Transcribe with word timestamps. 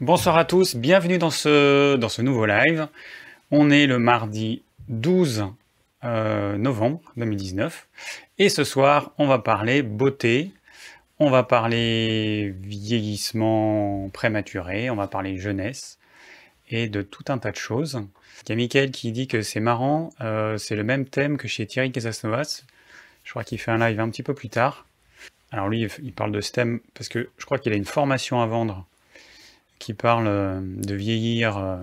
Bonsoir 0.00 0.36
à 0.36 0.44
tous, 0.44 0.76
bienvenue 0.76 1.18
dans 1.18 1.32
ce, 1.32 1.96
dans 1.96 2.08
ce 2.08 2.22
nouveau 2.22 2.46
live. 2.46 2.86
On 3.50 3.68
est 3.68 3.88
le 3.88 3.98
mardi 3.98 4.62
12 4.86 5.46
euh, 6.04 6.56
novembre 6.56 7.00
2019 7.16 7.88
et 8.38 8.48
ce 8.48 8.62
soir 8.62 9.10
on 9.18 9.26
va 9.26 9.40
parler 9.40 9.82
beauté, 9.82 10.52
on 11.18 11.30
va 11.30 11.42
parler 11.42 12.54
vieillissement 12.60 14.08
prématuré, 14.10 14.88
on 14.88 14.94
va 14.94 15.08
parler 15.08 15.36
jeunesse 15.36 15.98
et 16.70 16.88
de 16.88 17.02
tout 17.02 17.24
un 17.26 17.38
tas 17.38 17.50
de 17.50 17.56
choses. 17.56 18.00
Il 18.44 18.50
y 18.50 18.52
a 18.52 18.54
Mickaël 18.54 18.92
qui 18.92 19.10
dit 19.10 19.26
que 19.26 19.42
c'est 19.42 19.58
marrant, 19.58 20.10
euh, 20.20 20.58
c'est 20.58 20.76
le 20.76 20.84
même 20.84 21.06
thème 21.06 21.38
que 21.38 21.48
chez 21.48 21.66
Thierry 21.66 21.90
Casasnovas. 21.90 22.62
Je 23.24 23.30
crois 23.30 23.42
qu'il 23.42 23.58
fait 23.58 23.72
un 23.72 23.78
live 23.78 23.98
un 23.98 24.10
petit 24.10 24.22
peu 24.22 24.32
plus 24.32 24.48
tard. 24.48 24.86
Alors 25.50 25.68
lui, 25.68 25.88
il 26.04 26.12
parle 26.12 26.30
de 26.30 26.40
ce 26.40 26.52
thème 26.52 26.78
parce 26.94 27.08
que 27.08 27.30
je 27.36 27.44
crois 27.44 27.58
qu'il 27.58 27.72
a 27.72 27.76
une 27.76 27.84
formation 27.84 28.40
à 28.40 28.46
vendre 28.46 28.86
qui 29.78 29.94
parle 29.94 30.26
euh, 30.26 30.60
de 30.62 30.94
vieillir, 30.94 31.58
euh, 31.58 31.82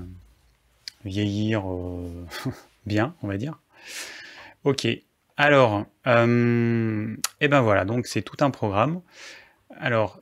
vieillir 1.04 1.64
euh, 1.70 2.26
bien, 2.86 3.16
on 3.22 3.28
va 3.28 3.38
dire. 3.38 3.60
Ok, 4.64 4.88
alors, 5.38 5.86
et 6.08 6.26
eh 7.42 7.48
ben 7.48 7.62
voilà, 7.62 7.86
donc 7.86 8.08
c'est 8.08 8.22
tout 8.22 8.38
un 8.44 8.50
programme. 8.50 9.02
Alors, 9.78 10.22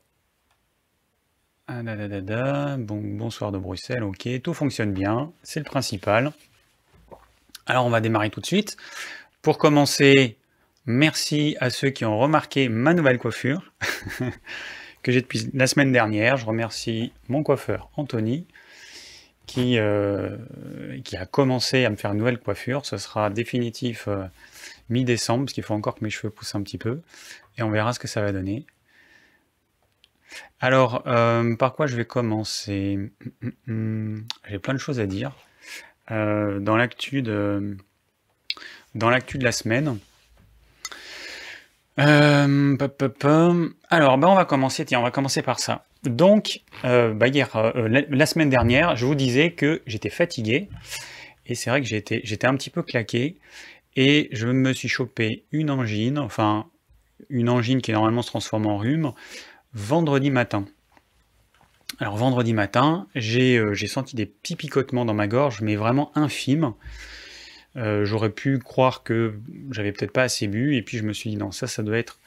ah, 1.67 1.81
bon, 2.77 3.01
bonsoir 3.01 3.51
de 3.53 3.57
Bruxelles, 3.57 4.03
ok, 4.03 4.27
tout 4.41 4.53
fonctionne 4.53 4.91
bien, 4.91 5.31
c'est 5.43 5.59
le 5.59 5.65
principal. 5.65 6.33
Alors 7.65 7.85
on 7.85 7.89
va 7.89 8.01
démarrer 8.01 8.29
tout 8.29 8.41
de 8.41 8.45
suite. 8.45 8.75
Pour 9.41 9.57
commencer, 9.57 10.37
merci 10.85 11.55
à 11.61 11.69
ceux 11.69 11.89
qui 11.89 12.03
ont 12.03 12.19
remarqué 12.19 12.67
ma 12.67 12.93
nouvelle 12.93 13.17
coiffure. 13.17 13.71
que 15.03 15.11
j'ai 15.11 15.21
depuis 15.21 15.49
la 15.53 15.67
semaine 15.67 15.91
dernière. 15.91 16.37
Je 16.37 16.45
remercie 16.45 17.11
mon 17.27 17.43
coiffeur 17.43 17.89
Anthony 17.97 18.47
qui, 19.45 19.77
euh, 19.77 20.37
qui 21.03 21.17
a 21.17 21.25
commencé 21.25 21.85
à 21.85 21.89
me 21.89 21.95
faire 21.95 22.11
une 22.11 22.17
nouvelle 22.17 22.39
coiffure. 22.39 22.85
Ce 22.85 22.97
sera 22.97 23.29
définitif 23.29 24.07
euh, 24.07 24.23
mi-décembre 24.89 25.45
parce 25.45 25.53
qu'il 25.53 25.63
faut 25.63 25.73
encore 25.73 25.95
que 25.95 26.03
mes 26.03 26.09
cheveux 26.09 26.31
poussent 26.31 26.55
un 26.55 26.63
petit 26.63 26.77
peu 26.77 27.01
et 27.57 27.63
on 27.63 27.69
verra 27.69 27.93
ce 27.93 27.99
que 27.99 28.07
ça 28.07 28.21
va 28.21 28.31
donner. 28.31 28.65
Alors, 30.59 31.03
euh, 31.05 31.55
par 31.55 31.73
quoi 31.73 31.85
je 31.85 31.95
vais 31.95 32.05
commencer? 32.05 33.11
J'ai 33.67 34.59
plein 34.59 34.73
de 34.73 34.79
choses 34.79 34.99
à 34.99 35.05
dire. 35.05 35.33
dans 36.09 36.75
l'actu 36.77 37.21
de, 37.21 37.77
dans 38.95 39.09
l'actu 39.09 39.37
de 39.37 39.43
la 39.43 39.51
semaine, 39.51 39.99
euh, 41.99 42.77
Alors, 43.89 44.17
bah, 44.17 44.29
on 44.29 44.35
va 44.35 44.45
commencer. 44.45 44.85
Tiens, 44.85 44.99
on 44.99 45.03
va 45.03 45.11
commencer 45.11 45.41
par 45.41 45.59
ça. 45.59 45.85
Donc, 46.03 46.61
euh, 46.85 47.13
bah, 47.13 47.27
hier, 47.27 47.55
euh, 47.55 48.03
la, 48.09 48.25
semaine 48.25 48.49
dernière, 48.49 48.95
je 48.95 49.05
vous 49.05 49.15
disais 49.15 49.51
que 49.51 49.81
j'étais 49.85 50.09
fatigué. 50.09 50.69
Et 51.45 51.55
c'est 51.55 51.69
vrai 51.69 51.81
que 51.81 51.87
j'étais, 51.87 52.45
un 52.45 52.55
petit 52.55 52.69
peu 52.69 52.83
claqué. 52.83 53.37
Et 53.95 54.29
je 54.31 54.47
me 54.47 54.73
suis 54.73 54.87
chopé 54.87 55.45
une 55.51 55.69
angine, 55.69 56.17
enfin, 56.17 56.65
une 57.29 57.49
angine 57.49 57.81
qui 57.81 57.91
normalement 57.91 58.23
se 58.23 58.29
transforme 58.29 58.65
en 58.65 58.77
rhume, 58.77 59.11
vendredi 59.73 60.31
matin. 60.31 60.65
Alors, 61.99 62.17
vendredi 62.17 62.53
matin, 62.53 63.07
j'ai, 63.13 63.63
j'ai 63.73 63.87
senti 63.87 64.15
des 64.15 64.25
petits 64.25 64.55
picotements 64.55 65.05
dans 65.05 65.13
ma 65.13 65.27
gorge, 65.27 65.61
mais 65.61 65.75
vraiment 65.75 66.11
infimes. 66.15 66.73
Euh, 67.75 68.05
j'aurais 68.05 68.29
pu 68.29 68.59
croire 68.59 69.03
que 69.03 69.33
j'avais 69.71 69.91
peut-être 69.91 70.11
pas 70.11 70.23
assez 70.23 70.47
bu, 70.47 70.75
et 70.75 70.81
puis 70.81 70.97
je 70.97 71.03
me 71.03 71.13
suis 71.13 71.31
dit 71.31 71.37
non, 71.37 71.51
ça, 71.51 71.67
ça 71.67 71.83
doit 71.83 71.97
être 71.97 72.19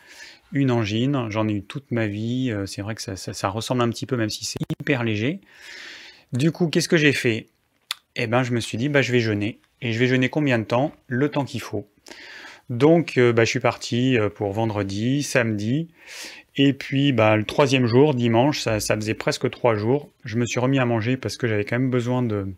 une 0.53 0.71
angine. 0.71 1.27
J'en 1.31 1.49
ai 1.49 1.53
eu 1.53 1.63
toute 1.63 1.91
ma 1.91 2.07
vie. 2.07 2.51
Euh, 2.51 2.67
c'est 2.67 2.83
vrai 2.83 2.95
que 2.95 3.03
ça, 3.03 3.49
ressemble 3.49 3.83
un 3.83 3.89
petit 3.91 4.07
peu, 4.07 4.17
même 4.17 4.31
si 4.31 4.45
c'est 4.45 4.59
hyper 4.81 5.05
léger. 5.05 5.41
Du 6.33 6.51
coup, 6.51 6.69
qu'est-ce 6.69 6.89
que 6.89 6.97
j'ai 6.97 7.13
fait? 7.13 7.49
Eh 8.17 8.27
ben, 8.27 8.43
je 8.43 8.53
me 8.53 8.61
suis 8.61 8.79
dit, 8.79 8.89
bah, 8.89 9.03
je 9.03 9.13
vais 9.13 9.21
jeûner. 9.21 9.61
Et 9.83 9.93
je 9.93 9.99
vais 9.99 10.07
jeûner 10.07 10.29
combien 10.29 10.59
de 10.59 10.65
temps? 10.65 10.93
Le 11.07 11.29
temps 11.31 11.45
qu'il 11.45 11.61
faut. 11.61 11.89
Donc, 12.71 13.19
euh, 13.19 13.33
bah, 13.33 13.45
je 13.45 13.51
suis 13.51 13.61
parti 13.61 14.17
pour 14.35 14.53
vendredi, 14.53 15.23
samedi. 15.23 15.89
Et 16.57 16.73
puis, 16.73 17.13
bah, 17.13 17.37
le 17.37 17.45
troisième 17.45 17.87
jour, 17.87 18.15
dimanche, 18.15 18.61
ça, 18.61 18.81
ça 18.81 18.97
faisait 18.97 19.15
presque 19.15 19.51
trois 19.51 19.75
jours. 19.75 20.11
Je 20.25 20.37
me 20.39 20.47
suis 20.47 20.59
remis 20.59 20.79
à 20.79 20.87
manger 20.87 21.17
parce 21.17 21.37
que 21.37 21.47
j'avais 21.47 21.65
quand 21.65 21.79
même 21.79 21.91
besoin 21.91 22.23
de, 22.23 22.49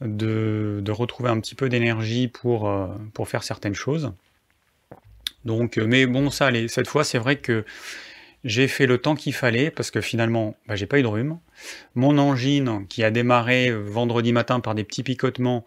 de, 0.00 0.82
retrouver 0.90 1.30
un 1.30 1.40
petit 1.40 1.54
peu 1.54 1.68
d'énergie 1.68 2.28
pour, 2.28 2.68
euh, 2.68 2.86
pour 3.14 3.28
faire 3.28 3.42
certaines 3.42 3.74
choses. 3.74 4.12
Donc, 5.44 5.78
euh, 5.78 5.86
mais 5.86 6.06
bon, 6.06 6.30
ça 6.30 6.50
cette 6.68 6.88
fois, 6.88 7.04
c'est 7.04 7.18
vrai 7.18 7.36
que 7.36 7.64
j'ai 8.44 8.68
fait 8.68 8.86
le 8.86 8.98
temps 8.98 9.14
qu'il 9.14 9.32
fallait 9.32 9.70
parce 9.70 9.90
que 9.90 10.00
finalement, 10.00 10.56
bah, 10.66 10.76
j'ai 10.76 10.86
pas 10.86 10.98
eu 10.98 11.02
de 11.02 11.08
rhume. 11.08 11.38
Mon 11.94 12.18
angine, 12.18 12.86
qui 12.88 13.02
a 13.02 13.10
démarré 13.10 13.70
vendredi 13.72 14.32
matin 14.32 14.60
par 14.60 14.74
des 14.74 14.84
petits 14.84 15.02
picotements, 15.02 15.64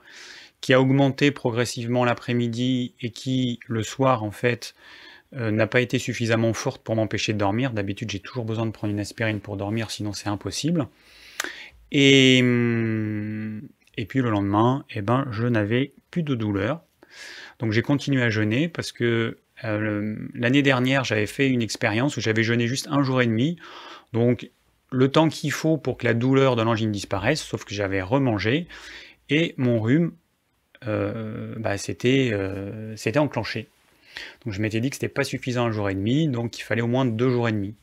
qui 0.61 0.73
a 0.73 0.81
augmenté 0.81 1.31
progressivement 1.31 2.05
l'après-midi 2.05 2.93
et 3.01 3.11
qui, 3.11 3.59
le 3.67 3.83
soir, 3.83 4.23
en 4.23 4.31
fait, 4.31 4.75
euh, 5.35 5.51
n'a 5.51 5.67
pas 5.67 5.81
été 5.81 5.99
suffisamment 5.99 6.53
forte 6.53 6.83
pour 6.83 6.95
m'empêcher 6.95 7.33
de 7.33 7.37
dormir. 7.37 7.71
D'habitude, 7.71 8.09
j'ai 8.09 8.19
toujours 8.19 8.45
besoin 8.45 8.65
de 8.65 8.71
prendre 8.71 8.91
une 8.91 8.99
aspirine 8.99 9.39
pour 9.39 9.57
dormir, 9.57 9.91
sinon 9.91 10.11
c'est 10.11 10.27
impossible. 10.27 10.87
Et, 11.91 12.39
hum, 12.41 13.61
et 13.99 14.05
puis 14.05 14.21
le 14.21 14.29
lendemain, 14.29 14.85
eh 14.91 15.01
ben, 15.01 15.27
je 15.29 15.45
n'avais 15.45 15.91
plus 16.09 16.23
de 16.23 16.33
douleur. 16.33 16.81
Donc 17.59 17.73
j'ai 17.73 17.81
continué 17.81 18.23
à 18.23 18.29
jeûner 18.29 18.69
parce 18.69 18.93
que 18.93 19.37
euh, 19.65 20.15
l'année 20.33 20.61
dernière, 20.61 21.03
j'avais 21.03 21.25
fait 21.25 21.49
une 21.49 21.61
expérience 21.61 22.15
où 22.15 22.21
j'avais 22.21 22.43
jeûné 22.43 22.65
juste 22.65 22.87
un 22.89 23.03
jour 23.03 23.21
et 23.21 23.25
demi. 23.25 23.57
Donc 24.13 24.49
le 24.89 25.11
temps 25.11 25.27
qu'il 25.27 25.51
faut 25.51 25.75
pour 25.75 25.97
que 25.97 26.05
la 26.05 26.13
douleur 26.13 26.55
de 26.55 26.61
l'angine 26.61 26.93
disparaisse, 26.93 27.41
sauf 27.41 27.65
que 27.65 27.75
j'avais 27.75 28.01
remangé 28.01 28.67
et 29.29 29.53
mon 29.57 29.81
rhume 29.81 30.13
euh, 30.87 31.55
bah, 31.57 31.75
euh, 32.05 32.93
c'était 32.95 33.19
enclenché. 33.19 33.67
Donc 34.45 34.53
je 34.53 34.61
m'étais 34.61 34.79
dit 34.79 34.89
que 34.91 34.95
c'était 34.95 35.09
pas 35.09 35.25
suffisant 35.25 35.65
un 35.65 35.71
jour 35.71 35.89
et 35.89 35.93
demi, 35.93 36.29
donc 36.29 36.57
il 36.57 36.61
fallait 36.61 36.81
au 36.81 36.87
moins 36.87 37.03
deux 37.03 37.29
jours 37.29 37.49
et 37.49 37.51
demi. 37.51 37.75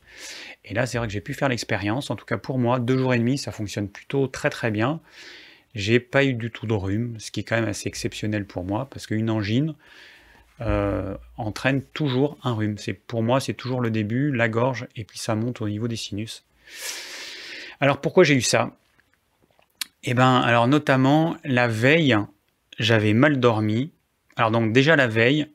Et 0.65 0.73
là, 0.73 0.87
c'est 0.87 0.97
vrai 0.97 1.05
que 1.05 1.13
j'ai 1.13 1.21
pu 1.21 1.35
faire 1.35 1.47
l'expérience. 1.47 2.09
En 2.09 2.15
tout 2.15 2.25
cas 2.25 2.39
pour 2.39 2.57
moi, 2.57 2.79
deux 2.79 2.97
jours 2.97 3.13
et 3.13 3.19
demi, 3.19 3.37
ça 3.37 3.51
fonctionne 3.51 3.87
plutôt 3.87 4.25
très 4.25 4.49
très 4.49 4.71
bien. 4.71 4.99
J'ai 5.75 5.99
pas 5.99 6.23
eu 6.23 6.33
du 6.33 6.51
tout 6.51 6.65
de 6.65 6.73
rhume, 6.73 7.19
ce 7.19 7.31
qui 7.31 7.41
est 7.41 7.43
quand 7.43 7.55
même 7.55 7.69
assez 7.69 7.87
exceptionnel 7.87 8.45
pour 8.45 8.63
moi, 8.63 8.87
parce 8.89 9.05
qu'une 9.07 9.29
angine 9.29 9.75
euh, 10.61 11.15
entraîne 11.37 11.83
toujours 11.83 12.37
un 12.43 12.53
rhume. 12.53 12.77
C'est 12.77 12.93
Pour 12.93 13.21
moi, 13.21 13.39
c'est 13.39 13.53
toujours 13.53 13.81
le 13.81 13.91
début, 13.91 14.31
la 14.31 14.49
gorge, 14.49 14.87
et 14.95 15.03
puis 15.03 15.19
ça 15.19 15.35
monte 15.35 15.61
au 15.61 15.69
niveau 15.69 15.87
des 15.87 15.95
sinus. 15.95 16.45
Alors 17.79 18.01
pourquoi 18.01 18.23
j'ai 18.23 18.33
eu 18.33 18.41
ça? 18.41 18.75
Eh 20.03 20.13
bien, 20.13 20.39
alors 20.39 20.67
notamment, 20.67 21.37
la 21.43 21.67
veille, 21.67 22.17
j'avais 22.79 23.13
mal 23.13 23.39
dormi. 23.39 23.91
Alors 24.35 24.51
donc 24.51 24.73
déjà 24.73 24.95
la 24.95 25.07
veille, 25.07 25.47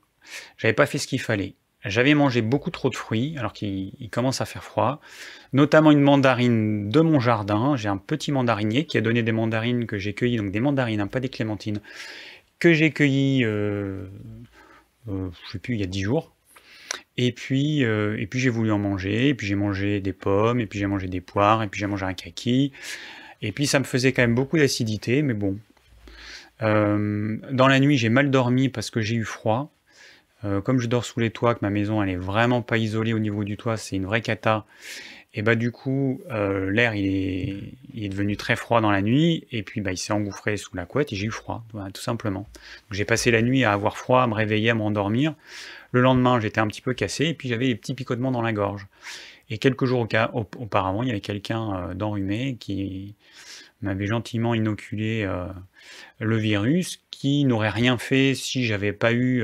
j'avais 0.57 0.75
pas 0.75 0.87
fait 0.87 0.99
ce 0.99 1.07
qu'il 1.07 1.21
fallait. 1.21 1.55
J'avais 1.85 2.15
mangé 2.15 2.43
beaucoup 2.43 2.71
trop 2.71 2.91
de 2.91 2.95
fruits, 2.95 3.37
alors 3.39 3.53
qu'il 3.53 4.09
commence 4.11 4.41
à 4.41 4.45
faire 4.45 4.63
froid, 4.63 5.01
notamment 5.53 5.91
une 5.91 6.01
mandarine 6.01 6.89
de 6.89 7.01
mon 7.01 7.21
jardin. 7.21 7.77
J'ai 7.77 7.89
un 7.89 7.97
petit 7.97 8.33
mandarinier 8.33 8.85
qui 8.85 8.99
a 8.99 9.01
donné 9.01 9.23
des 9.23 9.33
mandarines 9.33 9.87
que 9.87 9.99
j'ai 9.99 10.15
cueillies, 10.15 10.39
donc 10.39 10.51
des 10.51 10.61
mandarines, 10.61 11.01
hein, 11.01 11.07
pas 11.07 11.21
des 11.21 11.29
clémentines, 11.29 11.81
que 12.59 12.73
j'ai 12.73 12.91
cueillies, 12.91 13.45
euh, 13.45 14.07
euh, 15.09 15.29
je 15.47 15.53
sais 15.53 15.59
plus, 15.59 15.75
il 15.75 15.81
y 15.81 15.85
a 15.85 15.87
10 15.87 16.03
jours. 16.03 16.33
Et 17.17 17.33
puis, 17.33 17.85
euh, 17.85 18.25
puis 18.31 18.41
j'ai 18.41 18.51
voulu 18.51 18.73
en 18.73 18.79
manger, 18.79 19.29
et 19.29 19.35
puis 19.35 19.47
j'ai 19.47 19.55
mangé 19.55 20.01
des 20.01 20.13
pommes, 20.13 20.61
et 20.61 20.67
puis 20.67 20.79
j'ai 20.79 20.87
mangé 20.87 21.09
des 21.09 21.21
poires, 21.21 21.63
et 21.63 21.69
puis 21.69 21.81
j'ai 21.81 21.87
mangé 21.87 22.07
un 22.07 22.15
kaki. 22.15 22.73
Et 23.43 23.53
puis 23.53 23.67
ça 23.67 23.79
me 23.79 23.85
faisait 23.85 24.13
quand 24.13 24.23
même 24.23 24.35
beaucoup 24.35 24.57
d'acidité, 24.59 25.23
mais 25.23 25.35
bon. 25.35 25.59
dans 26.61 27.69
la 27.69 27.81
nuit, 27.81 27.99
j'ai 27.99 28.09
mal 28.09 28.31
dormi 28.31 28.69
parce 28.69 28.91
que 28.91 29.01
j'ai 29.01 29.17
eu 29.17 29.25
froid. 29.25 29.73
Euh, 30.45 30.61
comme 30.61 30.81
je 30.81 30.89
dors 30.89 31.05
sous 31.05 31.21
les 31.21 31.31
toits, 31.31 31.55
que 31.55 31.61
ma 31.63 31.71
maison 31.71 32.03
elle 32.03 32.09
est 32.09 32.17
vraiment 32.17 32.63
pas 32.63 32.77
isolée 32.77 33.13
au 33.13 33.19
niveau 33.19 33.45
du 33.45 33.57
toit, 33.57 33.77
c'est 33.77 33.97
une 33.97 34.07
vraie 34.07 34.23
cata. 34.23 34.65
Et 35.35 35.41
bah 35.41 35.55
du 35.55 35.73
coup, 35.73 36.21
euh, 36.31 36.71
l'air 36.71 36.95
il 36.95 37.07
est, 37.95 38.09
devenu 38.09 38.37
très 38.37 38.55
froid 38.55 38.83
dans 38.83 38.91
la 38.91 39.01
nuit, 39.01 39.47
et 39.51 39.63
puis 39.63 39.81
bah, 39.81 39.91
il 39.93 39.97
s'est 39.97 40.13
engouffré 40.13 40.59
sous 40.59 40.77
la 40.77 40.85
couette 40.85 41.13
et 41.13 41.17
j'ai 41.17 41.27
eu 41.27 41.31
froid, 41.31 41.65
tout 41.95 42.03
simplement. 42.03 42.47
J'ai 42.91 43.07
passé 43.07 43.31
la 43.31 43.41
nuit 43.41 43.65
à 43.65 43.73
avoir 43.73 43.97
froid, 43.97 44.23
à 44.23 44.27
me 44.27 44.35
réveiller, 44.35 44.71
à 44.71 44.75
me 44.75 44.83
rendormir. 44.83 45.35
Le 45.91 46.03
lendemain, 46.03 46.39
j'étais 46.39 46.61
un 46.61 46.67
petit 46.67 46.83
peu 46.83 46.93
cassé, 46.93 47.27
et 47.27 47.35
puis 47.35 47.49
j'avais 47.49 47.69
des 47.69 47.77
petits 47.77 47.95
picotements 47.95 48.31
dans 48.31 48.43
la 48.43 48.53
gorge. 48.53 48.87
Et 49.49 49.57
quelques 49.57 49.87
jours 49.87 50.07
auparavant, 50.35 51.03
il 51.03 51.09
y 51.09 51.11
avait 51.11 51.21
quelqu'un 51.21 51.77
euh, 51.77 51.95
d'enrhumé 51.95 52.57
qui 52.61 53.15
m'avait 53.81 54.07
gentiment 54.07 54.55
inoculé 54.55 55.29
le 56.21 56.37
virus, 56.37 57.03
qui 57.11 57.45
n'aurait 57.45 57.69
rien 57.69 57.99
fait 57.99 58.35
si 58.37 58.65
j'avais 58.65 58.93
pas 58.93 59.13
eu 59.13 59.43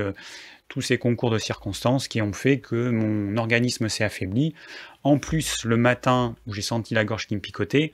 tous 0.69 0.81
ces 0.81 0.97
concours 0.97 1.31
de 1.31 1.39
circonstances 1.39 2.07
qui 2.07 2.21
ont 2.21 2.31
fait 2.31 2.59
que 2.59 2.89
mon 2.89 3.35
organisme 3.37 3.89
s'est 3.89 4.03
affaibli. 4.03 4.53
En 5.03 5.17
plus, 5.17 5.63
le 5.63 5.77
matin 5.77 6.35
où 6.45 6.53
j'ai 6.53 6.61
senti 6.61 6.93
la 6.93 7.05
gorge 7.05 7.27
qui 7.27 7.35
me 7.35 7.39
picotait, 7.39 7.93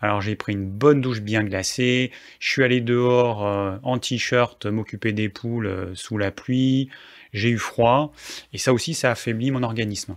alors 0.00 0.20
j'ai 0.20 0.36
pris 0.36 0.52
une 0.52 0.68
bonne 0.68 1.00
douche 1.00 1.20
bien 1.20 1.42
glacée, 1.42 2.12
je 2.38 2.50
suis 2.50 2.62
allé 2.62 2.80
dehors 2.80 3.46
euh, 3.46 3.76
en 3.82 3.98
t-shirt 3.98 4.66
m'occuper 4.66 5.12
des 5.12 5.28
poules 5.28 5.66
euh, 5.66 5.94
sous 5.94 6.18
la 6.18 6.30
pluie, 6.30 6.90
j'ai 7.32 7.48
eu 7.48 7.58
froid, 7.58 8.12
et 8.52 8.58
ça 8.58 8.72
aussi 8.72 8.94
ça 8.94 9.10
affaiblit 9.10 9.50
mon 9.50 9.62
organisme. 9.62 10.16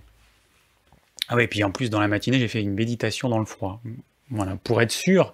Ah 1.30 1.36
ouais, 1.36 1.48
puis 1.48 1.63
en 1.63 1.72
plus 1.72 1.89
dans 1.89 2.00
la 2.00 2.07
matinée 2.07 2.38
j'ai 2.39 2.48
fait 2.48 2.62
une 2.62 2.74
méditation 2.74 3.30
dans 3.30 3.39
le 3.39 3.45
froid. 3.45 3.81
voilà, 4.30 4.57
pour 4.57 4.81
être 4.81 4.92
sûr 4.92 5.34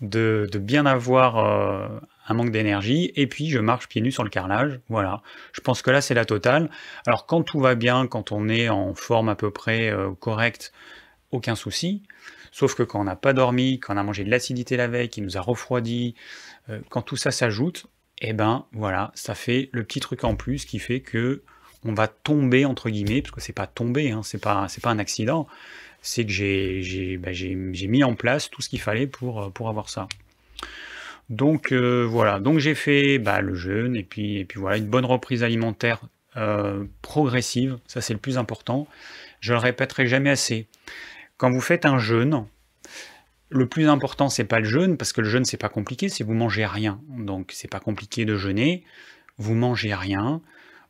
de, 0.00 0.48
bien 0.54 0.86
avoir 0.86 1.38
euh, 1.38 1.88
un 2.28 2.34
manque 2.34 2.50
d'énergie, 2.50 3.12
et 3.16 3.26
puis 3.26 3.48
je 3.50 3.58
marche 3.58 3.88
pieds 3.88 4.00
nus 4.00 4.12
sur 4.12 4.24
le 4.24 4.30
carrelage, 4.30 4.80
voilà. 4.88 5.22
Je 5.52 5.60
pense 5.60 5.82
que 5.82 5.90
là, 5.90 6.00
c'est 6.00 6.14
la 6.14 6.24
totale. 6.24 6.70
Alors, 7.06 7.26
quand 7.26 7.42
tout 7.42 7.60
va 7.60 7.74
bien, 7.74 8.06
quand 8.06 8.32
on 8.32 8.48
est 8.48 8.68
en 8.68 8.94
forme 8.94 9.28
à 9.28 9.34
peu 9.34 9.50
près 9.50 9.90
euh, 9.90 10.10
correcte, 10.12 10.72
aucun 11.30 11.54
souci. 11.54 12.02
Sauf 12.50 12.74
que 12.74 12.82
quand 12.82 13.00
on 13.00 13.04
n'a 13.04 13.16
pas 13.16 13.32
dormi, 13.32 13.78
quand 13.80 13.94
on 13.94 13.98
a 13.98 14.02
mangé 14.02 14.24
de 14.24 14.30
l'acidité 14.30 14.76
la 14.76 14.88
veille, 14.88 15.08
qui 15.08 15.20
nous 15.20 15.36
a 15.36 15.40
refroidi, 15.40 16.14
euh, 16.70 16.80
quand 16.88 17.02
tout 17.02 17.16
ça 17.16 17.30
s'ajoute, 17.30 17.86
et 18.20 18.30
eh 18.30 18.32
ben 18.32 18.66
voilà, 18.72 19.12
ça 19.14 19.34
fait 19.34 19.68
le 19.72 19.84
petit 19.84 20.00
truc 20.00 20.24
en 20.24 20.34
plus 20.34 20.64
qui 20.64 20.80
fait 20.80 21.00
que 21.00 21.42
on 21.84 21.94
va 21.94 22.08
tomber 22.08 22.64
entre 22.64 22.90
guillemets, 22.90 23.22
parce 23.22 23.32
que 23.32 23.40
c'est 23.40 23.52
pas 23.52 23.68
tomber, 23.68 24.10
hein, 24.10 24.22
c'est 24.24 24.42
pas 24.42 24.66
c'est 24.68 24.82
pas 24.82 24.90
un 24.90 24.98
accident, 24.98 25.46
c'est 26.02 26.24
que 26.24 26.32
j'ai 26.32 27.16
bah, 27.16 27.30
mis 27.88 28.02
en 28.02 28.14
place 28.16 28.50
tout 28.50 28.60
ce 28.60 28.68
qu'il 28.68 28.80
fallait 28.80 29.06
pour 29.06 29.42
euh, 29.42 29.50
pour 29.50 29.68
avoir 29.68 29.88
ça. 29.88 30.08
Donc 31.30 31.72
euh, 31.72 32.06
voilà, 32.08 32.40
donc 32.40 32.58
j'ai 32.58 32.74
fait 32.74 33.18
bah, 33.18 33.40
le 33.40 33.54
jeûne 33.54 33.96
et 33.96 34.02
puis 34.02 34.38
et 34.38 34.44
puis 34.44 34.58
voilà 34.58 34.78
une 34.78 34.86
bonne 34.86 35.04
reprise 35.04 35.42
alimentaire 35.42 36.00
progressive, 37.02 37.78
ça 37.88 38.00
c'est 38.00 38.12
le 38.12 38.20
plus 38.20 38.38
important. 38.38 38.86
Je 39.40 39.52
le 39.52 39.58
répéterai 39.58 40.06
jamais 40.06 40.30
assez. 40.30 40.68
Quand 41.36 41.50
vous 41.50 41.60
faites 41.60 41.84
un 41.84 41.98
jeûne, 41.98 42.46
le 43.50 43.66
plus 43.66 43.88
important, 43.88 44.28
c'est 44.28 44.44
pas 44.44 44.58
le 44.58 44.66
jeûne, 44.66 44.96
parce 44.96 45.12
que 45.12 45.20
le 45.20 45.28
jeûne, 45.28 45.44
c'est 45.44 45.56
pas 45.56 45.68
compliqué, 45.68 46.08
c'est 46.08 46.24
vous 46.24 46.34
mangez 46.34 46.66
rien. 46.66 47.00
Donc, 47.08 47.52
c'est 47.54 47.68
pas 47.68 47.80
compliqué 47.80 48.24
de 48.24 48.36
jeûner. 48.36 48.84
Vous 49.38 49.54
mangez 49.54 49.94
rien, 49.94 50.42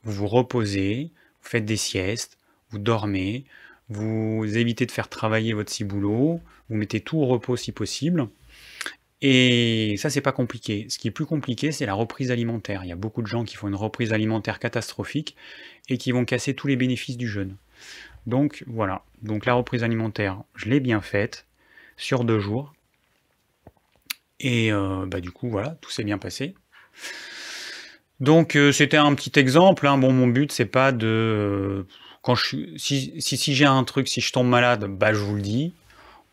vous 0.02 0.12
vous 0.12 0.26
reposez, 0.26 1.12
vous 1.42 1.48
faites 1.48 1.64
des 1.64 1.76
siestes, 1.76 2.38
vous 2.70 2.78
dormez, 2.78 3.44
vous 3.90 4.44
évitez 4.56 4.86
de 4.86 4.90
faire 4.90 5.08
travailler 5.08 5.52
votre 5.52 5.70
ciboulot, 5.70 6.40
vous 6.68 6.76
mettez 6.76 7.00
tout 7.00 7.18
au 7.18 7.26
repos 7.26 7.56
si 7.56 7.72
possible. 7.72 8.28
Et 9.20 9.96
ça, 9.98 10.10
c'est 10.10 10.20
pas 10.20 10.32
compliqué. 10.32 10.86
Ce 10.88 10.98
qui 10.98 11.08
est 11.08 11.12
plus 11.12 11.26
compliqué, 11.26 11.72
c'est 11.72 11.86
la 11.86 11.94
reprise 11.94 12.30
alimentaire. 12.30 12.84
Il 12.84 12.88
y 12.88 12.92
a 12.92 12.96
beaucoup 12.96 13.22
de 13.22 13.26
gens 13.26 13.44
qui 13.44 13.56
font 13.56 13.68
une 13.68 13.74
reprise 13.74 14.12
alimentaire 14.12 14.60
catastrophique 14.60 15.34
et 15.88 15.98
qui 15.98 16.12
vont 16.12 16.24
casser 16.24 16.54
tous 16.54 16.68
les 16.68 16.76
bénéfices 16.76 17.16
du 17.16 17.26
jeûne. 17.26 17.56
Donc 18.26 18.62
voilà, 18.66 19.04
donc 19.22 19.46
la 19.46 19.54
reprise 19.54 19.82
alimentaire, 19.82 20.42
je 20.54 20.68
l'ai 20.68 20.80
bien 20.80 21.00
faite 21.00 21.46
sur 21.96 22.24
deux 22.24 22.38
jours. 22.38 22.74
Et 24.40 24.72
euh, 24.72 25.06
bah, 25.06 25.20
du 25.20 25.30
coup, 25.32 25.48
voilà, 25.48 25.70
tout 25.80 25.90
s'est 25.90 26.04
bien 26.04 26.18
passé. 26.18 26.54
Donc 28.20 28.56
euh, 28.56 28.72
c'était 28.72 28.96
un 28.96 29.14
petit 29.14 29.38
exemple. 29.38 29.86
Hein. 29.86 29.98
Bon, 29.98 30.12
mon 30.12 30.26
but 30.26 30.52
c'est 30.52 30.66
pas 30.66 30.92
de 30.92 31.06
euh, 31.06 31.86
quand 32.22 32.34
je 32.34 32.76
si 32.76 33.14
si, 33.20 33.54
j'ai 33.54 33.64
un 33.64 33.84
truc, 33.84 34.08
si 34.08 34.20
je 34.20 34.32
tombe 34.32 34.48
malade, 34.48 34.84
bah 34.84 35.12
je 35.12 35.18
vous 35.18 35.36
le 35.36 35.42
dis 35.42 35.72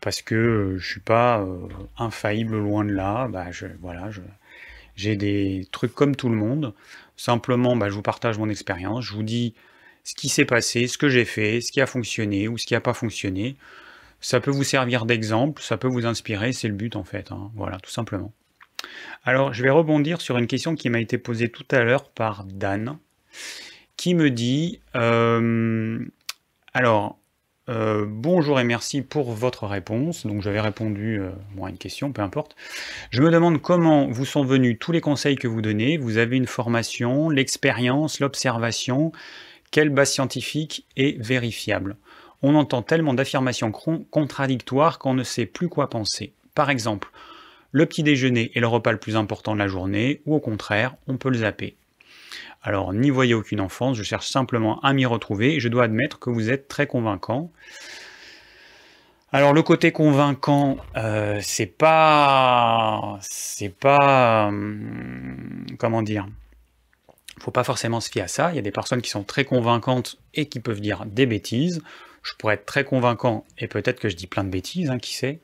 parce 0.05 0.21
que 0.21 0.75
je 0.77 0.87
suis 0.87 0.99
pas 0.99 1.43
infaillible 1.97 2.59
loin 2.59 2.85
de 2.85 2.91
là. 2.91 3.27
Bah 3.27 3.47
je 3.49 3.65
voilà, 3.81 4.11
j'ai 4.95 5.15
des 5.15 5.67
trucs 5.71 5.95
comme 5.95 6.15
tout 6.15 6.29
le 6.29 6.35
monde. 6.35 6.75
Simplement, 7.17 7.75
bah, 7.75 7.89
je 7.89 7.95
vous 7.95 8.03
partage 8.03 8.37
mon 8.37 8.47
expérience. 8.47 9.03
Je 9.03 9.13
vous 9.13 9.23
dis 9.23 9.55
ce 10.03 10.13
qui 10.13 10.29
s'est 10.29 10.45
passé, 10.45 10.85
ce 10.85 10.99
que 10.99 11.09
j'ai 11.09 11.25
fait, 11.25 11.59
ce 11.59 11.71
qui 11.71 11.81
a 11.81 11.87
fonctionné 11.87 12.47
ou 12.47 12.59
ce 12.59 12.67
qui 12.67 12.75
n'a 12.75 12.81
pas 12.81 12.93
fonctionné. 12.93 13.55
Ça 14.21 14.39
peut 14.39 14.51
vous 14.51 14.63
servir 14.63 15.07
d'exemple, 15.07 15.59
ça 15.63 15.75
peut 15.75 15.87
vous 15.87 16.05
inspirer, 16.05 16.53
c'est 16.53 16.67
le 16.67 16.75
but 16.75 16.95
en 16.95 17.03
fait. 17.03 17.31
Hein. 17.31 17.49
Voilà, 17.55 17.79
tout 17.79 17.89
simplement. 17.89 18.31
Alors, 19.23 19.53
je 19.55 19.63
vais 19.63 19.71
rebondir 19.71 20.21
sur 20.21 20.37
une 20.37 20.45
question 20.45 20.75
qui 20.75 20.91
m'a 20.91 20.99
été 20.99 21.17
posée 21.17 21.49
tout 21.49 21.65
à 21.71 21.83
l'heure 21.83 22.09
par 22.09 22.43
Dan, 22.43 22.99
qui 23.97 24.13
me 24.13 24.29
dit 24.29 24.81
euh, 24.95 25.97
Alors, 26.75 27.17
euh, 27.67 28.05
bonjour 28.07 28.59
et 28.59 28.63
merci 28.63 29.01
pour 29.01 29.31
votre 29.31 29.65
réponse. 29.65 30.25
Donc, 30.25 30.41
j'avais 30.41 30.61
répondu 30.61 31.19
euh, 31.19 31.31
à 31.63 31.69
une 31.69 31.77
question, 31.77 32.11
peu 32.11 32.21
importe. 32.21 32.55
Je 33.09 33.21
me 33.21 33.31
demande 33.31 33.61
comment 33.61 34.07
vous 34.07 34.25
sont 34.25 34.43
venus 34.43 34.77
tous 34.79 34.91
les 34.91 35.01
conseils 35.01 35.35
que 35.35 35.47
vous 35.47 35.61
donnez. 35.61 35.97
Vous 35.97 36.17
avez 36.17 36.37
une 36.37 36.47
formation, 36.47 37.29
l'expérience, 37.29 38.19
l'observation 38.19 39.11
quelle 39.75 39.89
base 39.89 40.11
scientifique 40.11 40.85
est 40.95 41.21
vérifiable? 41.21 41.97
On 42.41 42.55
entend 42.55 42.81
tellement 42.81 43.13
d'affirmations 43.13 43.73
contradictoires 43.73 44.99
qu'on 44.99 45.13
ne 45.13 45.23
sait 45.23 45.45
plus 45.45 45.67
quoi 45.67 45.89
penser. 45.89 46.31
Par 46.53 46.69
exemple, 46.69 47.09
le 47.71 47.85
petit 47.85 48.01
déjeuner 48.01 48.51
est 48.55 48.61
le 48.61 48.67
repas 48.67 48.93
le 48.93 48.99
plus 48.99 49.17
important 49.17 49.53
de 49.53 49.59
la 49.59 49.67
journée, 49.67 50.21
ou 50.25 50.33
au 50.35 50.39
contraire, 50.39 50.95
on 51.07 51.17
peut 51.17 51.27
le 51.27 51.39
zapper. 51.39 51.75
Alors, 52.65 52.93
n'y 52.93 53.11
voyez 53.11 53.35
aucune 53.35 53.61
enfance, 53.61 53.95
je 53.95 54.01
cherche 54.01 54.27
simplement 54.27 54.79
à 54.79 54.91
m'y 54.91 55.05
retrouver, 55.05 55.53
et 55.53 55.59
je 55.59 55.69
dois 55.69 55.83
admettre 55.83 56.17
que 56.17 56.31
vous 56.31 56.49
êtes 56.49 56.67
très 56.67 56.87
convaincant. 56.87 57.51
Alors 59.31 59.53
le 59.53 59.61
côté 59.61 59.91
convaincant, 59.91 60.77
euh, 60.95 61.39
c'est 61.43 61.67
pas, 61.67 63.19
c'est 63.21 63.69
pas, 63.69 64.47
hum, 64.47 65.65
comment 65.77 66.01
dire, 66.01 66.25
faut 67.39 67.51
pas 67.51 67.63
forcément 67.63 67.99
se 67.99 68.09
fier 68.09 68.23
à 68.23 68.27
ça. 68.27 68.51
Il 68.51 68.55
y 68.55 68.59
a 68.59 68.63
des 68.63 68.71
personnes 68.71 69.01
qui 69.01 69.11
sont 69.11 69.23
très 69.23 69.45
convaincantes 69.45 70.17
et 70.33 70.47
qui 70.47 70.59
peuvent 70.59 70.81
dire 70.81 71.05
des 71.05 71.27
bêtises. 71.27 71.83
Je 72.23 72.33
pourrais 72.39 72.55
être 72.55 72.65
très 72.65 72.83
convaincant 72.83 73.45
et 73.59 73.67
peut-être 73.67 73.99
que 73.99 74.09
je 74.09 74.15
dis 74.15 74.25
plein 74.25 74.43
de 74.43 74.49
bêtises, 74.49 74.89
hein, 74.89 74.97
qui 74.97 75.13
sait. 75.13 75.39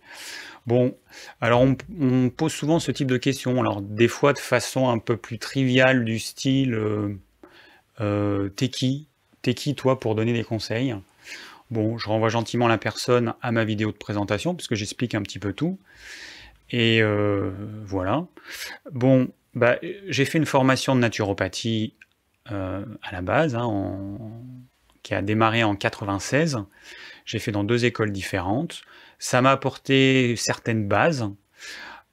Bon, 0.67 0.95
alors 1.39 1.61
on, 1.61 2.29
pose 2.29 2.51
souvent 2.51 2.79
ce 2.79 2.91
type 2.91 3.07
de 3.07 3.17
questions. 3.17 3.59
Alors 3.59 3.81
des 3.81 4.07
fois 4.07 4.33
de 4.33 4.39
façon 4.39 4.89
un 4.89 4.99
peu 4.99 5.17
plus 5.17 5.39
triviale 5.39 6.05
du 6.05 6.19
style 6.19 6.73
euh, 6.73 7.15
euh, 7.99 8.49
T'es 8.49 8.69
qui 8.69 9.07
T'es 9.41 9.53
qui 9.53 9.73
toi 9.73 9.99
pour 9.99 10.13
donner 10.15 10.33
des 10.33 10.43
conseils? 10.43 10.95
Bon, 11.71 11.97
je 11.97 12.07
renvoie 12.07 12.29
gentiment 12.29 12.67
la 12.67 12.77
personne 12.77 13.33
à 13.41 13.51
ma 13.51 13.63
vidéo 13.63 13.91
de 13.91 13.97
présentation 13.97 14.53
puisque 14.53 14.75
j'explique 14.75 15.15
un 15.15 15.21
petit 15.23 15.39
peu 15.39 15.53
tout. 15.53 15.79
Et 16.69 17.01
euh, 17.01 17.51
voilà. 17.85 18.25
Bon, 18.91 19.29
bah, 19.55 19.77
j'ai 20.07 20.25
fait 20.25 20.37
une 20.37 20.45
formation 20.45 20.95
de 20.95 21.01
naturopathie 21.01 21.93
à 22.45 23.11
la 23.13 23.21
base, 23.21 23.55
hein, 23.55 24.17
qui 25.03 25.13
a 25.13 25.21
démarré 25.21 25.63
en 25.63 25.75
96. 25.75 26.57
J'ai 27.25 27.39
fait 27.39 27.53
dans 27.53 27.63
deux 27.63 27.85
écoles 27.85 28.11
différentes. 28.11 28.81
Ça 29.21 29.39
m'a 29.43 29.51
apporté 29.51 30.35
certaines 30.35 30.87
bases. 30.87 31.29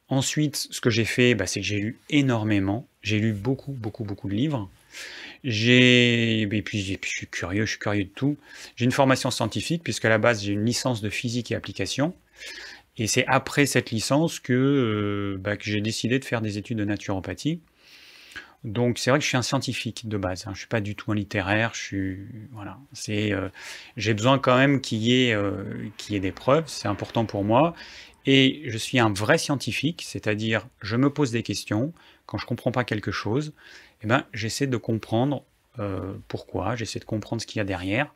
Ensuite, 0.08 0.68
ce 0.70 0.78
que 0.82 0.90
j'ai 0.90 1.06
fait, 1.06 1.34
bah, 1.34 1.46
c'est 1.46 1.60
que 1.60 1.66
j'ai 1.66 1.80
lu 1.80 1.98
énormément. 2.10 2.86
J'ai 3.00 3.18
lu 3.18 3.32
beaucoup, 3.32 3.72
beaucoup, 3.72 4.04
beaucoup 4.04 4.28
de 4.28 4.34
livres. 4.34 4.68
J'ai, 5.42 6.42
et 6.42 6.62
puis, 6.62 6.80
je 6.82 7.08
suis 7.08 7.26
curieux, 7.26 7.64
je 7.64 7.70
suis 7.70 7.78
curieux 7.78 8.04
de 8.04 8.10
tout. 8.10 8.36
J'ai 8.76 8.84
une 8.84 8.92
formation 8.92 9.30
scientifique 9.30 9.82
puisque 9.82 10.04
à 10.04 10.10
la 10.10 10.18
base 10.18 10.44
j'ai 10.44 10.52
une 10.52 10.66
licence 10.66 11.00
de 11.00 11.08
physique 11.08 11.50
et 11.50 11.54
application. 11.54 12.14
Et 12.98 13.06
c'est 13.06 13.24
après 13.26 13.64
cette 13.64 13.90
licence 13.90 14.38
que, 14.38 14.52
euh, 14.52 15.38
bah, 15.40 15.56
que 15.56 15.64
j'ai 15.64 15.80
décidé 15.80 16.18
de 16.18 16.26
faire 16.26 16.42
des 16.42 16.58
études 16.58 16.76
de 16.76 16.84
naturopathie. 16.84 17.62
Donc 18.64 18.98
c'est 18.98 19.10
vrai 19.10 19.18
que 19.18 19.22
je 19.22 19.28
suis 19.28 19.36
un 19.36 19.42
scientifique 19.42 20.08
de 20.08 20.16
base, 20.16 20.42
hein. 20.42 20.50
je 20.50 20.50
ne 20.50 20.56
suis 20.58 20.66
pas 20.66 20.80
du 20.80 20.96
tout 20.96 21.12
un 21.12 21.14
littéraire, 21.14 21.70
je 21.74 21.80
suis 21.80 22.26
voilà, 22.52 22.78
euh, 23.08 23.48
j'ai 23.96 24.14
besoin 24.14 24.38
quand 24.38 24.56
même 24.56 24.80
qu'il 24.80 24.98
y 24.98 25.28
ait 25.28 25.32
euh, 25.32 25.62
qu'il 25.96 26.14
y 26.14 26.16
ait 26.16 26.20
des 26.20 26.32
preuves, 26.32 26.64
c'est 26.66 26.88
important 26.88 27.24
pour 27.24 27.44
moi 27.44 27.74
et 28.26 28.62
je 28.66 28.76
suis 28.76 28.98
un 28.98 29.12
vrai 29.12 29.38
scientifique, 29.38 30.02
c'est-à-dire 30.04 30.66
je 30.82 30.96
me 30.96 31.08
pose 31.08 31.30
des 31.30 31.44
questions 31.44 31.92
quand 32.26 32.36
je 32.36 32.46
comprends 32.46 32.72
pas 32.72 32.82
quelque 32.84 33.12
chose, 33.12 33.52
eh 34.02 34.08
ben 34.08 34.24
j'essaie 34.32 34.66
de 34.66 34.76
comprendre 34.76 35.44
pourquoi, 36.26 36.74
j'essaie 36.74 36.98
de 36.98 37.04
comprendre 37.04 37.40
ce 37.40 37.46
qu'il 37.46 37.58
y 37.58 37.60
a 37.60 37.64
derrière 37.64 38.12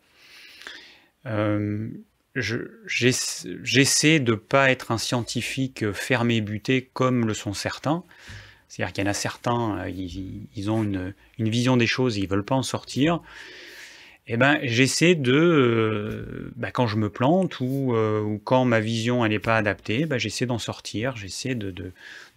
j'essaie 2.34 4.20
de 4.20 4.32
ne 4.32 4.36
pas 4.36 4.70
être 4.70 4.90
un 4.90 4.98
scientifique 4.98 5.92
fermé 5.92 6.40
buté 6.40 6.90
comme 6.92 7.26
le 7.26 7.34
sont 7.34 7.54
certains. 7.54 8.02
C'est-à-dire 8.72 8.94
qu'il 8.94 9.04
y 9.04 9.06
en 9.06 9.10
a 9.10 9.14
certains, 9.14 9.80
euh, 9.80 9.90
ils, 9.90 10.70
ont 10.70 10.82
une, 10.82 11.12
vision 11.38 11.76
des 11.76 11.86
choses, 11.86 12.16
ils 12.16 12.22
ne 12.22 12.28
veulent 12.28 12.42
pas 12.42 12.54
en 12.54 12.62
sortir. 12.62 13.20
Eh 14.26 14.38
ben, 14.38 14.60
j'essaie 14.62 15.14
de, 15.14 15.30
euh, 15.30 16.50
bah, 16.56 16.70
quand 16.70 16.86
je 16.86 16.96
me 16.96 17.10
plante 17.10 17.60
ou, 17.60 17.92
euh, 17.94 18.38
quand 18.44 18.64
ma 18.64 18.80
vision 18.80 19.28
n'est 19.28 19.38
pas 19.40 19.58
adaptée, 19.58 20.06
bah, 20.06 20.16
j'essaie 20.16 20.46
d'en 20.46 20.58
sortir, 20.58 21.16
j'essaie 21.16 21.54
de, 21.54 21.92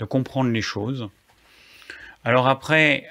comprendre 0.10 0.52
les 0.52 0.62
choses. 0.62 1.08
Alors 2.26 2.50
après, 2.50 3.06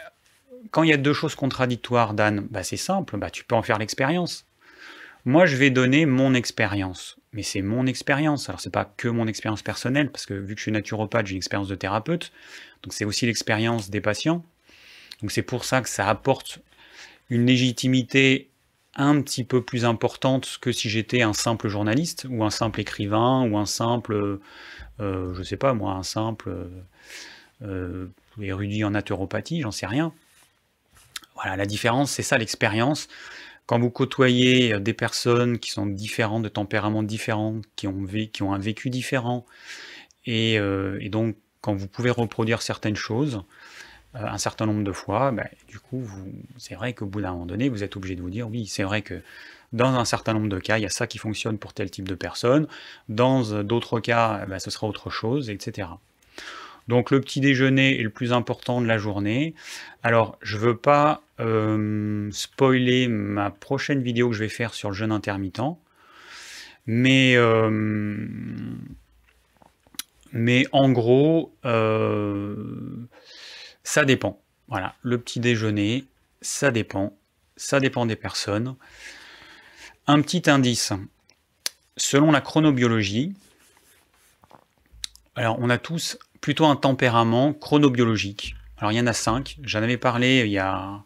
quand 0.71 0.83
il 0.83 0.91
y 0.91 0.93
a 0.93 0.99
deux 0.99 1.15
choses 1.15 1.35
contradictoires, 1.35 2.13
Dan, 2.13 2.47
bah, 2.51 2.63
c'est 2.63 2.77
simple, 2.77 3.19
tu 3.33 3.43
peux 3.43 3.55
en 3.55 3.63
faire 3.63 3.79
l'expérience. 3.79 4.45
Moi, 5.25 5.47
je 5.47 5.57
vais 5.57 5.71
donner 5.71 6.05
mon 6.05 6.35
expérience. 6.35 7.17
Mais 7.35 7.43
c'est 7.43 7.63
mon 7.63 7.87
expérience. 7.87 8.49
Alors, 8.49 8.61
c'est 8.61 8.73
pas 8.73 8.85
que 8.97 9.09
mon 9.09 9.27
expérience 9.27 9.63
personnelle, 9.63 10.11
parce 10.11 10.25
que 10.25 10.35
vu 10.35 10.55
que 10.55 10.61
je 10.61 10.63
suis 10.63 10.73
naturopathe, 10.73 11.27
j'ai 11.27 11.33
une 11.33 11.39
expérience 11.39 11.69
de 11.69 11.75
thérapeute. 11.75 12.33
Donc, 12.83 12.93
c'est 12.93 13.05
aussi 13.05 13.27
l'expérience 13.27 13.91
des 13.91 14.01
patients. 14.01 14.45
Donc, 15.21 15.33
c'est 15.33 15.43
pour 15.43 15.65
ça 15.65 15.83
que 15.83 15.89
ça 15.89 16.09
apporte 16.09 16.61
une 17.29 17.45
légitimité 17.45 18.51
un 18.97 19.21
petit 19.21 19.43
peu 19.43 19.63
plus 19.63 19.85
importante 19.85 20.59
que 20.61 20.71
si 20.71 20.89
j'étais 20.89 21.23
un 21.23 21.33
simple 21.33 21.69
journaliste, 21.69 22.27
ou 22.31 22.45
un 22.45 22.51
simple 22.51 22.81
écrivain, 22.81 23.43
ou 23.51 23.59
un 23.59 23.67
simple, 23.67 24.39
euh, 25.01 25.35
je 25.35 25.43
sais 25.43 25.57
pas 25.57 25.75
moi, 25.75 25.95
un 25.95 26.05
simple 26.05 26.55
euh, 27.63 28.07
érudit 28.41 28.85
en 28.85 28.91
naturopathie, 28.91 29.61
j'en 29.61 29.73
sais 29.73 29.87
rien. 29.87 30.13
Voilà, 31.35 31.57
la 31.57 31.67
différence, 31.67 32.13
c'est 32.13 32.23
ça 32.23 32.39
l'expérience. 32.39 33.09
Quand 33.67 33.79
vous 33.79 33.91
côtoyez 33.91 34.79
des 34.81 34.93
personnes 34.93 35.59
qui 35.59 35.71
sont 35.71 35.87
différentes, 35.87 36.43
de 36.43 36.49
tempéraments 36.49 37.03
différents, 37.03 37.61
qui 37.77 37.87
ont, 37.87 38.07
qui 38.33 38.43
ont 38.43 38.53
un 38.53 38.59
vécu 38.59 38.91
différent, 38.91 39.47
et, 40.27 40.55
et 40.55 41.09
donc 41.09 41.37
quand 41.61 41.75
vous 41.75 41.89
pouvez 41.89 42.11
reproduire 42.11 42.61
certaines 42.61 42.97
choses, 42.97 43.43
euh, 44.17 44.19
un 44.27 44.39
certain 44.39 44.67
nombre 44.67 44.85
de 44.85 44.93
fois, 44.93 45.33
bah, 45.33 45.47
du 45.69 45.79
coup, 45.81 46.07
c'est 46.57 46.75
vrai 46.75 46.93
qu'au 46.93 47.07
bout 47.07 47.21
d'un 47.21 47.33
moment 47.33 47.47
donné, 47.47 47.69
vous 47.69 47.83
êtes 47.83 47.97
obligé 47.97 48.15
de 48.15 48.23
vous 48.23 48.31
dire, 48.31 48.49
oui, 48.49 48.67
c'est 48.67 48.85
vrai 48.85 49.03
que 49.03 49.23
dans 49.73 49.95
un 49.95 50.05
certain 50.05 50.35
nombre 50.35 50.49
de 50.49 50.59
cas, 50.61 50.79
il 50.79 50.83
y 50.83 50.87
a 50.87 50.91
ça 50.91 51.07
qui 51.07 51.19
fonctionne 51.19 51.59
pour 51.59 51.73
tel 51.73 51.91
type 51.91 52.07
de 52.07 52.15
personne, 52.15 52.69
dans 53.09 53.63
d'autres 53.63 53.99
cas, 53.99 54.47
bah, 54.47 54.61
ce 54.61 54.71
sera 54.71 54.87
autre 54.87 55.11
chose, 55.11 55.51
etc. 55.51 55.89
Donc 56.89 57.11
le 57.11 57.21
petit 57.21 57.41
déjeuner 57.41 57.99
est 57.99 58.03
le 58.03 58.11
plus 58.11 58.33
important 58.33 58.81
de 58.81 58.87
la 58.87 58.99
journée. 58.99 59.55
Alors, 60.03 60.39
je 60.43 60.57
ne 60.57 60.63
veux 60.63 60.77
pas 60.77 61.23
euh, 61.41 62.29
spoiler 62.31 63.09
ma 63.09 63.51
prochaine 63.51 64.03
vidéo 64.03 64.29
que 64.29 64.35
je 64.35 64.41
vais 64.41 64.49
faire 64.49 64.75
sur 64.75 64.91
le 64.91 64.95
jeûne 64.95 65.13
intermittent, 65.13 65.79
mais, 66.87 67.35
euh, 67.37 68.27
mais 70.33 70.67
en 70.73 70.91
gros, 70.93 71.55
ça 73.83 74.05
dépend. 74.05 74.41
Voilà, 74.69 74.95
le 75.03 75.19
petit 75.19 75.41
déjeuner, 75.41 76.05
ça 76.41 76.71
dépend. 76.71 77.17
Ça 77.57 77.81
dépend 77.81 78.07
des 78.07 78.17
personnes. 78.17 78.77
Un 80.07 80.21
petit 80.21 80.51
indice. 80.51 80.93
Selon 81.97 82.33
la 82.33 82.41
chronobiologie, 82.41 83.35
alors 85.37 85.59
on 85.61 85.71
a 85.71 85.79
tous 85.79 86.19
plutôt 86.45 86.67
un 86.67 86.77
tempérament 86.77 87.55
chronobiologique. 87.55 88.55
Alors 88.77 88.93
il 88.93 88.97
y 88.97 89.01
en 89.01 89.07
a 89.07 89.15
cinq. 89.15 89.57
J'en 89.63 89.83
avais 89.83 89.97
parlé 89.97 90.43
il 90.45 90.51
y 90.51 90.59
a 90.59 91.03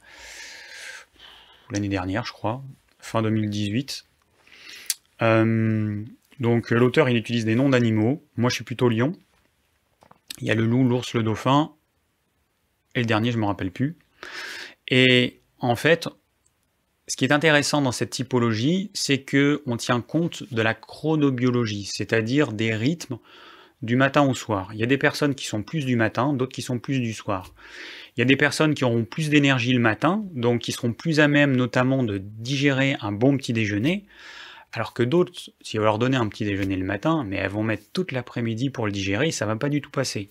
l'année 1.71 1.89
dernière, 1.89 2.25
je 2.25 2.33
crois, 2.33 2.61
fin 2.99 3.23
2018. 3.23 4.05
Euh, 5.23 6.03
donc 6.41 6.73
l'auteur 6.73 7.09
il 7.09 7.17
utilise 7.17 7.45
des 7.45 7.55
noms 7.55 7.69
d'animaux. 7.69 8.21
Moi 8.37 8.51
je 8.51 8.57
suis 8.57 8.65
plutôt 8.65 8.89
lion. 8.89 9.13
Il 10.41 10.49
y 10.49 10.51
a 10.51 10.57
le 10.57 10.67
loup, 10.67 10.83
l'ours, 10.83 11.15
le 11.15 11.23
dauphin 11.23 11.71
et 12.97 12.99
le 12.99 13.07
dernier, 13.07 13.31
je 13.31 13.37
ne 13.37 13.43
me 13.43 13.47
rappelle 13.47 13.71
plus. 13.71 13.97
Et 14.89 15.39
en 15.61 15.77
fait, 15.77 16.09
ce 17.07 17.17
qui 17.17 17.25
est 17.25 17.33
intéressant 17.33 17.81
dans 17.81 17.93
cette 17.93 18.11
typologie, 18.11 18.91
c'est 18.93 19.23
que 19.23 19.63
on 19.67 19.77
tient 19.77 20.01
compte 20.01 20.53
de 20.53 20.63
la 20.63 20.75
chronobiologie, 20.75 21.85
c'est-à-dire 21.85 22.51
des 22.51 22.75
rythmes 22.75 23.19
du 23.83 23.97
matin 23.97 24.23
au 24.23 24.35
soir. 24.35 24.71
Il 24.73 24.81
y 24.81 24.83
a 24.83 24.87
des 24.87 24.99
personnes 24.99 25.35
qui 25.35 25.47
sont 25.47 25.63
plus 25.63 25.85
du 25.85 25.97
matin, 25.97 26.33
d'autres 26.33 26.53
qui 26.53 26.63
sont 26.63 26.79
plus 26.79 27.01
du 27.01 27.13
soir. 27.13 27.55
Il 28.17 28.21
y 28.21 28.23
a 28.23 28.25
des 28.25 28.37
personnes 28.37 28.75
qui 28.75 28.85
auront 28.85 29.05
plus 29.05 29.31
d'énergie 29.31 29.73
le 29.73 29.79
matin, 29.79 30.25
donc 30.35 30.63
qui 30.63 30.73
seront 30.73 30.93
plus 30.93 31.21
à 31.21 31.29
même 31.29 31.55
notamment 31.55 32.03
de 32.03 32.19
digérer 32.19 32.97
un 33.01 33.13
bon 33.13 33.37
petit 33.37 33.53
déjeuner, 33.53 34.07
alors 34.73 34.93
que 34.93 35.03
d'autres, 35.03 35.33
si 35.61 35.79
on 35.79 35.83
leur 35.83 35.99
donner 35.99 36.17
un 36.17 36.27
petit 36.29 36.45
déjeuner 36.45 36.77
le 36.77 36.85
matin, 36.85 37.25
mais 37.27 37.37
elles 37.37 37.51
vont 37.51 37.63
mettre 37.63 37.85
toute 37.93 38.13
l'après-midi 38.13 38.71
pour 38.71 38.87
le 38.87 38.93
digérer, 38.93 39.31
ça 39.31 39.47
va 39.47 39.57
pas 39.57 39.69
du 39.69 39.81
tout 39.81 39.91
passer. 39.91 40.29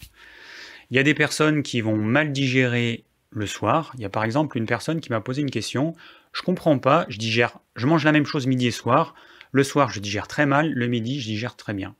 Il 0.92 0.98
y 0.98 1.00
a 1.00 1.04
des 1.04 1.14
personnes 1.14 1.64
qui 1.64 1.82
vont 1.82 1.98
mal 1.98 2.32
digérer 2.32 3.06
le 3.30 3.46
soir. 3.46 3.92
Il 3.96 4.02
y 4.02 4.06
a 4.06 4.10
par 4.10 4.24
exemple 4.24 4.58
une 4.58 4.66
personne 4.66 5.02
qui 5.02 5.12
m'a 5.12 5.22
posé 5.22 5.42
une 5.42 5.52
question. 5.52 5.96
Je 6.34 6.42
comprends 6.42 6.80
pas, 6.80 7.06
je 7.10 7.18
digère, 7.18 7.60
je 7.76 7.88
mange 7.88 8.06
la 8.06 8.12
même 8.12 8.26
chose 8.26 8.48
midi 8.48 8.68
et 8.68 8.72
soir. 8.72 9.16
Le 9.52 9.64
soir, 9.64 9.92
je 9.92 10.00
digère 10.00 10.28
très 10.28 10.46
mal, 10.46 10.72
le 10.72 10.88
midi, 10.88 11.20
je 11.20 11.28
digère 11.28 11.56
très 11.56 11.74
bien. 11.74 11.96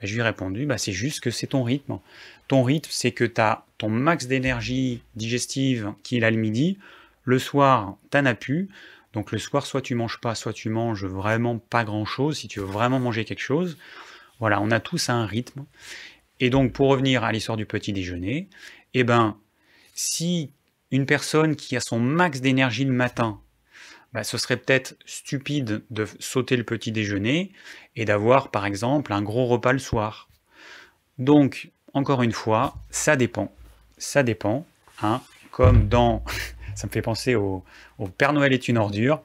Ben, 0.00 0.06
je 0.06 0.14
lui 0.14 0.20
ai 0.20 0.24
répondu, 0.24 0.66
bah, 0.66 0.78
c'est 0.78 0.92
juste 0.92 1.20
que 1.20 1.30
c'est 1.30 1.48
ton 1.48 1.62
rythme. 1.62 1.98
Ton 2.48 2.62
rythme, 2.62 2.90
c'est 2.92 3.12
que 3.12 3.24
tu 3.24 3.40
as 3.40 3.64
ton 3.78 3.88
max 3.88 4.26
d'énergie 4.26 5.02
digestive 5.14 5.92
qui 6.02 6.16
est 6.16 6.20
là 6.20 6.30
le 6.30 6.36
midi. 6.36 6.78
Le 7.24 7.38
soir, 7.38 7.96
tu 8.10 8.18
n'en 8.18 8.26
as 8.26 8.34
plus. 8.34 8.68
Donc 9.12 9.32
le 9.32 9.38
soir, 9.38 9.66
soit 9.66 9.82
tu 9.82 9.94
manges 9.94 10.18
pas, 10.20 10.34
soit 10.34 10.52
tu 10.52 10.68
manges 10.68 11.04
vraiment 11.04 11.58
pas 11.58 11.84
grand-chose, 11.84 12.38
si 12.38 12.48
tu 12.48 12.60
veux 12.60 12.66
vraiment 12.66 13.00
manger 13.00 13.24
quelque 13.24 13.40
chose. 13.40 13.76
Voilà, 14.38 14.60
on 14.60 14.70
a 14.70 14.80
tous 14.80 15.08
un 15.08 15.26
rythme. 15.26 15.64
Et 16.38 16.48
donc, 16.48 16.72
pour 16.72 16.88
revenir 16.88 17.24
à 17.24 17.32
l'histoire 17.32 17.58
du 17.58 17.66
petit 17.66 17.92
déjeuner, 17.92 18.48
eh 18.94 19.04
ben, 19.04 19.36
si 19.94 20.50
une 20.90 21.06
personne 21.06 21.56
qui 21.56 21.76
a 21.76 21.80
son 21.80 22.00
max 22.00 22.40
d'énergie 22.40 22.84
le 22.84 22.92
matin, 22.92 23.40
bah, 24.12 24.24
ce 24.24 24.38
serait 24.38 24.56
peut-être 24.56 24.96
stupide 25.06 25.82
de 25.90 26.06
sauter 26.18 26.56
le 26.56 26.64
petit 26.64 26.92
déjeuner 26.92 27.52
et 27.96 28.04
d'avoir, 28.04 28.50
par 28.50 28.66
exemple, 28.66 29.12
un 29.12 29.22
gros 29.22 29.46
repas 29.46 29.72
le 29.72 29.78
soir. 29.78 30.28
Donc, 31.18 31.70
encore 31.94 32.22
une 32.22 32.32
fois, 32.32 32.74
ça 32.90 33.16
dépend. 33.16 33.52
Ça 33.98 34.22
dépend. 34.22 34.66
Hein, 35.02 35.20
comme 35.50 35.88
dans. 35.88 36.24
ça 36.74 36.86
me 36.86 36.92
fait 36.92 37.02
penser 37.02 37.34
au, 37.34 37.64
Père 38.16 38.32
Noël 38.32 38.52
est 38.52 38.68
une 38.68 38.78
ordure. 38.78 39.22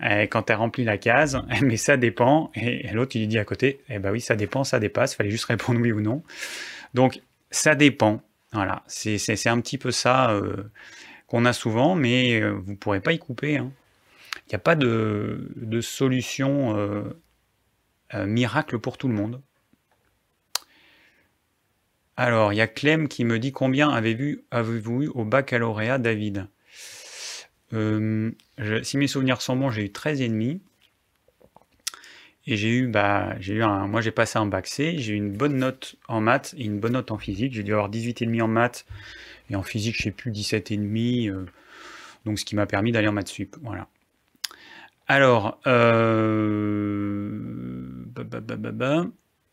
Quand 0.00 0.42
tu 0.42 0.52
as 0.52 0.56
rempli 0.56 0.82
la 0.82 0.98
case, 0.98 1.40
mais 1.62 1.76
ça 1.76 1.96
dépend. 1.96 2.50
Et, 2.54 2.88
l'autre, 2.92 3.14
il 3.14 3.20
lui 3.20 3.28
dit 3.28 3.38
à 3.38 3.44
côté, 3.44 3.80
eh 3.88 4.00
ben 4.00 4.10
oui, 4.10 4.20
ça 4.20 4.34
dépend, 4.34 4.64
ça 4.64 4.80
dépasse, 4.80 5.14
fallait 5.14 5.30
juste 5.30 5.44
répondre 5.44 5.80
oui 5.80 5.92
ou 5.92 6.00
non. 6.00 6.22
Donc, 6.92 7.22
ça 7.50 7.74
dépend. 7.76 8.20
Voilà, 8.52 8.82
c'est 8.86 9.46
un 9.46 9.60
petit 9.60 9.78
peu 9.78 9.92
ça 9.92 10.32
euh, 10.32 10.70
qu'on 11.26 11.46
a 11.46 11.52
souvent, 11.54 11.94
mais 11.94 12.40
euh, 12.40 12.50
vous 12.50 12.72
ne 12.72 12.76
pourrez 12.76 13.00
pas 13.00 13.12
y 13.12 13.18
couper. 13.18 13.56
Hein. 13.56 13.70
N'y 14.52 14.56
a 14.56 14.58
pas 14.58 14.74
de, 14.74 15.80
solution 15.80 17.14
miracle 18.12 18.78
pour 18.78 18.98
tout 18.98 19.08
le 19.08 19.14
monde. 19.14 19.40
Alors, 22.16 22.52
il 22.52 22.56
y 22.56 22.60
a 22.60 22.66
Clem 22.66 23.08
qui 23.08 23.24
me 23.24 23.38
dit 23.38 23.52
combien 23.52 23.88
avez-vous 23.90 25.02
eu 25.02 25.08
au 25.08 25.24
baccalauréat, 25.24 25.98
David? 25.98 26.46
Euh, 27.72 28.30
si 28.82 28.98
mes 28.98 29.06
souvenirs 29.06 29.40
sont 29.40 29.56
bons, 29.56 29.70
j'ai 29.70 29.84
eu 29.86 29.88
13,5. 29.88 30.60
Et 32.46 32.56
j'ai 32.56 32.70
eu, 32.70 32.88
bah, 32.88 33.36
j'ai 33.38 33.54
eu 33.54 33.62
un, 33.62 33.86
moi 33.86 34.00
j'ai 34.00 34.10
passé 34.10 34.36
un 34.36 34.46
bac 34.46 34.66
C, 34.66 34.98
j'ai 34.98 35.12
eu 35.12 35.16
une 35.16 35.30
bonne 35.30 35.56
note 35.56 35.94
en 36.08 36.20
maths 36.20 36.54
et 36.58 36.64
une 36.64 36.80
bonne 36.80 36.94
note 36.94 37.12
en 37.12 37.18
physique. 37.18 37.52
J'ai 37.52 37.62
dû 37.62 37.72
avoir 37.72 37.88
18,5 37.88 38.42
en 38.42 38.48
maths 38.48 38.84
et 39.48 39.54
en 39.54 39.62
physique, 39.62 39.96
je 39.96 40.02
sais 40.02 40.10
plus, 40.10 40.32
17,5. 40.32 41.30
Euh, 41.30 41.46
donc 42.24 42.40
ce 42.40 42.44
qui 42.44 42.56
m'a 42.56 42.66
permis 42.66 42.90
d'aller 42.90 43.06
en 43.06 43.12
maths 43.12 43.28
sup. 43.28 43.56
Voilà. 43.62 43.86
Alors, 45.08 45.60
euh, 45.66 47.30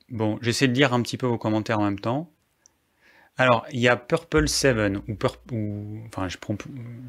bon, 0.09 0.37
j'essaie 0.41 0.67
de 0.67 0.73
lire 0.73 0.93
un 0.93 1.01
petit 1.01 1.17
peu 1.17 1.27
vos 1.27 1.37
commentaires 1.37 1.79
en 1.79 1.83
même 1.83 1.99
temps. 1.99 2.31
Alors, 3.37 3.65
il 3.71 3.79
y 3.79 3.87
a 3.87 3.95
Purple 3.95 4.49
7, 4.49 4.97
ou, 5.51 5.99
enfin, 6.07 6.27
je, 6.27 6.37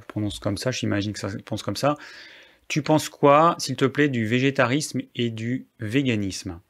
prononce 0.07 0.39
comme 0.39 0.57
ça, 0.57 0.71
j'imagine 0.71 1.13
que 1.13 1.19
ça 1.19 1.29
se 1.29 1.63
comme 1.65 1.77
ça. 1.77 1.97
Tu 2.69 2.83
penses 2.83 3.09
quoi, 3.09 3.57
s'il 3.59 3.75
te 3.75 3.85
plaît, 3.85 4.09
du 4.09 4.27
végétarisme 4.27 5.01
et 5.17 5.31
du 5.31 5.67
véganisme? 5.81 6.61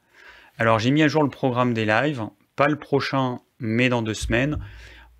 Alors, 0.57 0.79
j'ai 0.79 0.89
mis 0.89 1.03
à 1.03 1.07
jour 1.07 1.21
le 1.21 1.29
programme 1.29 1.75
des 1.75 1.85
lives, 1.85 2.23
pas 2.55 2.67
le 2.67 2.75
prochain, 2.75 3.39
mais 3.59 3.87
dans 3.87 4.01
deux 4.01 4.15
semaines. 4.15 4.57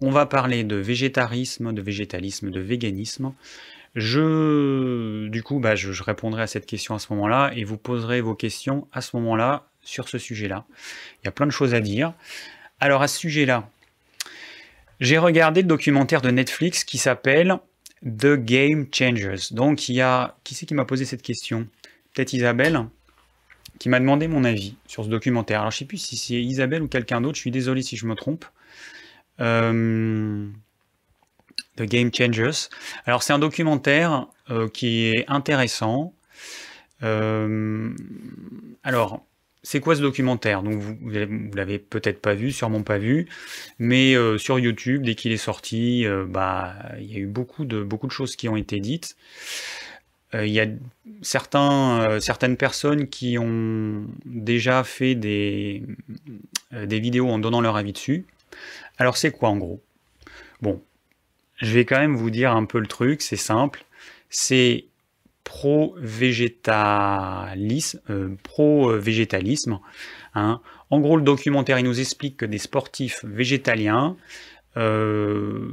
On 0.01 0.10
va 0.10 0.25
parler 0.25 0.63
de 0.63 0.75
végétarisme, 0.75 1.72
de 1.72 1.81
végétalisme, 1.84 2.50
de 2.50 2.60
véganisme. 2.60 3.34
Je, 3.95 5.27
du 5.27 5.43
coup, 5.43 5.60
bah, 5.60 5.75
je, 5.75 6.03
répondrai 6.03 6.43
à 6.43 6.48
cette 6.48 6.65
question 6.65 6.95
à 6.95 7.00
ce 7.00 7.07
moment-là 7.12 7.51
et 7.55 7.63
vous 7.63 7.77
poserez 7.77 8.21
vos 8.21 8.36
questions 8.36 8.88
à 8.93 9.01
ce 9.01 9.15
moment-là 9.17 9.67
sur 9.81 10.07
ce 10.07 10.17
sujet-là. 10.17 10.65
Il 11.21 11.25
y 11.25 11.27
a 11.27 11.31
plein 11.31 11.45
de 11.45 11.51
choses 11.51 11.74
à 11.74 11.79
dire. 11.79 12.13
Alors, 12.79 13.01
à 13.01 13.07
ce 13.07 13.17
sujet-là, 13.17 13.69
j'ai 15.00 15.17
regardé 15.17 15.62
le 15.62 15.67
documentaire 15.67 16.21
de 16.21 16.29
Netflix 16.29 16.83
qui 16.83 16.98
s'appelle 16.98 17.57
The 18.05 18.36
Game 18.36 18.88
Changers. 18.91 19.51
Donc 19.51 19.89
il 19.89 19.95
y 19.95 20.01
a... 20.01 20.38
Qui 20.43 20.55
c'est 20.55 20.65
qui 20.65 20.74
m'a 20.74 20.86
posé 20.86 21.05
cette 21.05 21.21
question? 21.21 21.67
Peut-être 22.13 22.33
Isabelle 22.33 22.86
qui 23.81 23.89
m'a 23.89 24.00
demandé 24.00 24.27
mon 24.27 24.43
avis 24.43 24.75
sur 24.86 25.03
ce 25.03 25.10
documentaire. 25.10 25.62
Alors 25.62 25.71
je 25.71 25.79
sais 25.79 25.86
plus 25.86 25.98
si 25.98 26.15
c'est 26.15 26.36
Isabelle 26.36 26.83
ou 26.83 26.88
quelqu'un 26.88 27.19
d'autre, 27.19 27.36
je 27.36 27.41
suis 27.41 27.50
désolé 27.50 27.81
si 27.81 27.98
je 27.98 28.05
me 28.05 28.13
trompe. 28.13 28.45
Euh, 29.39 30.48
The 31.78 31.84
Game 31.84 32.12
Changers. 32.13 32.70
Alors 33.06 33.24
c'est 33.24 33.34
un 33.34 33.40
documentaire 33.40 34.28
euh, 34.50 34.68
qui 34.68 35.08
est 35.08 35.25
intéressant. 35.28 36.13
Euh, 37.04 37.90
alors, 38.84 39.25
c'est 39.63 39.80
quoi 39.80 39.96
ce 39.96 40.01
documentaire? 40.01 40.63
Donc 40.63 40.75
vous, 40.75 40.96
vous 41.00 41.10
l'avez 41.56 41.80
peut-être 41.80 42.22
pas 42.22 42.34
vu, 42.34 42.51
sûrement 42.51 42.84
pas 42.84 42.98
vu, 42.98 43.28
mais 43.80 44.16
euh, 44.16 44.38
sur 44.38 44.60
YouTube, 44.60 45.04
dès 45.04 45.16
qu'il 45.16 45.32
est 45.32 45.38
sorti, 45.38 46.06
bah 46.28 46.75
il 47.00 47.12
y 47.12 47.16
a 47.16 47.20
eu 47.20 47.28
beaucoup 47.28 47.66
de 47.66 47.84
beaucoup 47.84 48.08
de 48.08 48.12
choses 48.12 48.36
qui 48.36 48.50
ont 48.50 48.58
été 48.58 48.80
dites. 48.80 49.16
Il 50.34 50.48
y 50.48 50.62
a 50.62 50.68
certains, 51.22 52.20
certaines 52.22 52.56
personnes 52.56 53.10
qui 53.10 53.38
ont 53.38 54.06
déjà 54.25 54.86
fait 54.86 55.13
des, 55.13 55.84
des 56.72 57.00
vidéos 57.01 57.30
en 57.30 57.38
donnant 57.38 57.60
leur 57.60 57.75
avis 57.75 57.92
dessus. 57.92 58.25
Alors 58.98 59.18
c'est 59.18 59.32
quoi 59.32 59.50
en 59.50 59.58
gros? 59.58 59.82
Bon, 60.62 60.82
je 61.62 61.74
vais 61.74 61.86
quand 61.86 62.00
même 62.00 62.15
vous 62.15 62.30
dire 62.30 62.56
un 62.56 62.65
peu 62.65 62.80
le 62.80 62.88
truc, 62.88 63.22
c'est 63.22 63.36
simple. 63.36 63.86
C'est 64.30 64.86
pro-végétalisme. 65.44 68.00
Euh, 68.10 68.36
hein. 70.36 70.62
En 70.89 71.00
gros, 71.00 71.18
le 71.18 71.24
documentaire 71.24 71.80
il 71.80 71.86
nous 71.86 72.00
explique 72.00 72.38
que 72.38 72.46
des 72.46 72.58
sportifs 72.58 73.24
végétaliens 73.24 74.15
euh, 74.77 75.68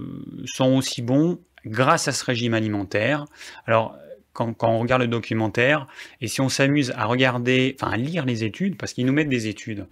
sont 0.47 0.77
aussi 0.77 1.03
bons 1.03 1.39
grâce 1.65 2.09
à 2.09 2.13
ce 2.13 2.25
régime 2.25 2.55
alimentaire. 2.55 3.27
Alors, 3.67 3.97
quand, 4.33 4.55
on 4.63 4.79
regarde 4.79 5.03
le 5.03 5.09
documentaire, 5.09 5.87
et 6.21 6.29
si 6.29 6.41
on 6.41 6.49
s'amuse 6.49 6.93
à 6.97 7.07
regarder, 7.07 7.77
enfin 7.81 7.93
à 7.93 7.97
lire 7.97 8.25
les 8.25 8.45
études, 8.45 8.77
parce 8.77 8.93
qu'ils 8.93 9.07
nous 9.07 9.13
mettent 9.13 9.29
des 9.29 9.49
études, 9.49 9.87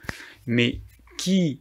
mais 0.47 0.81
qui, 1.19 1.61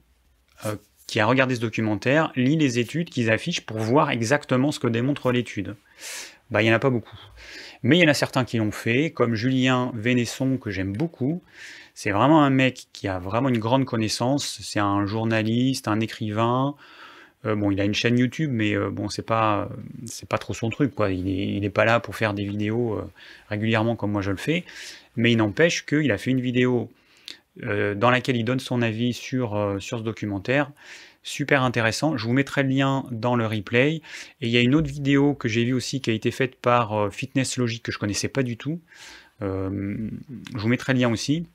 euh, 0.65 0.75
qui 1.07 1.19
a 1.19 1.25
regardé 1.25 1.55
ce 1.55 1.62
documentaire 1.62 2.31
lit 2.35 2.57
les 2.57 2.79
études 2.79 3.09
qu'ils 3.09 3.29
affichent 3.29 3.62
pour 3.62 3.77
voir 3.77 4.09
exactement 4.12 4.71
ce 4.71 4.79
que 4.79 4.88
démontre 4.88 5.31
l'étude 5.31 5.75
Bah, 6.50 6.62
il 6.62 6.65
n'y 6.65 6.71
en 6.71 6.75
a 6.75 6.79
pas 6.79 6.89
beaucoup. 6.89 7.17
Mais 7.83 7.97
il 7.97 8.01
y 8.01 8.05
en 8.05 8.09
a 8.09 8.15
certains 8.15 8.45
qui 8.45 8.57
l'ont 8.57 8.71
fait, 8.71 9.12
comme 9.12 9.35
Julien 9.35 9.91
Vénesson, 9.93 10.57
que 10.57 10.71
j'aime 10.71 10.93
beaucoup. 10.93 11.43
C'est 11.93 12.12
vraiment 12.12 12.43
un 12.43 12.50
mec 12.50 12.88
qui 12.93 13.07
a 13.07 13.19
vraiment 13.19 13.50
une 13.50 13.59
grande 13.59 13.85
connaissance. 13.85 14.59
C'est 14.62 14.79
un 14.79 15.05
journaliste, 15.05 15.88
un 15.88 16.00
écrivain, 16.00 16.75
euh, 17.45 17.55
bon, 17.55 17.71
il 17.71 17.79
a 17.79 17.85
une 17.85 17.93
chaîne 17.93 18.17
YouTube, 18.17 18.50
mais 18.51 18.75
euh, 18.75 18.89
bon, 18.89 19.09
c'est 19.09 19.21
pas, 19.25 19.69
c'est 20.05 20.27
pas 20.27 20.38
trop 20.38 20.53
son 20.53 20.69
truc, 20.69 20.95
quoi. 20.95 21.12
Il 21.12 21.59
n'est 21.59 21.69
pas 21.69 21.85
là 21.85 22.00
pour 22.00 22.15
faire 22.15 22.33
des 22.33 22.45
vidéos 22.45 22.95
euh, 22.95 23.03
régulièrement 23.50 23.95
comme 23.95 24.12
moi 24.12 24.21
je 24.21 24.31
le 24.31 24.38
fais, 24.38 24.63
mais 25.15 25.31
il 25.31 25.38
n'empêche 25.38 25.85
qu'il 25.85 26.12
a 26.12 26.17
fait 26.17 26.31
une 26.31 26.41
vidéo 26.41 26.89
dans 27.62 28.09
laquelle 28.09 28.35
il 28.35 28.43
donne 28.43 28.59
son 28.59 28.81
avis 28.81 29.13
sur, 29.13 29.77
sur 29.79 30.00
ce 30.00 30.03
documentaire. 30.03 30.71
Super 31.24 31.63
intéressant. 31.63 32.17
Je 32.17 32.25
vous 32.25 32.33
mettrai 32.33 32.63
le 32.63 32.69
lien 32.69 33.05
dans 33.12 33.35
le 33.35 33.47
replay. 33.47 33.95
Et 33.95 34.01
il 34.41 34.50
y 34.50 34.57
a 34.57 34.62
une 34.62 34.75
autre 34.75 34.89
vidéo 34.89 35.33
que 35.33 35.47
j'ai 35.47 35.63
vue 35.63 35.74
aussi 35.74 36.01
qui 36.01 36.09
a 36.09 36.13
été 36.13 36.31
faite 36.31 36.57
par 36.57 37.12
Fitness 37.13 37.57
Logic 37.57 37.81
que 37.81 37.91
je 37.91 37.97
connaissais 37.97 38.27
pas 38.27 38.43
du 38.43 38.57
tout. 38.57 38.81
je 39.41 40.09
vous 40.53 40.67
mettrai 40.67 40.93
le 40.93 41.00
lien 41.00 41.12
aussi. 41.12 41.45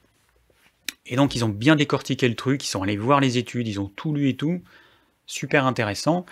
Et 1.06 1.16
donc 1.16 1.34
ils 1.34 1.44
ont 1.44 1.48
bien 1.48 1.76
décortiqué 1.76 2.28
le 2.28 2.34
truc, 2.34 2.64
ils 2.64 2.68
sont 2.68 2.82
allés 2.82 2.96
voir 2.96 3.20
les 3.20 3.36
études, 3.38 3.68
ils 3.68 3.80
ont 3.80 3.88
tout 3.88 4.14
lu 4.14 4.28
et 4.28 4.36
tout 4.36 4.60
super 5.30 5.66
intéressant. 5.66 6.26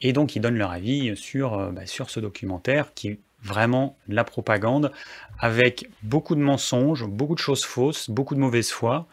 Et 0.00 0.12
donc, 0.12 0.34
ils 0.34 0.40
donnent 0.40 0.58
leur 0.58 0.72
avis 0.72 1.16
sur, 1.16 1.54
euh, 1.54 1.70
bah, 1.70 1.86
sur 1.86 2.10
ce 2.10 2.20
documentaire 2.20 2.94
qui 2.94 3.08
est 3.08 3.20
vraiment 3.42 3.96
la 4.08 4.24
propagande, 4.24 4.92
avec 5.38 5.88
beaucoup 6.02 6.34
de 6.34 6.40
mensonges, 6.40 7.04
beaucoup 7.06 7.34
de 7.34 7.40
choses 7.40 7.64
fausses, 7.64 8.10
beaucoup 8.10 8.34
de 8.34 8.40
mauvaise 8.40 8.70
foi. 8.70 9.06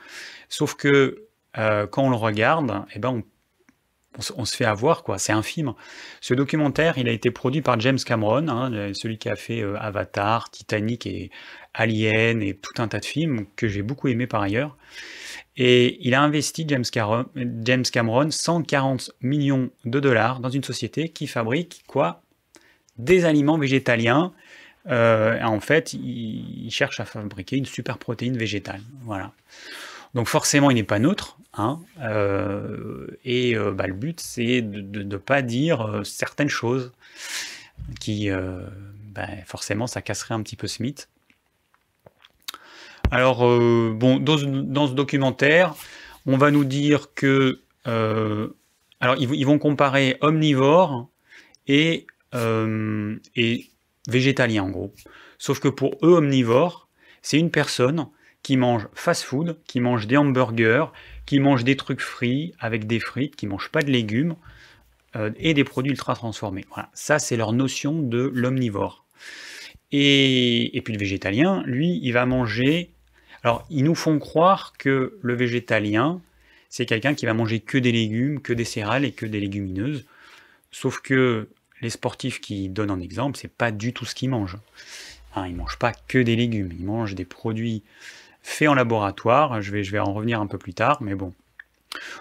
Sauf 0.50 0.76
que 0.76 1.28
euh, 1.58 1.88
quand 1.88 2.04
on 2.04 2.10
le 2.10 2.16
regarde, 2.16 2.86
eh 2.94 3.00
ben 3.00 3.24
on, 4.38 4.46
se 4.46 4.56
fait 4.56 4.66
avoir, 4.66 5.04
quoi. 5.04 5.18
C'est 5.18 5.34
infime. 5.34 5.74
Ce 6.22 6.34
documentaire, 6.34 6.98
il 6.98 7.10
a 7.10 7.12
été 7.12 7.32
produit 7.32 7.62
par 7.62 7.80
James 7.80 8.00
Cameron, 8.00 8.48
hein, 8.48 8.94
celui 8.94 9.18
qui 9.18 9.30
a 9.30 9.36
fait 9.36 9.62
euh, 9.62 9.78
Avatar, 9.78 10.50
Titanic 10.50 11.06
et 11.06 11.32
Alien 11.74 12.42
et 12.42 12.56
tout 12.56 12.82
un 12.82 12.88
tas 12.88 13.00
de 13.00 13.06
films 13.06 13.46
que 13.56 13.68
j'ai 13.68 13.82
beaucoup 13.82 14.08
aimé 14.08 14.26
par 14.28 14.42
ailleurs. 14.42 14.78
Et 15.58 15.98
il 16.06 16.14
a 16.14 16.22
investi, 16.22 16.66
James, 16.68 16.86
Cameron, 17.92 18.32
140 18.32 19.12
millions 19.22 19.70
de 19.86 20.00
dollars 20.00 20.40
dans 20.40 20.50
une 20.50 20.64
société 20.64 21.10
qui 21.10 21.28
fabrique 21.28 21.84
quoi? 21.88 22.25
Des 22.98 23.26
aliments 23.26 23.58
végétaliens. 23.58 24.32
Euh, 24.88 25.42
en 25.42 25.60
fait, 25.60 25.94
il, 25.94 26.70
cherche 26.70 27.00
à 27.00 27.06
fabriquer 27.06 27.58
une 27.58 27.66
super 27.66 27.98
protéine 27.98 28.38
végétale. 28.38 28.82
Voilà. 29.04 29.32
Donc 30.14 30.28
forcément, 30.28 30.72
il 30.72 30.76
n'est 30.76 30.84
pas 30.84 31.00
neutre. 31.00 31.38
Hein, 31.58 31.80
euh, 32.02 33.08
et 33.24 33.56
euh, 33.56 33.72
bah, 33.72 33.88
le 33.88 33.94
but, 33.94 34.20
c'est 34.20 34.62
de 34.62 35.04
ne 35.04 35.18
pas 35.18 35.42
dire 35.42 36.02
certaines 36.04 36.50
choses 36.50 36.92
qui, 38.00 38.30
bah, 39.14 39.28
forcément, 39.46 39.88
ça 39.88 40.02
casserait 40.02 40.34
un 40.34 40.42
petit 40.42 40.56
peu 40.56 40.68
ce 40.68 40.84
mythe. 40.84 41.10
Alors, 43.12 43.40
bon, 43.40 44.18
dans, 44.20 44.38
ce 44.38 44.94
documentaire, 44.94 45.76
on 46.26 46.38
va 46.38 46.52
nous 46.52 46.66
dire 46.66 47.14
que. 47.14 47.62
Alors, 47.86 49.18
ils, 49.20 49.46
vont 49.46 49.60
comparer 49.60 50.18
omnivore 50.22 51.10
et, 51.68 52.08
euh, 52.36 53.16
et 53.36 53.70
végétalien, 54.08 54.64
en 54.64 54.70
gros. 54.70 54.94
Sauf 55.38 55.60
que 55.60 55.68
pour 55.68 55.96
eux, 56.04 56.16
omnivore, 56.16 56.90
c'est 57.22 57.40
une 57.40 57.52
personne 57.52 58.08
qui 58.44 58.58
mange 58.58 58.88
fast-food, 58.94 59.58
qui 59.66 59.80
mange 59.80 60.06
des 60.06 60.18
hamburgers, 60.18 60.86
qui 61.26 61.40
mange 61.40 61.64
des 61.64 61.76
trucs 61.76 62.02
frits 62.02 62.54
avec 62.60 62.86
des 62.86 63.00
frites, 63.00 63.36
qui 63.36 63.48
mange 63.48 63.70
pas 63.70 63.82
de 63.82 63.92
légumes 63.92 64.36
et 65.38 65.54
des 65.54 65.64
produits 65.64 65.92
ultra 65.92 66.14
transformés. 66.14 66.66
Voilà, 66.70 66.90
ça 66.94 67.20
c'est 67.20 67.38
leur 67.38 67.54
notion 67.54 68.02
de 68.02 68.30
l'omnivore. 68.36 69.06
Et, 69.92 70.78
et, 70.78 70.82
puis 70.82 70.94
le 70.94 71.00
végétalien, 71.00 71.64
lui, 71.66 72.00
il 72.04 72.12
va 72.12 72.26
manger 72.26 72.96
alors, 73.46 73.64
ils 73.70 73.84
nous 73.84 73.94
font 73.94 74.18
croire 74.18 74.74
que 74.80 75.20
le 75.22 75.36
végétalien, 75.36 76.20
c'est 76.68 76.88
quelqu'un 76.88 77.14
qui 77.14 77.28
va 77.28 77.36
manger 77.36 77.60
que 77.60 77.78
des 77.78 77.92
légumes, 77.92 78.42
que 78.42 78.54
des 78.54 78.66
céréales 78.66 79.06
et 79.06 79.12
que 79.12 79.28
des 79.28 79.40
légumineuses. 79.40 80.04
Sauf 80.72 81.00
que 81.00 81.50
les 81.86 81.90
sportifs 81.90 82.42
qui 82.42 82.70
donnent 82.70 82.92
en 82.92 83.00
exemple, 83.00 83.38
c'est 83.38 83.52
pas 83.52 83.72
du 83.72 83.94
tout 83.94 84.06
ce 84.06 84.14
qu'ils 84.14 84.30
mangent. 84.30 84.58
Hein, 85.36 85.48
ils 85.48 85.56
mangent 85.56 85.80
pas 85.80 85.94
que 86.08 86.18
des 86.18 86.36
légumes, 86.36 86.72
ils 86.78 86.86
mangent 86.86 87.16
des 87.16 87.26
produits 87.26 87.84
faits 88.42 88.68
en 88.68 88.74
laboratoire. 88.74 89.62
Je 89.62 89.72
vais, 89.72 89.84
je 89.84 89.92
vais 89.92 90.00
en 90.00 90.14
revenir 90.14 90.42
un 90.42 90.48
peu 90.48 90.58
plus 90.58 90.74
tard, 90.74 91.02
mais 91.02 91.16
bon. 91.16 91.34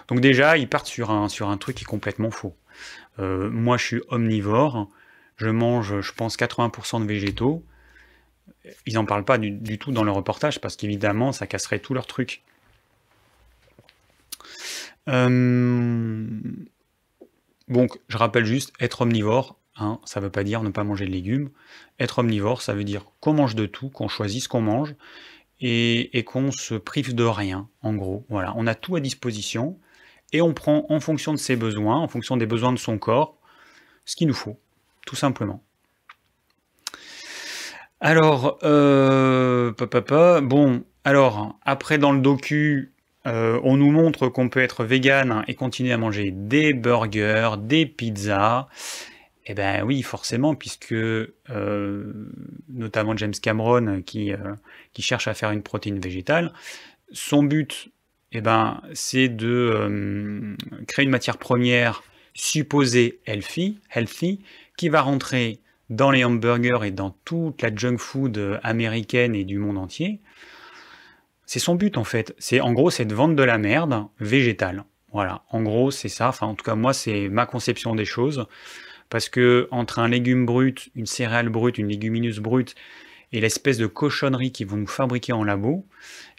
Donc 0.07 0.21
déjà, 0.21 0.57
ils 0.57 0.69
partent 0.69 0.87
sur 0.87 1.11
un, 1.11 1.27
sur 1.27 1.49
un 1.49 1.57
truc 1.57 1.75
qui 1.75 1.83
est 1.83 1.85
complètement 1.85 2.31
faux. 2.31 2.55
Euh, 3.19 3.49
moi, 3.49 3.77
je 3.77 3.85
suis 3.85 4.01
omnivore. 4.09 4.89
Je 5.37 5.49
mange, 5.49 5.99
je 5.99 6.11
pense, 6.13 6.37
80% 6.37 7.01
de 7.01 7.05
végétaux 7.05 7.63
ils 8.85 8.93
n'en 8.95 9.05
parlent 9.05 9.25
pas 9.25 9.37
du, 9.37 9.77
tout 9.77 9.91
dans 9.91 10.03
le 10.03 10.11
reportage 10.11 10.59
parce 10.59 10.75
qu'évidemment, 10.75 11.31
ça 11.31 11.47
casserait 11.47 11.79
tout 11.79 11.93
leur 11.93 12.07
truc. 12.07 12.41
Euh, 15.07 16.27
donc, 17.67 17.99
je 18.07 18.17
rappelle 18.17 18.45
juste, 18.45 18.73
être 18.79 19.01
omnivore, 19.01 19.59
hein, 19.77 19.99
ça 20.05 20.19
ne 20.19 20.25
veut 20.25 20.31
pas 20.31 20.43
dire 20.43 20.61
ne 20.61 20.69
pas 20.69 20.83
manger 20.83 21.05
de 21.05 21.11
légumes. 21.11 21.49
Être 21.99 22.19
omnivore, 22.19 22.61
ça 22.61 22.73
veut 22.73 22.83
dire 22.83 23.05
qu'on 23.19 23.33
mange 23.33 23.55
de 23.55 23.65
tout, 23.65 23.89
qu'on 23.89 24.07
choisit 24.07 24.43
ce 24.43 24.49
qu'on 24.49 24.61
mange 24.61 24.95
et, 25.59 26.23
qu'on 26.25 26.51
se 26.51 26.75
prive 26.75 27.15
de 27.15 27.23
rien, 27.23 27.69
en 27.81 27.93
gros. 27.93 28.25
Voilà, 28.29 28.53
on 28.55 28.67
a 28.67 28.75
tout 28.75 28.95
à 28.95 28.99
disposition 28.99 29.79
et 30.31 30.41
on 30.41 30.53
prend 30.53 30.85
en 30.89 30.99
fonction 30.99 31.33
de 31.33 31.37
ses 31.37 31.55
besoins, 31.55 31.97
en 31.97 32.07
fonction 32.07 32.37
des 32.37 32.45
besoins 32.45 32.73
de 32.73 32.77
son 32.77 32.97
corps, 32.97 33.37
ce 34.05 34.15
qu'il 34.15 34.27
nous 34.27 34.33
faut, 34.33 34.59
tout 35.07 35.15
simplement. 35.15 35.63
Alors, 38.01 38.59
euh, 38.63 39.71
bon, 40.41 40.83
alors, 41.03 41.57
après 41.63 41.97
dans 41.97 42.11
le 42.11 42.19
docu, 42.19 42.93
euh, 43.25 43.59
on 43.63 43.77
nous 43.77 43.91
montre 43.91 44.27
qu'on 44.29 44.49
peut 44.49 44.61
être 44.61 44.83
vegan 44.83 45.43
et 45.47 45.55
continuer 45.55 45.91
à 45.91 45.97
manger 45.97 46.31
des 46.31 46.73
burgers, 46.73 47.55
des 47.59 47.85
pizzas. 47.85 48.67
Eh 49.47 49.53
ben 49.53 49.83
oui, 49.83 50.01
forcément, 50.01 50.55
puisque 50.55 50.93
euh, 50.93 52.13
notamment 52.69 53.15
James 53.15 53.33
Cameron 53.39 54.01
qui, 54.01 54.31
qui 54.93 55.01
cherche 55.03 55.27
à 55.27 55.35
faire 55.35 55.51
une 55.51 55.61
protéine 55.61 55.99
végétale, 55.99 56.51
son 57.11 57.43
but, 57.43 57.89
eh 58.31 58.41
ben, 58.41 58.81
c'est 58.93 59.29
de 59.29 60.55
créer 60.87 61.05
une 61.05 61.11
matière 61.11 61.37
première 61.37 62.03
supposée 62.33 63.19
healthy, 63.27 63.79
healthy, 63.93 64.41
qui 64.77 64.89
va 64.89 65.01
rentrer 65.01 65.59
dans 65.89 66.09
les 66.09 66.23
hamburgers 66.23 66.83
et 66.83 66.91
dans 66.91 67.11
toute 67.25 67.61
la 67.61 67.73
junk 67.73 67.97
food 67.97 68.59
américaine 68.63 69.35
et 69.35 69.43
du 69.43 69.57
monde 69.57 69.77
entier, 69.77 70.19
c'est 71.45 71.59
son 71.59 71.75
but 71.75 71.97
en 71.97 72.03
fait. 72.03 72.35
C'est 72.37 72.61
en 72.61 72.73
gros 72.73 72.89
c'est 72.89 73.05
de 73.05 73.15
vendre 73.15 73.35
de 73.35 73.43
la 73.43 73.57
merde 73.57 74.05
végétale. 74.19 74.83
Voilà, 75.11 75.43
en 75.49 75.61
gros 75.61 75.91
c'est 75.91 76.09
ça. 76.09 76.29
Enfin 76.29 76.47
en 76.47 76.55
tout 76.55 76.63
cas 76.63 76.75
moi 76.75 76.93
c'est 76.93 77.29
ma 77.29 77.45
conception 77.45 77.95
des 77.95 78.05
choses 78.05 78.45
parce 79.09 79.29
que 79.29 79.67
entre 79.71 79.99
un 79.99 80.07
légume 80.07 80.45
brut, 80.45 80.89
une 80.95 81.05
céréale 81.05 81.49
brute, 81.49 81.77
une 81.77 81.87
légumineuse 81.87 82.39
brute 82.39 82.75
et 83.31 83.41
l'espèce 83.41 83.77
de 83.77 83.87
cochonnerie 83.87 84.51
qu'ils 84.51 84.67
vont 84.67 84.77
nous 84.77 84.87
fabriquer 84.87 85.33
en 85.33 85.43
labo, 85.43 85.85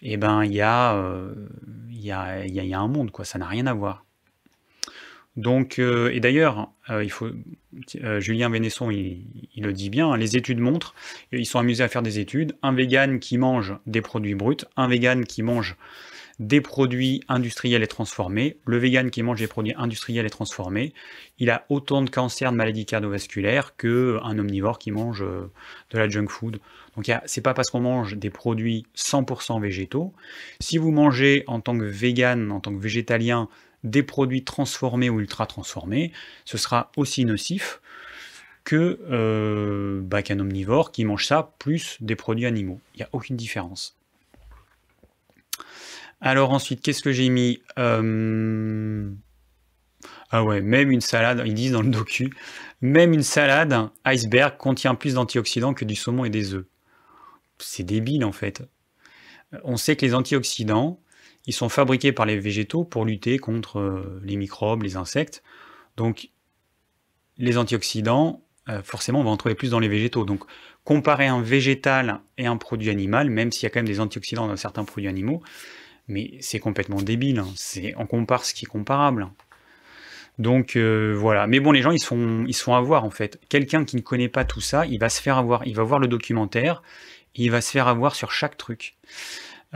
eh 0.03 0.17
ben 0.17 0.45
il 0.45 0.55
y, 0.55 0.63
euh, 0.63 1.35
a, 2.13 2.47
y 2.47 2.75
a 2.75 2.81
un 2.81 2.89
monde 2.89 3.11
quoi. 3.11 3.25
Ça 3.25 3.39
n'a 3.39 3.47
rien 3.47 3.67
à 3.67 3.75
voir. 3.75 4.06
Donc, 5.37 5.79
euh, 5.79 6.11
et 6.13 6.21
d'ailleurs, 6.21 6.71
euh, 6.89 7.07
euh, 8.03 8.21
Julien 8.21 8.49
Vénesson, 8.49 8.91
il, 8.91 9.27
le 9.57 9.73
dit 9.73 9.91
bien, 9.91 10.11
hein, 10.11 10.17
les 10.17 10.37
études 10.37 10.61
montrent, 10.61 10.95
ils 11.31 11.47
sont 11.47 11.59
amusés 11.59 11.85
à 11.85 11.89
faire 11.89 12.03
des 12.03 12.19
études, 12.19 12.57
un 12.63 12.73
vegan 12.73 13.21
qui 13.21 13.37
mange 13.37 13.75
des 13.87 14.01
produits 14.01 14.35
bruts, 14.35 14.65
un 14.77 14.89
vegan 14.89 15.25
qui 15.27 15.43
mange 15.43 15.77
des 16.39 16.61
produits 16.61 17.23
industriels 17.29 17.83
et 17.83 17.87
transformés, 17.87 18.59
le 18.67 18.79
vegan 18.79 19.11
qui 19.11 19.23
mange 19.23 19.39
des 19.39 19.47
produits 19.47 19.75
industriels 19.77 20.27
et 20.27 20.31
transformés, 20.31 20.93
il 21.39 21.49
a 21.51 21.65
autant 21.71 22.03
de 22.03 22.11
cancers, 22.11 22.53
de 22.53 22.57
maladies 22.57 22.85
cardiovasculaires 22.85 23.75
qu'un 23.77 24.39
omnivore 24.39 24.79
qui 24.79 24.91
mange 24.91 25.21
de 25.21 25.99
la 25.99 26.09
junk 26.09 26.29
food. 26.29 26.61
Donc 26.95 27.11
c'est 27.25 27.41
pas 27.41 27.55
parce 27.55 27.71
qu'on 27.71 27.81
mange 27.81 28.17
des 28.17 28.29
produits 28.29 28.87
100% 28.97 29.63
végétaux. 29.63 30.13
Si 30.61 30.77
vous 30.77 30.91
mangez 30.91 31.45
en 31.47 31.61
tant 31.61 31.77
que 31.77 31.85
vegan, 31.85 32.53
en 32.53 32.61
tant 32.61 32.75
que 32.75 32.81
végétalien, 32.81 33.49
des 33.87 34.03
produits 34.03 34.45
transformés 34.45 35.09
ou 35.11 35.21
ultra 35.21 35.47
transformés, 35.47 36.13
ce 36.45 36.59
sera 36.59 36.91
aussi 36.97 37.25
nocif 37.25 37.81
que 38.65 38.99
euh, 39.11 40.01
bah, 40.03 40.23
qu'un 40.23 40.41
omnivore 40.41 40.91
qui 40.91 41.05
mange 41.05 41.25
ça 41.25 41.55
plus 41.59 41.97
des 42.01 42.17
produits 42.17 42.47
animaux. 42.47 42.81
Il 42.95 42.99
n'y 42.99 43.05
a 43.05 43.09
aucune 43.13 43.37
différence. 43.37 43.97
Alors 46.21 46.51
ensuite, 46.51 46.81
qu'est-ce 46.81 47.03
que 47.03 47.13
j'ai 47.13 47.29
mis? 47.29 47.61
Euh, 47.79 49.09
Ah 50.31 50.43
ouais, 50.43 50.61
même 50.61 50.91
une 50.91 51.01
salade, 51.01 51.43
ils 51.47 51.55
disent 51.55 51.73
dans 51.73 51.83
le 51.83 51.91
docu, 51.91 52.33
même 52.81 53.13
une 53.13 53.23
salade 53.23 53.91
iceberg 54.05 54.57
contient 54.57 54.97
plus 54.97 55.15
d'antioxydants 55.15 55.75
que 55.75 55.85
du 55.85 55.95
saumon 55.95 56.25
et 56.25 56.31
des 56.31 56.55
œufs. 56.55 56.67
c'est 57.59 57.85
débile 57.85 58.25
en 58.25 58.33
fait. 58.33 58.63
On 59.63 59.77
sait 59.77 59.95
que 59.95 60.05
les 60.05 60.15
antioxydants, 60.15 61.01
ils 61.47 61.53
sont 61.53 61.69
fabriqués 61.69 62.13
par 62.13 62.27
les 62.27 62.39
végétaux 62.39 62.85
pour 62.85 63.05
lutter 63.05 63.39
contre 63.39 63.79
euh, 63.79 64.21
les 64.25 64.37
microbes, 64.37 64.83
les 64.83 64.97
insectes. 64.97 65.43
Donc, 65.97 66.31
les 67.39 67.59
antioxydants, 67.59 68.43
euh, 68.69 68.83
forcément, 68.83 69.21
on 69.21 69.25
va 69.25 69.31
en 69.31 69.37
trouver 69.37 69.55
plus 69.55 69.71
dans 69.71 69.79
les 69.79 69.89
végétaux. 69.89 70.25
Donc, 70.25 70.45
comparer 70.85 71.27
un 71.27 71.41
végétal 71.41 72.21
et 72.39 72.47
un 72.47 72.57
produit 72.57 72.91
animal, 72.91 73.31
même 73.31 73.53
s'il 73.53 73.65
y 73.65 73.67
a 73.67 73.71
quand 73.71 73.81
même 73.81 73.87
des 73.87 74.01
antioxydants 74.01 74.49
dans 74.49 74.57
certains 74.57 74.85
produits 74.85 75.09
animaux, 75.09 75.43
mais 76.09 76.39
c'est 76.41 76.61
complètement 76.61 77.03
débile. 77.03 77.41
Hein. 77.41 77.49
On 77.97 78.07
compare 78.07 78.45
ce 78.45 78.55
qui 78.55 78.65
est 78.65 78.69
comparable. 78.69 79.29
Donc 80.39 80.77
euh, 80.77 81.15
voilà. 81.17 81.47
Mais 81.47 81.61
bon, 81.61 81.73
les 81.73 81.83
gens, 81.83 81.91
ils 81.91 82.01
sont, 82.01 82.45
ils 82.47 82.55
sont 82.55 82.75
avoir 82.75 83.05
en 83.05 83.11
fait. 83.11 83.41
Quelqu'un 83.49 83.85
qui 83.85 83.97
ne 83.97 84.03
connaît 84.03 84.29
pas 84.29 84.45
tout 84.45 84.61
ça, 84.61 84.87
il 84.87 84.99
va 84.99 85.09
se 85.09 85.21
faire 85.21 85.39
avoir. 85.39 85.67
Il 85.67 85.75
va 85.75 85.83
voir 85.83 85.99
le 85.99 86.09
documentaire, 86.09 86.83
il 87.35 87.51
va 87.51 87.61
se 87.61 87.71
faire 87.71 87.89
avoir 87.89 88.15
sur 88.15 88.33
chaque 88.33 88.57
truc. 88.57 88.97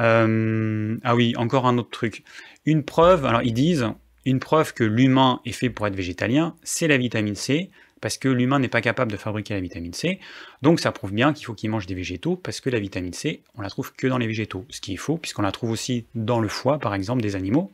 Euh, 0.01 0.97
ah 1.05 1.15
oui, 1.15 1.35
encore 1.37 1.67
un 1.67 1.79
autre 1.79 1.91
truc. 1.91 2.25
Une 2.67 2.83
preuve, 2.83 3.25
alors 3.25 3.43
ils 3.43 3.55
disent, 3.55 3.87
une 4.25 4.41
preuve 4.41 4.75
que 4.75 4.85
l'humain 4.85 5.41
est 5.45 5.53
fait 5.53 5.71
pour 5.71 5.87
être 5.87 5.95
végétalien, 5.95 6.55
c'est 6.63 6.89
la 6.89 6.97
vitamine 6.97 7.35
C, 7.35 7.71
parce 8.01 8.17
que 8.17 8.29
l'humain 8.29 8.59
n'est 8.59 8.69
pas 8.69 8.81
capable 8.81 9.13
de 9.13 9.17
fabriquer 9.17 9.55
la 9.55 9.61
vitamine 9.61 9.93
C. 9.93 10.21
Donc 10.63 10.81
ça 10.81 10.91
prouve 10.91 11.13
bien 11.13 11.33
qu'il 11.33 11.45
faut 11.47 11.55
qu'il 11.55 11.71
mange 11.71 11.87
des 11.87 11.95
végétaux, 11.95 12.37
parce 12.37 12.61
que 12.61 12.71
la 12.71 12.81
vitamine 12.81 13.13
C, 13.13 13.43
on 13.57 13.63
la 13.63 13.69
trouve 13.69 13.93
que 13.93 14.07
dans 14.07 14.19
les 14.19 14.27
végétaux. 14.27 14.65
Ce 14.71 14.81
qui 14.81 14.95
est 14.95 14.99
faux, 14.99 15.19
puisqu'on 15.19 15.43
la 15.43 15.53
trouve 15.53 15.71
aussi 15.71 16.07
dans 16.15 16.41
le 16.41 16.49
foie, 16.49 16.79
par 16.79 16.95
exemple, 16.95 17.23
des 17.23 17.37
animaux. 17.37 17.71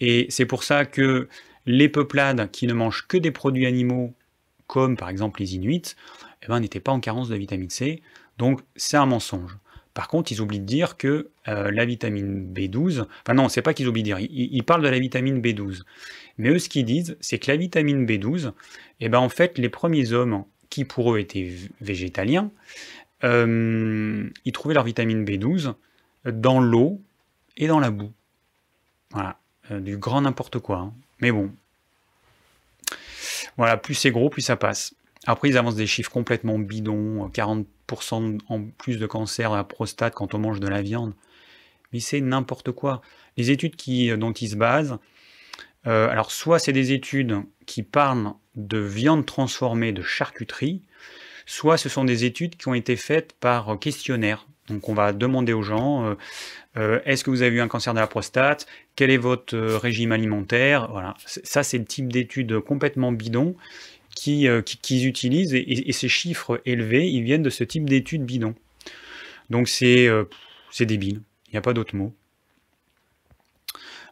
Et 0.00 0.26
c'est 0.30 0.46
pour 0.46 0.62
ça 0.62 0.84
que 0.84 1.28
les 1.66 1.88
peuplades 1.88 2.50
qui 2.52 2.66
ne 2.68 2.72
mangent 2.72 3.06
que 3.08 3.16
des 3.16 3.32
produits 3.32 3.66
animaux, 3.66 4.14
comme 4.68 4.96
par 4.96 5.08
exemple 5.08 5.40
les 5.40 5.56
Inuits, 5.56 5.94
eh 6.42 6.46
ben, 6.46 6.60
n'étaient 6.60 6.80
pas 6.80 6.92
en 6.92 7.00
carence 7.00 7.28
de 7.28 7.36
vitamine 7.36 7.70
C. 7.70 8.02
Donc 8.38 8.60
c'est 8.76 8.96
un 8.96 9.06
mensonge. 9.06 9.56
Par 9.98 10.06
contre, 10.06 10.30
ils 10.30 10.40
oublient 10.40 10.60
de 10.60 10.64
dire 10.64 10.96
que 10.96 11.30
euh, 11.48 11.72
la 11.72 11.84
vitamine 11.84 12.54
B12, 12.54 13.00
enfin 13.00 13.34
non, 13.34 13.48
c'est 13.48 13.62
pas 13.62 13.74
qu'ils 13.74 13.88
oublient 13.88 14.04
de 14.04 14.14
dire, 14.14 14.20
ils, 14.20 14.62
parlent 14.62 14.84
de 14.84 14.88
la 14.88 15.00
vitamine 15.00 15.40
B12. 15.40 15.82
Mais 16.36 16.50
eux, 16.50 16.60
ce 16.60 16.68
qu'ils 16.68 16.84
disent, 16.84 17.16
c'est 17.20 17.40
que 17.40 17.50
la 17.50 17.56
vitamine 17.56 18.06
B12, 18.06 18.52
eh 19.00 19.08
ben 19.08 19.18
en 19.18 19.28
fait, 19.28 19.58
les 19.58 19.68
premiers 19.68 20.12
hommes 20.12 20.44
qui 20.70 20.84
pour 20.84 21.12
eux 21.12 21.18
étaient 21.18 21.52
végétaliens, 21.80 22.52
euh, 23.24 24.30
ils 24.44 24.52
trouvaient 24.52 24.74
leur 24.74 24.84
vitamine 24.84 25.24
B12 25.24 25.74
dans 26.26 26.60
l'eau 26.60 27.02
et 27.56 27.66
dans 27.66 27.80
la 27.80 27.90
boue. 27.90 28.12
Voilà, 29.10 29.40
euh, 29.72 29.80
du 29.80 29.96
grand 29.96 30.20
n'importe 30.20 30.60
quoi. 30.60 30.76
Hein. 30.76 30.92
Mais 31.20 31.32
bon. 31.32 31.50
Voilà, 33.56 33.76
plus 33.76 33.94
c'est 33.94 34.12
gros, 34.12 34.30
plus 34.30 34.42
ça 34.42 34.54
passe. 34.54 34.94
Après, 35.26 35.48
ils 35.48 35.58
avancent 35.58 35.74
des 35.74 35.88
chiffres 35.88 36.12
complètement 36.12 36.56
bidons, 36.56 37.26
40% 37.30 37.64
en 38.48 38.64
plus 38.78 38.98
de 38.98 39.06
cancer 39.06 39.52
à 39.52 39.56
la 39.56 39.64
prostate 39.64 40.14
quand 40.14 40.34
on 40.34 40.38
mange 40.38 40.60
de 40.60 40.68
la 40.68 40.82
viande. 40.82 41.14
Mais 41.92 42.00
c'est 42.00 42.20
n'importe 42.20 42.72
quoi. 42.72 43.00
Les 43.36 43.50
études 43.50 43.76
qui, 43.76 44.14
dont 44.16 44.32
ils 44.32 44.50
se 44.50 44.56
basent, 44.56 44.98
euh, 45.86 46.08
alors 46.08 46.30
soit 46.30 46.58
c'est 46.58 46.72
des 46.72 46.92
études 46.92 47.36
qui 47.66 47.82
parlent 47.82 48.32
de 48.56 48.78
viande 48.78 49.24
transformée, 49.26 49.92
de 49.92 50.02
charcuterie, 50.02 50.82
soit 51.46 51.78
ce 51.78 51.88
sont 51.88 52.04
des 52.04 52.24
études 52.24 52.56
qui 52.56 52.68
ont 52.68 52.74
été 52.74 52.96
faites 52.96 53.32
par 53.34 53.78
questionnaire. 53.78 54.46
Donc 54.68 54.88
on 54.88 54.94
va 54.94 55.12
demander 55.12 55.54
aux 55.54 55.62
gens, 55.62 56.04
euh, 56.04 56.14
euh, 56.76 57.00
est-ce 57.06 57.24
que 57.24 57.30
vous 57.30 57.40
avez 57.40 57.56
eu 57.56 57.60
un 57.60 57.68
cancer 57.68 57.94
de 57.94 58.00
la 58.00 58.06
prostate? 58.06 58.66
Quel 58.96 59.10
est 59.10 59.16
votre 59.16 59.56
régime 59.56 60.12
alimentaire? 60.12 60.90
Voilà, 60.90 61.14
ça 61.24 61.62
c'est 61.62 61.78
le 61.78 61.86
type 61.86 62.12
d'études 62.12 62.60
complètement 62.60 63.12
bidon 63.12 63.56
qu'ils 64.18 64.62
qui, 64.64 65.06
utilisent 65.06 65.54
et, 65.54 65.92
ces 65.92 66.08
chiffres 66.08 66.60
élevés, 66.64 67.08
ils 67.08 67.22
viennent 67.22 67.42
de 67.42 67.50
ce 67.50 67.64
type 67.64 67.88
d'études 67.88 68.24
bidon. 68.24 68.54
Donc 69.50 69.68
c'est 69.68 70.08
débile, 70.80 71.22
il 71.46 71.52
n'y 71.52 71.58
a 71.58 71.62
pas 71.62 71.72
d'autre 71.72 71.96
mot. 71.96 72.12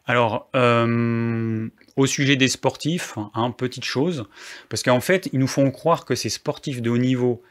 Alors, 0.07 0.49
euh, 0.55 1.67
au 1.97 2.05
sujet 2.05 2.37
des 2.37 2.47
sportifs, 2.47 3.15
hein, 3.33 3.51
petite 3.51 3.83
chose, 3.83 4.25
parce 4.69 4.81
qu'en 4.81 5.01
fait, 5.01 5.29
ils 5.33 5.39
nous 5.39 5.47
font 5.47 5.69
croire 5.69 6.05
que 6.05 6.15
ces 6.15 6.29
sportifs 6.29 6.81
de 6.81 6.89
haut 6.89 6.97
niveau, 6.97 7.43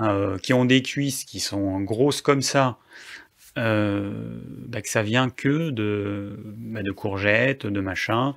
euh, 0.00 0.36
qui 0.38 0.52
ont 0.52 0.64
des 0.64 0.82
cuisses 0.82 1.24
qui 1.24 1.38
sont 1.38 1.80
grosses 1.80 2.20
comme 2.20 2.42
ça, 2.42 2.78
euh, 3.58 4.40
bah, 4.66 4.82
que 4.82 4.88
ça 4.88 5.02
vient 5.02 5.30
que 5.30 5.70
de, 5.70 6.36
bah, 6.56 6.82
de 6.82 6.90
courgettes, 6.90 7.66
de 7.66 7.80
machin. 7.80 8.34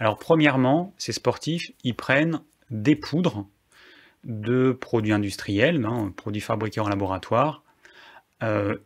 Alors, 0.00 0.18
premièrement, 0.18 0.92
ces 0.98 1.12
sportifs, 1.12 1.70
ils 1.82 1.94
prennent 1.94 2.40
des 2.70 2.96
poudres 2.96 3.46
de 4.24 4.72
produits 4.72 5.12
industriels, 5.12 5.84
hein, 5.84 6.12
produits 6.16 6.40
fabriqués 6.40 6.80
en 6.80 6.88
laboratoire, 6.88 7.62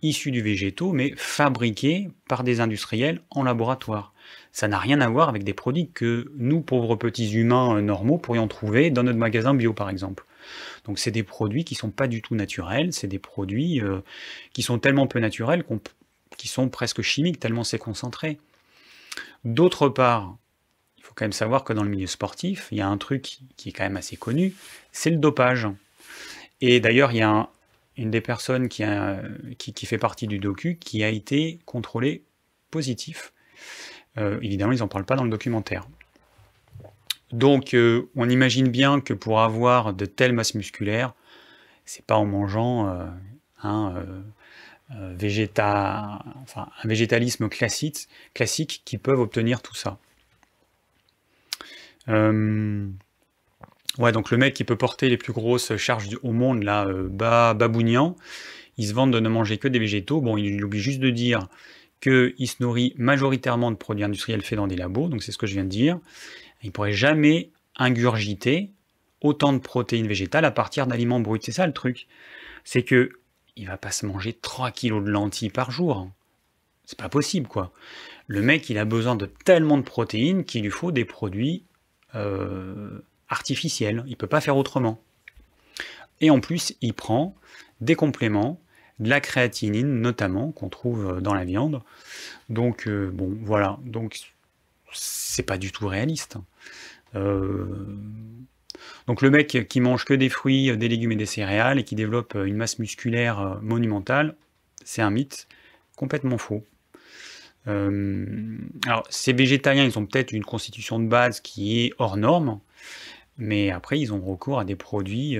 issus 0.03 0.31
du 0.31 0.41
végétaux, 0.41 0.93
mais 0.93 1.15
fabriqués 1.17 2.11
par 2.29 2.45
des 2.45 2.61
industriels 2.61 3.23
en 3.31 3.43
laboratoire 3.43 4.13
ça 4.53 4.69
n'a 4.69 4.79
rien 4.79 5.01
à 5.01 5.09
voir 5.09 5.29
avec 5.29 5.45
des 5.45 5.55
produits 5.55 5.91
que 5.91 6.31
nous, 6.37 6.61
pauvres 6.61 6.97
petits 6.97 7.33
humains 7.35 7.77
euh, 7.77 7.81
normaux, 7.81 8.19
pourrions 8.19 8.49
trouver 8.49 8.91
dans 8.91 9.03
notre 9.03 9.19
magasin 9.19 9.55
bio, 9.55 9.73
par 9.73 9.91
exemple. 9.91 10.25
Donc 10.85 10.99
c'est 10.99 11.11
des 11.11 11.23
produits 11.23 11.65
qui 11.65 11.75
sont 11.75 11.91
pas 11.91 12.09
du 12.09 12.23
tout 12.23 12.35
naturels, 12.35 12.93
c'est 12.93 13.07
des 13.07 13.19
produits 13.19 13.81
euh, 13.81 14.01
qui 14.53 14.63
sont 14.63 14.79
tellement 14.79 15.07
peu 15.07 15.21
naturels 15.21 15.65
qui 16.37 16.49
sont 16.49 16.69
presque 16.69 17.03
chimiques, 17.03 17.41
tellement 17.41 17.65
c'est 17.65 17.79
concentré. 17.79 18.39
D'autre 19.45 19.89
part, 19.89 20.37
quand 21.19 21.25
même 21.25 21.33
savoir 21.33 21.65
que 21.65 21.73
dans 21.73 21.83
le 21.83 21.91
milieu 21.91 22.07
sportif, 22.07 22.69
il 22.71 22.79
y 22.79 22.81
a 22.81 22.89
un 22.89 22.97
truc 22.97 23.39
qui 23.57 23.69
est 23.69 23.73
quand 23.73 23.85
même 23.85 23.97
assez 23.97 24.17
connu, 24.17 24.55
c'est 24.93 25.11
le 25.11 25.17
dopage. 25.17 25.67
Et 26.61 26.81
d'ailleurs, 26.81 27.13
il 27.13 27.19
y 27.19 27.23
a 27.23 27.49
une 27.97 28.11
des 28.11 28.21
personnes 28.21 28.69
qui, 28.69 28.85
qui, 29.59 29.87
fait 29.87 29.99
partie 29.99 30.29
du 30.29 30.39
docu 30.39 30.77
qui 30.77 31.03
a 31.03 31.09
été 31.09 31.59
contrôlée 31.67 32.23
positif 32.71 33.33
euh, 34.19 34.39
évidemment, 34.43 34.73
ils 34.73 34.81
n'en 34.81 34.89
parlent 34.89 35.05
pas 35.05 35.17
dans 35.17 35.25
le 35.25 35.31
documentaire. 35.31 35.87
Donc, 37.33 37.75
euh, 37.75 38.09
on 38.17 38.29
imagine 38.29 38.69
bien 38.69 39.01
que 39.01 39.13
pour 39.13 39.41
avoir 39.41 39.95
de 39.95 40.07
telles 40.07 40.33
masses 40.33 40.55
musculaires, 40.55 41.15
c'est 41.85 42.05
pas 42.05 42.17
en 42.17 42.25
mangeant 42.25 42.89
euh, 42.89 43.07
un, 43.63 43.95
végétalisme 45.15 47.49
classique, 47.49 48.09
classique 48.33 48.83
qui 48.85 48.97
peuvent 48.97 49.21
obtenir 49.21 49.61
tout 49.61 49.75
ça. 49.75 49.99
Ouais, 52.09 54.13
donc 54.13 54.31
le 54.31 54.37
mec 54.37 54.55
qui 54.55 54.65
peut 54.65 54.77
porter 54.77 55.09
les 55.09 55.17
plus 55.17 55.33
grosses 55.33 55.77
charges 55.77 56.09
au 56.23 56.33
monde, 56.33 56.63
là, 56.63 56.87
babounian, 57.55 58.17
il 58.77 58.87
se 58.87 58.95
vante 58.95 59.11
de 59.11 59.21
ne 59.21 59.29
manger 59.29 59.59
que 59.59 59.69
des 59.69 59.79
végétaux. 59.79 60.21
Bon, 60.21 60.37
il 60.37 60.65
oublie 60.65 60.81
juste 60.81 61.01
de 61.01 61.11
dire 61.11 61.49
qu'il 62.01 62.49
se 62.49 62.57
nourrit 62.61 62.95
majoritairement 62.97 63.71
de 63.71 63.77
produits 63.77 64.05
industriels 64.05 64.43
faits 64.43 64.57
dans 64.57 64.69
des 64.69 64.77
labos, 64.77 65.09
donc 65.09 65.23
c'est 65.23 65.33
ce 65.33 65.39
que 65.39 65.47
je 65.47 65.55
viens 65.55 65.65
de 65.65 65.69
dire. 65.69 65.99
Il 66.63 66.69
ne 66.69 66.73
pourrait 66.73 66.93
jamais 66.93 67.51
ingurgiter 67.77 68.71
autant 69.21 69.53
de 69.53 69.59
protéines 69.59 70.07
végétales 70.07 70.45
à 70.45 70.53
partir 70.53 70.87
d'aliments 70.87 71.21
bruts. 71.21 71.41
C'est 71.43 71.53
ça 71.53 71.67
le 71.67 71.73
truc. 71.73 72.07
C'est 72.65 72.85
que 72.85 73.11
il 73.57 73.67
va 73.67 73.77
pas 73.77 73.91
se 73.91 74.07
manger 74.07 74.33
3 74.33 74.71
kilos 74.71 75.05
de 75.05 75.11
lentilles 75.11 75.51
par 75.51 75.73
jour. 75.73 76.09
C'est 76.85 76.99
pas 76.99 77.09
possible, 77.09 77.49
quoi. 77.49 77.73
Le 78.29 78.41
mec, 78.41 78.71
il 78.71 78.79
a 78.79 78.85
besoin 78.85 79.17
de 79.17 79.27
tellement 79.27 79.77
de 79.77 79.83
protéines 79.83 80.45
qu'il 80.45 80.63
lui 80.63 80.71
faut 80.71 80.93
des 80.93 81.05
produits 81.05 81.65
euh, 82.15 83.01
artificiels. 83.29 84.05
Il 84.07 84.17
peut 84.17 84.27
pas 84.27 84.41
faire 84.41 84.57
autrement. 84.57 85.01
Et 86.21 86.31
en 86.31 86.41
plus, 86.41 86.75
il 86.81 86.95
prend 86.95 87.35
des 87.81 87.95
compléments 87.95 88.61
de 88.99 89.09
la 89.09 89.21
créatinine 89.21 90.01
notamment 90.01 90.51
qu'on 90.51 90.69
trouve 90.69 91.17
euh, 91.17 91.21
dans 91.21 91.35
la 91.35 91.45
viande. 91.45 91.83
Donc 92.49 92.89
euh, 92.89 93.11
bon 93.13 93.37
voilà, 93.43 93.79
donc 93.85 94.33
c'est 94.93 95.43
pas 95.45 95.59
du 95.59 95.71
tout 95.71 95.87
réaliste. 95.87 96.39
Donc 99.07 99.23
le 99.23 99.31
mec 99.31 99.67
qui 99.69 99.81
mange 99.81 100.05
que 100.05 100.15
des 100.15 100.29
fruits, 100.29 100.77
des 100.77 100.89
légumes 100.89 101.13
et 101.13 101.17
des 101.17 101.27
céréales 101.27 101.79
et 101.79 101.85
qui 101.85 101.95
développe 101.95 102.35
une 102.35 102.57
masse 102.57 102.79
musculaire 102.79 103.59
monumentale, 103.63 104.37
c'est 104.85 105.03
un 105.03 105.11
mythe 105.11 105.49
complètement 105.97 106.39
faux. 106.39 106.65
Alors 107.69 109.05
ces 109.11 109.33
végétariens, 109.33 109.85
ils 109.85 109.99
ont 109.99 110.07
peut-être 110.07 110.33
une 110.33 110.45
constitution 110.45 110.99
de 110.99 111.07
base 111.07 111.41
qui 111.41 111.85
est 111.85 111.93
hors 111.99 112.17
norme, 112.17 112.61
mais 113.37 113.71
après 113.71 114.01
ils 114.01 114.13
ont 114.13 114.21
recours 114.21 114.59
à 114.59 114.65
des 114.65 114.77
produits 114.77 115.37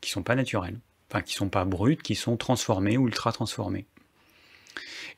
qui 0.00 0.10
sont 0.10 0.22
pas 0.22 0.34
naturels 0.34 0.78
enfin 1.10 1.22
qui 1.22 1.34
sont 1.34 1.48
pas 1.48 1.64
brutes, 1.64 2.02
qui 2.02 2.14
sont 2.14 2.36
transformées 2.36 2.96
ou 2.96 3.06
ultra 3.06 3.32
transformées. 3.32 3.86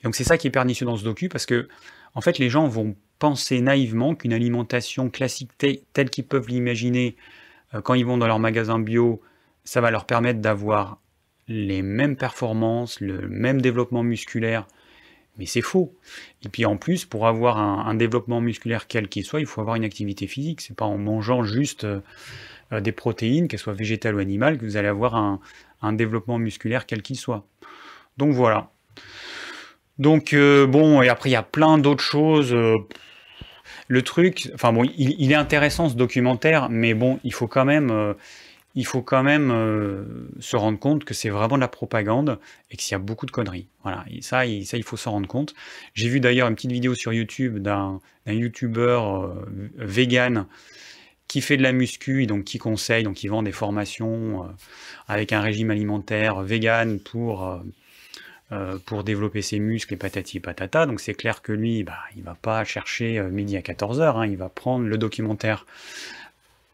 donc 0.03 0.15
c'est 0.15 0.25
ça 0.25 0.39
qui 0.39 0.47
est 0.47 0.51
pernicieux 0.51 0.87
dans 0.87 0.97
ce 0.97 1.05
docu, 1.05 1.29
parce 1.29 1.47
que 1.47 1.69
en 2.15 2.21
fait 2.21 2.39
les 2.39 2.51
gens 2.51 2.69
vont 2.69 2.97
penser 3.19 3.61
naïvement 3.61 4.15
qu'une 4.15 4.33
alimentation 4.33 5.11
classique 5.11 5.51
telle 5.59 6.11
qu'ils 6.11 6.27
peuvent 6.27 6.49
l'imaginer 6.49 7.17
euh, 7.75 7.81
quand 7.81 7.95
ils 7.95 8.07
vont 8.07 8.19
dans 8.19 8.27
leur 8.27 8.39
magasin 8.39 8.79
bio, 8.79 9.21
ça 9.65 9.81
va 9.81 9.91
leur 9.91 10.05
permettre 10.05 10.41
d'avoir 10.41 11.01
les 11.49 11.83
mêmes 11.83 12.17
performances, 12.17 13.01
le 13.01 13.29
même 13.29 13.61
développement 13.61 14.03
musculaire, 14.03 14.67
mais 15.39 15.47
c'est 15.47 15.63
faux. 15.63 15.95
Et 16.45 16.49
puis 16.49 16.65
en 16.65 16.77
plus, 16.77 17.05
pour 17.05 17.27
avoir 17.27 17.59
un, 17.59 17.95
développement 17.95 18.41
musculaire 18.41 18.87
quel 18.87 19.09
qu'il 19.09 19.25
soit, 19.25 19.41
il 19.41 19.47
faut 19.47 19.61
avoir 19.61 19.77
une 19.77 19.85
activité 19.85 20.27
physique. 20.27 20.61
C'est 20.61 20.77
pas 20.77 20.85
en 20.85 20.99
mangeant 20.99 21.43
juste 21.43 21.85
euh, 21.85 22.01
euh, 22.73 22.81
des 22.81 22.93
protéines, 22.93 23.49
qu'elles 23.49 23.61
soient 23.61 23.73
végétales 23.73 24.15
ou 24.17 24.19
animales, 24.19 24.59
que 24.59 24.65
vous 24.65 24.77
allez 24.77 24.89
avoir 24.89 25.15
un, 25.15 25.41
un 25.83 25.93
développement 25.93 26.39
musculaire 26.39 26.87
quel 26.87 27.03
qu'il 27.03 27.17
soit. 27.17 27.47
donc 28.17 28.33
voilà. 28.33 28.71
Donc 29.99 30.33
bon, 30.33 31.03
et 31.03 31.09
après 31.09 31.31
il 31.31 31.33
y 31.33 31.37
a 31.37 31.43
plein 31.43 31.77
d'autres 31.77 32.05
choses. 32.05 32.55
le 32.55 34.03
truc, 34.03 34.49
enfin 34.55 34.73
bon, 34.73 34.89
il, 34.97 35.33
est 35.33 35.35
intéressant 35.35 35.89
ce 35.89 35.97
documentaire, 35.97 36.69
mais 36.71 36.95
bon, 36.95 37.19
il 37.25 37.33
faut 37.33 37.49
quand 37.49 37.65
même 37.65 38.15
il 38.75 38.87
faut 38.87 39.03
quand 39.03 39.23
même 39.23 39.51
euh, 39.51 40.05
se 40.41 40.57
rendre 40.57 40.79
compte 40.79 41.05
que 41.05 41.15
c'est 41.15 41.31
vraiment 41.31 41.57
de 41.57 41.61
la 41.61 41.69
propagande 41.69 42.39
et 42.71 42.77
qu'il 42.77 42.93
y 42.93 42.95
a 42.95 42.99
beaucoup 42.99 43.27
de 43.27 43.31
conneries. 43.31 43.67
Voilà, 43.83 44.05
ça, 44.21 44.47
il, 44.47 44.83
faut 44.85 44.97
s'en 44.97 45.13
rendre 45.13 45.29
compte. 45.29 45.55
J'ai 45.95 46.09
vu 46.09 46.21
d'ailleurs 46.21 46.49
une 46.49 46.55
petite 46.55 46.73
vidéo 46.73 46.95
sur 46.95 47.13
YouTube 47.13 47.59
d'un 47.59 48.01
YouTuber 48.27 49.01
euh, 49.03 49.29
vegan 49.77 50.47
qui 51.29 51.41
fait 51.41 51.57
de 51.57 51.63
la 51.63 51.73
muscu 51.73 52.23
et 52.23 52.27
donc 52.27 52.45
qui 52.45 52.59
conseille, 52.59 53.03
donc 53.05 53.17
qui 53.17 53.29
vend 53.29 53.43
des 53.43 53.53
formations 53.53 54.45
euh, 54.45 54.49
avec 55.09 55.33
un 55.33 55.41
régime 55.41 55.71
alimentaire 55.71 56.41
vegan 56.43 57.01
pour, 57.01 57.61
pour 58.87 59.05
développer 59.05 59.43
ses 59.43 59.59
muscles 59.59 59.95
et 59.95 59.97
patati 59.97 60.41
patata. 60.41 60.87
Donc 60.87 61.01
c'est 61.01 61.15
clair 61.15 61.43
que 61.43 61.53
lui, 61.53 61.85
bah, 61.85 61.99
il 62.17 62.23
va 62.23 62.35
pas 62.35 62.65
chercher 62.65 63.21
midi 63.23 63.57
à 63.57 63.61
14h, 63.61 64.17
hein. 64.17 64.27
il 64.27 64.37
va 64.37 64.49
prendre 64.49 64.87
le 64.87 64.97
documentaire 64.99 65.67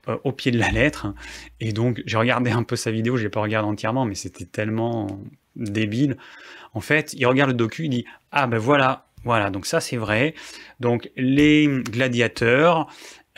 euh, 0.08 0.16
au 0.24 0.32
pied 0.32 0.50
de 0.50 0.58
la 0.58 0.70
lettre. 0.70 1.14
Et 1.60 1.72
donc, 1.72 2.02
j'ai 2.06 2.16
regardé 2.16 2.50
un 2.50 2.62
peu 2.62 2.76
sa 2.76 2.90
vidéo, 2.90 3.16
je 3.16 3.22
l'ai 3.22 3.28
pas 3.28 3.40
regardé 3.40 3.68
entièrement, 3.68 4.04
mais 4.04 4.14
c'était 4.14 4.44
tellement 4.44 5.06
débile. 5.56 6.16
En 6.72 6.80
fait, 6.80 7.14
il 7.14 7.26
regarde 7.26 7.50
le 7.50 7.56
docu, 7.56 7.84
il 7.84 7.90
dit 7.90 8.04
Ah 8.32 8.46
ben 8.46 8.58
voilà, 8.58 9.06
voilà, 9.24 9.50
donc 9.50 9.66
ça 9.66 9.80
c'est 9.80 9.96
vrai. 9.96 10.34
Donc, 10.80 11.10
les 11.16 11.68
gladiateurs, 11.84 12.88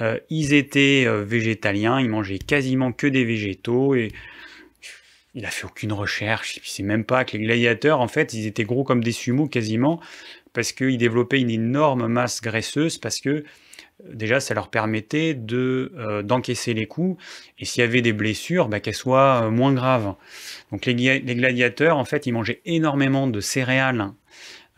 euh, 0.01 0.19
ils 0.29 0.53
étaient 0.55 1.05
euh, 1.07 1.25
végétaliens, 1.25 2.01
ils 2.01 2.09
mangeaient 2.09 2.39
quasiment 2.39 2.93
que 2.93 3.07
des 3.07 3.25
végétaux 3.25 3.95
et 3.95 4.13
il 5.35 5.45
a 5.45 5.51
fait 5.51 5.67
aucune 5.67 5.93
recherche. 5.93 6.57
Il 6.57 6.69
sait 6.69 6.83
même 6.83 7.05
pas 7.05 7.25
que 7.25 7.37
les 7.37 7.45
gladiateurs, 7.45 8.01
en 8.01 8.09
fait, 8.09 8.35
ils 8.35 8.47
étaient 8.47 8.65
gros 8.65 8.85
comme 8.85 9.05
des 9.05 9.13
sumo 9.13 9.47
quasiment 9.47 10.01
parce 10.53 10.73
qu'ils 10.73 10.99
développaient 10.99 11.41
une 11.41 11.51
énorme 11.51 12.09
masse 12.09 12.41
graisseuse 12.41 12.99
parce 12.99 13.21
que 13.21 13.45
déjà, 14.05 14.41
ça 14.41 14.55
leur 14.55 14.69
permettait 14.69 15.35
de 15.35 15.93
euh, 15.97 16.23
d'encaisser 16.23 16.75
les 16.75 16.87
coups, 16.87 17.23
et 17.59 17.65
s'il 17.65 17.81
y 17.81 17.85
avait 17.85 18.03
des 18.03 18.13
blessures, 18.13 18.69
bah, 18.69 18.81
qu'elles 18.81 18.95
soient 18.95 19.45
euh, 19.45 19.51
moins 19.51 19.73
graves. 19.73 20.15
Donc 20.71 20.87
les, 20.87 20.95
gladiateurs, 21.21 21.97
en 21.97 22.05
fait, 22.05 22.27
ils 22.27 22.33
mangeaient 22.33 22.61
énormément 22.65 23.27
de 23.27 23.41
céréales, 23.41 24.13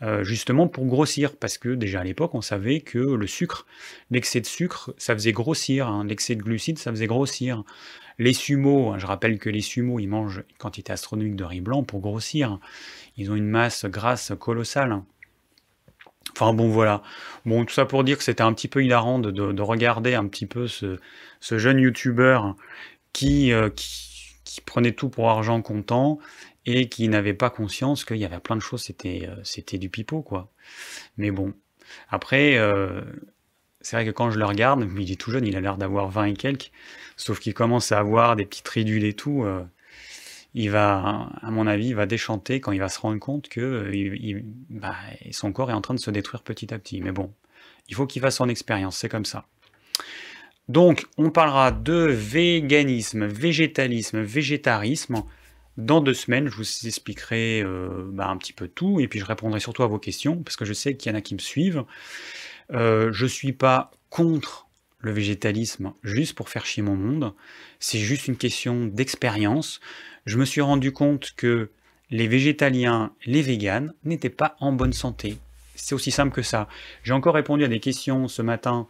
euh, 0.01 0.23
justement 0.23 0.67
pour 0.67 0.85
grossir, 0.85 1.35
parce 1.35 1.57
que 1.57 1.69
déjà 1.69 2.01
à 2.01 2.03
l'époque, 2.03 2.33
on 2.33 2.41
savait 2.41 2.79
que 2.79 2.99
le 2.99 3.27
sucre, 3.27 3.65
l'excès 4.11 4.39
de 4.39 4.45
sucre, 4.45 4.93
ça 4.97 5.13
faisait 5.13 5.33
grossir, 5.33 5.87
hein. 5.87 6.05
l'excès 6.05 6.35
de 6.35 6.43
glucides, 6.43 6.79
ça 6.79 6.91
faisait 6.91 7.07
grossir. 7.07 7.63
Les 8.17 8.33
sumos, 8.33 8.91
hein, 8.91 8.97
je 8.97 9.05
rappelle 9.05 9.39
que 9.39 9.49
les 9.49 9.61
sumos, 9.61 9.99
ils 9.99 10.07
mangent 10.07 10.43
une 10.49 10.57
quantité 10.57 10.91
astronomique 10.91 11.35
de 11.35 11.43
riz 11.45 11.61
blanc 11.61 11.83
pour 11.83 12.01
grossir. 12.01 12.59
Ils 13.17 13.31
ont 13.31 13.35
une 13.35 13.47
masse 13.47 13.85
grasse 13.85 14.33
colossale. 14.37 15.01
Enfin 16.33 16.53
bon 16.53 16.69
voilà. 16.69 17.01
Bon 17.45 17.65
tout 17.65 17.73
ça 17.73 17.85
pour 17.85 18.03
dire 18.03 18.17
que 18.17 18.23
c'était 18.23 18.43
un 18.43 18.53
petit 18.53 18.67
peu 18.67 18.83
hilarant 18.83 19.19
de, 19.19 19.61
regarder 19.61 20.15
un 20.15 20.27
petit 20.27 20.45
peu 20.45 20.67
ce, 20.67 20.97
jeune 21.41 21.79
youtubeur 21.79 22.55
qui, 23.13 23.51
euh, 23.51 23.69
qui, 23.69 24.35
qui, 24.43 24.61
prenait 24.61 24.91
tout 24.91 25.09
pour 25.09 25.29
argent 25.29 25.61
comptant 25.61 26.19
et 26.65 26.89
qui 26.89 27.07
n'avait 27.09 27.33
pas 27.33 27.49
conscience 27.49 28.05
qu'il 28.05 28.17
y 28.17 28.25
avait 28.25 28.39
plein 28.39 28.55
de 28.55 28.61
choses, 28.61 28.83
c'était 28.83 29.27
euh, 29.27 29.77
du 29.77 29.89
pipeau 29.89 30.21
quoi. 30.21 30.51
Mais 31.17 31.31
bon. 31.31 31.53
Après, 32.09 32.57
euh, 32.57 33.01
c'est 33.81 33.95
vrai 33.95 34.05
que 34.05 34.11
quand 34.11 34.29
je 34.29 34.37
le 34.37 34.45
regarde, 34.45 34.87
il 34.97 35.11
est 35.11 35.19
tout 35.19 35.31
jeune, 35.31 35.47
il 35.47 35.55
a 35.55 35.61
l'air 35.61 35.77
d'avoir 35.77 36.09
20 36.09 36.25
et 36.25 36.33
quelques, 36.33 36.71
sauf 37.17 37.39
qu'il 37.39 37.55
commence 37.55 37.91
à 37.91 37.97
avoir 37.99 38.35
des 38.35 38.45
petites 38.45 38.67
ridules 38.67 39.05
et 39.05 39.13
tout 39.13 39.43
il 40.55 40.71
va, 40.71 41.29
à 41.41 41.51
mon 41.51 41.67
avis, 41.67 41.89
il 41.89 41.95
va 41.95 42.05
déchanter 42.05 42.59
quand 42.59 42.71
il 42.71 42.79
va 42.79 42.89
se 42.89 42.99
rendre 42.99 43.19
compte 43.19 43.49
que 43.49 43.61
euh, 43.61 44.41
bah, 44.69 44.95
son 45.31 45.51
corps 45.51 45.69
est 45.69 45.75
en 45.75 45.81
train 45.81 45.93
de 45.93 45.99
se 45.99 46.11
détruire 46.11 46.41
petit 46.41 46.73
à 46.73 46.79
petit. 46.79 47.01
Mais 47.01 47.11
bon, 47.11 47.33
il 47.87 47.95
faut 47.95 48.07
qu'il 48.07 48.21
fasse 48.21 48.37
son 48.37 48.49
expérience, 48.49 48.97
c'est 48.97 49.09
comme 49.09 49.25
ça. 49.25 49.45
Donc, 50.67 51.07
on 51.17 51.31
parlera 51.31 51.71
de 51.71 51.93
véganisme, 51.93 53.25
végétalisme, 53.25 54.21
végétarisme. 54.21 55.23
Dans 55.77 56.01
deux 56.01 56.13
semaines, 56.13 56.47
je 56.47 56.55
vous 56.55 56.87
expliquerai 56.87 57.61
euh, 57.61 58.09
bah, 58.11 58.27
un 58.27 58.37
petit 58.37 58.53
peu 58.53 58.67
tout, 58.67 58.99
et 58.99 59.07
puis 59.07 59.19
je 59.19 59.25
répondrai 59.25 59.59
surtout 59.59 59.83
à 59.83 59.87
vos 59.87 59.99
questions, 59.99 60.43
parce 60.43 60.57
que 60.57 60.65
je 60.65 60.73
sais 60.73 60.95
qu'il 60.95 61.11
y 61.11 61.15
en 61.15 61.17
a 61.17 61.21
qui 61.21 61.35
me 61.35 61.39
suivent. 61.39 61.85
Euh, 62.71 63.11
je 63.11 63.23
ne 63.23 63.29
suis 63.29 63.53
pas 63.53 63.91
contre 64.09 64.67
le 64.99 65.11
végétalisme 65.11 65.93
juste 66.03 66.35
pour 66.35 66.49
faire 66.49 66.65
chier 66.65 66.83
mon 66.83 66.95
monde, 66.95 67.33
c'est 67.79 67.99
juste 67.99 68.27
une 68.27 68.35
question 68.35 68.85
d'expérience 68.85 69.79
je 70.29 70.37
me 70.37 70.45
suis 70.45 70.61
rendu 70.61 70.91
compte 70.91 71.31
que 71.35 71.71
les 72.11 72.27
végétaliens, 72.27 73.11
les 73.25 73.41
véganes, 73.41 73.93
n'étaient 74.03 74.29
pas 74.29 74.55
en 74.59 74.71
bonne 74.71 74.93
santé. 74.93 75.37
C'est 75.73 75.95
aussi 75.95 76.11
simple 76.11 76.31
que 76.31 76.43
ça. 76.43 76.67
J'ai 77.03 77.13
encore 77.13 77.33
répondu 77.33 77.63
à 77.63 77.67
des 77.67 77.79
questions 77.79 78.27
ce 78.27 78.43
matin 78.43 78.87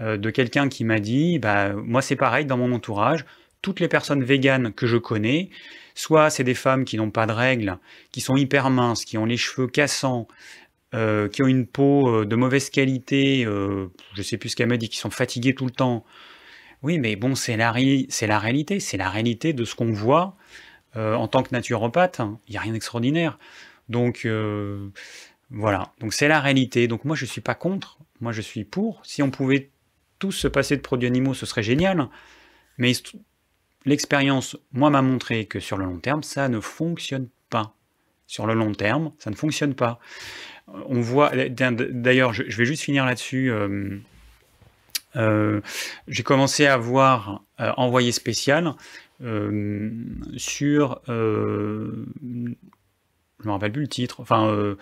euh, 0.00 0.16
de 0.16 0.28
quelqu'un 0.30 0.68
qui 0.68 0.84
m'a 0.84 0.98
dit, 0.98 1.38
bah, 1.38 1.72
moi 1.72 2.02
c'est 2.02 2.16
pareil 2.16 2.46
dans 2.46 2.56
mon 2.56 2.72
entourage, 2.72 3.24
toutes 3.60 3.78
les 3.78 3.86
personnes 3.86 4.24
véganes 4.24 4.72
que 4.72 4.88
je 4.88 4.96
connais, 4.96 5.50
soit 5.94 6.30
c'est 6.30 6.42
des 6.42 6.54
femmes 6.54 6.84
qui 6.84 6.96
n'ont 6.96 7.12
pas 7.12 7.26
de 7.26 7.32
règles, 7.32 7.78
qui 8.10 8.20
sont 8.20 8.34
hyper 8.34 8.68
minces, 8.68 9.04
qui 9.04 9.18
ont 9.18 9.24
les 9.24 9.36
cheveux 9.36 9.68
cassants, 9.68 10.26
euh, 10.94 11.28
qui 11.28 11.44
ont 11.44 11.46
une 11.46 11.66
peau 11.66 12.08
euh, 12.08 12.26
de 12.26 12.34
mauvaise 12.34 12.70
qualité, 12.70 13.44
je 13.44 13.88
ne 14.18 14.22
sais 14.22 14.36
plus 14.36 14.48
ce 14.48 14.56
qu'elle 14.56 14.68
m'a 14.68 14.78
dit, 14.78 14.88
qui 14.88 14.98
sont 14.98 15.10
fatiguées 15.10 15.54
tout 15.54 15.66
le 15.66 15.70
temps. 15.70 16.04
Oui, 16.82 16.98
mais 16.98 17.14
bon, 17.14 17.36
c'est 17.36 17.56
la, 17.56 17.72
la 17.72 18.38
réalité, 18.40 18.80
c'est 18.80 18.96
la 18.96 19.10
réalité 19.10 19.52
de 19.52 19.64
ce 19.64 19.76
qu'on 19.76 19.92
voit 19.92 20.36
euh, 20.96 21.14
en 21.14 21.28
tant 21.28 21.42
que 21.42 21.50
naturopathe, 21.52 22.20
il 22.48 22.52
n'y 22.52 22.56
a 22.56 22.60
rien 22.60 22.72
d'extraordinaire. 22.72 23.38
Donc 23.88 24.22
euh, 24.24 24.88
voilà, 25.50 25.92
donc 26.00 26.12
c'est 26.12 26.28
la 26.28 26.40
réalité. 26.40 26.88
Donc 26.88 27.04
moi 27.04 27.16
je 27.16 27.24
ne 27.24 27.30
suis 27.30 27.40
pas 27.40 27.54
contre, 27.54 27.98
moi 28.20 28.32
je 28.32 28.40
suis 28.40 28.64
pour. 28.64 29.00
Si 29.04 29.22
on 29.22 29.30
pouvait 29.30 29.70
tous 30.18 30.32
se 30.32 30.48
passer 30.48 30.76
de 30.76 30.82
produits 30.82 31.08
animaux, 31.08 31.34
ce 31.34 31.46
serait 31.46 31.62
génial. 31.62 32.08
Mais 32.78 32.92
l'expérience, 33.84 34.56
moi, 34.72 34.90
m'a 34.90 35.02
montré 35.02 35.46
que 35.46 35.60
sur 35.60 35.76
le 35.76 35.84
long 35.84 35.98
terme, 35.98 36.22
ça 36.22 36.48
ne 36.48 36.60
fonctionne 36.60 37.28
pas. 37.50 37.74
Sur 38.26 38.46
le 38.46 38.54
long 38.54 38.72
terme, 38.72 39.12
ça 39.18 39.30
ne 39.30 39.34
fonctionne 39.34 39.74
pas. 39.74 39.98
On 40.68 41.00
voit, 41.00 41.32
d'ailleurs, 41.50 42.32
je 42.32 42.56
vais 42.56 42.64
juste 42.64 42.82
finir 42.82 43.04
là-dessus. 43.04 43.52
Euh, 45.16 45.60
j'ai 46.08 46.22
commencé 46.22 46.66
à 46.66 46.76
voir 46.76 47.42
envoyé 47.58 48.12
spécial 48.12 48.68
euh, 48.68 48.72
sur, 50.36 51.00
euh, 51.08 52.06
je 52.20 53.46
me 53.46 53.50
rappelle 53.50 53.72
plus 53.72 53.82
le 53.82 53.88
titre, 53.88 54.20
enfin, 54.20 54.48
euh, 54.48 54.76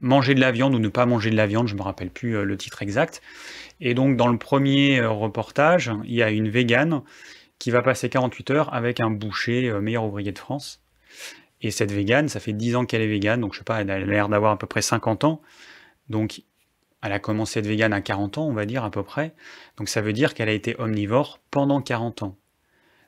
manger 0.00 0.34
de 0.34 0.40
la 0.40 0.52
viande 0.52 0.74
ou 0.74 0.78
ne 0.78 0.88
pas 0.88 1.06
manger 1.06 1.30
de 1.30 1.36
la 1.36 1.46
viande, 1.46 1.68
je 1.68 1.74
me 1.74 1.82
rappelle 1.82 2.10
plus 2.10 2.44
le 2.44 2.56
titre 2.56 2.82
exact. 2.82 3.20
Et 3.80 3.94
donc 3.94 4.16
dans 4.16 4.28
le 4.28 4.38
premier 4.38 5.04
reportage, 5.04 5.90
il 6.04 6.14
y 6.14 6.22
a 6.22 6.30
une 6.30 6.48
végane 6.48 7.02
qui 7.58 7.70
va 7.70 7.82
passer 7.82 8.08
48 8.08 8.50
heures 8.50 8.74
avec 8.74 9.00
un 9.00 9.10
boucher 9.10 9.70
meilleur 9.80 10.04
ouvrier 10.04 10.32
de 10.32 10.38
France. 10.38 10.82
Et 11.62 11.70
cette 11.70 11.92
végane, 11.92 12.28
ça 12.28 12.40
fait 12.40 12.54
10 12.54 12.76
ans 12.76 12.86
qu'elle 12.86 13.02
est 13.02 13.06
végane, 13.06 13.40
donc 13.40 13.52
je 13.52 13.58
sais 13.58 13.64
pas, 13.64 13.82
elle 13.82 13.90
a 13.90 13.98
l'air 13.98 14.28
d'avoir 14.28 14.52
à 14.52 14.58
peu 14.58 14.66
près 14.66 14.82
50 14.82 15.24
ans. 15.24 15.42
Donc 16.08 16.42
elle 17.02 17.12
a 17.12 17.18
commencé 17.18 17.58
à 17.58 17.60
être 17.60 17.66
végane 17.66 17.92
à 17.92 18.00
40 18.00 18.38
ans, 18.38 18.46
on 18.46 18.52
va 18.52 18.66
dire 18.66 18.84
à 18.84 18.90
peu 18.90 19.02
près. 19.02 19.34
Donc 19.76 19.88
ça 19.88 20.00
veut 20.00 20.12
dire 20.12 20.34
qu'elle 20.34 20.48
a 20.48 20.52
été 20.52 20.78
omnivore 20.78 21.40
pendant 21.50 21.80
40 21.80 22.22
ans. 22.22 22.36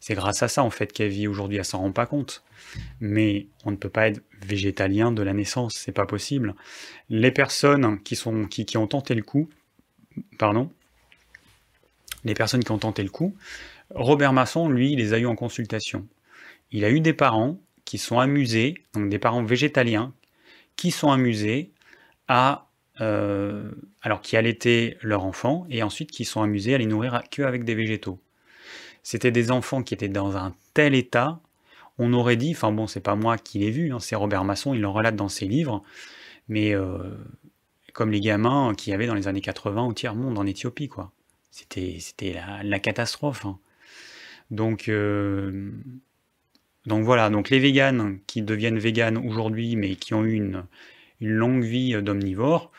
C'est 0.03 0.15
grâce 0.15 0.43
à 0.43 0.49
ça 0.49 0.65
en 0.65 0.71
fait 0.71 0.93
qu'elle 0.93 1.11
vit 1.11 1.29
aujourd'hui, 1.29 1.59
elle 1.59 1.65
s'en 1.65 1.79
rend 1.79 1.93
pas 1.93 2.07
compte. 2.07 2.43
Mais 2.99 3.47
on 3.65 3.71
ne 3.71 3.77
peut 3.77 3.89
pas 3.89 4.09
être 4.09 4.21
végétalien 4.45 5.13
de 5.13 5.23
la 5.23 5.33
naissance, 5.33 5.75
c'est 5.75 5.93
pas 5.93 6.07
possible. 6.07 6.57
Les 7.09 7.31
personnes 7.31 8.03
qui, 8.03 8.19
ont 8.27 8.87
tenté 8.89 9.15
le 9.15 9.23
coup, 9.23 9.49
pardon, 10.41 10.73
les 12.25 12.35
personnes 12.35 12.65
qui 12.65 12.73
ont 12.73 12.79
tenté 12.79 13.05
le 13.05 13.11
coup, 13.11 13.37
Robert 13.95 14.33
Masson, 14.33 14.69
lui, 14.69 14.97
les 14.97 15.15
a 15.15 15.21
eu 15.21 15.27
en 15.27 15.37
consultation. 15.37 16.09
Il 16.73 16.85
a 16.85 16.91
eu 16.91 16.99
des 16.99 17.13
parents 17.13 17.61
qui 17.85 17.99
sont 17.99 18.19
amusés, 18.19 18.83
donc 18.95 19.09
des 19.09 19.21
parents 19.21 19.45
végétaliens, 19.45 20.13
qui 20.75 20.91
sont 20.91 21.13
amusés 21.13 21.71
à, 22.27 22.67
euh, 23.01 23.71
alors 24.01 24.21
qui 24.21 24.37
allaitaient 24.37 24.99
leur 25.01 25.25
enfant, 25.25 25.65
et 25.71 25.85
ensuite 25.85 26.11
qui 26.11 26.25
sont 26.25 26.43
amusés 26.43 26.75
à 26.75 26.79
les 26.79 26.87
nourrir 26.87 27.23
qu'avec 27.31 27.63
des 27.63 27.77
végétaux 27.77 28.21
c'était 29.03 29.31
des 29.31 29.51
enfants 29.51 29.83
qui 29.83 29.95
étaient 29.95 30.09
dans 30.09 30.37
un 30.37 30.55
tel 30.75 30.95
état, 30.95 31.41
on 31.99 32.13
aurait 32.13 32.37
dit, 32.37 32.53
enfin 32.53 32.73
bon, 32.73 32.87
c'est 32.87 33.01
pas 33.01 33.15
moi 33.15 33.39
qui 33.39 33.59
l'ai 33.59 33.71
vu, 33.71 33.93
hein, 33.93 33.99
c'est 34.01 34.17
Robert 34.17 34.45
Masson, 34.45 34.75
il 34.75 34.81
le 34.81 34.89
relate 34.89 35.17
dans 35.17 35.29
ses 35.29 35.47
livres, 35.47 35.83
mais 36.49 36.75
euh, 36.75 36.99
comme 37.93 38.11
les 38.11 38.21
gamins 38.21 38.75
qu'il 38.75 38.91
y 38.91 38.95
avait 38.95 39.07
dans 39.07 39.15
les 39.15 39.29
années 39.29 39.41
80 39.41 39.85
au 39.85 39.93
tiers-monde 39.93 40.39
en 40.39 40.47
Éthiopie, 40.47 40.89
quoi. 40.89 41.13
C'était, 41.51 41.99
c'était 42.01 42.41
la, 42.63 42.79
catastrophe. 42.79 43.45
Hein. 43.45 43.59
Donc, 44.51 44.89
euh, 44.89 45.71
donc 46.87 47.05
voilà, 47.05 47.29
donc 47.29 47.51
les 47.51 47.59
véganes 47.59 48.19
qui 48.27 48.41
deviennent 48.41 48.79
véganes 48.79 49.19
aujourd'hui, 49.19 49.77
mais 49.77 49.97
qui 49.97 50.15
ont 50.15 50.25
eu 50.25 50.33
une, 50.33 50.65
longue 51.21 51.63
vie 51.63 52.03
d'omnivore, 52.03 52.73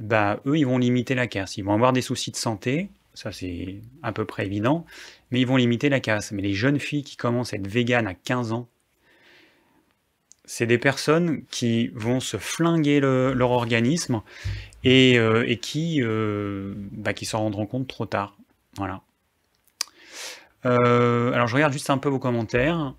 bah, 0.00 0.40
eux, 0.46 0.58
ils 0.58 0.66
vont 0.66 0.78
limiter 0.78 1.14
la 1.14 1.28
casse. 1.28 1.56
Ils 1.56 1.62
vont 1.62 1.72
avoir 1.72 1.92
des 1.92 2.00
soucis 2.00 2.32
de 2.32 2.36
santé, 2.36 2.88
ça 3.14 3.30
c'est 3.32 3.80
à 4.02 4.12
peu 4.12 4.24
près 4.24 4.44
évident, 4.46 4.84
mais 5.30 5.40
ils 5.40 5.46
vont 5.46 5.56
limiter 5.56 5.88
la 5.88 6.00
casse. 6.00 6.32
Mais 6.32 6.42
les 6.42 6.54
jeunes 6.54 6.78
filles 6.78 7.04
qui 7.04 7.16
commencent 7.16 7.52
à 7.52 7.56
être 7.56 7.66
véganes 7.66 8.06
à 8.06 8.14
15 8.14 8.52
ans, 8.52 8.68
c'est 10.46 10.66
des 10.66 10.78
personnes 10.78 11.44
qui 11.50 11.88
vont 11.88 12.20
se 12.20 12.36
flinguer 12.36 13.00
leur 13.00 13.50
organisme 13.50 14.22
et, 14.84 15.18
euh, 15.18 15.54
qui, 15.56 16.00
euh, 16.02 16.74
bah, 16.92 17.12
qui 17.12 17.26
s'en 17.26 17.40
rendront 17.40 17.66
compte 17.66 17.88
trop 17.88 18.06
tard. 18.06 18.38
Voilà. 18.76 19.02
Euh, 20.64 21.32
alors 21.32 21.48
je 21.48 21.54
regarde 21.54 21.72
juste 21.72 21.90
un 21.90 21.98
peu 21.98 22.08
vos 22.08 22.18
commentaires. 22.18 22.94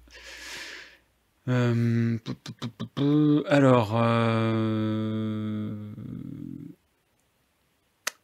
alors, 1.47 3.95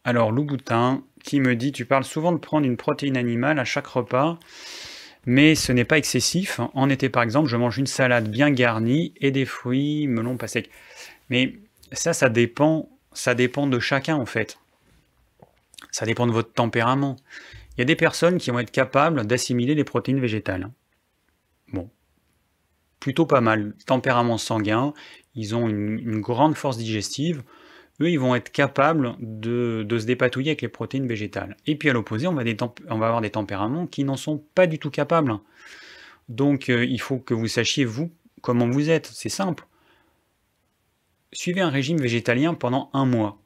alors 0.03 0.31
Louboutin 0.31 1.03
qui 1.23 1.39
me 1.39 1.55
dit 1.55 1.71
Tu 1.71 1.85
parles 1.85 2.03
souvent 2.03 2.31
de 2.31 2.37
prendre 2.37 2.65
une 2.65 2.77
protéine 2.77 3.17
animale 3.17 3.59
à 3.59 3.65
chaque 3.65 3.87
repas 3.87 4.39
mais 5.25 5.55
ce 5.55 5.71
n'est 5.71 5.85
pas 5.85 5.97
excessif. 5.97 6.59
En 6.73 6.89
été, 6.89 7.09
par 7.09 7.23
exemple, 7.23 7.49
je 7.49 7.57
mange 7.57 7.77
une 7.77 7.87
salade 7.87 8.29
bien 8.29 8.51
garnie 8.51 9.13
et 9.17 9.31
des 9.31 9.45
fruits, 9.45 10.07
melons 10.07 10.37
pas 10.37 10.47
secs. 10.47 10.69
Mais 11.29 11.55
ça, 11.91 12.13
ça 12.13 12.29
dépend, 12.29 12.89
ça 13.13 13.35
dépend 13.35 13.67
de 13.67 13.79
chacun 13.79 14.15
en 14.15 14.25
fait. 14.25 14.59
Ça 15.91 16.05
dépend 16.05 16.27
de 16.27 16.31
votre 16.31 16.51
tempérament. 16.51 17.15
Il 17.75 17.81
y 17.81 17.83
a 17.83 17.85
des 17.85 17.95
personnes 17.95 18.37
qui 18.37 18.51
vont 18.51 18.59
être 18.59 18.71
capables 18.71 19.25
d'assimiler 19.25 19.75
les 19.75 19.83
protéines 19.83 20.19
végétales. 20.19 20.69
Bon, 21.71 21.89
plutôt 22.99 23.25
pas 23.25 23.41
mal. 23.41 23.73
Tempérament 23.85 24.37
sanguin, 24.37 24.93
ils 25.35 25.55
ont 25.55 25.67
une 25.69 26.19
grande 26.19 26.55
force 26.55 26.77
digestive 26.77 27.43
eux, 28.01 28.09
ils 28.09 28.19
vont 28.19 28.35
être 28.35 28.51
capables 28.51 29.15
de, 29.19 29.85
se 29.89 30.05
dépatouiller 30.05 30.51
avec 30.51 30.61
les 30.61 30.67
protéines 30.67 31.07
végétales. 31.07 31.55
Et 31.67 31.75
puis 31.75 31.89
à 31.89 31.93
l'opposé, 31.93 32.27
on, 32.27 32.33
va 32.33 32.41
avoir 32.89 33.21
des 33.21 33.29
tempéraments 33.29 33.87
qui 33.87 34.03
n'en 34.03 34.17
sont 34.17 34.43
pas 34.55 34.67
du 34.67 34.79
tout 34.79 34.89
capables. 34.89 35.37
Donc 36.29 36.69
euh, 36.69 36.85
il 36.85 36.99
faut 36.99 37.19
que 37.19 37.33
vous 37.33 37.47
sachiez, 37.47 37.85
vous, 37.85 38.11
comment 38.41 38.67
vous 38.67 38.89
êtes. 38.89 39.07
C'est 39.07 39.29
simple. 39.29 39.65
Suivez 41.31 41.61
un 41.61 41.69
régime 41.69 41.97
végétalien 41.97 42.53
pendant 42.53 42.89
un 42.93 43.05
mois. 43.05 43.39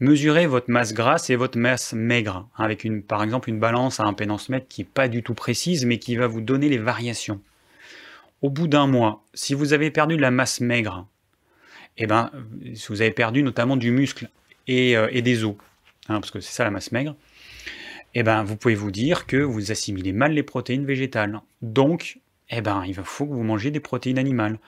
Mesurez 0.00 0.46
votre 0.48 0.70
masse 0.70 0.94
grasse 0.94 1.30
et 1.30 1.36
votre 1.36 1.58
masse 1.58 1.92
maigre, 1.92 2.48
hein, 2.58 2.64
avec 2.64 2.82
une, 2.82 3.04
par 3.04 3.22
exemple 3.22 3.48
une 3.48 3.60
balance 3.60 4.00
à 4.00 4.04
impédance 4.04 4.48
mètre 4.48 4.66
qui 4.66 4.80
n'est 4.80 4.88
pas 4.92 5.06
du 5.06 5.22
tout 5.22 5.34
précise, 5.34 5.84
mais 5.86 5.98
qui 5.98 6.16
va 6.16 6.26
vous 6.26 6.40
donner 6.40 6.68
les 6.68 6.78
variations. 6.78 7.40
Au 8.40 8.50
bout 8.50 8.66
d'un 8.66 8.88
mois, 8.88 9.24
si 9.34 9.54
vous 9.54 9.72
avez 9.72 9.92
perdu 9.92 10.16
de 10.16 10.20
la 10.20 10.32
masse 10.32 10.60
maigre, 10.60 11.06
eh 11.98 12.06
ben, 12.06 12.30
si 12.74 12.88
vous 12.88 13.02
avez 13.02 13.10
perdu 13.10 13.42
notamment 13.42 13.76
du 13.76 13.90
muscle 13.90 14.30
et, 14.66 14.96
euh, 14.96 15.20
des 15.20 15.44
os, 15.44 15.56
hein, 16.08 16.20
parce 16.20 16.30
que 16.30 16.40
c'est 16.40 16.52
ça 16.52 16.64
la 16.64 16.70
masse 16.70 16.92
maigre, 16.92 17.14
eh 18.14 18.22
ben, 18.22 18.42
vous 18.42 18.56
pouvez 18.56 18.74
vous 18.74 18.90
dire 18.90 19.26
que 19.26 19.36
vous 19.36 19.70
assimilez 19.72 20.12
mal 20.12 20.32
les 20.32 20.42
protéines 20.42 20.84
végétales. 20.84 21.40
Donc, 21.62 22.20
eh 22.50 22.60
ben, 22.60 22.84
il 22.86 22.94
faut 22.94 23.26
que 23.26 23.32
vous 23.32 23.42
mangez 23.42 23.70
des 23.70 23.80
protéines 23.80 24.18
animales. 24.18 24.58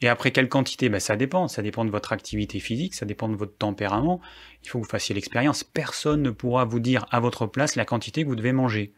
Et 0.00 0.08
après, 0.08 0.30
quelle 0.32 0.48
quantité? 0.48 0.88
Ben, 0.88 1.00
Ça 1.00 1.16
dépend. 1.16 1.48
Ça 1.48 1.62
dépend 1.62 1.84
de 1.84 1.90
votre 1.90 2.12
activité 2.12 2.60
physique, 2.60 2.94
ça 2.94 3.06
dépend 3.06 3.28
de 3.28 3.36
votre 3.36 3.56
tempérament. 3.56 4.20
Il 4.62 4.68
faut 4.68 4.78
que 4.78 4.84
vous 4.84 4.90
fassiez 4.90 5.14
l'expérience. 5.14 5.64
Personne 5.64 6.22
ne 6.22 6.30
pourra 6.30 6.64
vous 6.64 6.80
dire 6.80 7.06
à 7.10 7.20
votre 7.20 7.46
place 7.46 7.76
la 7.76 7.84
quantité 7.84 8.22
que 8.22 8.28
vous 8.28 8.36
devez 8.36 8.52
manger. 8.52 8.92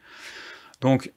Donc, 0.81 1.13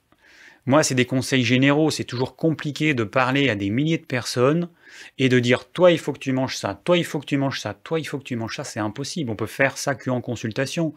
moi, 0.65 0.83
c'est 0.83 0.95
des 0.95 1.05
conseils 1.05 1.43
généraux. 1.43 1.91
C'est 1.91 2.03
toujours 2.03 2.35
compliqué 2.35 2.93
de 2.93 3.03
parler 3.03 3.49
à 3.49 3.55
des 3.55 3.69
milliers 3.69 3.97
de 3.97 4.05
personnes 4.05 4.69
et 5.17 5.29
de 5.29 5.39
dire 5.39 5.69
toi, 5.71 5.91
il 5.91 5.99
faut 5.99 6.13
que 6.13 6.19
tu 6.19 6.31
manges 6.31 6.57
ça, 6.57 6.79
toi, 6.83 6.97
il 6.97 7.03
faut 7.03 7.19
que 7.19 7.25
tu 7.25 7.37
manges 7.37 7.59
ça, 7.59 7.73
toi, 7.73 7.99
il 7.99 8.05
faut 8.05 8.17
que 8.17 8.23
tu 8.23 8.35
manges 8.35 8.55
ça. 8.55 8.63
C'est 8.63 8.79
impossible. 8.79 9.29
On 9.31 9.35
peut 9.35 9.45
faire 9.45 9.77
ça 9.77 9.95
qu'en 9.95 10.21
consultation. 10.21 10.93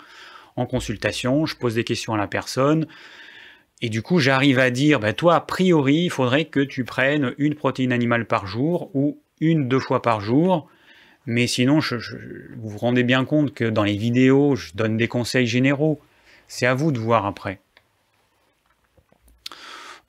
En 0.57 0.66
consultation, 0.66 1.46
je 1.46 1.57
pose 1.57 1.74
des 1.74 1.85
questions 1.85 2.14
à 2.14 2.18
la 2.18 2.26
personne. 2.26 2.87
Et 3.81 3.88
du 3.88 4.02
coup, 4.02 4.20
j'arrive 4.20 4.59
à 4.59 4.70
dire, 4.70 5.00
bah, 5.00 5.12
toi, 5.12 5.35
a 5.35 5.40
priori, 5.40 6.05
il 6.05 6.11
faudrait 6.11 6.44
que 6.44 6.61
tu 6.61 6.85
prennes 6.85 7.35
une 7.38 7.55
protéine 7.55 7.92
animale 7.92 8.26
par 8.26 8.46
jour 8.46 8.90
ou 8.94 9.18
une, 9.40 9.68
deux 9.68 9.81
fois 9.81 10.02
par 10.02 10.20
jour. 10.20 10.68
Mais 11.26 11.46
sinon, 11.46 11.81
vous 11.81 12.68
vous 12.68 12.78
rendez 12.78 13.02
bien 13.02 13.24
compte 13.24 13.55
que 13.55 13.64
dans 13.64 13.85
les 13.85 13.96
vidéos, 13.96 14.57
je 14.57 14.72
donne 14.74 14.96
des 14.96 15.09
conseils 15.09 15.46
généraux. 15.46 16.00
C'est 16.48 16.66
à 16.66 16.74
vous 16.74 16.92
de 16.92 16.98
voir 16.98 17.26
après. 17.26 17.61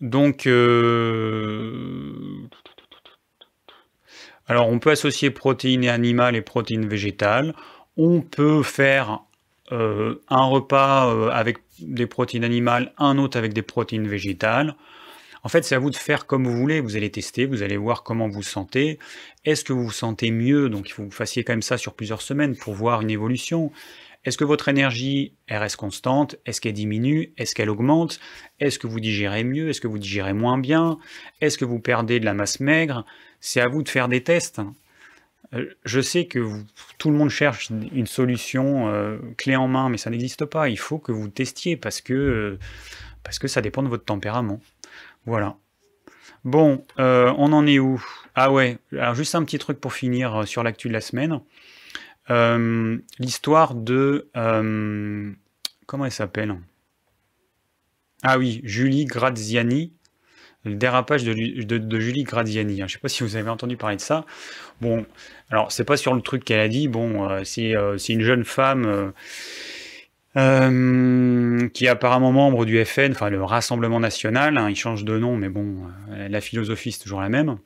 Donc, 0.02 0.48
euh, 0.48 2.14
alors 4.48 4.68
on 4.68 4.80
peut 4.80 4.92
associer 4.92 5.30
protéines 5.30 5.88
animales 5.88 6.36
et 6.36 6.42
protéines 6.42 6.88
végétales. 6.88 7.54
On 7.98 8.22
peut 8.22 8.64
faire 8.64 9.24
euh, 9.72 10.22
un 10.30 10.46
repas 10.46 11.14
euh, 11.14 11.30
avec 11.30 11.60
des 11.80 12.08
protéines 12.08 12.44
animales, 12.44 12.94
un 12.98 13.18
autre 13.18 13.38
avec 13.38 13.54
des 13.54 13.62
protéines 13.62 14.08
végétales. 14.08 14.76
En 15.44 15.50
fait, 15.50 15.64
c'est 15.64 15.76
à 15.76 15.80
vous 15.80 15.90
de 15.90 15.96
faire 15.96 16.26
comme 16.26 16.46
vous 16.46 16.56
voulez. 16.56 16.80
Vous 16.80 16.96
allez 16.96 17.12
tester, 17.12 17.46
vous 17.46 17.64
allez 17.64 17.76
voir 17.76 18.04
comment 18.04 18.30
vous 18.30 18.44
sentez. 18.44 18.98
Est-ce 19.44 19.64
que 19.66 19.74
vous 19.74 19.84
vous 19.84 19.92
sentez 19.92 20.32
mieux? 20.32 20.70
Donc, 20.70 20.88
il 20.88 20.94
faut 20.94 21.04
que 21.04 21.10
vous 21.10 21.14
fassiez 21.14 21.44
quand 21.44 21.52
même 21.52 21.62
ça 21.62 21.78
sur 21.78 21.94
plusieurs 21.94 22.22
semaines 22.22 22.56
pour 22.56 22.74
voir 22.74 23.02
une 23.02 23.10
évolution. 23.10 23.72
Est-ce 24.24 24.38
que 24.38 24.46
votre 24.46 24.70
énergie 24.70 25.34
reste 25.50 25.76
constante? 25.76 26.38
Est-ce 26.46 26.62
qu'elle 26.62 26.74
diminue? 26.74 27.34
Est-ce 27.38 27.54
qu'elle 27.56 27.70
augmente? 27.70 28.22
Est-ce 28.62 28.80
que 28.80 28.88
vous 28.88 29.02
digérez 29.02 29.44
mieux? 29.44 29.70
Est-ce 29.70 29.82
que 29.82 29.88
vous 29.88 30.00
digérez 30.00 30.32
moins 30.32 30.58
bien? 30.58 30.98
Est-ce 31.42 31.58
que 31.58 31.66
vous 31.66 31.80
perdez 31.80 32.22
de 32.22 32.26
la 32.26 32.34
masse 32.34 32.62
maigre? 32.62 33.06
C'est 33.46 33.60
à 33.60 33.68
vous 33.68 33.84
de 33.84 33.90
faire 33.90 34.08
des 34.08 34.24
tests. 34.24 34.62
Euh, 35.54 35.66
je 35.84 36.00
sais 36.00 36.28
que 36.28 36.64
tout 36.98 37.12
le 37.12 37.18
monde 37.18 37.30
cherche 37.30 37.70
une 37.72 38.08
solution 38.08 38.88
euh, 38.88 39.18
clé 39.38 39.58
en 39.58 39.68
main, 39.68 39.90
mais 39.90 39.98
ça 39.98 40.10
n'existe 40.10 40.46
pas. 40.46 40.70
Il 40.70 40.80
faut 40.80 40.98
que 40.98 41.12
vous 41.12 41.28
testiez 41.28 41.76
parce 41.76 42.00
que, 42.00 42.14
euh, 42.14 42.58
ça 43.48 43.60
dépend 43.60 43.84
de 43.84 43.90
votre 43.90 44.06
tempérament. 44.06 44.62
Voilà. 45.26 45.58
Bon, 46.46 46.86
on 46.98 47.54
en 47.54 47.68
est 47.68 47.80
où? 47.80 48.02
Ah 48.34 48.50
ouais, 48.50 48.78
alors 48.94 49.14
juste 49.14 49.36
un 49.36 49.44
petit 49.44 49.60
truc 49.60 49.82
pour 49.82 49.92
finir 49.92 50.48
sur 50.48 50.64
l'actu 50.64 50.88
de 50.88 50.94
la 50.94 51.02
semaine. 51.02 51.42
L'histoire 53.20 53.76
de... 53.76 54.30
Comment 55.86 56.06
elle 56.06 56.12
s'appelle? 56.12 56.56
Ah 58.24 58.38
oui, 58.38 58.62
Julie 58.64 59.04
Graziani. 59.04 59.92
Le 60.66 60.76
dérapage 60.76 61.24
de, 61.24 62.00
Julie 62.00 62.24
Graziani. 62.24 62.78
Je 62.78 62.84
ne 62.84 62.88
sais 62.88 63.00
pas 63.00 63.10
si 63.10 63.24
vous 63.24 63.36
avez 63.36 63.50
entendu 63.50 63.76
parler 63.76 63.98
de 63.98 64.02
ça. 64.02 64.26
Bon, 64.82 65.06
alors 65.50 65.72
c'est 65.72 65.84
pas 65.84 65.98
sur 65.98 66.14
le 66.14 66.22
truc 66.22 66.46
qu'elle 66.46 66.60
a 66.60 66.70
dit. 66.70 66.88
Bon, 66.88 67.30
euh, 67.30 67.44
c'est 67.44 68.14
une 68.14 68.22
jeune 68.22 68.46
femme 68.46 69.14
qui 70.36 71.86
est 71.86 71.90
apparemment 71.90 72.32
membre 72.32 72.66
du 72.66 72.84
FN, 72.84 73.12
enfin 73.12 73.30
le 73.30 73.44
Rassemblement 73.44 74.00
National. 74.00 74.58
Hein, 74.58 74.70
il 74.70 74.76
change 74.76 75.04
de 75.04 75.18
nom, 75.18 75.36
mais 75.36 75.50
bon, 75.50 75.76
la 76.10 76.42
philosophie 76.42 76.92
c'est 76.92 77.04
toujours 77.04 77.22
la 77.22 77.30
même. 77.30 77.58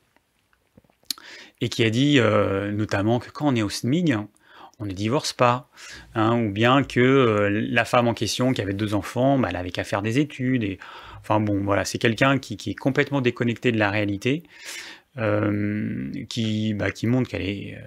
Et 1.61 1.69
qui 1.69 1.83
a 1.83 1.89
dit 1.89 2.19
notamment 2.73 3.19
que 3.19 3.29
quand 3.29 3.47
on 3.47 3.55
est 3.55 3.61
au 3.61 3.69
SMIG, 3.69 4.17
on 4.79 4.85
ne 4.85 4.91
divorce 4.91 5.33
pas, 5.33 5.69
hein, 6.13 6.39
ou 6.39 6.51
bien 6.51 6.83
que 6.83 6.99
euh, 6.99 7.49
la 7.49 7.83
femme 7.83 8.07
en 8.07 8.13
question 8.13 8.53
qui 8.53 8.61
avait 8.61 8.73
deux 8.73 8.93
enfants, 8.93 9.39
bah, 9.39 9.47
elle 9.49 9.55
avait 9.55 9.71
qu'à 9.71 9.83
faire 9.83 10.01
des 10.01 10.19
études. 10.19 10.77
Enfin 11.27 11.39
bon, 11.39 11.63
voilà, 11.63 11.85
c'est 11.85 11.97
quelqu'un 11.97 12.37
qui, 12.37 12.53
est 12.53 12.75
complètement 12.75 13.21
déconnecté 13.21 13.71
de 13.71 13.77
la 13.77 13.91
réalité, 13.91 14.43
euh, 15.17 16.11
qui, 16.29 16.73
bah, 16.73 16.91
qui 16.91 17.07
montre 17.07 17.29
qu'elle 17.29 17.41
est 17.41 17.75
euh, 17.75 17.81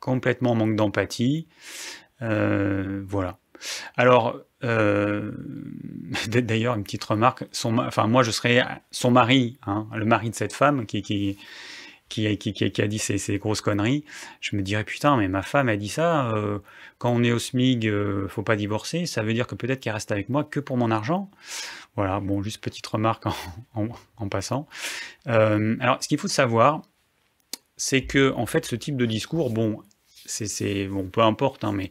complètement 0.00 0.52
en 0.52 0.54
manque 0.54 0.76
d'empathie. 0.76 1.48
voilà. 2.20 3.38
Alors, 3.96 4.40
d'ailleurs, 4.62 6.76
une 6.76 6.84
petite 6.84 7.04
remarque, 7.04 7.44
son, 7.52 7.78
enfin 7.78 8.06
moi 8.06 8.22
je 8.22 8.30
serais 8.30 8.62
son 8.90 9.10
mari, 9.10 9.58
hein, 9.66 9.86
le 9.94 10.04
mari 10.04 10.30
de 10.30 10.34
cette 10.34 10.52
femme 10.52 10.86
qui 10.86 11.38
qui, 12.12 12.80
a 12.82 12.86
dit 12.86 12.98
ces, 12.98 13.38
grosses 13.38 13.60
conneries, 13.60 14.04
je 14.40 14.56
me 14.56 14.62
dirais 14.62 14.84
putain, 14.84 15.16
mais 15.16 15.28
ma 15.28 15.42
femme 15.42 15.68
a 15.68 15.76
dit 15.76 15.88
ça, 15.88 16.30
euh, 16.32 16.58
quand 16.98 17.10
on 17.10 17.22
est 17.22 17.32
au 17.32 17.38
SMIG, 17.38 17.86
euh, 17.86 18.28
faut 18.28 18.42
pas 18.42 18.56
divorcer, 18.56 19.06
ça 19.06 19.22
veut 19.22 19.32
dire 19.32 19.46
que 19.46 19.54
peut-être 19.54 19.80
qu'elle 19.80 19.94
reste 19.94 20.12
avec 20.12 20.28
moi 20.28 20.44
que 20.44 20.60
pour 20.60 20.76
mon 20.76 20.90
argent. 20.90 21.30
Voilà, 21.96 22.20
bon, 22.20 22.42
juste 22.42 22.62
petite 22.62 22.86
remarque 22.86 23.24
en, 23.74 24.28
passant. 24.30 24.66
Euh, 25.26 25.76
alors, 25.80 26.02
ce 26.02 26.08
qu'il 26.08 26.18
faut 26.18 26.28
savoir, 26.28 26.82
c'est 27.76 28.04
que, 28.04 28.32
en 28.34 28.46
fait, 28.46 28.64
ce 28.64 28.76
type 28.76 28.96
de 28.96 29.06
discours, 29.06 29.50
bon, 29.50 29.82
c'est, 30.26 30.86
bon, 30.86 31.08
peu 31.08 31.22
importe, 31.22 31.64
hein, 31.64 31.72
mais, 31.72 31.90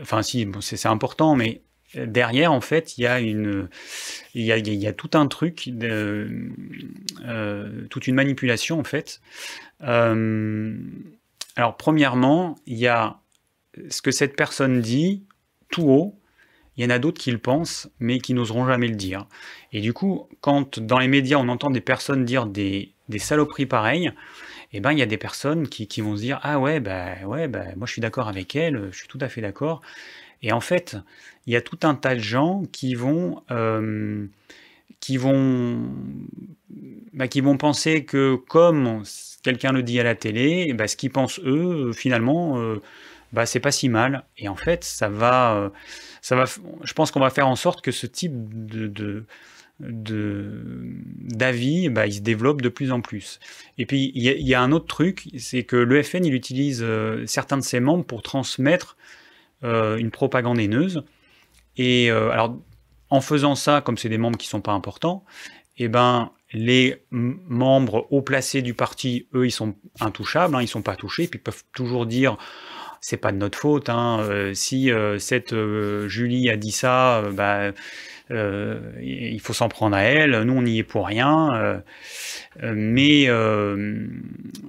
enfin, 0.00 0.22
si, 0.22 0.44
bon, 0.44 0.60
c'est 0.60 0.86
important, 0.86 1.34
mais 1.34 1.62
derrière, 1.96 2.52
en 2.52 2.60
fait, 2.60 2.98
il 2.98 3.04
y 4.34 4.86
a 4.86 4.92
tout 4.92 5.10
un 5.14 5.26
truc, 5.26 5.70
euh, 5.82 6.28
toute 7.90 8.06
une 8.06 8.14
manipulation, 8.14 8.78
en 8.78 8.84
fait. 8.84 9.20
Euh, 9.82 10.76
alors, 11.56 11.76
premièrement, 11.76 12.56
il 12.66 12.78
y 12.78 12.88
a 12.88 13.18
ce 13.88 14.02
que 14.02 14.10
cette 14.10 14.36
personne 14.36 14.80
dit 14.80 15.24
tout 15.70 15.88
haut. 15.88 16.18
Il 16.76 16.82
y 16.82 16.86
en 16.86 16.90
a 16.90 16.98
d'autres 16.98 17.20
qui 17.20 17.30
le 17.30 17.38
pensent, 17.38 17.88
mais 18.00 18.18
qui 18.18 18.34
n'oseront 18.34 18.66
jamais 18.66 18.88
le 18.88 18.96
dire. 18.96 19.26
Et 19.72 19.80
du 19.80 19.92
coup, 19.92 20.28
quand 20.40 20.80
dans 20.80 20.98
les 20.98 21.06
médias, 21.06 21.38
on 21.38 21.48
entend 21.48 21.70
des 21.70 21.80
personnes 21.80 22.24
dire 22.24 22.46
des, 22.46 22.92
saloperies 23.18 23.66
pareilles, 23.66 24.12
eh 24.72 24.80
ben, 24.80 24.90
il 24.90 24.98
y 24.98 25.02
a 25.02 25.06
des 25.06 25.18
personnes 25.18 25.68
qui, 25.68 26.00
vont 26.00 26.16
se 26.16 26.22
dire 26.22 26.40
Ah 26.42 26.58
ouais, 26.58 26.80
bah, 26.80 27.14
ouais 27.26 27.46
bah, 27.46 27.64
moi 27.76 27.86
je 27.86 27.92
suis 27.92 28.00
d'accord 28.00 28.28
avec 28.28 28.56
elle, 28.56 28.88
je 28.90 28.96
suis 28.96 29.06
tout 29.06 29.18
à 29.20 29.28
fait 29.28 29.40
d'accord. 29.40 29.82
Et 30.44 30.52
en 30.52 30.60
fait, 30.60 30.96
il 31.46 31.54
y 31.54 31.56
a 31.56 31.62
tout 31.62 31.78
un 31.82 31.94
tas 31.94 32.14
de 32.14 32.20
gens 32.20 32.64
qui 32.70 32.94
vont, 32.94 33.42
euh, 33.50 34.26
qui 35.00 35.16
vont, 35.16 35.90
bah, 37.14 37.28
qui 37.28 37.40
vont 37.40 37.56
penser 37.56 38.04
que 38.04 38.36
comme 38.36 39.02
quelqu'un 39.42 39.72
le 39.72 39.82
dit 39.82 39.98
à 39.98 40.02
la 40.02 40.14
télé, 40.14 40.74
bah, 40.74 40.86
ce 40.86 40.96
qu'ils 40.96 41.10
pensent 41.10 41.40
eux, 41.40 41.92
finalement, 41.94 42.60
euh, 42.60 42.82
bah, 43.32 43.46
c'est 43.46 43.58
pas 43.58 43.72
si 43.72 43.88
mal. 43.88 44.24
Et 44.36 44.48
en 44.48 44.54
fait, 44.54 44.84
ça 44.84 45.08
va, 45.08 45.56
euh, 45.56 45.70
ça 46.20 46.36
va, 46.36 46.44
je 46.44 46.92
pense 46.92 47.10
qu'on 47.10 47.20
va 47.20 47.30
faire 47.30 47.48
en 47.48 47.56
sorte 47.56 47.80
que 47.80 47.90
ce 47.90 48.06
type 48.06 48.34
de, 48.34 49.24
d'avis, 49.80 51.88
bah, 51.88 52.06
il 52.06 52.12
se 52.12 52.20
développe 52.20 52.60
de 52.60 52.68
plus 52.68 52.92
en 52.92 53.00
plus. 53.00 53.40
Et 53.78 53.86
puis, 53.86 54.12
il 54.14 54.22
y, 54.22 54.54
a 54.54 54.60
un 54.60 54.72
autre 54.72 54.88
truc, 54.88 55.26
c'est 55.38 55.62
que 55.62 55.76
le 55.76 56.02
FN, 56.02 56.26
il 56.26 56.34
utilise 56.34 56.84
certains 57.24 57.56
de 57.56 57.62
ses 57.62 57.80
membres 57.80 58.04
pour 58.04 58.20
transmettre 58.20 58.98
une 59.64 60.10
propagande 60.10 60.60
haineuse. 60.60 61.04
Et 61.76 62.10
alors, 62.10 62.56
en 63.10 63.20
faisant 63.20 63.54
ça, 63.54 63.80
comme 63.80 63.96
c'est 63.96 64.08
des 64.08 64.18
membres 64.18 64.38
qui 64.38 64.46
sont 64.46 64.60
pas 64.60 64.72
importants, 64.72 65.24
eh 65.78 65.88
ben, 65.88 66.30
les 66.52 67.02
membres 67.10 68.06
haut 68.10 68.22
placés 68.22 68.62
du 68.62 68.74
parti, 68.74 69.26
eux, 69.34 69.46
ils 69.46 69.50
sont 69.50 69.74
intouchables, 70.00 70.54
hein, 70.54 70.62
ils 70.62 70.68
sont 70.68 70.82
pas 70.82 70.96
touchés, 70.96 71.26
puis 71.26 71.38
ils 71.38 71.42
peuvent 71.42 71.64
toujours 71.72 72.06
dire 72.06 72.36
c'est 73.04 73.18
pas 73.18 73.32
de 73.32 73.36
notre 73.36 73.58
faute. 73.58 73.90
Hein, 73.90 74.20
euh, 74.20 74.54
si 74.54 74.90
euh, 74.90 75.18
cette 75.18 75.52
euh, 75.52 76.08
Julie 76.08 76.48
a 76.48 76.56
dit 76.56 76.72
ça, 76.72 77.22
bah, 77.32 77.72
il 78.30 79.38
faut 79.42 79.52
s'en 79.52 79.68
prendre 79.68 79.94
à 79.94 80.02
elle. 80.02 80.40
Nous, 80.44 80.54
on 80.54 80.62
n'y 80.62 80.78
est 80.78 80.84
pour 80.84 81.06
rien. 81.06 81.82
mais 82.62 83.28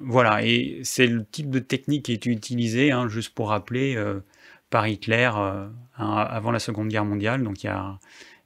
voilà, 0.01 0.43
et 0.43 0.81
c'est 0.83 1.07
le 1.07 1.23
type 1.23 1.49
de 1.49 1.59
technique 1.59 2.03
qui 2.03 2.11
est 2.11 2.25
utilisé, 2.25 2.91
hein, 2.91 3.07
juste 3.07 3.33
pour 3.33 3.49
rappeler, 3.49 3.97
par 4.75 4.89
Hitler 4.89 5.31
avant 5.95 6.51
la 6.51 6.59
Seconde 6.59 6.89
Guerre 6.89 7.05
mondiale, 7.05 7.41
donc 7.41 7.63
il 7.63 7.67
y 7.67 7.69
a, 7.69 7.97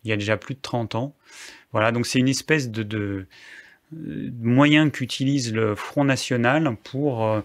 il 0.03 0.11
y 0.11 0.13
a 0.13 0.15
déjà 0.15 0.37
plus 0.37 0.53
de 0.53 0.59
30 0.61 0.93
ans. 0.93 1.15
Voilà, 1.71 1.91
donc 1.91 2.05
c'est 2.05 2.19
une 2.19 2.27
espèce 2.27 2.69
de, 2.69 3.25
moyen 3.91 4.91
qu'utilise 4.91 5.51
le 5.51 5.73
Front 5.73 6.03
National 6.03 6.77
pour, 6.83 7.25
euh, 7.25 7.41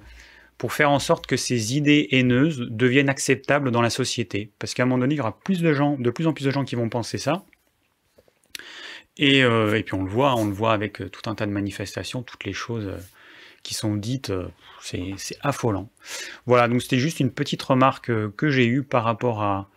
pour 0.59 0.75
faire 0.75 0.91
en 0.91 0.99
sorte 0.99 1.27
que 1.27 1.39
ces 1.39 1.79
idées 1.79 2.09
haineuses 2.11 2.59
deviennent 2.69 3.09
acceptables 3.09 3.71
dans 3.71 3.81
la 3.81 3.89
société. 3.89 4.51
Parce 4.59 4.75
qu'à 4.75 4.83
un 4.83 4.87
moment 4.87 5.01
donné, 5.01 5.15
il 5.15 5.17
y 5.17 5.21
aura 5.23 5.41
plus 5.41 5.63
de 5.63 5.73
gens, 5.73 5.97
de 5.99 6.11
plus 6.11 6.27
en 6.27 6.35
plus 6.35 6.45
de 6.45 6.51
gens 6.51 6.67
qui 6.67 6.75
vont 6.75 6.91
penser 6.91 7.17
ça. 7.17 7.43
Et, 9.17 9.43
euh, 9.43 9.79
et 9.79 9.83
puis 9.83 9.95
on 9.95 10.03
le 10.03 10.11
voit, 10.11 10.35
on 10.35 10.45
le 10.45 10.53
voit 10.53 10.75
avec 10.75 11.01
euh, 11.01 11.09
tout 11.09 11.31
un 11.31 11.35
tas 11.35 11.47
de 11.47 11.53
manifestations, 11.53 12.23
toutes 12.23 12.45
les 12.45 12.53
choses 12.53 12.93
qui 13.65 13.75
sont 13.75 13.97
dites, 13.97 14.33
c'est 14.81 15.17
affolant. 15.41 15.89
Voilà, 16.47 16.69
donc 16.69 16.83
c'était 16.83 16.99
juste 16.99 17.19
une 17.19 17.33
petite 17.33 17.63
remarque 17.63 18.13
que 18.37 18.51
j'ai 18.51 18.67
eue 18.67 18.85
par 18.85 19.03
rapport 19.03 19.43
à, 19.43 19.69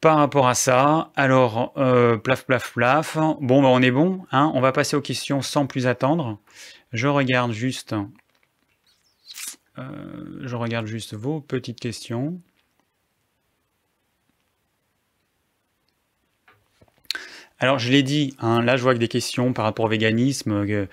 par 0.00 0.18
rapport 0.18 0.46
à 0.46 0.54
ça, 0.54 1.10
alors, 1.16 1.72
euh, 1.76 2.16
plaf, 2.16 2.44
plaf, 2.46 2.72
plaf. 2.72 3.16
Bon, 3.40 3.62
bah, 3.62 3.68
on 3.68 3.82
est 3.82 3.90
bon. 3.90 4.24
Hein 4.30 4.52
on 4.54 4.60
va 4.60 4.70
passer 4.70 4.96
aux 4.96 5.00
questions 5.00 5.42
sans 5.42 5.66
plus 5.66 5.86
attendre. 5.86 6.38
Je 6.92 7.08
regarde 7.08 7.52
juste... 7.52 7.94
Euh, 9.76 10.40
je 10.40 10.56
regarde 10.56 10.86
juste 10.86 11.14
vos 11.14 11.40
petites 11.40 11.80
questions. 11.80 12.40
Alors, 17.60 17.80
je 17.80 17.90
l'ai 17.90 18.04
dit, 18.04 18.36
hein, 18.38 18.62
là, 18.62 18.76
je 18.76 18.82
vois 18.82 18.94
que 18.94 19.00
des 19.00 19.08
questions 19.08 19.52
par 19.52 19.64
rapport 19.64 19.86
au 19.86 19.88
véganisme. 19.88 20.52
Euh, 20.52 20.86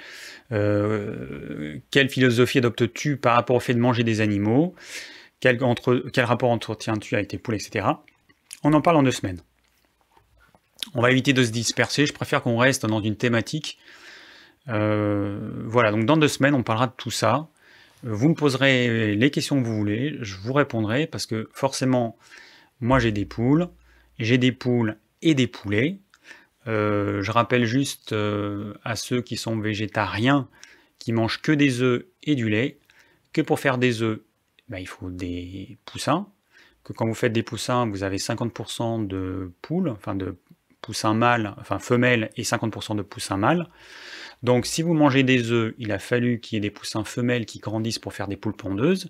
quelle 0.49 2.09
philosophie 2.09 2.59
adoptes-tu 2.59 3.17
par 3.17 3.35
rapport 3.35 3.55
au 3.55 3.59
fait 3.59 3.73
de 3.73 3.79
manger 3.79 4.03
des 4.03 4.21
animaux? 4.21 4.75
Quel 5.39 5.57
rapport 6.25 6.49
entretiens-tu 6.49 7.15
avec 7.15 7.27
tes 7.29 7.37
poules, 7.37 7.55
etc. 7.55 7.87
On 8.63 8.73
en 8.73 8.81
parle 8.81 8.97
en 8.97 9.03
deux 9.03 9.11
semaines. 9.11 9.41
On 10.93 11.01
va 11.01 11.11
éviter 11.11 11.33
de 11.33 11.43
se 11.43 11.51
disperser, 11.51 12.05
je 12.05 12.13
préfère 12.13 12.41
qu'on 12.41 12.57
reste 12.57 12.85
dans 12.85 13.01
une 13.01 13.15
thématique. 13.15 13.79
Euh, 14.69 15.63
voilà, 15.65 15.91
donc 15.91 16.05
dans 16.05 16.17
deux 16.17 16.27
semaines, 16.27 16.53
on 16.53 16.63
parlera 16.63 16.87
de 16.87 16.93
tout 16.95 17.11
ça. 17.11 17.47
Vous 18.03 18.29
me 18.29 18.35
poserez 18.35 19.15
les 19.15 19.31
questions 19.31 19.61
que 19.61 19.67
vous 19.67 19.75
voulez, 19.75 20.17
je 20.21 20.35
vous 20.37 20.53
répondrai, 20.53 21.07
parce 21.07 21.25
que 21.25 21.49
forcément, 21.53 22.17
moi 22.79 22.99
j'ai 22.99 23.11
des 23.11 23.25
poules, 23.25 23.69
j'ai 24.19 24.37
des 24.37 24.51
poules 24.51 24.97
et 25.21 25.33
des 25.33 25.47
poulets. 25.47 25.99
Euh, 26.67 27.21
je 27.21 27.31
rappelle 27.31 27.65
juste 27.65 28.13
euh, 28.13 28.73
à 28.83 28.95
ceux 28.95 29.21
qui 29.21 29.37
sont 29.37 29.59
végétariens, 29.59 30.47
qui 30.99 31.13
mangent 31.13 31.41
que 31.41 31.51
des 31.51 31.81
œufs 31.81 32.05
et 32.23 32.35
du 32.35 32.49
lait, 32.49 32.79
que 33.33 33.41
pour 33.41 33.59
faire 33.59 33.77
des 33.77 34.01
œufs, 34.01 34.19
ben, 34.69 34.79
il 34.79 34.87
faut 34.87 35.09
des 35.09 35.77
poussins 35.85 36.27
que 36.85 36.93
quand 36.93 37.07
vous 37.07 37.15
faites 37.15 37.33
des 37.33 37.43
poussins, 37.43 37.87
vous 37.87 38.03
avez 38.03 38.17
50% 38.17 39.07
de 39.07 39.51
poules, 39.61 39.89
enfin 39.89 40.15
de 40.15 40.37
poussins 40.81 41.15
mâles, 41.15 41.55
enfin 41.59 41.79
femelles, 41.79 42.29
et 42.37 42.43
50% 42.43 42.95
de 42.95 43.01
poussins 43.01 43.37
mâles. 43.37 43.67
Donc 44.43 44.67
si 44.67 44.83
vous 44.83 44.93
mangez 44.93 45.23
des 45.23 45.51
œufs, 45.51 45.73
il 45.79 45.91
a 45.91 45.99
fallu 45.99 46.39
qu'il 46.39 46.55
y 46.55 46.57
ait 46.57 46.61
des 46.61 46.69
poussins 46.69 47.03
femelles 47.03 47.47
qui 47.47 47.59
grandissent 47.59 47.99
pour 47.99 48.13
faire 48.13 48.27
des 48.27 48.37
poules 48.37 48.55
pondeuses. 48.55 49.09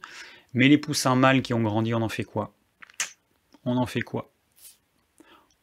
Mais 0.53 0.69
les 0.69 0.77
poussins 0.77 1.15
mâles 1.15 1.41
qui 1.41 1.53
ont 1.53 1.61
grandi, 1.61 1.93
on 1.93 2.01
en 2.01 2.09
fait 2.09 2.23
quoi? 2.23 2.55
On 3.65 3.75
en 3.75 3.85
fait 3.85 4.01
quoi? 4.01 4.31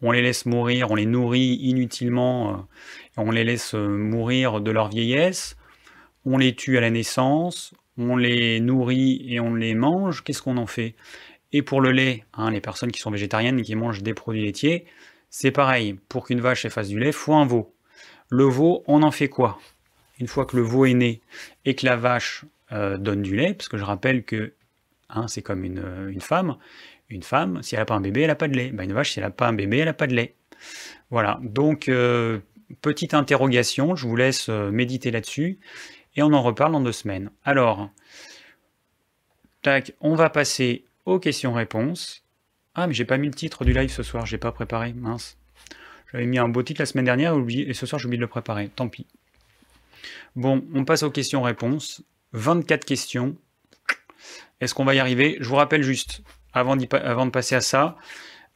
On 0.02 0.10
les 0.10 0.22
laisse 0.22 0.46
mourir, 0.46 0.90
on 0.90 0.94
les 0.94 1.06
nourrit 1.06 1.54
inutilement, 1.62 2.52
euh, 2.52 2.56
on 3.16 3.30
les 3.30 3.44
laisse 3.44 3.74
euh, 3.74 3.88
mourir 3.88 4.60
de 4.60 4.70
leur 4.70 4.88
vieillesse, 4.88 5.56
on 6.24 6.38
les 6.38 6.54
tue 6.54 6.76
à 6.76 6.80
la 6.80 6.90
naissance, 6.90 7.74
on 7.96 8.16
les 8.16 8.60
nourrit 8.60 9.24
et 9.28 9.40
on 9.40 9.54
les 9.54 9.74
mange, 9.74 10.24
qu'est-ce 10.24 10.42
qu'on 10.42 10.56
en 10.56 10.66
fait? 10.66 10.94
Et 11.52 11.62
pour 11.62 11.80
le 11.80 11.92
lait, 11.92 12.24
hein, 12.34 12.50
les 12.50 12.60
personnes 12.60 12.90
qui 12.90 13.00
sont 13.00 13.10
végétariennes 13.10 13.58
et 13.58 13.62
qui 13.62 13.74
mangent 13.74 14.02
des 14.02 14.14
produits 14.14 14.42
laitiers, 14.42 14.86
c'est 15.28 15.50
pareil. 15.50 15.98
Pour 16.08 16.26
qu'une 16.26 16.40
vache 16.40 16.66
fasse 16.68 16.88
du 16.88 16.98
lait, 16.98 17.12
faut 17.12 17.34
un 17.34 17.46
veau. 17.46 17.74
Le 18.30 18.44
veau, 18.44 18.82
on 18.86 19.02
en 19.02 19.10
fait 19.10 19.28
quoi? 19.28 19.58
Une 20.18 20.26
fois 20.26 20.46
que 20.46 20.56
le 20.56 20.62
veau 20.62 20.84
est 20.86 20.94
né 20.94 21.20
et 21.64 21.74
que 21.74 21.86
la 21.86 21.96
vache 21.96 22.44
euh, 22.72 22.96
donne 22.96 23.22
du 23.22 23.36
lait, 23.36 23.54
parce 23.54 23.68
que 23.68 23.76
je 23.76 23.84
rappelle 23.84 24.24
que 24.24 24.54
hein, 25.10 25.28
c'est 25.28 25.42
comme 25.42 25.64
une, 25.64 26.20
femme. 26.20 26.56
Une 27.12 27.22
femme, 27.22 27.62
si 27.62 27.74
elle 27.74 27.82
n'a 27.82 27.84
pas 27.84 27.94
un 27.94 28.00
bébé, 28.00 28.22
elle 28.22 28.28
n'a 28.28 28.34
pas 28.34 28.48
de 28.48 28.56
lait. 28.56 28.70
Ben, 28.70 28.84
une 28.84 28.94
vache, 28.94 29.12
si 29.12 29.18
elle 29.18 29.26
n'a 29.26 29.30
pas 29.30 29.46
un 29.46 29.52
bébé, 29.52 29.78
elle 29.78 29.84
n'a 29.84 29.92
pas 29.92 30.06
de 30.06 30.14
lait. 30.14 30.34
Voilà, 31.10 31.38
donc 31.42 31.90
euh, 31.90 32.40
petite 32.80 33.12
interrogation, 33.12 33.94
je 33.94 34.06
vous 34.06 34.16
laisse 34.16 34.48
euh, 34.48 34.70
méditer 34.70 35.10
là-dessus, 35.10 35.58
et 36.16 36.22
on 36.22 36.32
en 36.32 36.40
reparle 36.40 36.72
dans 36.72 36.80
deux 36.80 36.92
semaines. 36.92 37.30
Alors, 37.44 37.90
tac, 39.60 39.92
on 40.00 40.14
va 40.14 40.30
passer 40.30 40.86
aux 41.04 41.18
questions-réponses. 41.18 42.24
Ah, 42.74 42.86
mais 42.86 42.94
j'ai 42.94 43.04
pas 43.04 43.18
mis 43.18 43.26
le 43.26 43.34
titre 43.34 43.66
du 43.66 43.74
live 43.74 43.90
ce 43.90 44.02
soir, 44.02 44.24
j'ai 44.24 44.38
pas 44.38 44.52
préparé, 44.52 44.94
mince. 44.94 45.36
J'avais 46.10 46.24
mis 46.24 46.38
un 46.38 46.48
beau 46.48 46.62
titre 46.62 46.80
la 46.80 46.86
semaine 46.86 47.04
dernière 47.04 47.36
et 47.36 47.74
ce 47.74 47.84
soir 47.84 47.98
j'ai 47.98 48.06
oublié 48.06 48.16
de 48.16 48.22
le 48.22 48.28
préparer, 48.28 48.70
tant 48.74 48.88
pis. 48.88 49.06
Bon, 50.34 50.64
on 50.74 50.86
passe 50.86 51.02
aux 51.02 51.10
questions-réponses. 51.10 52.02
24 52.32 52.86
questions. 52.86 53.36
Est-ce 54.62 54.72
qu'on 54.72 54.86
va 54.86 54.94
y 54.94 54.98
arriver? 54.98 55.36
Je 55.40 55.48
vous 55.50 55.56
rappelle 55.56 55.82
juste, 55.82 56.22
avant, 56.52 56.76
de 56.76 57.30
passer 57.30 57.54
à 57.54 57.60
ça, 57.60 57.96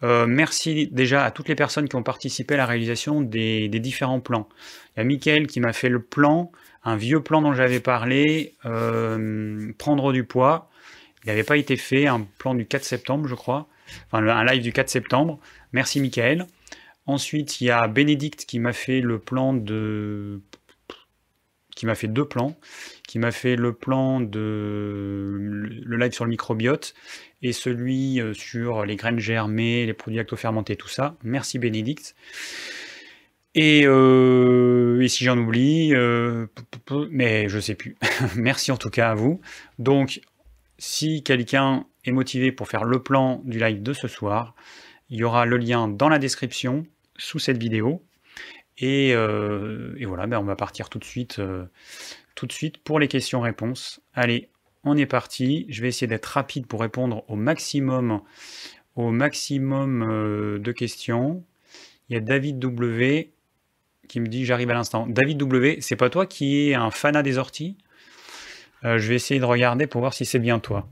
euh, 0.02 0.26
merci 0.26 0.88
déjà 0.88 1.24
à 1.24 1.30
toutes 1.30 1.48
les 1.48 1.54
personnes 1.54 1.88
qui 1.88 1.96
ont 1.96 2.02
participé 2.02 2.54
à 2.54 2.56
la 2.58 2.66
réalisation 2.66 3.20
des, 3.20 3.68
différents 3.68 4.20
plans. 4.20 4.48
Il 4.96 5.00
y 5.00 5.02
a 5.02 5.04
Mickaël 5.04 5.46
qui 5.46 5.60
m'a 5.60 5.72
fait 5.72 5.88
le 5.88 6.02
plan, 6.02 6.52
un 6.84 6.96
vieux 6.96 7.22
plan 7.22 7.40
dont 7.40 7.54
j'avais 7.54 7.80
parlé, 7.80 8.54
euh, 8.66 9.72
prendre 9.78 10.12
du 10.12 10.24
poids. 10.24 10.70
Il 11.24 11.28
n'avait 11.28 11.44
pas 11.44 11.56
été 11.56 11.76
fait, 11.76 12.06
un 12.06 12.26
plan 12.38 12.54
du 12.54 12.66
4 12.66 12.84
septembre, 12.84 13.26
je 13.26 13.34
crois. 13.34 13.68
Enfin, 14.10 14.26
un 14.26 14.44
live 14.44 14.62
du 14.62 14.72
4 14.72 14.88
septembre. 14.88 15.40
Merci, 15.72 16.00
Michael. 16.00 16.46
Ensuite, 17.06 17.60
il 17.60 17.66
y 17.66 17.70
a 17.70 17.86
Bénédicte 17.88 18.44
qui 18.46 18.58
m'a 18.58 18.72
fait 18.72 19.00
le 19.00 19.18
plan 19.18 19.54
de... 19.54 20.40
qui 21.74 21.86
m'a 21.86 21.94
fait 21.94 22.08
deux 22.08 22.24
plans. 22.24 22.56
Qui 23.06 23.18
m'a 23.20 23.30
fait 23.30 23.54
le 23.54 23.72
plan 23.72 24.20
de... 24.20 25.30
le 25.84 25.96
live 25.96 26.12
sur 26.12 26.24
le 26.24 26.30
microbiote 26.30 26.94
et 27.42 27.52
celui 27.52 28.20
euh, 28.20 28.34
sur 28.34 28.84
les 28.84 28.96
graines 28.96 29.18
germées, 29.18 29.86
les 29.86 29.94
produits 29.94 30.18
lactofermentés, 30.18 30.76
tout 30.76 30.88
ça. 30.88 31.16
Merci, 31.22 31.58
Bénédicte. 31.58 32.14
Et, 33.54 33.86
euh, 33.86 35.06
si 35.06 35.24
j'en 35.24 35.38
oublie, 35.38 35.94
euh, 35.94 36.46
mais 37.10 37.48
je 37.48 37.58
sais 37.58 37.74
plus. 37.74 37.96
Merci 38.36 38.72
en 38.72 38.76
tout 38.76 38.90
cas 38.90 39.10
à 39.10 39.14
vous. 39.14 39.40
Donc 39.78 40.20
si 40.78 41.22
quelqu'un 41.22 41.86
est 42.04 42.12
motivé 42.12 42.52
pour 42.52 42.68
faire 42.68 42.84
le 42.84 43.02
plan 43.02 43.40
du 43.44 43.58
live 43.58 43.82
de 43.82 43.92
ce 43.92 44.08
soir, 44.08 44.54
il 45.08 45.18
y 45.18 45.24
aura 45.24 45.46
le 45.46 45.56
lien 45.56 45.88
dans 45.88 46.08
la 46.08 46.18
description 46.18 46.86
sous 47.16 47.38
cette 47.38 47.58
vidéo. 47.58 48.02
Et, 48.78 49.14
voilà, 49.14 50.26
ben 50.26 50.38
on 50.38 50.44
va 50.44 50.56
partir 50.56 50.90
tout 50.90 50.98
de 50.98 51.04
suite, 51.04 51.40
tout 52.36 52.46
de 52.46 52.52
suite 52.52 52.78
pour 52.78 53.00
les 53.00 53.08
questions-réponses. 53.08 54.00
Allez, 54.14 54.48
on 54.84 54.96
est 54.96 55.06
parti. 55.06 55.66
Je 55.68 55.82
vais 55.82 55.88
essayer 55.88 56.06
d'être 56.06 56.26
rapide 56.26 56.66
pour 56.66 56.80
répondre 56.80 57.24
au 57.28 57.34
maximum, 57.34 58.20
au 58.94 59.10
maximum 59.10 60.02
euh, 60.02 60.58
de 60.60 60.70
questions. 60.70 61.42
Il 62.08 62.14
y 62.14 62.16
a 62.16 62.20
David 62.20 62.60
W 62.60 63.32
qui 64.06 64.20
me 64.20 64.28
dit 64.28 64.44
j'arrive 64.44 64.70
à 64.70 64.74
l'instant. 64.74 65.08
David 65.08 65.38
W, 65.38 65.78
c'est 65.80 65.96
pas 65.96 66.10
toi 66.10 66.26
qui 66.26 66.70
es 66.70 66.74
un 66.74 66.92
fanat 66.92 67.24
des 67.24 67.38
orties? 67.38 67.76
Euh, 68.84 68.98
je 68.98 69.08
vais 69.08 69.16
essayer 69.16 69.40
de 69.40 69.44
regarder 69.44 69.88
pour 69.88 70.02
voir 70.02 70.14
si 70.14 70.24
c'est 70.24 70.38
bien 70.38 70.60
toi. 70.60 70.86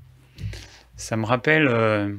Ça 0.96 1.16
me 1.16 1.26
rappelle... 1.26 1.68
Euh, 1.68 2.12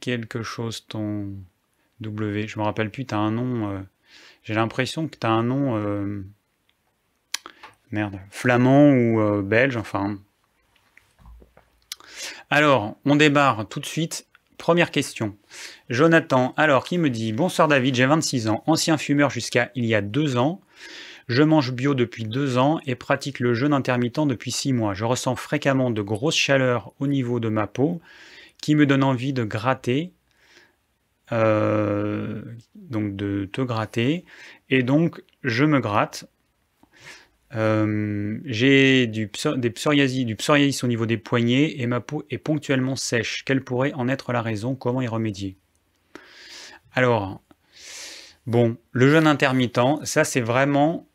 quelque 0.00 0.42
chose, 0.42 0.86
ton, 0.88 1.34
W, 2.00 2.48
je 2.48 2.58
me 2.58 2.64
rappelle 2.64 2.90
plus, 2.90 3.04
tu 3.04 3.14
as 3.14 3.18
un 3.18 3.30
nom. 3.30 3.84
J'ai 4.42 4.54
l'impression 4.54 5.06
que 5.06 5.18
tu 5.18 5.26
as 5.26 5.30
un 5.30 5.42
nom. 5.42 5.76
Merde, 7.90 8.18
flamand 8.30 8.90
ou 8.90 9.20
euh, 9.20 9.42
belge, 9.42 9.76
enfin. 9.76 10.18
Alors, 12.50 12.96
on 13.04 13.16
débarre 13.16 13.68
tout 13.68 13.80
de 13.80 13.86
suite. 13.86 14.26
Première 14.56 14.90
question. 14.90 15.36
Jonathan, 15.88 16.52
alors, 16.56 16.84
qui 16.84 16.98
me 16.98 17.10
dit 17.10 17.32
Bonsoir 17.32 17.68
David, 17.68 17.94
j'ai 17.94 18.06
26 18.06 18.48
ans, 18.48 18.64
ancien 18.66 18.98
fumeur 18.98 19.30
jusqu'à 19.30 19.70
il 19.74 19.84
y 19.84 19.94
a 19.94 20.02
deux 20.02 20.36
ans. 20.36 20.60
Je 21.28 21.42
mange 21.42 21.72
bio 21.72 21.94
depuis 21.94 22.24
deux 22.24 22.56
ans 22.56 22.80
et 22.86 22.94
pratique 22.94 23.38
le 23.38 23.52
jeûne 23.52 23.74
intermittent 23.74 24.26
depuis 24.26 24.50
six 24.50 24.72
mois. 24.72 24.94
Je 24.94 25.04
ressens 25.04 25.36
fréquemment 25.36 25.90
de 25.90 26.00
grosses 26.00 26.36
chaleurs 26.36 26.92
au 27.00 27.06
niveau 27.06 27.38
de 27.38 27.50
ma 27.50 27.66
peau 27.66 28.00
qui 28.62 28.74
me 28.74 28.86
donne 28.86 29.04
envie 29.04 29.32
de 29.32 29.44
gratter, 29.44 30.12
euh, 31.32 32.42
donc 32.74 33.14
de 33.14 33.48
te 33.52 33.60
gratter, 33.60 34.24
et 34.70 34.82
donc 34.82 35.22
je 35.44 35.64
me 35.64 35.80
gratte. 35.80 36.28
Euh, 37.54 38.38
j'ai 38.44 39.06
du, 39.06 39.30
des 39.56 39.70
psoriasis, 39.70 40.26
du 40.26 40.36
au 40.82 40.86
niveau 40.86 41.06
des 41.06 41.16
poignets 41.16 41.80
et 41.80 41.86
ma 41.86 42.00
peau 42.00 42.24
est 42.30 42.38
ponctuellement 42.38 42.96
sèche. 42.96 43.44
Quelle 43.44 43.64
pourrait 43.64 43.92
en 43.94 44.08
être 44.08 44.32
la 44.32 44.42
raison? 44.42 44.74
Comment 44.74 45.00
y 45.00 45.06
remédier? 45.06 45.56
Alors, 46.92 47.40
bon, 48.46 48.76
le 48.92 49.10
jeûne 49.10 49.26
intermittent, 49.26 50.04
ça 50.04 50.24
c'est 50.24 50.40
vraiment 50.40 51.06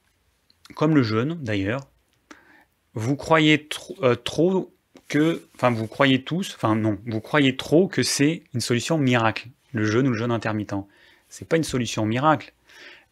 comme 0.75 0.95
le 0.95 1.03
jeûne 1.03 1.37
d'ailleurs. 1.41 1.81
Vous 2.95 3.15
croyez 3.15 3.67
euh, 4.01 4.15
trop 4.15 4.73
que, 5.07 5.43
enfin 5.55 5.71
vous 5.71 5.87
croyez 5.87 6.23
tous, 6.23 6.53
enfin 6.55 6.75
non, 6.75 6.97
vous 7.05 7.21
croyez 7.21 7.57
trop 7.57 7.87
que 7.87 8.01
c'est 8.01 8.43
une 8.53 8.61
solution 8.61 8.97
miracle, 8.97 9.49
le 9.71 9.85
jeûne 9.85 10.07
ou 10.07 10.11
le 10.11 10.17
jeûne 10.17 10.31
intermittent. 10.31 10.75
C'est 11.29 11.47
pas 11.47 11.57
une 11.57 11.63
solution 11.63 12.05
miracle. 12.05 12.53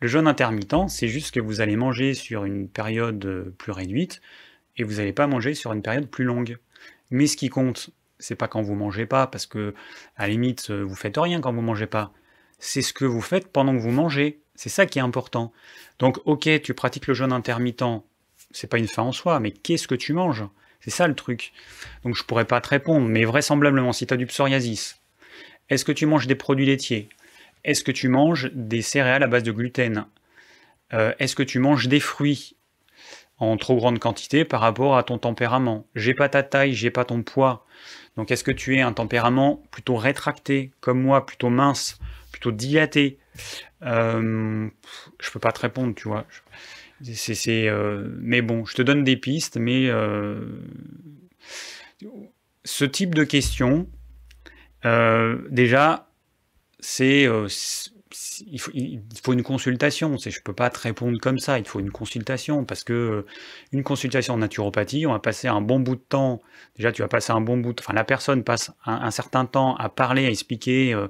Le 0.02 0.08
jeûne 0.08 0.28
intermittent, 0.28 0.90
c'est 0.90 1.08
juste 1.08 1.32
que 1.32 1.40
vous 1.40 1.62
allez 1.62 1.76
manger 1.76 2.16
sur 2.16 2.44
une 2.44 2.68
période 2.68 3.24
euh, 3.24 3.56
plus 3.60 3.72
réduite 3.72 4.20
et 4.76 4.84
vous 4.84 4.96
n'allez 4.96 5.14
pas 5.14 5.28
manger 5.28 5.54
sur 5.54 5.74
une 5.74 5.84
période 5.84 6.10
plus 6.10 6.24
longue. 6.24 6.58
Mais 7.12 7.28
ce 7.28 7.38
qui 7.38 7.50
compte, 7.50 7.92
c'est 8.18 8.36
pas 8.36 8.48
quand 8.48 8.64
vous 8.64 8.74
mangez 8.74 9.06
pas, 9.06 9.28
parce 9.28 9.46
que 9.46 9.76
à 10.18 10.28
limite 10.28 10.72
euh, 10.72 10.82
vous 10.82 10.96
faites 10.96 11.18
rien 11.18 11.40
quand 11.40 11.54
vous 11.54 11.62
mangez 11.62 11.86
pas. 11.86 12.12
C'est 12.58 12.82
ce 12.82 12.94
que 12.94 13.06
vous 13.06 13.22
faites 13.22 13.52
pendant 13.52 13.76
que 13.76 13.82
vous 13.82 13.92
mangez. 13.92 14.42
C'est 14.56 14.70
ça 14.70 14.88
qui 14.88 14.98
est 14.98 15.04
important. 15.04 15.54
Donc, 16.00 16.20
ok, 16.26 16.50
tu 16.64 16.74
pratiques 16.74 17.06
le 17.06 17.14
jeûne 17.14 17.32
intermittent, 17.32 18.04
c'est 18.50 18.68
pas 18.68 18.80
une 18.80 18.88
fin 18.88 19.04
en 19.04 19.12
soi, 19.12 19.40
mais 19.40 19.52
qu'est-ce 19.52 19.88
que 19.88 19.96
tu 19.96 20.14
manges? 20.14 20.46
C'est 20.80 20.90
ça 20.90 21.08
le 21.08 21.16
truc. 21.16 21.54
Donc, 22.04 22.16
je 22.16 22.24
pourrais 22.24 22.46
pas 22.46 22.60
te 22.60 22.70
répondre, 22.70 23.08
mais 23.08 23.24
vraisemblablement, 23.24 23.94
si 23.94 24.08
tu 24.08 24.14
as 24.16 24.18
du 24.18 24.26
psoriasis, 24.26 25.00
est-ce 25.70 25.86
que 25.86 25.92
tu 25.92 26.08
manges 26.08 26.26
des 26.26 26.36
produits 26.36 26.66
laitiers? 26.66 27.08
Est-ce 27.64 27.84
que 27.84 27.92
tu 27.92 28.08
manges 28.08 28.52
des 28.54 28.82
céréales 28.82 29.24
à 29.24 29.28
base 29.28 29.44
de 29.44 29.52
gluten? 29.52 30.06
Euh, 30.94 31.14
Est-ce 31.20 31.36
que 31.36 31.44
tu 31.44 31.60
manges 31.60 31.88
des 31.88 32.00
fruits 32.00 32.56
en 33.38 33.58
trop 33.58 33.76
grande 33.76 34.00
quantité 34.00 34.46
par 34.46 34.62
rapport 34.62 34.98
à 34.98 35.04
ton 35.04 35.18
tempérament? 35.18 35.88
J'ai 35.96 36.14
pas 36.14 36.30
ta 36.30 36.44
taille, 36.44 36.74
j'ai 36.74 36.92
pas 36.92 37.06
ton 37.06 37.24
poids. 37.24 37.66
Donc, 38.18 38.32
est-ce 38.32 38.44
que 38.44 38.52
tu 38.52 38.76
es 38.76 38.82
un 38.82 38.94
tempérament 38.94 39.64
plutôt 39.72 39.96
rétracté, 39.96 40.72
comme 40.82 41.02
moi, 41.02 41.26
plutôt 41.26 41.50
mince, 41.50 42.00
plutôt 42.32 42.52
dilaté? 42.52 43.20
Euh, 43.84 44.68
je 45.20 45.32
peux 45.32 45.40
pas 45.40 45.52
te 45.52 45.62
répondre, 45.62 45.96
tu 45.96 46.08
vois. 46.08 46.26
C'est, 47.04 47.68
euh, 47.68 48.10
mais 48.20 48.42
bon, 48.42 48.66
je 48.66 48.76
te 48.76 48.82
donne 48.82 49.04
des 49.04 49.18
pistes, 49.18 49.58
mais 49.58 49.88
euh, 49.90 50.62
ce 52.64 52.86
type 52.86 53.16
de 53.16 53.24
question, 53.24 53.88
euh, 54.86 55.40
déjà, 55.50 56.11
c'est, 56.82 57.28
euh, 57.28 57.48
il, 58.46 58.60
faut, 58.60 59.34
une 59.34 59.44
consultation. 59.44 60.18
Je 60.18 60.42
peux 60.42 60.54
pas 60.54 60.70
te 60.70 60.80
répondre 60.80 61.18
comme 61.20 61.40
ça. 61.40 61.60
Il 61.60 61.66
faut 61.66 61.80
une 61.80 61.92
consultation 61.92 62.66
parce 62.66 62.84
que 62.84 62.94
euh, 62.94 63.26
une 63.72 63.84
consultation 63.84 64.34
en 64.34 64.38
naturopathie, 64.38 65.06
on 65.06 65.14
va 65.14 65.20
passer 65.20 65.48
un 65.48 65.62
bon 65.62 65.80
bout 65.80 65.96
de 65.96 66.02
temps. 66.02 66.42
Déjà, 66.76 66.92
tu 66.92 67.04
vas 67.04 67.08
passer 67.08 67.32
un 67.32 67.42
bon 67.42 67.58
bout. 67.58 67.74
De, 67.74 67.82
enfin, 67.82 67.94
la 67.94 68.04
personne 68.04 68.44
passe 68.44 68.72
un, 68.86 69.12
certain 69.12 69.46
temps 69.46 69.76
à 69.76 69.90
parler, 69.90 70.26
à 70.26 70.30
expliquer. 70.30 70.94
euh, 70.94 71.08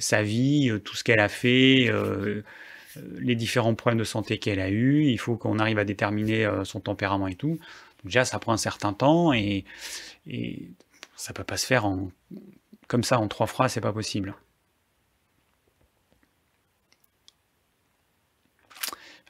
sa 0.00 0.22
vie, 0.22 0.72
tout 0.84 0.96
ce 0.96 1.04
qu'elle 1.04 1.20
a 1.20 1.28
fait, 1.28 1.88
les 3.18 3.36
différents 3.36 3.74
problèmes 3.76 3.98
de 3.98 4.04
santé 4.04 4.38
qu'elle 4.38 4.60
a 4.60 4.70
eu. 4.70 5.04
Il 5.04 5.18
faut 5.18 5.36
qu'on 5.36 5.58
arrive 5.58 5.78
à 5.78 5.84
déterminer 5.84 6.50
son 6.64 6.80
tempérament 6.80 7.28
et 7.28 7.36
tout. 7.36 7.58
Déjà, 8.04 8.24
ça 8.24 8.38
prend 8.38 8.52
un 8.52 8.56
certain 8.58 8.92
temps 8.92 9.32
et, 9.32 9.64
et 10.26 10.68
ça 11.14 11.32
peut 11.32 11.44
pas 11.44 11.56
se 11.56 11.66
faire 11.66 11.84
en, 11.84 12.10
comme 12.88 13.04
ça 13.04 13.18
en 13.20 13.28
trois 13.28 13.46
phrases, 13.46 13.72
c'est 13.72 13.80
pas 13.80 13.92
possible. 13.92 14.34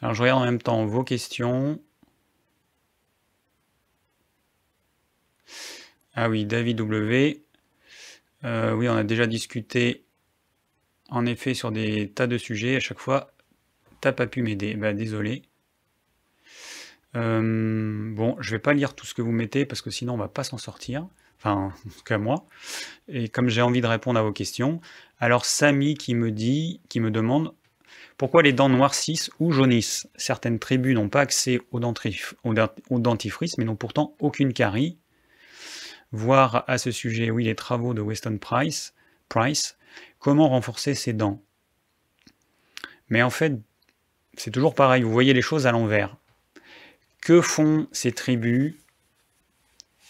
Alors 0.00 0.14
je 0.14 0.22
regarde 0.22 0.42
en 0.42 0.44
même 0.44 0.62
temps 0.62 0.86
vos 0.86 1.04
questions. 1.04 1.80
Ah 6.14 6.28
oui, 6.28 6.44
David 6.44 6.76
W. 6.78 7.44
Euh, 8.44 8.72
oui, 8.74 8.88
on 8.88 8.96
a 8.96 9.04
déjà 9.04 9.26
discuté 9.26 10.04
en 11.08 11.26
effet 11.26 11.54
sur 11.54 11.72
des 11.72 12.10
tas 12.10 12.26
de 12.26 12.38
sujets. 12.38 12.76
À 12.76 12.80
chaque 12.80 12.98
fois, 13.00 13.32
t'as 14.00 14.12
pas 14.12 14.26
pu 14.26 14.42
m'aider. 14.42 14.74
Bah, 14.74 14.92
désolé. 14.92 15.42
Euh, 17.16 18.14
bon, 18.14 18.36
je 18.40 18.50
vais 18.50 18.58
pas 18.58 18.74
lire 18.74 18.94
tout 18.94 19.06
ce 19.06 19.14
que 19.14 19.22
vous 19.22 19.32
mettez 19.32 19.64
parce 19.66 19.82
que 19.82 19.90
sinon 19.90 20.14
on 20.14 20.18
va 20.18 20.28
pas 20.28 20.44
s'en 20.44 20.58
sortir. 20.58 21.08
Enfin, 21.38 21.72
en 22.10 22.18
moi. 22.18 22.46
Et 23.08 23.28
comme 23.28 23.48
j'ai 23.48 23.62
envie 23.62 23.80
de 23.80 23.86
répondre 23.86 24.18
à 24.18 24.22
vos 24.22 24.32
questions, 24.32 24.80
alors 25.20 25.44
Samy 25.44 25.94
qui 25.94 26.14
me 26.14 26.30
dit, 26.30 26.80
qui 26.88 27.00
me 27.00 27.10
demande 27.10 27.54
pourquoi 28.16 28.42
les 28.42 28.52
dents 28.52 28.68
noircissent 28.68 29.30
ou 29.38 29.52
jaunissent? 29.52 30.08
Certaines 30.16 30.58
tribus 30.58 30.94
n'ont 30.94 31.08
pas 31.08 31.20
accès 31.20 31.60
au, 31.70 31.78
dentrif- 31.78 32.34
au 32.42 32.52
dent- 32.54 32.74
au 32.90 32.98
dentifrice, 32.98 33.56
mais 33.58 33.64
n'ont 33.64 33.76
pourtant 33.76 34.16
aucune 34.18 34.52
carie 34.52 34.98
voir 36.10 36.64
à 36.66 36.78
ce 36.78 36.90
sujet, 36.90 37.30
oui, 37.30 37.44
les 37.44 37.54
travaux 37.54 37.94
de 37.94 38.00
Weston 38.00 38.38
Price, 38.38 38.94
Price, 39.28 39.76
comment 40.18 40.48
renforcer 40.48 40.94
ses 40.94 41.12
dents? 41.12 41.42
Mais 43.08 43.22
en 43.22 43.30
fait, 43.30 43.52
c'est 44.36 44.50
toujours 44.50 44.74
pareil, 44.74 45.02
vous 45.02 45.12
voyez 45.12 45.34
les 45.34 45.42
choses 45.42 45.66
à 45.66 45.72
l'envers. 45.72 46.16
Que 47.20 47.40
font 47.40 47.88
ces 47.92 48.12
tribus? 48.12 48.74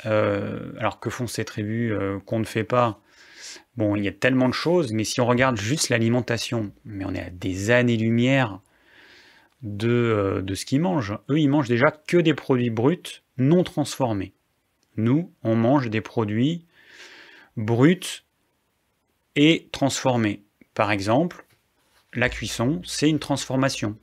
Euh, 0.07 0.73
Alors, 0.79 1.01
que 1.01 1.11
font 1.11 1.27
ces 1.27 1.45
tribus 1.45 1.93
euh, 1.93 2.19
qu'on 2.21 2.39
ne 2.39 2.45
fait 2.45 2.65
pas? 2.65 3.01
Bon, 3.77 3.97
il 3.97 4.05
y 4.05 4.09
a 4.09 4.13
tellement 4.13 4.49
de 4.49 4.55
choses, 4.55 4.93
mais 4.93 5.05
si 5.05 5.21
on 5.21 5.27
regarde 5.27 5.57
juste 5.57 5.89
l'alimentation, 5.89 6.73
mais 6.85 7.05
on 7.05 7.15
est 7.15 7.23
à 7.23 7.31
des 7.31 7.71
années-lumière 7.71 8.61
de, 9.63 9.89
euh, 9.89 10.43
de 10.43 10.55
ce 10.55 10.65
qu'ils 10.65 10.81
mangent. 10.81 11.17
Eux, 11.31 11.39
ils 11.39 11.49
mangent 11.49 11.69
déjà 11.69 11.91
que 11.91 12.17
des 12.17 12.35
produits 12.35 12.71
bruts, 12.71 13.23
non 13.39 13.65
transformés. 13.65 14.33
Nous, 14.97 15.33
on 15.43 15.55
mange 15.55 15.91
des 15.91 16.01
produits 16.01 16.67
bruts 17.57 18.25
et 19.37 19.69
transformés. 19.73 20.43
Par 20.75 20.91
exemple, 20.91 21.45
la 22.15 22.29
cuisson, 22.29 22.81
c'est 22.85 23.09
une 23.09 23.21
transformation. 23.21 23.97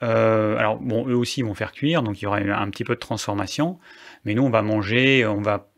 Alors, 0.00 0.78
bon, 0.78 1.08
eux 1.08 1.16
aussi 1.16 1.42
vont 1.42 1.54
faire 1.54 1.72
cuire, 1.72 2.04
donc 2.04 2.22
il 2.22 2.24
y 2.24 2.28
aura 2.28 2.38
un 2.38 2.70
petit 2.70 2.84
peu 2.84 2.94
de 2.94 3.00
transformation, 3.00 3.80
mais 4.24 4.34
nous, 4.34 4.42
on 4.42 4.50
va 4.50 4.62
manger, 4.62 5.26
on 5.26 5.40
va 5.40 5.70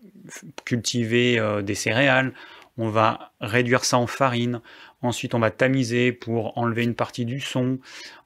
cultiver 0.64 1.38
euh, 1.38 1.62
des 1.62 1.74
céréales, 1.74 2.32
on 2.76 2.88
va 2.88 3.32
réduire 3.40 3.84
ça 3.84 3.98
en 3.98 4.06
farine, 4.06 4.60
ensuite 5.02 5.34
on 5.34 5.38
va 5.38 5.50
tamiser 5.50 6.12
pour 6.12 6.56
enlever 6.56 6.84
une 6.84 6.94
partie 6.94 7.24
du 7.24 7.40
son, 7.40 7.78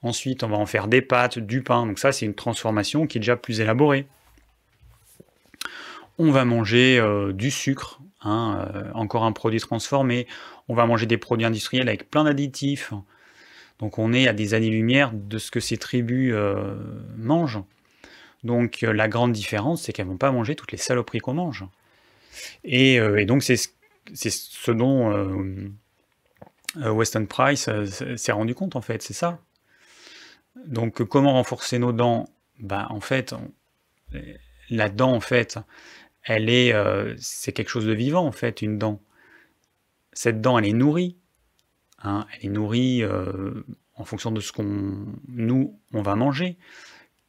ensuite 0.03 0.43
on 0.43 0.49
va 0.49 0.57
en 0.57 0.67
faire 0.67 0.89
des 0.89 1.03
pâtes, 1.03 1.39
du 1.39 1.63
pain, 1.63 1.87
donc 1.87 1.99
ça 1.99 2.13
c'est 2.13 2.27
une 2.27 2.35
transformation 2.35 3.07
qui 3.07 3.19
est 3.19 3.21
déjà 3.21 3.37
plus 3.37 3.61
élaborée 3.61 4.07
on 6.19 6.31
va 6.31 6.45
manger 6.45 6.99
euh, 6.99 7.33
du 7.33 7.51
sucre, 7.51 8.01
hein, 8.23 8.69
euh, 8.75 8.91
encore 8.95 9.25
un 9.25 9.33
produit 9.33 9.61
transformé, 9.61 10.27
on 10.69 10.75
va 10.75 10.87
manger 10.87 11.07
des 11.07 11.19
produits 11.19 11.47
industriels 11.47 11.89
avec 11.89 12.11
plein 12.11 12.25
d'additifs. 12.25 12.93
Donc 13.81 13.99
on 13.99 14.13
est 14.13 14.29
à 14.29 14.33
des 14.33 14.55
années-lumière 14.55 15.11
de 15.13 15.39
ce 15.39 15.51
que 15.51 15.61
ces 15.61 15.77
tribus 15.77 16.33
euh, 16.35 16.77
mangent. 17.17 17.63
Donc 18.45 18.83
euh, 18.83 18.93
la 18.93 19.09
grande 19.09 19.33
différence, 19.33 19.83
c'est 19.83 19.93
qu'elles 19.93 20.07
vont 20.07 20.19
pas 20.19 20.31
manger 20.31 20.55
toutes 20.55 20.71
les 20.71 20.79
saloperies 20.79 21.19
qu'on 21.19 21.35
mange. 21.35 21.65
Et, 22.63 23.01
euh, 23.01 23.25
donc 23.25 23.43
c'est 23.43 23.57
ce, 23.57 24.71
dont 24.71 25.11
euh, 25.11 26.91
Weston 26.91 27.27
Price 27.27 27.69
s'est 28.17 28.33
rendu 28.33 28.55
compte 28.55 28.77
en 28.77 28.83
fait, 28.83 29.03
c'est 29.03 29.15
ça. 29.15 29.41
Donc 30.67 31.03
comment 31.05 31.33
renforcer 31.33 31.79
nos 31.79 31.93
dents? 31.93 32.29
Bah 32.61 32.87
en 32.91 33.01
fait, 33.01 33.35
la 34.71 34.89
dent 34.89 35.13
en 35.13 35.21
fait, 35.21 35.59
elle 36.23 36.49
est, 36.49 36.73
c'est 37.19 37.53
quelque 37.53 37.69
chose 37.69 37.87
de 37.87 37.93
vivant 37.93 38.25
en 38.25 38.33
fait, 38.33 38.63
une 38.63 38.79
dent. 38.79 39.01
Cette 40.13 40.41
dent, 40.41 40.59
elle 40.59 40.67
est 40.67 40.73
nourrie. 40.73 41.17
hein, 41.99 42.27
elle 42.33 42.47
est 42.47 42.53
nourrie 42.53 43.03
en 43.97 44.05
fonction 44.05 44.31
de 44.31 44.41
ce 44.41 44.53
qu'on, 44.53 45.07
nous, 45.29 45.81
on 45.93 46.03
va 46.03 46.15
manger. 46.15 46.57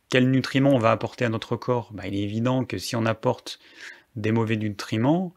Quels 0.10 0.30
nutriments 0.30 0.72
on 0.72 0.80
va 0.80 0.92
apporter 0.92 1.26
à 1.26 1.30
notre 1.30 1.56
corps? 1.56 1.92
Bah, 1.94 2.08
Il 2.08 2.16
est 2.16 2.24
évident 2.24 2.66
que 2.66 2.78
si 2.78 2.96
on 2.96 3.06
apporte 3.06 3.60
des 4.16 4.32
mauvais 4.32 4.58
nutriments, 4.58 5.34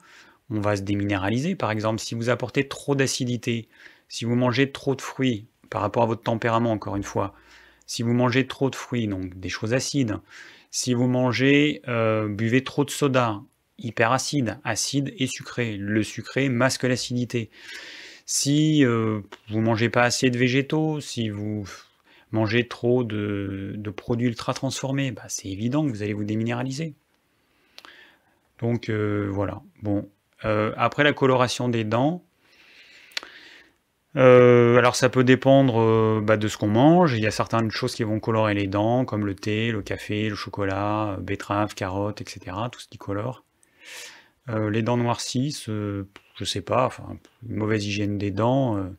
on 0.51 0.61
va 0.61 0.77
se 0.77 0.83
déminéraliser. 0.83 1.55
Par 1.55 1.71
exemple, 1.71 2.01
si 2.01 2.15
vous 2.15 2.31
apportez 2.31 2.69
trop 2.69 2.95
d'acidité, 2.95 3.69
si 4.09 4.25
vous 4.25 4.35
mangez 4.35 4.73
trop 4.73 4.95
de 4.95 5.03
fruits 5.03 5.47
par 5.71 5.83
rapport 5.83 6.03
à 6.03 6.07
votre 6.07 6.23
tempérament, 6.23 6.73
encore 6.73 6.97
une 6.97 7.03
fois, 7.03 7.35
si 7.87 8.03
vous 8.03 8.13
mangez 8.13 8.47
trop 8.47 8.71
de 8.71 8.77
fruits, 8.77 9.09
donc 9.09 9.39
des 9.39 9.49
choses 9.49 9.75
acides, 9.75 10.19
si 10.71 10.95
vous 10.95 11.09
mangez, 11.09 11.83
euh, 11.89 12.29
buvez 12.29 12.63
trop 12.63 12.85
de 12.85 12.91
soda, 12.91 13.43
hyper 13.79 14.13
acide, 14.13 14.59
acide 14.65 15.15
et 15.19 15.27
sucré, 15.27 15.77
le 15.77 16.03
sucré 16.03 16.49
masque 16.49 16.85
l'acidité. 16.85 17.51
Si 18.27 18.85
euh, 18.85 19.23
vous 19.49 19.61
mangez 19.61 19.89
pas 19.89 20.03
assez 20.03 20.31
de 20.31 20.39
végétaux, 20.39 21.01
si 21.01 21.31
vous 21.31 21.65
mangez 22.31 22.69
trop 22.69 23.05
de, 23.05 23.93
produits 23.97 24.29
ultra 24.29 24.55
transformés, 24.55 25.13
bah, 25.13 25.25
c'est 25.29 25.49
évident 25.49 25.85
que 25.85 25.91
vous 25.91 26.03
allez 26.03 26.13
vous 26.13 26.25
déminéraliser. 26.25 26.95
Donc 28.61 28.89
euh, 28.89 29.29
voilà. 29.31 29.63
Bon, 29.83 30.09
euh, 30.45 30.73
après 30.77 31.05
la 31.05 31.13
coloration 31.13 31.69
des 31.69 31.85
dents, 31.85 32.25
euh, 34.17 34.77
alors 34.77 34.97
ça 34.97 35.09
peut 35.09 35.25
dépendre 35.25 36.21
bah, 36.21 36.37
de 36.37 36.49
ce 36.49 36.57
qu'on 36.57 36.69
mange. 36.69 37.15
Il 37.15 37.23
y 37.23 37.27
a 37.27 37.31
certaines 37.31 37.71
choses 37.71 37.95
qui 37.95 38.03
vont 38.03 38.21
colorer 38.21 38.55
les 38.55 38.67
dents, 38.67 39.05
comme 39.05 39.27
le 39.27 39.35
thé, 39.35 39.71
le 39.71 39.83
café, 39.83 40.29
le 40.29 40.35
chocolat, 40.35 41.19
betterave, 41.21 41.75
carotte, 41.75 42.21
etc. 42.21 42.57
Tout 42.73 42.81
ce 42.81 42.89
qui 42.89 42.99
colore. 42.99 43.45
les 44.49 44.83
dents 44.83 44.97
noircissent, 44.97 45.67
je 45.69 46.45
sais 46.45 46.63
pas, 46.63 46.87
enfin, 46.87 47.19
mauvaise 47.47 47.87
hygiène 47.87 48.19
des 48.19 48.31
dents, 48.31 48.91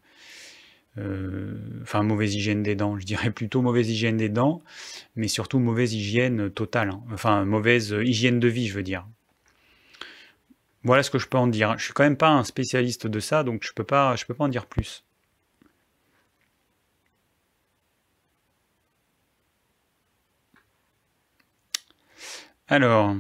enfin 1.81 2.03
mauvaise 2.03 2.35
hygiène 2.35 2.63
des 2.63 2.75
dents, 2.75 2.97
je 2.99 3.05
dirais 3.05 3.31
plutôt 3.31 3.61
mauvaise 3.61 3.89
hygiène 3.89 4.17
des 4.17 4.29
dents, 4.29 4.63
mais 5.15 5.27
surtout 5.27 5.59
mauvaise 5.59 5.93
hygiène 5.93 6.49
totale, 6.49 6.89
hein. 6.89 7.03
enfin 7.13 7.45
mauvaise 7.45 7.95
hygiène 8.03 8.39
de 8.39 8.47
vie, 8.47 8.67
je 8.67 8.73
veux 8.75 8.83
dire. 8.83 9.05
Voilà 10.83 11.03
ce 11.03 11.09
que 11.09 11.19
je 11.19 11.27
peux 11.27 11.37
en 11.37 11.47
dire. 11.47 11.77
Je 11.77 11.85
suis 11.85 11.93
quand 11.93 12.03
même 12.03 12.17
pas 12.17 12.29
un 12.29 12.43
spécialiste 12.43 13.07
de 13.07 13.19
ça, 13.19 13.43
donc 13.43 13.63
je 13.63 13.73
peux 13.73 13.83
pas, 13.83 14.15
je 14.15 14.25
peux 14.25 14.33
pas 14.33 14.45
en 14.45 14.49
dire 14.49 14.65
plus. 14.65 15.03
Alors, 22.67 23.15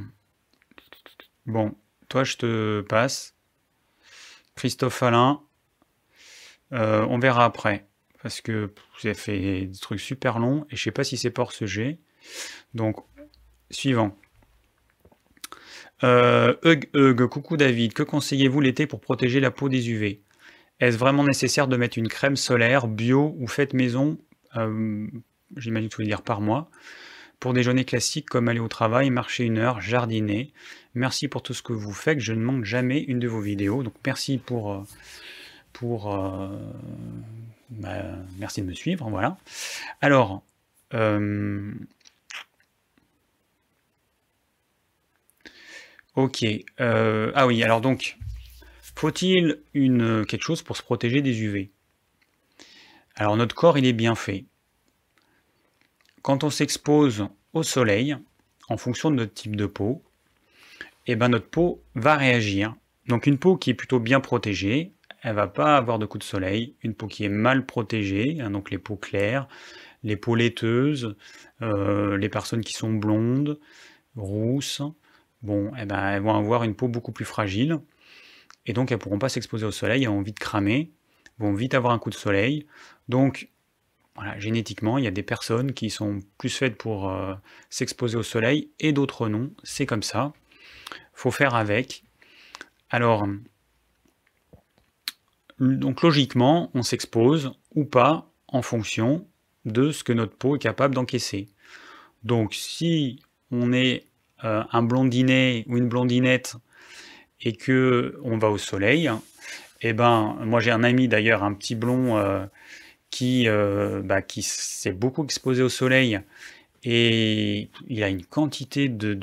bon, 1.45 1.75
toi 2.07 2.23
je 2.23 2.37
te 2.37 2.81
passe. 2.81 3.35
Christophe 4.55 5.01
Alain, 5.03 5.41
euh, 6.73 7.05
on 7.09 7.19
verra 7.19 7.45
après, 7.45 7.87
parce 8.21 8.41
que 8.41 8.71
vous 9.01 9.07
avez 9.07 9.15
fait 9.15 9.39
des 9.65 9.79
trucs 9.79 9.99
super 9.99 10.39
longs 10.39 10.65
et 10.69 10.75
je 10.75 10.83
sais 10.83 10.91
pas 10.91 11.03
si 11.03 11.17
c'est 11.17 11.31
pour 11.31 11.51
ce 11.51 11.65
G. 11.65 11.99
Donc, 12.73 12.97
suivant. 13.71 14.15
Euh, 16.03 16.55
Hug, 16.63 17.25
coucou 17.27 17.57
David, 17.57 17.93
que 17.93 18.03
conseillez-vous 18.03 18.61
l'été 18.61 18.87
pour 18.87 19.01
protéger 19.01 19.39
la 19.39 19.51
peau 19.51 19.67
des 19.67 19.89
UV 19.89 20.21
Est-ce 20.79 20.97
vraiment 20.97 21.23
nécessaire 21.23 21.67
de 21.67 21.75
mettre 21.75 21.97
une 21.97 22.07
crème 22.07 22.37
solaire 22.37 22.87
bio 22.87 23.35
ou 23.37 23.47
faite 23.47 23.73
maison? 23.73 24.17
Euh, 24.55 25.07
J'imagine 25.57 25.89
que 25.89 25.95
vous 25.97 26.03
dire 26.03 26.21
par 26.21 26.41
mois. 26.41 26.69
Pour 27.39 27.53
des 27.53 27.63
journées 27.63 27.85
classiques 27.85 28.29
comme 28.29 28.49
aller 28.49 28.59
au 28.59 28.67
travail, 28.67 29.09
marcher 29.09 29.45
une 29.45 29.57
heure, 29.57 29.81
jardiner. 29.81 30.53
Merci 30.93 31.27
pour 31.27 31.41
tout 31.41 31.53
ce 31.53 31.63
que 31.63 31.73
vous 31.73 31.93
faites. 31.93 32.19
Je 32.19 32.33
ne 32.33 32.41
manque 32.41 32.65
jamais 32.65 32.99
une 32.99 33.19
de 33.19 33.27
vos 33.27 33.41
vidéos. 33.41 33.81
Donc 33.81 33.93
merci 34.05 34.37
pour, 34.37 34.85
pour 35.73 36.09
bah, 37.69 38.03
merci 38.37 38.61
de 38.61 38.67
me 38.67 38.73
suivre. 38.73 39.09
Voilà. 39.09 39.37
Alors, 40.01 40.43
Ok. 46.19 46.45
Euh, 46.81 47.31
ah 47.33 47.47
oui, 47.47 47.63
alors 47.63 47.79
donc, 47.79 48.17
faut-il 48.81 49.61
une, 49.73 50.25
quelque 50.25 50.43
chose 50.43 50.61
pour 50.61 50.75
se 50.75 50.83
protéger 50.83 51.21
des 51.21 51.43
UV 51.43 51.69
Alors 53.15 53.37
notre 53.37 53.55
corps, 53.55 53.77
il 53.77 53.85
est 53.85 53.93
bien 53.93 54.15
fait. 54.15 54.43
Quand 56.21 56.43
on 56.43 56.49
s'expose 56.49 57.27
au 57.53 57.63
soleil, 57.63 58.17
en 58.67 58.75
fonction 58.75 59.11
de 59.11 59.15
notre 59.15 59.33
type 59.33 59.55
de 59.55 59.65
peau, 59.65 60.03
eh 61.07 61.15
ben 61.15 61.29
notre 61.29 61.47
peau 61.47 61.81
va 61.95 62.17
réagir. 62.17 62.75
Donc 63.07 63.25
une 63.25 63.37
peau 63.37 63.55
qui 63.55 63.69
est 63.69 63.73
plutôt 63.73 64.01
bien 64.01 64.19
protégée, 64.19 64.91
elle 65.21 65.35
va 65.35 65.47
pas 65.47 65.77
avoir 65.77 65.99
de 65.99 66.05
coups 66.05 66.25
de 66.25 66.29
soleil. 66.29 66.75
Une 66.83 66.93
peau 66.93 67.07
qui 67.07 67.23
est 67.25 67.29
mal 67.29 67.65
protégée, 67.65 68.37
hein, 68.41 68.51
donc 68.51 68.71
les 68.71 68.77
peaux 68.77 68.95
claires, 68.95 69.47
les 70.03 70.15
peaux 70.15 70.35
laiteuses, 70.35 71.15
euh, 71.61 72.17
les 72.17 72.29
personnes 72.29 72.61
qui 72.61 72.73
sont 72.73 72.93
blondes, 72.93 73.59
rousses, 74.15 74.81
bon, 75.41 75.71
eh 75.79 75.85
ben, 75.85 76.11
elles 76.11 76.21
vont 76.21 76.35
avoir 76.35 76.63
une 76.63 76.75
peau 76.75 76.87
beaucoup 76.87 77.11
plus 77.11 77.25
fragile, 77.25 77.79
et 78.65 78.73
donc 78.73 78.91
elles 78.91 78.97
pourront 78.97 79.19
pas 79.19 79.29
s'exposer 79.29 79.65
au 79.65 79.71
soleil, 79.71 80.03
elles 80.03 80.09
vont 80.09 80.21
vite 80.21 80.39
cramer, 80.39 80.91
vont 81.37 81.53
vite 81.53 81.73
avoir 81.73 81.93
un 81.93 81.99
coup 81.99 82.09
de 82.09 82.15
soleil. 82.15 82.65
Donc, 83.07 83.49
voilà, 84.15 84.37
génétiquement, 84.39 84.97
il 84.97 85.05
y 85.05 85.07
a 85.07 85.11
des 85.11 85.23
personnes 85.23 85.73
qui 85.73 85.89
sont 85.89 86.19
plus 86.37 86.49
faites 86.49 86.77
pour 86.77 87.09
euh, 87.09 87.33
s'exposer 87.69 88.17
au 88.17 88.23
soleil, 88.23 88.69
et 88.79 88.93
d'autres 88.93 89.29
non, 89.29 89.51
c'est 89.63 89.85
comme 89.85 90.03
ça. 90.03 90.33
faut 91.13 91.31
faire 91.31 91.55
avec. 91.55 92.03
Alors, 92.89 93.27
donc 95.59 96.01
logiquement, 96.01 96.71
on 96.73 96.83
s'expose 96.83 97.51
ou 97.75 97.85
pas 97.85 98.31
en 98.47 98.61
fonction 98.61 99.27
de 99.65 99.91
ce 99.91 100.03
que 100.03 100.13
notre 100.13 100.35
peau 100.35 100.55
est 100.55 100.59
capable 100.59 100.95
d'encaisser. 100.95 101.47
Donc 102.23 102.53
si 102.53 103.21
on 103.51 103.73
est 103.73 104.05
euh, 104.43 104.63
un 104.71 104.83
blondinet 104.83 105.65
ou 105.67 105.77
une 105.77 105.89
blondinette 105.89 106.55
et 107.41 107.53
que 107.53 108.19
on 108.23 108.37
va 108.37 108.49
au 108.49 108.57
soleil, 108.57 109.09
eh 109.81 109.93
ben 109.93 110.37
moi 110.43 110.59
j'ai 110.59 110.71
un 110.71 110.83
ami 110.83 111.07
d'ailleurs, 111.07 111.43
un 111.43 111.53
petit 111.53 111.75
blond 111.75 112.17
euh, 112.17 112.45
qui, 113.11 113.47
euh, 113.47 114.01
bah, 114.03 114.21
qui 114.21 114.41
s'est 114.41 114.91
beaucoup 114.91 115.23
exposé 115.23 115.61
au 115.61 115.69
soleil 115.69 116.19
et 116.83 117.69
il 117.87 118.03
a 118.03 118.09
une 118.09 118.25
quantité 118.25 118.87
de, 118.87 119.13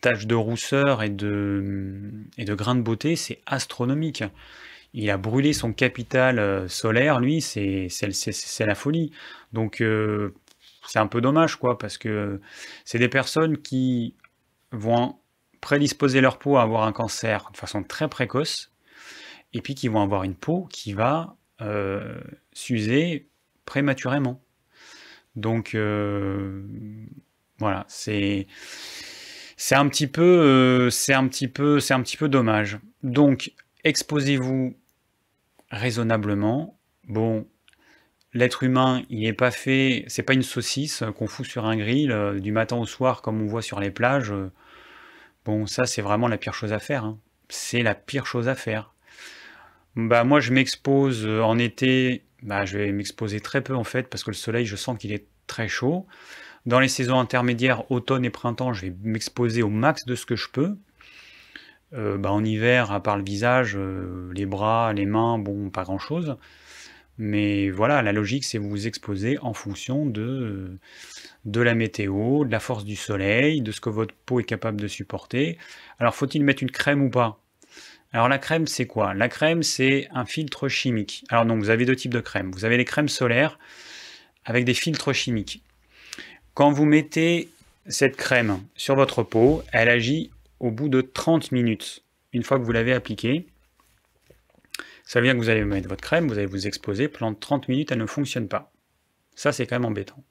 taches 0.00 0.26
de 0.26 0.34
rousseur 0.34 1.02
et 1.02 1.10
de, 1.10 2.10
et 2.38 2.44
de 2.44 2.54
grains 2.54 2.74
de 2.74 2.82
beauté, 2.82 3.16
c'est 3.16 3.40
astronomique. 3.46 4.24
Il 4.94 5.10
a 5.10 5.18
brûlé 5.18 5.52
son 5.52 5.72
capital 5.72 6.68
solaire, 6.70 7.20
lui, 7.20 7.40
c'est 7.40 7.88
la 8.60 8.74
folie. 8.74 9.12
Donc, 9.52 9.82
c'est 10.86 10.98
un 10.98 11.06
peu 11.06 11.20
dommage, 11.20 11.56
quoi, 11.56 11.76
parce 11.78 11.98
que 11.98 12.40
c'est 12.84 12.98
des 12.98 13.08
personnes 13.08 13.58
qui 13.58 14.14
vont 14.72 15.16
prédisposer 15.60 16.20
leur 16.20 16.38
peau 16.38 16.56
à 16.56 16.62
avoir 16.62 16.84
un 16.84 16.92
cancer 16.92 17.50
de 17.52 17.56
façon 17.56 17.82
très 17.82 18.08
précoce, 18.08 18.72
et 19.52 19.60
puis 19.60 19.74
qui 19.74 19.88
vont 19.88 20.00
avoir 20.00 20.22
une 20.22 20.34
peau 20.34 20.68
qui 20.70 20.92
va 20.92 21.36
euh, 21.60 22.20
s'user 22.52 23.28
prématurément. 23.64 24.40
Donc 25.34 25.74
euh, 25.74 26.62
voilà, 27.58 27.84
c'est 27.88 28.46
c'est 29.56 29.74
un 29.74 29.88
petit 29.88 30.06
peu 30.06 30.22
euh, 30.22 30.90
c'est 30.90 31.14
un 31.14 31.26
petit 31.28 31.48
peu 31.48 31.80
c'est 31.80 31.94
un 31.94 32.02
petit 32.02 32.16
peu 32.16 32.28
dommage. 32.28 32.78
Donc 33.02 33.52
exposez-vous 33.84 34.76
raisonnablement. 35.70 36.78
Bon, 37.08 37.46
l'être 38.32 38.62
humain, 38.62 39.02
il 39.10 39.20
n'est 39.20 39.32
pas 39.32 39.50
fait, 39.50 40.04
c'est 40.08 40.22
pas 40.22 40.34
une 40.34 40.42
saucisse 40.42 41.04
qu'on 41.16 41.26
fout 41.26 41.46
sur 41.46 41.64
un 41.64 41.76
grill 41.76 42.12
euh, 42.12 42.38
du 42.38 42.52
matin 42.52 42.76
au 42.76 42.86
soir 42.86 43.22
comme 43.22 43.40
on 43.40 43.46
voit 43.46 43.62
sur 43.62 43.80
les 43.80 43.90
plages. 43.90 44.32
Bon, 45.44 45.66
ça 45.66 45.86
c'est 45.86 46.02
vraiment 46.02 46.28
la 46.28 46.38
pire 46.38 46.54
chose 46.54 46.72
à 46.72 46.78
faire. 46.78 47.04
Hein. 47.04 47.18
C'est 47.48 47.82
la 47.82 47.94
pire 47.94 48.26
chose 48.26 48.48
à 48.48 48.54
faire. 48.54 48.92
Bah 49.96 50.24
moi 50.24 50.40
je 50.40 50.52
m'expose 50.52 51.24
euh, 51.24 51.40
en 51.40 51.58
été, 51.58 52.24
bah 52.42 52.66
je 52.66 52.76
vais 52.76 52.92
m'exposer 52.92 53.40
très 53.40 53.62
peu 53.62 53.74
en 53.74 53.84
fait 53.84 54.08
parce 54.08 54.24
que 54.24 54.30
le 54.30 54.36
soleil 54.36 54.66
je 54.66 54.76
sens 54.76 54.98
qu'il 54.98 55.12
est 55.12 55.26
très 55.46 55.68
chaud. 55.68 56.06
Dans 56.66 56.80
les 56.80 56.88
saisons 56.88 57.20
intermédiaires, 57.20 57.88
automne 57.92 58.24
et 58.24 58.30
printemps, 58.30 58.72
je 58.72 58.86
vais 58.86 58.96
m'exposer 59.02 59.62
au 59.62 59.68
max 59.68 60.04
de 60.04 60.16
ce 60.16 60.26
que 60.26 60.34
je 60.34 60.48
peux. 60.48 60.76
Euh, 61.94 62.18
bah, 62.18 62.32
en 62.32 62.44
hiver, 62.44 62.90
à 62.90 63.00
part 63.00 63.16
le 63.16 63.22
visage, 63.22 63.78
les 64.34 64.46
bras, 64.46 64.92
les 64.92 65.06
mains, 65.06 65.38
bon, 65.38 65.70
pas 65.70 65.84
grand 65.84 66.00
chose. 66.00 66.36
Mais 67.18 67.70
voilà, 67.70 68.02
la 68.02 68.12
logique, 68.12 68.44
c'est 68.44 68.58
vous 68.58 68.68
vous 68.68 68.86
exposer 68.86 69.38
en 69.38 69.54
fonction 69.54 70.04
de, 70.06 70.78
de 71.44 71.60
la 71.60 71.74
météo, 71.74 72.44
de 72.44 72.50
la 72.50 72.60
force 72.60 72.84
du 72.84 72.96
soleil, 72.96 73.62
de 73.62 73.70
ce 73.70 73.80
que 73.80 73.88
votre 73.88 74.14
peau 74.26 74.40
est 74.40 74.44
capable 74.44 74.80
de 74.80 74.88
supporter. 74.88 75.56
Alors, 76.00 76.14
faut-il 76.14 76.42
mettre 76.42 76.62
une 76.62 76.70
crème 76.70 77.00
ou 77.00 77.10
pas? 77.10 77.40
Alors, 78.12 78.28
la 78.28 78.38
crème, 78.38 78.66
c'est 78.66 78.86
quoi? 78.86 79.14
La 79.14 79.28
crème, 79.28 79.62
c'est 79.62 80.08
un 80.10 80.26
filtre 80.26 80.68
chimique. 80.68 81.24
Alors, 81.28 81.46
donc, 81.46 81.60
vous 81.60 81.70
avez 81.70 81.86
deux 81.86 81.96
types 81.96 82.12
de 82.12 82.20
crèmes. 82.20 82.50
Vous 82.50 82.64
avez 82.64 82.76
les 82.76 82.84
crèmes 82.84 83.08
solaires 83.08 83.58
avec 84.44 84.64
des 84.64 84.74
filtres 84.74 85.14
chimiques. 85.14 85.62
Quand 86.56 86.70
vous 86.70 86.86
mettez 86.86 87.50
cette 87.86 88.16
crème 88.16 88.62
sur 88.76 88.94
votre 88.94 89.22
peau, 89.22 89.62
elle 89.72 89.90
agit 89.90 90.30
au 90.58 90.70
bout 90.70 90.88
de 90.88 91.02
30 91.02 91.52
minutes. 91.52 92.02
Une 92.32 92.44
fois 92.44 92.58
que 92.58 92.64
vous 92.64 92.72
l'avez 92.72 92.94
appliquée, 92.94 93.46
ça 95.04 95.20
veut 95.20 95.26
dire 95.26 95.34
que 95.34 95.38
vous 95.38 95.50
allez 95.50 95.66
mettre 95.66 95.86
votre 95.86 96.00
crème, 96.00 96.28
vous 96.28 96.38
allez 96.38 96.46
vous 96.46 96.66
exposer, 96.66 97.08
pendant 97.08 97.34
30 97.34 97.68
minutes, 97.68 97.92
elle 97.92 97.98
ne 97.98 98.06
fonctionne 98.06 98.48
pas. 98.48 98.72
Ça, 99.34 99.52
c'est 99.52 99.66
quand 99.66 99.74
même 99.74 99.84
embêtant. 99.84 100.24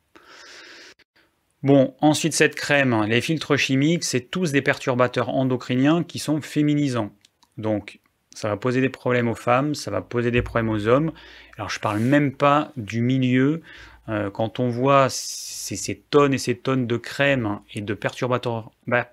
Bon, 1.62 1.94
ensuite 2.02 2.34
cette 2.34 2.56
crème, 2.56 3.06
les 3.08 3.22
filtres 3.22 3.56
chimiques, 3.56 4.04
c'est 4.04 4.32
tous 4.32 4.52
des 4.52 4.64
perturbateurs 4.64 5.30
endocriniens 5.30 6.04
qui 6.04 6.18
sont 6.18 6.42
féminisants. 6.42 7.12
Donc 7.60 8.00
ça 8.34 8.50
va 8.50 8.58
poser 8.58 8.82
des 8.82 8.90
problèmes 8.90 9.28
aux 9.28 9.36
femmes, 9.36 9.76
ça 9.76 9.92
va 9.92 10.02
poser 10.02 10.32
des 10.32 10.42
problèmes 10.42 10.70
aux 10.70 10.88
hommes. 10.88 11.12
Alors 11.56 11.70
je 11.70 11.80
parle 11.80 12.00
même 12.00 12.32
pas 12.32 12.72
du 12.78 13.02
milieu. 13.02 13.62
Euh, 14.08 14.30
quand 14.30 14.60
on 14.60 14.70
voit 14.70 15.08
ces, 15.10 15.96
tonnes 15.96 16.34
et 16.34 16.38
ces 16.38 16.56
tonnes 16.56 16.86
de 16.86 16.98
crème 16.98 17.60
et 17.74 17.82
de 17.82 17.94
perturbateurs, 17.94 18.72
bah, 18.86 19.12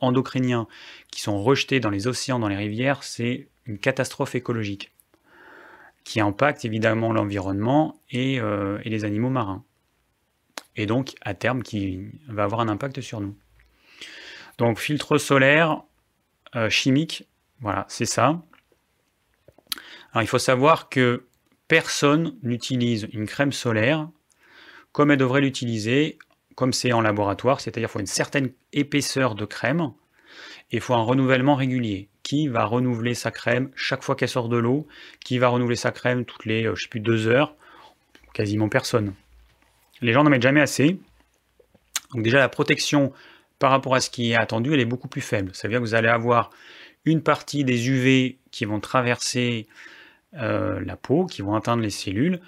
endocriniens 0.00 0.66
qui 1.10 1.20
sont 1.20 1.42
rejetés 1.42 1.78
dans 1.78 1.90
les 1.90 2.06
océans, 2.08 2.38
dans 2.38 2.48
les 2.48 2.56
rivières, 2.56 3.04
c'est 3.04 3.48
une 3.66 3.78
catastrophe 3.78 4.34
écologique 4.34 4.90
qui 6.02 6.20
impacte 6.20 6.64
évidemment 6.64 7.12
l'environnement 7.12 8.00
et, 8.10 8.40
euh, 8.40 8.78
les 8.84 9.04
animaux 9.04 9.30
marins. 9.30 9.62
Et 10.74 10.86
donc, 10.86 11.14
à 11.20 11.34
terme, 11.34 11.62
qui 11.62 12.08
va 12.26 12.44
avoir 12.44 12.60
un 12.60 12.68
impact 12.68 13.00
sur 13.00 13.20
nous. 13.20 13.36
Donc, 14.58 14.78
filtre 14.78 15.18
solaire 15.18 15.82
euh, 16.56 16.68
chimique, 16.68 17.28
voilà, 17.60 17.84
c'est 17.88 18.06
ça. 18.06 18.42
Alors, 20.12 20.22
il 20.22 20.26
faut 20.26 20.38
savoir 20.38 20.88
que 20.88 21.24
personne 21.70 22.36
n'utilise 22.42 23.06
une 23.12 23.26
crème 23.26 23.52
solaire 23.52 24.08
comme 24.90 25.12
elle 25.12 25.18
devrait 25.18 25.40
l'utiliser, 25.40 26.18
comme 26.56 26.72
c'est 26.72 26.92
en 26.92 27.00
laboratoire, 27.00 27.60
c'est-à-dire 27.60 27.88
qu'il 27.88 27.92
faut 27.92 28.00
une 28.00 28.06
certaine 28.06 28.50
épaisseur 28.72 29.36
de 29.36 29.44
crème 29.44 29.92
et 30.72 30.76
il 30.78 30.80
faut 30.80 30.94
un 30.94 31.02
renouvellement 31.02 31.54
régulier. 31.54 32.08
Qui 32.24 32.48
va 32.48 32.64
renouveler 32.64 33.14
sa 33.14 33.30
crème 33.30 33.70
chaque 33.76 34.02
fois 34.02 34.16
qu'elle 34.16 34.28
sort 34.28 34.48
de 34.48 34.56
l'eau? 34.56 34.88
Qui 35.24 35.38
va 35.38 35.46
renouveler 35.46 35.76
sa 35.76 35.92
crème 35.92 36.24
toutes 36.24 36.44
les, 36.44 36.66
euh, 36.66 36.74
je 36.74 36.82
sais 36.82 36.88
plus, 36.88 36.98
deux 36.98 37.28
heures? 37.28 37.54
Quasiment 38.34 38.68
personne. 38.68 39.14
Les 40.00 40.12
gens 40.12 40.24
n'en 40.24 40.30
mettent 40.30 40.42
jamais 40.42 40.60
assez. 40.60 40.98
Donc 42.12 42.24
déjà, 42.24 42.40
la 42.40 42.48
protection 42.48 43.12
par 43.60 43.70
rapport 43.70 43.94
à 43.94 44.00
ce 44.00 44.10
qui 44.10 44.32
est 44.32 44.36
attendu, 44.36 44.74
elle 44.74 44.80
est 44.80 44.84
beaucoup 44.84 45.08
plus 45.08 45.20
faible. 45.20 45.54
Ça 45.54 45.68
veut 45.68 45.72
dire 45.72 45.80
que 45.80 45.86
vous 45.86 45.94
allez 45.94 46.08
avoir 46.08 46.50
une 47.04 47.22
partie 47.22 47.62
des 47.62 47.88
UV 47.88 48.38
qui 48.50 48.64
vont 48.64 48.80
traverser 48.80 49.68
euh, 50.34 50.80
la 50.84 50.96
peau, 50.96 51.26
qui 51.26 51.42
vont 51.42 51.54
atteindre 51.54 51.82
les 51.82 51.90
cellules 51.90 52.40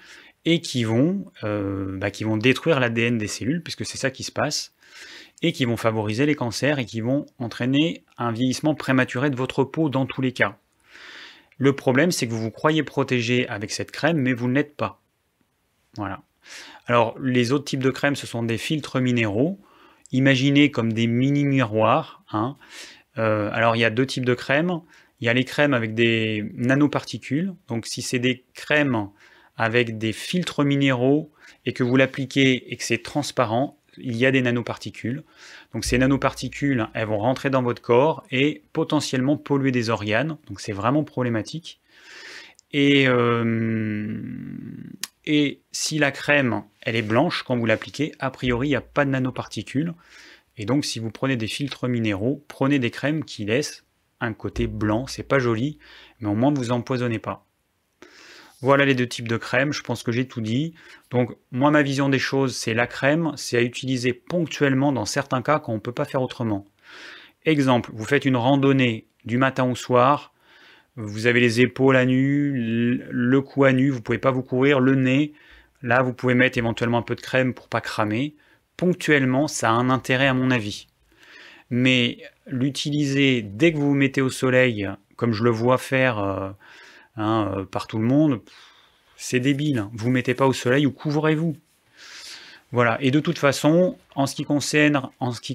et 0.45 0.61
qui 0.61 0.83
vont, 0.83 1.31
euh, 1.43 1.97
bah, 1.97 2.09
détruire 2.37 2.79
l'ADN 2.79 3.17
des 3.17 3.27
cellules, 3.27 3.63
puisque 3.63 3.85
c'est 3.85 3.97
ça 3.97 4.11
qui 4.11 4.23
se 4.23 4.31
passe, 4.31 4.73
et 5.41 5.51
qui 5.51 5.65
vont 5.65 5.77
favoriser 5.77 6.25
les 6.25 6.35
cancers 6.35 6.79
et 6.79 6.85
qui 6.85 7.01
vont 7.01 7.25
entraîner 7.39 8.03
un 8.17 8.31
vieillissement 8.31 8.75
prématuré 8.75 9.29
de 9.29 9.35
votre 9.35 9.63
peau 9.63 9.89
dans 9.89 10.05
tous 10.05 10.21
les 10.21 10.31
cas. 10.31 10.57
Le 11.57 11.75
problème, 11.75 12.11
c'est 12.11 12.27
que 12.27 12.31
vous 12.31 12.41
vous 12.41 12.51
croyez 12.51 12.83
protégé 12.83 13.47
avec 13.47 13.71
cette 13.71 13.91
crème, 13.91 14.17
mais 14.17 14.33
vous 14.33 14.47
ne 14.47 14.53
l'êtes 14.53 14.75
pas. 14.75 15.01
Voilà. 15.95 16.21
Alors, 16.87 17.15
les 17.19 17.51
autres 17.51 17.65
types 17.65 17.83
de 17.83 17.91
crèmes, 17.91 18.15
ce 18.15 18.27
sont 18.27 18.43
des 18.43 18.57
filtres 18.57 18.99
minéraux, 18.99 19.59
imaginés 20.11 20.71
comme 20.71 20.91
des 20.93 21.07
mini-miroirs. 21.07 22.23
Hein. 22.31 22.57
Euh, 23.17 23.49
alors, 23.53 23.75
il 23.75 23.79
y 23.79 23.85
a 23.85 23.89
deux 23.89 24.05
types 24.05 24.25
de 24.25 24.33
crèmes. 24.33 24.81
Il 25.23 25.25
y 25.25 25.29
a 25.29 25.33
les 25.33 25.45
crèmes 25.45 25.73
avec 25.73 25.95
des 25.95 26.51
nanoparticules. 26.53 27.53
Donc, 27.69 27.85
si 27.85 28.01
c'est 28.01 28.19
des 28.19 28.43
crèmes 28.55 29.07
avec 29.55 29.97
des 29.97 30.11
filtres 30.11 30.65
minéraux 30.65 31.31
et 31.65 31.71
que 31.71 31.81
vous 31.81 31.95
l'appliquez 31.95 32.73
et 32.73 32.75
que 32.75 32.83
c'est 32.83 33.01
transparent, 33.01 33.79
il 33.97 34.17
y 34.17 34.25
a 34.25 34.31
des 34.31 34.41
nanoparticules. 34.41 35.23
Donc 35.73 35.85
ces 35.85 35.97
nanoparticules, 35.97 36.89
elles 36.93 37.07
vont 37.07 37.19
rentrer 37.19 37.49
dans 37.49 37.63
votre 37.63 37.81
corps 37.81 38.25
et 38.31 38.63
potentiellement 38.73 39.37
polluer 39.37 39.71
des 39.71 39.89
organes. 39.89 40.35
Donc 40.47 40.59
c'est 40.59 40.73
vraiment 40.73 41.05
problématique. 41.05 41.79
Et, 42.73 43.07
euh, 43.07 44.19
si 45.71 45.99
la 45.99 46.11
crème, 46.11 46.65
elle 46.81 46.97
est 46.97 47.01
blanche 47.01 47.43
quand 47.43 47.55
vous 47.55 47.65
l'appliquez, 47.65 48.11
a 48.19 48.29
priori, 48.29 48.67
il 48.67 48.71
n'y 48.71 48.75
a 48.75 48.81
pas 48.81 49.05
de 49.05 49.11
nanoparticules. 49.11 49.93
Et 50.57 50.65
donc 50.65 50.83
si 50.83 50.99
vous 50.99 51.11
prenez 51.11 51.37
des 51.37 51.47
filtres 51.47 51.87
minéraux, 51.87 52.43
prenez 52.49 52.77
des 52.77 52.91
crèmes 52.91 53.23
qui 53.23 53.45
laissent 53.45 53.82
côté 54.31 54.67
blanc. 54.67 55.07
C'est 55.07 55.27
pas 55.27 55.39
joli, 55.39 55.79
mais 56.21 56.29
au 56.29 56.35
moins 56.35 56.53
vous 56.53 56.71
empoisonnez 56.71 57.19
pas. 57.19 57.45
Voilà 58.61 58.85
les 58.85 58.95
deux 58.95 59.07
types 59.07 59.27
de 59.27 59.35
crème, 59.35 59.73
je 59.73 59.83
pense 59.83 60.03
que 60.03 60.13
j'ai 60.13 60.25
tout 60.25 60.39
dit. 60.39 60.73
Donc 61.11 61.35
moi 61.51 61.69
ma 61.69 61.81
vision 61.81 62.07
des 62.07 62.17
choses, 62.17 62.55
c'est 62.55 62.73
la 62.73 62.87
crème, 62.87 63.33
c'est 63.35 63.57
à 63.57 63.61
utiliser 63.61 64.13
ponctuellement 64.13 64.93
dans 64.93 65.03
certains 65.03 65.41
cas 65.41 65.59
quand 65.59 65.73
on 65.73 65.75
ne 65.75 65.81
peut 65.81 65.91
pas 65.91 66.05
faire 66.05 66.21
autrement. 66.21 66.65
Exemple, 67.43 67.91
vous 67.93 68.05
faites 68.05 68.23
une 68.23 68.37
randonnée 68.37 69.07
du 69.25 69.37
matin 69.37 69.69
au 69.69 69.75
soir, 69.75 70.33
vous 70.95 71.27
avez 71.27 71.41
les 71.41 71.59
épaules 71.59 71.97
à 71.97 72.05
nu, 72.05 72.53
le 73.09 73.41
cou 73.41 73.65
à 73.65 73.73
nu, 73.73 73.89
vous 73.89 74.01
pouvez 74.01 74.17
pas 74.17 74.31
vous 74.31 74.43
couvrir, 74.43 74.79
le 74.79 74.95
nez, 74.95 75.33
là 75.81 76.01
vous 76.01 76.13
pouvez 76.13 76.33
mettre 76.33 76.57
éventuellement 76.57 76.99
un 76.99 77.03
peu 77.03 77.15
de 77.15 77.21
crème 77.21 77.53
pour 77.53 77.67
pas 77.67 77.81
cramer. 77.81 78.33
Ponctuellement, 78.77 79.49
ça 79.49 79.71
a 79.71 79.73
un 79.73 79.89
intérêt 79.89 80.27
à 80.27 80.33
mon 80.33 80.51
avis. 80.51 80.87
Mais 81.75 82.19
l'utiliser 82.45 83.41
dès 83.41 83.73
que 83.73 83.77
vous 83.77 83.89
vous 83.89 83.95
mettez 83.95 84.21
au 84.21 84.29
soleil, 84.29 84.87
comme 85.15 85.33
je 85.33 85.43
le 85.43 85.49
vois 85.49 85.79
faire 85.79 86.19
euh, 86.19 86.51
Hein, 87.15 87.53
euh, 87.55 87.65
par 87.65 87.87
tout 87.87 87.99
le 87.99 88.05
monde, 88.05 88.41
c'est 89.17 89.39
débile. 89.39 89.85
Vous 89.93 90.07
ne 90.07 90.13
mettez 90.13 90.33
pas 90.33 90.47
au 90.47 90.53
soleil 90.53 90.85
ou 90.85 90.91
couvrez-vous. 90.91 91.55
Voilà. 92.71 92.97
Et 93.01 93.11
de 93.11 93.19
toute 93.19 93.37
façon, 93.37 93.97
en 94.15 94.25
ce 94.25 94.35
qui 94.35 94.45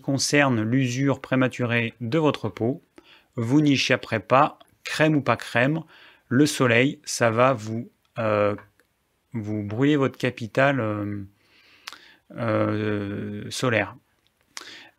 concerne, 0.00 0.62
l'usure 0.62 1.20
prématurée 1.20 1.94
de 2.00 2.18
votre 2.18 2.48
peau, 2.48 2.82
vous 3.34 3.60
n'y 3.60 3.72
échapperez 3.72 4.20
pas, 4.20 4.58
crème 4.84 5.16
ou 5.16 5.20
pas 5.20 5.36
crème. 5.36 5.82
Le 6.28 6.46
soleil, 6.46 7.00
ça 7.04 7.30
va 7.30 7.52
vous, 7.54 7.90
euh, 8.18 8.54
vous 9.32 9.62
brûler 9.64 9.96
votre 9.96 10.18
capital 10.18 11.26
solaire. 13.50 13.96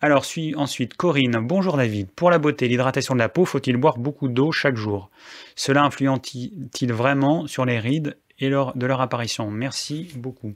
Alors, 0.02 0.26
ensuite 0.56 0.93
Corinne. 0.95 1.39
Bonjour 1.41 1.76
David. 1.76 2.10
Pour 2.12 2.32
la 2.32 2.38
beauté, 2.38 2.70
l'hydratation 2.70 3.16
de 3.16 3.20
la 3.20 3.28
peau, 3.28 3.43
faut-il 3.43 3.76
boire 3.76 3.97
beaucoup 3.97 4.30
d'eau 4.30 4.54
chaque 4.54 4.78
jour? 4.78 5.10
Cela 5.58 5.84
influence-t-il 5.84 6.93
vraiment 6.93 7.47
sur 7.47 7.66
les 7.66 7.80
rides 7.80 8.18
et 8.39 8.50
de 8.50 8.86
leur 8.86 9.02
apparition? 9.02 9.52
Merci 9.52 10.10
beaucoup. 10.16 10.54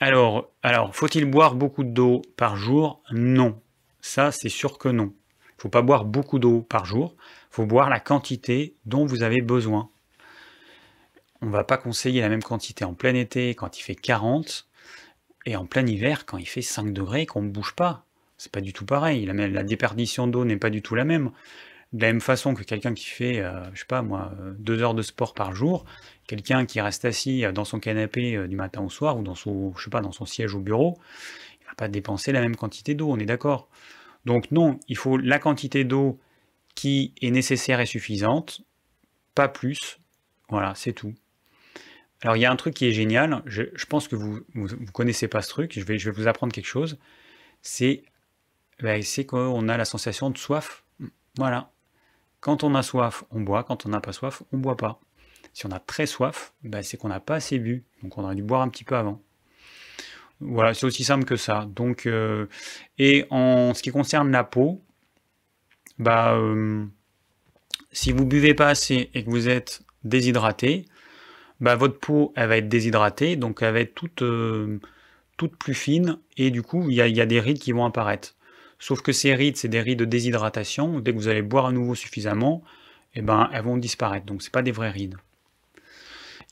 Alors, 0.00 0.50
alors 0.64 0.96
faut-il 0.96 1.26
boire 1.26 1.54
beaucoup 1.54 1.84
d'eau 1.84 2.22
par 2.36 2.56
jour? 2.56 3.00
Non. 3.12 3.60
Ça, 4.00 4.32
c'est 4.32 4.48
sûr 4.48 4.76
que 4.76 4.88
non. 4.88 5.12
Il 5.50 5.58
ne 5.58 5.62
faut 5.62 5.68
pas 5.68 5.82
boire 5.82 6.04
beaucoup 6.04 6.40
d'eau 6.40 6.62
par 6.62 6.86
jour. 6.86 7.14
Il 7.52 7.54
faut 7.54 7.66
boire 7.66 7.88
la 7.88 8.00
quantité 8.00 8.74
dont 8.84 9.06
vous 9.06 9.22
avez 9.22 9.42
besoin. 9.42 9.90
On 11.40 11.46
ne 11.46 11.52
va 11.52 11.62
pas 11.62 11.76
conseiller 11.76 12.20
la 12.20 12.28
même 12.28 12.42
quantité 12.42 12.84
en 12.84 12.94
plein 12.94 13.14
été 13.14 13.54
quand 13.54 13.78
il 13.78 13.82
fait 13.82 13.94
40 13.94 14.66
et 15.46 15.56
en 15.56 15.64
plein 15.64 15.86
hiver, 15.86 16.26
quand 16.26 16.38
il 16.38 16.46
fait 16.46 16.60
5 16.60 16.92
degrés, 16.92 17.24
qu'on 17.24 17.42
ne 17.42 17.48
bouge 17.48 17.72
pas, 17.74 18.04
c'est 18.36 18.52
pas 18.52 18.60
du 18.60 18.72
tout 18.72 18.84
pareil. 18.84 19.24
La, 19.24 19.62
déperdition 19.62 20.26
d'eau 20.26 20.44
n'est 20.44 20.56
pas 20.56 20.70
du 20.70 20.82
tout 20.82 20.94
la 20.94 21.04
même. 21.04 21.30
De 21.92 22.02
la 22.02 22.08
même 22.12 22.20
façon 22.20 22.54
que 22.54 22.64
quelqu'un 22.64 22.92
qui 22.94 23.06
fait, 23.06 23.40
euh, 23.40 23.62
je 23.72 23.80
sais 23.80 23.86
pas 23.86 24.02
moi, 24.02 24.32
euh, 24.40 24.52
deux 24.58 24.82
heures 24.82 24.94
de 24.94 25.02
sport 25.02 25.34
par 25.34 25.54
jour, 25.54 25.84
quelqu'un 26.26 26.66
qui 26.66 26.80
reste 26.80 27.04
assis 27.04 27.44
dans 27.54 27.64
son 27.64 27.78
canapé 27.78 28.36
euh, 28.36 28.48
du 28.48 28.56
matin 28.56 28.82
au 28.82 28.90
soir 28.90 29.16
ou 29.16 29.22
dans 29.22 29.36
son, 29.36 29.72
je 29.76 29.88
dans 29.88 30.12
son 30.12 30.26
siège 30.26 30.54
au 30.54 30.58
bureau, 30.58 30.98
il 31.60 31.66
va 31.66 31.74
pas 31.76 31.88
dépenser 31.88 32.32
la 32.32 32.40
même 32.40 32.56
quantité 32.56 32.94
d'eau, 32.94 33.10
on 33.10 33.18
est 33.18 33.24
d'accord. 33.24 33.68
Donc 34.24 34.50
non, 34.50 34.80
il 34.88 34.96
faut 34.96 35.16
la 35.16 35.38
quantité 35.38 35.84
d'eau 35.84 36.18
qui 36.74 37.14
est 37.22 37.30
nécessaire 37.30 37.80
et 37.80 37.86
suffisante, 37.86 38.62
pas 39.34 39.48
plus. 39.48 40.00
Voilà, 40.48 40.74
c'est 40.74 40.92
tout. 40.92 41.14
Alors 42.26 42.36
il 42.36 42.40
y 42.40 42.44
a 42.44 42.50
un 42.50 42.56
truc 42.56 42.74
qui 42.74 42.86
est 42.86 42.92
génial, 42.92 43.40
je, 43.46 43.62
pense 43.88 44.08
que 44.08 44.16
vous 44.16 44.40
ne 44.52 44.90
connaissez 44.90 45.28
pas 45.28 45.42
ce 45.42 45.48
truc, 45.48 45.78
je 45.78 45.84
vais, 45.84 45.96
vous 45.96 46.26
apprendre 46.26 46.52
quelque 46.52 46.66
chose, 46.66 46.98
c'est 47.62 48.02
ben, 48.80 49.00
qu'on 49.28 49.68
a 49.68 49.76
la 49.76 49.84
sensation 49.84 50.30
de 50.30 50.36
soif. 50.36 50.82
Voilà. 51.36 51.70
Quand 52.40 52.64
on 52.64 52.74
a 52.74 52.82
soif, 52.82 53.22
on 53.30 53.42
boit, 53.42 53.62
quand 53.62 53.86
on 53.86 53.90
n'a 53.90 54.00
pas 54.00 54.12
soif, 54.12 54.42
on 54.50 54.56
ne 54.56 54.62
boit 54.62 54.76
pas. 54.76 54.98
Si 55.52 55.66
on 55.66 55.70
a 55.70 55.78
très 55.78 56.06
soif, 56.06 56.52
ben, 56.64 56.82
c'est 56.82 56.96
qu'on 56.96 57.10
n'a 57.10 57.20
pas 57.20 57.36
assez 57.36 57.60
bu, 57.60 57.84
donc 58.02 58.18
on 58.18 58.24
aurait 58.24 58.34
dû 58.34 58.42
boire 58.42 58.62
un 58.62 58.70
petit 58.70 58.82
peu 58.82 58.96
avant. 58.96 59.22
Voilà, 60.40 60.74
c'est 60.74 60.84
aussi 60.84 61.04
simple 61.04 61.26
que 61.26 61.36
ça. 61.36 61.68
Donc, 61.76 62.06
euh, 62.06 62.46
et 62.98 63.24
en 63.30 63.72
ce 63.72 63.84
qui 63.84 63.92
concerne 63.92 64.32
la 64.32 64.42
peau, 64.42 64.82
bah, 66.00 66.34
euh, 66.34 66.84
si 67.92 68.10
vous 68.10 68.26
buvez 68.26 68.54
pas 68.54 68.70
assez 68.70 69.10
et 69.14 69.24
que 69.24 69.30
vous 69.30 69.48
êtes 69.48 69.82
déshydraté, 70.02 70.86
bah, 71.60 71.76
votre 71.76 71.98
peau 71.98 72.32
elle 72.36 72.48
va 72.48 72.56
être 72.58 72.68
déshydratée, 72.68 73.36
donc 73.36 73.62
elle 73.62 73.74
va 73.74 73.80
être 73.80 73.94
toute, 73.94 74.22
euh, 74.22 74.80
toute 75.36 75.56
plus 75.56 75.74
fine, 75.74 76.18
et 76.36 76.50
du 76.50 76.62
coup 76.62 76.90
il 76.90 76.94
y 76.94 77.00
a, 77.00 77.26
des 77.26 77.40
rides 77.40 77.58
qui 77.58 77.72
vont 77.72 77.84
apparaître. 77.84 78.34
Sauf 78.78 79.00
que 79.00 79.12
ces 79.12 79.34
rides, 79.34 79.56
c'est 79.56 79.68
des 79.68 79.80
rides 79.80 79.98
de 79.98 80.04
déshydratation, 80.04 81.00
dès 81.00 81.12
que 81.12 81.16
vous 81.16 81.28
allez 81.28 81.42
boire 81.42 81.66
à 81.66 81.72
nouveau 81.72 81.94
suffisamment, 81.94 82.62
eh 83.14 83.22
ben, 83.22 83.48
elles 83.52 83.64
vont 83.64 83.78
disparaître, 83.78 84.26
donc 84.26 84.42
c'est 84.42 84.52
pas 84.52 84.62
des 84.62 84.72
vraies 84.72 84.90
rides. 84.90 85.16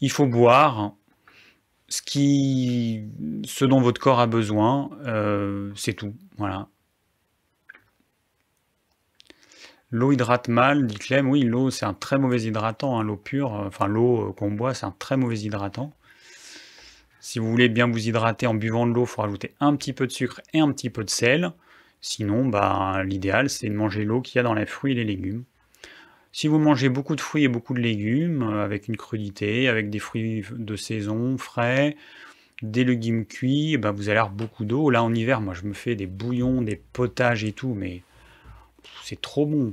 Il 0.01 0.11
faut 0.11 0.27
boire 0.27 0.95
ce, 1.89 2.03
qui, 2.03 3.05
ce 3.45 3.65
dont 3.65 3.81
votre 3.81 4.01
corps 4.01 4.21
a 4.21 4.27
besoin, 4.27 4.91
euh, 5.07 5.71
c'est 5.77 5.93
tout. 5.93 6.15
Voilà. 6.39 6.69
L'eau 9.95 10.11
hydrate 10.11 10.49
mal, 10.49 10.89
dit 10.89 10.97
Clem. 10.97 11.29
Oui, 11.29 11.43
l'eau, 11.45 11.71
c'est 11.71 11.85
un 11.85 11.95
très 11.95 12.19
mauvais 12.19 12.43
hydratant. 12.43 12.99
Hein, 12.99 13.05
l'eau 13.05 13.17
pure, 13.17 13.53
enfin 13.53 13.87
l'eau 13.87 14.31
euh, 14.31 14.33
qu'on 14.33 14.51
boit, 14.51 14.75
c'est 14.75 14.87
un 14.87 14.95
très 14.99 15.17
mauvais 15.17 15.39
hydratant. 15.39 15.93
Si 17.21 17.39
vous 17.39 17.49
voulez 17.49 17.69
bien 17.69 17.87
vous 17.87 18.09
hydrater 18.09 18.49
en 18.49 18.55
buvant 18.55 18.89
de 18.89 18.93
l'eau, 18.93 19.05
il 19.05 19.07
faut 19.07 19.23
rajouter 19.23 19.55
un 19.61 19.77
petit 19.77 19.93
peu 19.93 20.09
de 20.09 20.11
sucre 20.11 20.41
et 20.53 20.59
un 20.59 20.73
petit 20.73 20.91
peu 20.91 21.05
de 21.05 21.11
sel. 21.11 21.53
Sinon, 22.01 22.45
bah, 22.45 23.05
l'idéal, 23.05 23.49
c'est 23.49 23.69
de 23.69 23.75
manger 23.75 24.03
l'eau 24.03 24.21
qu'il 24.21 24.35
y 24.35 24.41
a 24.41 24.43
dans 24.43 24.55
les 24.55 24.67
fruits 24.67 24.91
et 24.91 24.95
les 24.97 25.05
légumes. 25.05 25.45
Si 26.33 26.49
vous 26.49 26.59
mangez 26.59 26.89
beaucoup 26.89 27.15
de 27.15 27.21
fruits 27.21 27.45
et 27.45 27.49
beaucoup 27.49 27.75
de 27.75 27.81
légumes, 27.81 28.43
euh, 28.43 28.65
avec 28.65 28.89
une 28.89 28.97
crudité, 28.97 29.69
avec 29.69 29.91
des 29.91 30.01
fruits 30.01 30.45
de 30.51 30.75
saison 30.75 31.39
frais, 31.39 31.97
des 32.63 32.83
légumes 32.83 33.27
cuits, 33.27 33.77
bah, 33.77 33.93
vous 33.93 34.09
allez 34.09 34.19
avoir 34.19 34.35
beaucoup 34.35 34.65
d'eau. 34.65 34.91
Là, 34.91 35.05
en 35.05 35.15
hiver, 35.15 35.41
moi, 35.41 35.55
je 35.55 35.63
me 35.63 35.73
fais 35.73 35.95
des 35.95 36.09
bouillons, 36.09 36.63
des 36.63 36.83
potages 36.93 37.45
et 37.45 37.53
tout, 37.53 37.75
mais 37.75 38.03
c'est 39.05 39.21
trop 39.21 39.47
bon. 39.47 39.73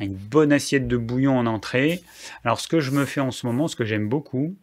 Une 0.00 0.14
bonne 0.14 0.52
assiette 0.52 0.88
de 0.88 0.96
bouillon 0.96 1.38
en 1.38 1.46
entrée. 1.46 2.02
Alors, 2.44 2.58
ce 2.58 2.68
que 2.68 2.80
je 2.80 2.90
me 2.90 3.04
fais 3.04 3.20
en 3.20 3.30
ce 3.30 3.46
moment, 3.46 3.68
ce 3.68 3.76
que 3.76 3.84
j'aime 3.84 4.08
beaucoup, 4.08 4.56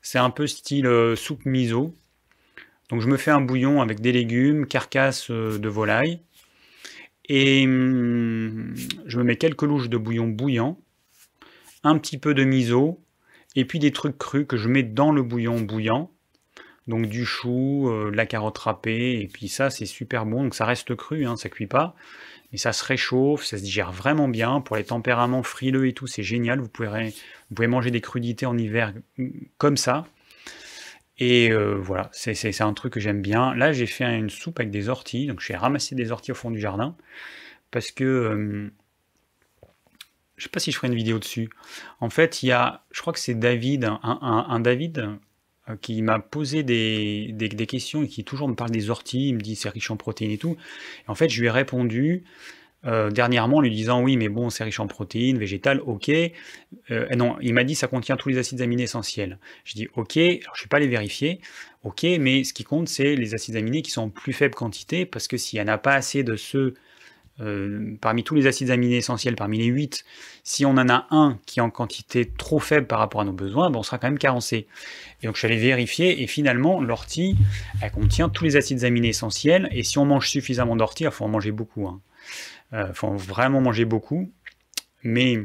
c'est 0.00 0.18
un 0.18 0.30
peu 0.30 0.46
style 0.46 0.86
euh, 0.86 1.16
soupe 1.16 1.44
miso. 1.44 1.94
Donc, 2.88 3.02
je 3.02 3.08
me 3.08 3.18
fais 3.18 3.30
un 3.30 3.42
bouillon 3.42 3.82
avec 3.82 4.00
des 4.00 4.12
légumes, 4.12 4.66
carcasse 4.66 5.30
euh, 5.30 5.58
de 5.58 5.68
volaille, 5.68 6.20
et 7.28 7.64
hum, 7.64 8.74
je 9.06 9.18
me 9.18 9.24
mets 9.24 9.36
quelques 9.36 9.62
louches 9.62 9.88
de 9.88 9.98
bouillon 9.98 10.26
bouillant, 10.26 10.80
un 11.84 11.98
petit 11.98 12.18
peu 12.18 12.34
de 12.34 12.44
miso, 12.44 13.00
et 13.54 13.64
puis 13.64 13.78
des 13.78 13.92
trucs 13.92 14.18
crus 14.18 14.46
que 14.46 14.56
je 14.56 14.68
mets 14.68 14.82
dans 14.82 15.12
le 15.12 15.22
bouillon 15.22 15.60
bouillant. 15.60 16.10
Donc 16.88 17.06
du 17.06 17.24
chou, 17.24 17.88
euh, 17.88 18.10
la 18.12 18.26
carotte 18.26 18.58
râpée, 18.58 19.20
et 19.20 19.28
puis 19.28 19.48
ça 19.48 19.70
c'est 19.70 19.86
super 19.86 20.26
bon, 20.26 20.44
donc 20.44 20.54
ça 20.54 20.64
reste 20.64 20.96
cru, 20.96 21.24
hein, 21.24 21.36
ça 21.36 21.48
cuit 21.48 21.68
pas, 21.68 21.94
mais 22.52 22.58
ça 22.58 22.72
se 22.72 22.84
réchauffe, 22.84 23.44
ça 23.44 23.58
se 23.58 23.62
digère 23.62 23.92
vraiment 23.92 24.28
bien. 24.28 24.60
Pour 24.60 24.76
les 24.76 24.84
tempéraments 24.84 25.42
frileux 25.42 25.86
et 25.86 25.92
tout, 25.92 26.06
c'est 26.06 26.22
génial, 26.22 26.60
vous 26.60 26.68
pouvez, 26.68 27.12
manger 27.66 27.90
des 27.90 28.00
crudités 28.00 28.46
en 28.46 28.58
hiver 28.58 28.92
hum, 29.18 29.32
comme 29.58 29.76
ça. 29.76 30.06
Et 31.18 31.52
euh, 31.52 31.74
voilà, 31.74 32.08
c'est 32.12 32.60
un 32.62 32.72
truc 32.72 32.94
que 32.94 33.00
j'aime 33.00 33.20
bien. 33.20 33.54
Là, 33.54 33.72
j'ai 33.72 33.86
fait 33.86 34.04
une 34.04 34.30
soupe 34.30 34.58
avec 34.58 34.70
des 34.70 34.88
orties. 34.88 35.26
Donc, 35.26 35.40
j'ai 35.40 35.54
ramassé 35.54 35.94
des 35.94 36.12
orties 36.12 36.32
au 36.32 36.34
fond 36.34 36.50
du 36.50 36.58
jardin. 36.58 36.96
Parce 37.70 37.90
que... 37.90 38.04
Euh, 38.04 38.72
je 40.36 40.44
sais 40.44 40.48
pas 40.48 40.60
si 40.60 40.72
je 40.72 40.76
ferai 40.76 40.88
une 40.88 40.94
vidéo 40.94 41.18
dessus. 41.18 41.50
En 42.00 42.08
fait, 42.08 42.42
il 42.42 42.46
y 42.46 42.52
a... 42.52 42.84
Je 42.90 43.02
crois 43.02 43.12
que 43.12 43.18
c'est 43.18 43.34
David, 43.34 43.90
un, 44.02 44.60
David 44.60 45.18
euh, 45.70 45.76
qui 45.80 46.02
m'a 46.02 46.18
posé 46.18 46.62
des, 46.62 47.32
des, 47.32 47.66
questions 47.66 48.02
et 48.02 48.08
qui 48.08 48.24
toujours 48.24 48.48
me 48.48 48.54
parle 48.54 48.70
des 48.70 48.90
orties. 48.90 49.28
Il 49.28 49.36
me 49.36 49.40
dit 49.40 49.56
c'est 49.56 49.68
riche 49.68 49.90
en 49.90 49.96
protéines 49.96 50.30
et 50.30 50.38
tout. 50.38 50.56
Et 51.06 51.10
en 51.10 51.14
fait, 51.14 51.28
je 51.28 51.40
lui 51.40 51.46
ai 51.46 51.50
répondu 51.50 52.24
euh, 52.86 53.10
dernièrement 53.10 53.58
en 53.58 53.60
lui 53.60 53.70
disant 53.70 54.00
oui 54.02 54.16
mais 54.16 54.30
bon 54.30 54.48
c'est 54.48 54.64
riche 54.64 54.80
en 54.80 54.86
protéines 54.86 55.36
végétales 55.36 55.82
ok 55.84 56.08
euh, 56.90 57.06
non 57.14 57.36
il 57.42 57.52
m'a 57.52 57.62
dit 57.62 57.74
ça 57.74 57.88
contient 57.88 58.16
tous 58.16 58.30
les 58.30 58.38
acides 58.38 58.62
aminés 58.62 58.84
essentiels 58.84 59.38
je 59.64 59.74
dis 59.74 59.88
ok 59.96 60.16
alors 60.16 60.54
je 60.54 60.62
vais 60.64 60.68
pas 60.70 60.78
les 60.78 60.86
vérifier 60.86 61.40
ok 61.82 62.06
mais 62.18 62.42
ce 62.42 62.54
qui 62.54 62.64
compte 62.64 62.88
c'est 62.88 63.16
les 63.16 63.34
acides 63.34 63.56
aminés 63.56 63.82
qui 63.82 63.90
sont 63.90 64.04
en 64.04 64.08
plus 64.08 64.32
faible 64.32 64.54
quantité 64.54 65.04
parce 65.04 65.28
que 65.28 65.36
s'il 65.36 65.60
n'y 65.60 65.68
en 65.68 65.70
a 65.70 65.76
pas 65.76 65.92
assez 65.92 66.22
de 66.22 66.36
ceux 66.36 66.72
euh, 67.40 67.96
parmi 68.00 68.24
tous 68.24 68.34
les 68.34 68.46
acides 68.46 68.70
aminés 68.70 68.96
essentiels, 68.96 69.34
parmi 69.34 69.58
les 69.58 69.66
8, 69.66 70.04
si 70.44 70.66
on 70.66 70.70
en 70.70 70.88
a 70.88 71.06
un 71.10 71.38
qui 71.46 71.60
est 71.60 71.62
en 71.62 71.70
quantité 71.70 72.26
trop 72.26 72.58
faible 72.58 72.86
par 72.86 72.98
rapport 72.98 73.20
à 73.20 73.24
nos 73.24 73.32
besoins, 73.32 73.70
ben 73.70 73.78
on 73.78 73.82
sera 73.82 73.98
quand 73.98 74.08
même 74.08 74.18
carencé. 74.18 74.66
Et 75.22 75.26
donc 75.26 75.36
je 75.36 75.40
suis 75.40 75.46
allé 75.46 75.56
vérifier, 75.56 76.22
et 76.22 76.26
finalement, 76.26 76.80
l'ortie, 76.80 77.36
elle 77.80 77.90
contient 77.92 78.28
tous 78.28 78.44
les 78.44 78.56
acides 78.56 78.84
aminés 78.84 79.08
essentiels, 79.08 79.68
et 79.72 79.82
si 79.82 79.98
on 79.98 80.04
mange 80.04 80.28
suffisamment 80.28 80.76
d'ortie, 80.76 81.04
il 81.04 81.10
faut 81.10 81.24
en 81.24 81.28
manger 81.28 81.52
beaucoup. 81.52 81.86
Hein. 81.86 82.00
Il 82.72 82.78
euh, 82.78 82.92
faut 82.92 83.10
vraiment 83.14 83.60
manger 83.60 83.84
beaucoup, 83.84 84.30
mais, 85.02 85.38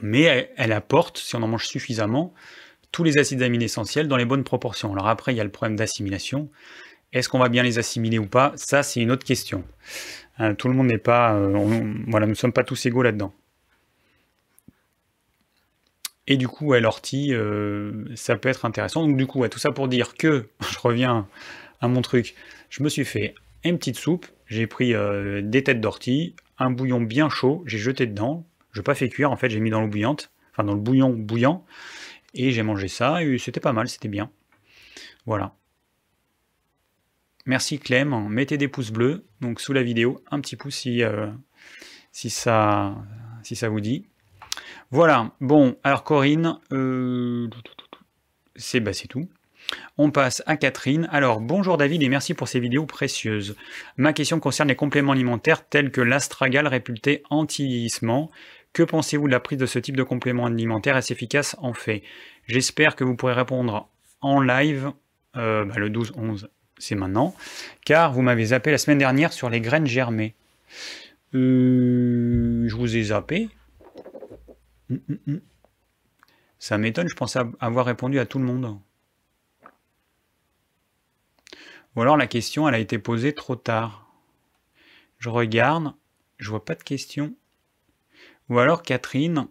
mais 0.00 0.50
elle, 0.56 0.72
apporte, 0.72 1.18
si 1.18 1.36
on 1.36 1.42
en 1.42 1.48
mange 1.48 1.66
suffisamment, 1.66 2.34
tous 2.92 3.04
les 3.04 3.18
acides 3.18 3.42
aminés 3.42 3.66
essentiels 3.66 4.08
dans 4.08 4.16
les 4.16 4.24
bonnes 4.24 4.44
proportions. 4.44 4.92
Alors 4.92 5.08
après, 5.08 5.32
il 5.32 5.36
y 5.36 5.40
a 5.40 5.44
le 5.44 5.50
problème 5.50 5.76
d'assimilation. 5.76 6.50
Est-ce 7.12 7.28
qu'on 7.28 7.38
va 7.38 7.48
bien 7.48 7.62
les 7.62 7.78
assimiler 7.78 8.18
ou 8.18 8.26
pas? 8.26 8.52
Ça, 8.56 8.82
c'est 8.82 9.00
une 9.00 9.10
autre 9.10 9.24
question. 9.24 9.64
Euh, 10.40 10.54
tout 10.54 10.68
le 10.68 10.74
monde 10.74 10.86
n'est 10.86 10.98
pas... 10.98 11.34
Euh, 11.34 11.92
voilà, 12.06 12.26
nous 12.26 12.32
ne 12.32 12.36
sommes 12.36 12.52
pas 12.52 12.64
tous 12.64 12.86
égaux 12.86 13.02
là-dedans. 13.02 13.34
Et 16.26 16.36
du 16.36 16.46
coup, 16.46 16.72
l'ortie, 16.74 17.34
ça 18.14 18.36
peut 18.36 18.48
être 18.48 18.64
intéressant. 18.64 19.04
Donc 19.04 19.16
du 19.16 19.26
coup, 19.26 19.46
tout 19.48 19.58
ça 19.58 19.72
pour 19.72 19.88
dire 19.88 20.14
que, 20.14 20.48
je 20.70 20.78
reviens 20.78 21.26
à 21.80 21.88
mon 21.88 22.02
truc, 22.02 22.34
je 22.68 22.82
me 22.82 22.88
suis 22.88 23.04
fait 23.04 23.34
une 23.64 23.78
petite 23.78 23.96
soupe, 23.96 24.26
j'ai 24.46 24.66
pris 24.66 24.94
euh, 24.94 25.42
des 25.42 25.62
têtes 25.62 25.80
d'ortie, 25.80 26.34
un 26.58 26.70
bouillon 26.70 27.00
bien 27.00 27.28
chaud, 27.28 27.62
j'ai 27.66 27.78
jeté 27.78 28.06
dedans, 28.06 28.46
je 28.72 28.80
n'ai 28.80 28.84
pas 28.84 28.94
fait 28.94 29.08
cuire, 29.08 29.30
en 29.30 29.36
fait 29.36 29.50
j'ai 29.50 29.60
mis 29.60 29.70
dans 29.70 29.80
l'eau 29.80 29.88
bouillante, 29.88 30.30
enfin 30.52 30.64
dans 30.64 30.74
le 30.74 30.80
bouillon 30.80 31.10
bouillant, 31.10 31.64
et 32.34 32.52
j'ai 32.52 32.62
mangé 32.62 32.88
ça, 32.88 33.22
et 33.22 33.38
c'était 33.38 33.60
pas 33.60 33.72
mal, 33.72 33.88
c'était 33.88 34.08
bien. 34.08 34.30
Voilà. 35.26 35.54
Merci 37.50 37.80
Clem, 37.80 38.28
mettez 38.28 38.58
des 38.58 38.68
pouces 38.68 38.92
bleus, 38.92 39.24
donc 39.40 39.60
sous 39.60 39.72
la 39.72 39.82
vidéo, 39.82 40.22
un 40.30 40.40
petit 40.40 40.54
pouce 40.54 40.76
si, 40.76 41.02
euh, 41.02 41.26
ça, 42.12 42.94
vous 43.68 43.80
dit. 43.80 44.06
Voilà, 44.92 45.32
bon, 45.40 45.76
alors 45.82 46.04
Corinne, 46.04 46.60
euh, 46.70 47.48
c'est 48.54 48.78
bah, 48.78 48.92
tout. 49.08 49.28
On 49.98 50.12
passe 50.12 50.44
à 50.46 50.56
Catherine. 50.56 51.08
Alors, 51.10 51.40
bonjour 51.40 51.76
David 51.76 52.04
et 52.04 52.08
merci 52.08 52.34
pour 52.34 52.46
ces 52.46 52.60
vidéos 52.60 52.86
précieuses. 52.86 53.56
Ma 53.96 54.12
question 54.12 54.38
concerne 54.38 54.68
les 54.68 54.76
compléments 54.76 55.10
alimentaires 55.10 55.68
tels 55.68 55.90
que 55.90 56.00
l'astragal 56.00 56.68
réputé 56.68 57.24
anti-vieillissement. 57.30 58.30
Que 58.72 58.84
pensez-vous 58.84 59.26
de 59.26 59.32
la 59.32 59.40
prise 59.40 59.58
de 59.58 59.66
ce 59.66 59.80
type 59.80 59.96
de 59.96 60.04
complément 60.04 60.46
alimentaire 60.46 60.96
Est-ce 60.96 61.12
efficace 61.12 61.56
en 61.58 61.74
fait? 61.74 62.04
J'espère 62.46 62.94
que 62.94 63.02
vous 63.02 63.16
pourrez 63.16 63.32
répondre 63.32 63.88
en 64.20 64.40
live 64.40 64.92
euh, 65.36 65.64
bah, 65.64 65.74
le 65.78 65.90
12-11, 65.90 66.46
c'est 66.80 66.94
maintenant, 66.94 67.34
car 67.84 68.12
vous 68.12 68.22
m'avez 68.22 68.46
zappé 68.46 68.70
la 68.70 68.78
semaine 68.78 68.98
dernière 68.98 69.32
sur 69.32 69.50
les 69.50 69.60
graines 69.60 69.86
germées. 69.86 70.34
Euh, 71.34 72.66
je 72.66 72.74
vous 72.74 72.96
ai 72.96 73.04
zappé. 73.04 73.48
Hum, 74.90 75.00
hum, 75.08 75.18
hum. 75.28 75.40
Ça 76.58 76.76
m'étonne, 76.76 77.08
je 77.08 77.14
pensais 77.14 77.38
avoir 77.60 77.86
répondu 77.86 78.18
à 78.18 78.26
tout 78.26 78.38
le 78.38 78.44
monde. 78.44 78.78
Ou 81.96 82.02
alors 82.02 82.16
la 82.16 82.26
question, 82.26 82.68
elle 82.68 82.74
a 82.74 82.78
été 82.78 82.98
posée 82.98 83.34
trop 83.34 83.56
tard. 83.56 84.12
Je 85.18 85.28
regarde, 85.28 85.94
je 86.38 86.50
vois 86.50 86.64
pas 86.64 86.74
de 86.74 86.82
question. 86.82 87.34
Ou 88.48 88.58
alors 88.58 88.82
Catherine, 88.82 89.48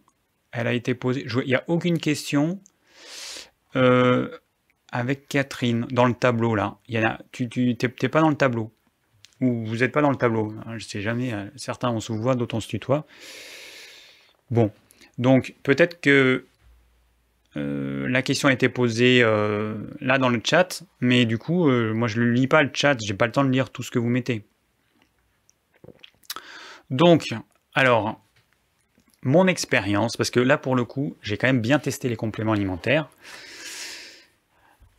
elle 0.52 0.68
a 0.68 0.74
été 0.74 0.94
posée. 0.94 1.26
Il 1.26 1.48
n'y 1.48 1.56
a 1.56 1.64
aucune 1.68 2.00
question 2.00 2.62
euh, 3.76 4.38
avec 4.92 5.28
Catherine 5.28 5.86
dans 5.92 6.06
le 6.06 6.14
tableau 6.14 6.56
là. 6.56 6.78
Il 6.88 6.96
y 6.96 6.98
a, 6.98 7.20
tu 7.32 7.48
n'es 7.48 8.10
pas 8.10 8.22
dans 8.22 8.30
le 8.30 8.36
tableau. 8.36 8.72
Ou 9.42 9.66
vous 9.66 9.78
n'êtes 9.78 9.92
pas 9.92 10.02
dans 10.02 10.10
le 10.10 10.18
tableau. 10.18 10.54
Je 10.68 10.74
ne 10.74 10.80
sais 10.80 11.02
jamais. 11.02 11.34
Euh, 11.34 11.46
certains 11.56 11.90
on 11.90 12.00
se 12.00 12.12
voit, 12.12 12.36
d'autres 12.36 12.56
on 12.56 12.60
se 12.60 12.68
tutoie. 12.68 13.06
Bon. 14.52 14.72
Donc 15.18 15.56
peut-être 15.64 16.02
que 16.02 16.46
euh, 17.58 18.08
la 18.08 18.22
question 18.22 18.48
a 18.48 18.54
été 18.54 18.70
posée 18.70 19.22
euh, 19.24 19.76
là 20.02 20.18
dans 20.18 20.30
le 20.30 20.40
chat, 20.44 20.84
mais 21.02 21.26
du 21.26 21.38
coup, 21.38 21.68
euh, 21.68 21.94
moi 21.94 22.08
je 22.08 22.22
ne 22.22 22.32
lis 22.32 22.48
pas 22.48 22.62
le 22.64 22.70
chat, 22.74 22.98
j'ai 23.04 23.14
pas 23.14 23.26
le 23.26 23.32
temps 23.32 23.44
de 23.44 23.50
lire 23.50 23.72
tout 23.72 23.82
ce 23.82 23.92
que 23.92 24.00
vous 24.00 24.10
mettez. 24.10 24.44
Donc, 26.92 27.26
alors, 27.74 28.22
mon 29.24 29.48
expérience, 29.48 30.16
parce 30.16 30.30
que 30.30 30.40
là 30.40 30.58
pour 30.58 30.76
le 30.76 30.86
coup, 30.86 31.18
j'ai 31.22 31.38
quand 31.38 31.48
même 31.48 31.62
bien 31.62 31.80
testé 31.80 32.08
les 32.08 32.16
compléments 32.16 32.54
alimentaires. 32.54 33.10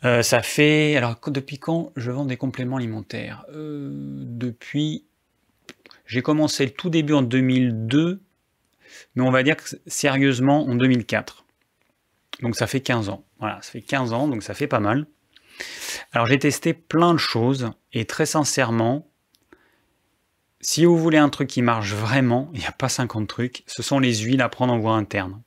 Ça 0.02 0.42
fait. 0.42 0.96
Alors, 0.96 1.16
depuis 1.28 1.58
quand 1.58 1.92
je 1.96 2.10
vends 2.10 2.24
des 2.24 2.36
compléments 2.36 2.76
alimentaires? 2.76 3.44
Depuis. 3.52 5.04
J'ai 6.06 6.22
commencé 6.22 6.64
le 6.64 6.72
tout 6.72 6.90
début 6.90 7.12
en 7.12 7.22
2002, 7.22 8.20
mais 9.14 9.22
on 9.22 9.30
va 9.30 9.44
dire 9.44 9.56
que 9.56 9.62
sérieusement 9.86 10.66
en 10.66 10.74
2004. 10.74 11.44
Donc 12.42 12.56
ça 12.56 12.66
fait 12.66 12.80
15 12.80 13.10
ans. 13.10 13.24
Voilà, 13.38 13.62
ça 13.62 13.70
fait 13.70 13.80
15 13.80 14.12
ans, 14.12 14.26
donc 14.26 14.42
ça 14.42 14.52
fait 14.52 14.66
pas 14.66 14.80
mal. 14.80 15.06
Alors 16.10 16.26
j'ai 16.26 16.40
testé 16.40 16.74
plein 16.74 17.12
de 17.12 17.18
choses, 17.18 17.70
et 17.92 18.06
très 18.06 18.26
sincèrement, 18.26 19.08
si 20.60 20.84
vous 20.84 20.98
voulez 20.98 21.18
un 21.18 21.28
truc 21.28 21.48
qui 21.48 21.62
marche 21.62 21.92
vraiment, 21.92 22.50
il 22.54 22.58
n'y 22.58 22.66
a 22.66 22.72
pas 22.72 22.88
50 22.88 23.28
trucs, 23.28 23.62
ce 23.68 23.84
sont 23.84 24.00
les 24.00 24.16
huiles 24.16 24.42
à 24.42 24.48
prendre 24.48 24.72
en 24.72 24.80
voie 24.80 24.96
interne. 24.96 25.40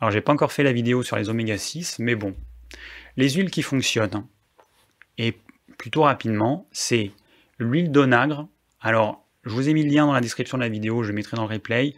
Alors 0.00 0.10
j'ai 0.10 0.20
pas 0.20 0.32
encore 0.32 0.50
fait 0.50 0.64
la 0.64 0.72
vidéo 0.72 1.04
sur 1.04 1.16
les 1.16 1.28
oméga 1.28 1.58
6, 1.58 2.00
mais 2.00 2.16
bon. 2.16 2.34
Les 3.16 3.30
huiles 3.30 3.50
qui 3.50 3.62
fonctionnent, 3.62 4.26
et 5.18 5.38
plutôt 5.78 6.02
rapidement, 6.02 6.68
c'est 6.72 7.12
l'huile 7.58 7.90
d'onagre. 7.90 8.48
Alors, 8.80 9.24
je 9.44 9.50
vous 9.50 9.68
ai 9.68 9.74
mis 9.74 9.84
le 9.84 9.90
lien 9.90 10.06
dans 10.06 10.12
la 10.12 10.20
description 10.20 10.58
de 10.58 10.62
la 10.62 10.68
vidéo, 10.68 11.02
je 11.02 11.12
mettrai 11.12 11.36
dans 11.36 11.46
le 11.46 11.54
replay. 11.54 11.94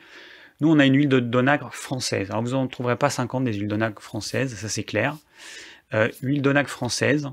Nous, 0.61 0.71
on 0.71 0.79
a 0.79 0.87
une 0.87 0.97
huile 0.97 1.09
d'onagre 1.09 1.73
française. 1.73 2.31
Alors, 2.31 2.43
vous 2.43 2.51
n'en 2.51 2.67
trouverez 2.67 2.97
pas 2.97 3.11
50 3.11 3.45
des 3.45 3.55
huiles 3.55 3.69
d'onagre 3.69 4.01
françaises, 4.01 4.55
ça 4.55 4.69
c'est 4.69 4.85
clair. 4.85 5.17
Euh, 5.95 6.09
huile 6.23 6.43
d'onagre 6.43 6.69
française. 6.69 7.29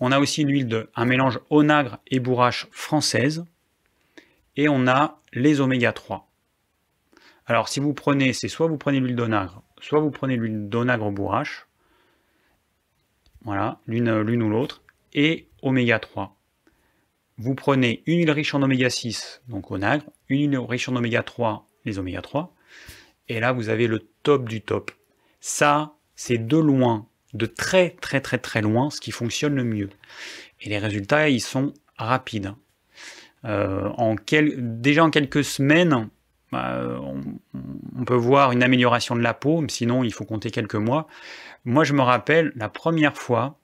On 0.00 0.12
a 0.12 0.18
aussi 0.18 0.44
de, 0.44 0.90
un 0.94 1.04
mélange 1.04 1.40
onagre 1.50 1.98
et 2.06 2.20
bourrache 2.20 2.66
française. 2.70 3.44
Et 4.56 4.68
on 4.68 4.86
a 4.86 5.20
les 5.32 5.60
oméga 5.60 5.92
3. 5.92 6.28
Alors, 7.46 7.68
si 7.68 7.78
vous 7.78 7.94
prenez, 7.94 8.32
c'est 8.32 8.48
soit 8.48 8.66
vous 8.66 8.78
prenez 8.78 9.00
l'huile 9.00 9.16
d'onagre, 9.16 9.62
soit 9.80 10.00
vous 10.00 10.10
prenez 10.10 10.36
l'huile 10.36 10.68
d'onagre 10.68 11.12
bourrache. 11.12 11.65
Voilà, 13.46 13.80
l'une 13.86 14.10
ou 14.42 14.50
l'autre, 14.50 14.82
et 15.14 15.46
oméga 15.62 16.00
3. 16.00 16.36
Vous 17.38 17.54
prenez 17.54 18.02
une 18.06 18.18
huile 18.18 18.30
riche 18.32 18.54
en 18.54 18.62
oméga 18.62 18.90
6, 18.90 19.42
donc 19.48 19.70
onagre, 19.70 20.04
une 20.28 20.50
huile 20.50 20.58
riche 20.58 20.88
en 20.88 20.96
oméga 20.96 21.22
3, 21.22 21.66
les 21.84 21.98
oméga 21.98 22.20
3, 22.20 22.52
et 23.28 23.38
là 23.38 23.52
vous 23.52 23.68
avez 23.68 23.86
le 23.86 24.00
top 24.24 24.48
du 24.48 24.62
top. 24.62 24.90
Ça, 25.40 25.94
c'est 26.16 26.44
de 26.44 26.56
loin, 26.56 27.06
de 27.34 27.46
très 27.46 27.90
très 27.90 28.20
très 28.20 28.38
très 28.38 28.62
loin, 28.62 28.90
ce 28.90 29.00
qui 29.00 29.12
fonctionne 29.12 29.54
le 29.54 29.64
mieux. 29.64 29.90
Et 30.60 30.68
les 30.68 30.78
résultats, 30.78 31.28
ils 31.28 31.40
sont 31.40 31.72
rapides. 31.96 32.52
Euh, 33.44 34.16
déjà 34.58 35.04
en 35.04 35.10
quelques 35.10 35.44
semaines, 35.44 36.08
bah, 36.52 37.00
on, 37.98 38.04
peut 38.04 38.14
voir 38.14 38.52
une 38.52 38.62
amélioration 38.62 39.16
de 39.16 39.20
la 39.20 39.34
peau, 39.34 39.64
sinon 39.68 40.04
il 40.04 40.12
faut 40.12 40.24
compter 40.24 40.50
quelques 40.50 40.76
mois. 40.76 41.06
Moi, 41.64 41.84
je 41.84 41.92
me 41.92 42.02
rappelle 42.02 42.52
la 42.54 42.68
première 42.68 43.16
fois, 43.16 43.58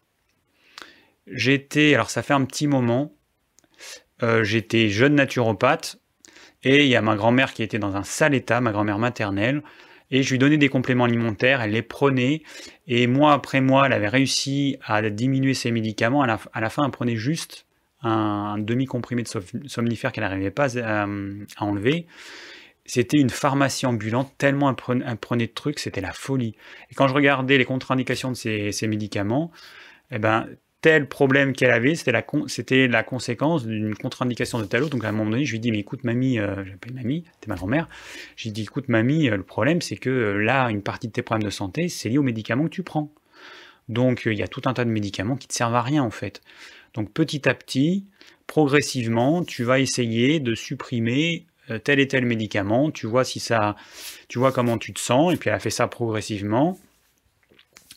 j'étais, 1.26 1.94
alors 1.94 2.10
ça 2.10 2.22
fait 2.22 2.34
un 2.34 2.44
petit 2.44 2.66
moment, 2.66 3.14
euh, 4.22 4.42
j'étais 4.44 4.88
jeune 4.88 5.14
naturopathe 5.14 5.98
et 6.64 6.84
il 6.84 6.88
y 6.88 6.96
a 6.96 7.02
ma 7.02 7.16
grand-mère 7.16 7.52
qui 7.52 7.62
était 7.62 7.78
dans 7.78 7.96
un 7.96 8.04
sale 8.04 8.34
état, 8.34 8.60
ma 8.60 8.72
grand-mère 8.72 8.98
maternelle, 8.98 9.62
et 10.10 10.22
je 10.22 10.30
lui 10.30 10.38
donnais 10.38 10.58
des 10.58 10.68
compléments 10.68 11.04
alimentaires, 11.04 11.62
elle 11.62 11.72
les 11.72 11.82
prenait, 11.82 12.42
et 12.86 13.06
mois 13.06 13.32
après 13.32 13.60
mois, 13.60 13.86
elle 13.86 13.94
avait 13.94 14.08
réussi 14.08 14.76
à 14.84 15.02
diminuer 15.08 15.54
ses 15.54 15.70
médicaments. 15.70 16.22
À 16.22 16.26
la, 16.60 16.70
fin, 16.70 16.84
elle 16.84 16.90
prenait 16.90 17.16
juste 17.16 17.66
un, 18.02 18.58
demi-comprimé 18.58 19.22
de 19.22 19.68
somnifère 19.68 20.12
qu'elle 20.12 20.24
n'arrivait 20.24 20.50
pas 20.50 20.78
à, 20.78 21.06
enlever. 21.58 22.06
C'était 22.84 23.18
une 23.18 23.30
pharmacie 23.30 23.86
ambulante, 23.86 24.32
tellement 24.38 24.68
elle 24.68 25.16
prenait, 25.16 25.46
de 25.46 25.52
trucs, 25.52 25.78
c'était 25.78 26.00
la 26.00 26.12
folie. 26.12 26.56
Et 26.90 26.94
quand 26.94 27.06
je 27.06 27.14
regardais 27.14 27.56
les 27.56 27.64
contre-indications 27.64 28.30
de 28.30 28.36
ces, 28.36 28.86
médicaments, 28.88 29.52
eh 30.10 30.18
ben, 30.18 30.48
tel 30.82 31.08
problème 31.08 31.52
qu'elle 31.52 31.70
avait, 31.70 31.94
c'était 31.94 32.10
la, 32.10 32.24
la 32.88 33.02
conséquence 33.04 33.64
d'une 33.64 33.94
contre-indication 33.94 34.58
de 34.58 34.64
tel 34.64 34.82
autre. 34.82 34.90
Donc 34.90 35.04
à 35.04 35.08
un 35.08 35.12
moment 35.12 35.30
donné, 35.30 35.44
je 35.44 35.52
lui 35.52 35.60
dis, 35.60 35.70
mais 35.70 35.78
écoute 35.78 36.02
mamie, 36.02 36.40
euh, 36.40 36.64
j'appelle 36.64 36.92
mamie, 36.92 37.24
c'était 37.34 37.48
ma 37.48 37.54
grand-mère, 37.54 37.88
j'ai 38.36 38.50
dit, 38.50 38.62
écoute 38.62 38.88
mamie, 38.88 39.28
euh, 39.28 39.36
le 39.36 39.44
problème 39.44 39.80
c'est 39.80 39.96
que 39.96 40.10
euh, 40.10 40.42
là, 40.42 40.68
une 40.68 40.82
partie 40.82 41.06
de 41.06 41.12
tes 41.12 41.22
problèmes 41.22 41.44
de 41.44 41.50
santé, 41.50 41.88
c'est 41.88 42.08
lié 42.08 42.18
aux 42.18 42.24
médicaments 42.24 42.64
que 42.64 42.70
tu 42.70 42.82
prends. 42.82 43.12
Donc 43.88 44.24
il 44.26 44.34
y 44.34 44.42
a 44.42 44.48
tout 44.48 44.62
un 44.64 44.74
tas 44.74 44.84
de 44.84 44.90
médicaments 44.90 45.36
qui 45.36 45.46
ne 45.46 45.50
te 45.50 45.54
servent 45.54 45.76
à 45.76 45.82
rien 45.82 46.02
en 46.02 46.10
fait. 46.10 46.40
Donc 46.94 47.12
petit 47.12 47.48
à 47.48 47.54
petit, 47.54 48.06
progressivement, 48.48 49.44
tu 49.44 49.62
vas 49.62 49.78
essayer 49.78 50.40
de 50.40 50.54
supprimer 50.56 51.46
tel 51.78 52.00
et 52.00 52.08
tel 52.08 52.26
médicament, 52.26 52.90
tu 52.90 53.06
vois 53.06 53.24
si 53.24 53.40
ça, 53.40 53.76
tu 54.28 54.38
vois 54.38 54.52
comment 54.52 54.78
tu 54.78 54.92
te 54.92 55.00
sens, 55.00 55.32
et 55.32 55.36
puis 55.36 55.50
elle 55.50 55.56
a 55.56 55.60
fait 55.60 55.70
ça 55.70 55.88
progressivement. 55.88 56.78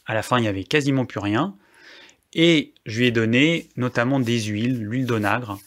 À 0.05 0.13
la 0.13 0.21
fin, 0.21 0.37
il 0.37 0.41
n'y 0.41 0.47
avait 0.47 0.63
quasiment 0.63 1.05
plus 1.05 1.19
rien. 1.19 1.55
Et 2.33 2.73
je 2.85 2.99
lui 2.99 3.07
ai 3.07 3.11
donné 3.11 3.69
notamment 3.77 4.19
des 4.19 4.41
huiles, 4.43 4.79
l'huile 4.79 5.05
d'onagre, 5.05 5.57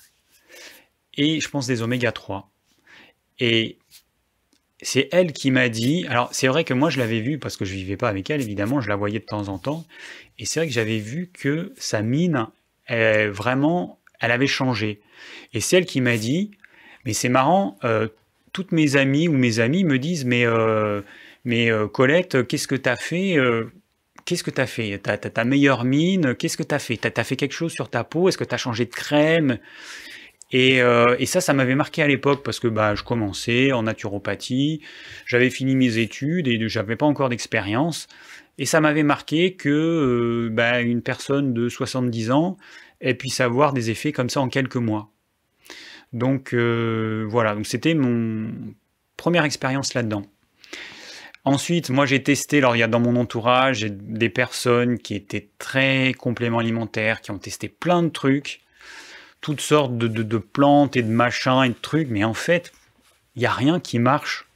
et 1.17 1.41
je 1.41 1.49
pense 1.49 1.67
des 1.67 1.83
oméga 1.83 2.13
3. 2.13 2.51
Et 3.41 3.79
c'est 4.83 5.09
elle 5.11 5.33
qui 5.33 5.51
m'a 5.51 5.69
dit, 5.69 6.07
alors 6.09 6.29
c'est 6.33 6.47
vrai 6.47 6.65
que 6.65 6.75
moi 6.75 6.91
je 6.91 6.99
l'avais 6.99 7.21
vu, 7.21 7.39
parce 7.39 7.57
que 7.57 7.65
je 7.65 7.73
vivais 7.73 7.97
pas 7.97 8.09
avec 8.09 8.29
elle, 8.31 8.43
évidemment, 8.43 8.81
je 8.81 8.89
la 8.89 8.97
voyais 8.97 9.19
de 9.19 9.25
temps 9.25 9.49
en 9.49 9.59
temps, 9.59 9.87
et 10.39 10.45
c'est 10.45 10.61
vrai 10.61 10.69
que 10.69 10.75
j'avais 10.75 10.99
vu 10.99 11.31
que 11.33 11.73
sa 11.79 12.03
mine, 12.03 12.47
vraiment, 12.89 13.99
elle 14.21 14.31
avait 14.31 14.47
changé. 14.47 15.01
Et 15.55 15.61
c'est 15.61 15.79
elle 15.79 15.87
qui 15.87 16.01
m'a 16.01 16.17
dit, 16.17 16.51
mais 17.09 17.15
c'est 17.15 17.31
marrant, 17.31 17.79
euh, 17.85 18.07
toutes 18.53 18.71
mes 18.71 18.97
amies 18.97 19.29
ou 19.29 19.33
mes 19.33 19.61
amis 19.61 19.83
me 19.83 19.99
disent, 19.99 20.27
mais, 20.27 20.45
euh, 20.45 21.01
euh, 21.47 21.89
Colette, 21.89 22.47
qu'est-ce 22.47 22.69
que 22.69 22.75
tu 22.75 22.87
as 22.87 22.97
fait 22.97 23.39
qu'est-ce 24.27 24.45
que 24.45 24.51
tu 24.51 24.61
as 24.61 24.67
fait 24.67 24.99
ta 24.99 25.45
meilleure 25.45 25.85
mine, 25.85 26.35
qu'est-ce 26.35 26.59
que 26.59 26.63
tu 26.63 26.75
as 26.75 26.79
fait? 26.79 26.99
Tu 26.99 27.09
as, 27.09 27.25
fait 27.25 27.37
quelque 27.37 27.55
chose 27.55 27.73
sur 27.73 27.89
ta 27.89 28.05
peau? 28.05 28.29
Est-ce 28.29 28.37
que 28.37 28.45
tu 28.45 28.55
as 28.55 28.59
changé 28.59 28.85
de 28.85 28.91
crème? 28.91 29.57
Et, 30.53 30.83
ça, 31.25 31.41
ça 31.41 31.55
m'avait 31.55 31.75
marqué 31.75 32.03
à 32.03 32.07
l'époque 32.07 32.43
parce 32.45 32.61
que 32.61 32.69
bah, 32.69 32.95
je 32.95 33.03
commençais 33.05 33.73
en 33.73 33.85
naturopathie, 33.85 34.83
j'avais 35.25 35.49
fini 35.49 35.77
mes 35.77 35.97
études 35.97 36.47
et 36.47 36.69
j'avais 36.69 36.97
pas 36.97 37.07
encore 37.07 37.31
d'expérience. 37.31 38.07
Et 38.59 38.67
ça 38.67 38.83
m'avait 38.83 39.03
marqué 39.03 39.55
que 39.55 40.51
bah, 40.53 40.83
une 40.83 41.01
personne 41.01 41.55
de 41.55 41.71
70 41.71 42.33
ans 42.33 42.59
ait 43.01 43.15
puisse 43.15 43.41
avoir 43.41 43.73
des 43.73 43.89
effets 43.89 44.13
comme 44.13 44.29
ça 44.29 44.43
en 44.43 44.51
quelques 44.51 44.77
mois. 44.77 45.11
Donc 46.13 46.55
euh, 46.55 47.27
voilà, 47.29 47.55
donc 47.55 47.67
c'était 47.67 47.95
mon 47.95 48.51
première 49.17 49.45
expérience 49.45 49.95
là-dedans. 49.95 50.25
Ensuite, 51.45 51.91
moi 51.91 52.05
j'ai 52.05 52.23
testé, 52.23 52.59
alors 52.59 52.77
il 52.77 52.81
y 52.81 52.83
a 52.83 52.89
dans 52.89 53.01
mon 53.01 53.17
entourage 53.17 53.81
des 53.83 54.29
personnes 54.29 54.99
qui 54.99 55.15
étaient 55.15 55.49
très 55.59 56.13
compléments 56.15 56.59
alimentaires, 56.59 57.21
qui 57.21 57.31
ont 57.31 57.39
testé 57.39 57.69
plein 57.69 58.03
de 58.03 58.09
trucs, 58.09 58.61
toutes 59.41 59.61
sortes 59.61 59.97
de, 59.97 60.39
plantes 60.39 60.97
et 60.97 61.03
de 61.03 61.09
machins 61.09 61.63
et 61.65 61.69
de 61.69 61.75
trucs, 61.75 62.09
mais 62.09 62.25
en 62.25 62.35
fait, 62.35 62.73
il 63.37 63.41
n'y 63.41 63.47
a 63.47 63.53
rien 63.53 63.81
qui 63.81 63.99
marche 63.99 64.47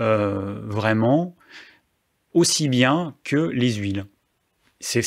euh, 0.00 0.60
vraiment 0.64 1.36
aussi 2.34 2.68
bien 2.68 3.14
que 3.24 3.36
les 3.36 3.74
huiles. 3.74 4.06
C'est, 4.80 5.02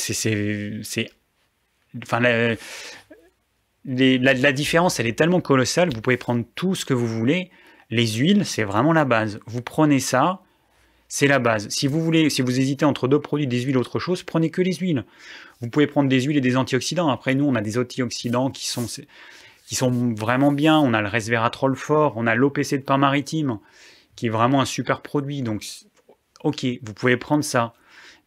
enfin, 2.03 2.19
la, 3.85 4.51
différence, 4.51 4.99
elle 4.99 5.07
est 5.07 5.17
tellement 5.17 5.41
colossale, 5.41 5.89
vous 5.93 6.01
pouvez 6.01 6.17
prendre 6.17 6.43
tout 6.55 6.75
ce 6.75 6.85
que 6.85 6.93
vous 6.93 7.07
voulez. 7.07 7.51
Les 7.89 8.07
huiles, 8.07 8.45
c'est 8.45 8.63
vraiment 8.63 8.93
la 8.93 9.05
base. 9.05 9.39
Vous 9.45 9.61
prenez 9.61 9.99
ça, 9.99 10.41
c'est 11.07 11.27
la 11.27 11.39
base. 11.39 11.67
Si 11.69 11.87
vous 11.87 12.01
voulez, 12.01 12.29
si 12.29 12.41
vous 12.41 12.59
hésitez 12.59 12.85
entre 12.85 13.07
deux 13.07 13.19
produits, 13.19 13.45
des 13.45 13.61
huiles, 13.61 13.77
autre 13.77 13.99
chose, 13.99 14.23
prenez 14.23 14.49
que 14.49 14.61
les 14.61 14.73
huiles. 14.73 15.05
Vous 15.61 15.69
pouvez 15.69 15.85
prendre 15.85 16.09
des 16.09 16.21
huiles 16.21 16.37
et 16.37 16.41
des 16.41 16.57
antioxydants. 16.57 17.09
Après, 17.09 17.35
nous, 17.35 17.45
on 17.45 17.55
a 17.55 17.61
des 17.61 17.77
antioxydants 17.77 18.49
qui 18.49 18.67
sont, 18.67 18.87
qui 19.67 19.75
sont 19.75 20.13
vraiment 20.15 20.51
bien. 20.51 20.79
On 20.79 20.93
a 20.93 21.01
le 21.01 21.07
resveratrol 21.07 21.75
fort, 21.75 22.13
on 22.15 22.25
a 22.25 22.35
l'OPC 22.35 22.77
de 22.77 22.83
pain 22.83 22.97
maritime, 22.97 23.59
qui 24.15 24.27
est 24.27 24.29
vraiment 24.29 24.61
un 24.61 24.65
super 24.65 25.01
produit. 25.01 25.41
Donc, 25.41 25.65
ok, 26.43 26.65
vous 26.81 26.93
pouvez 26.93 27.17
prendre 27.17 27.43
ça. 27.43 27.73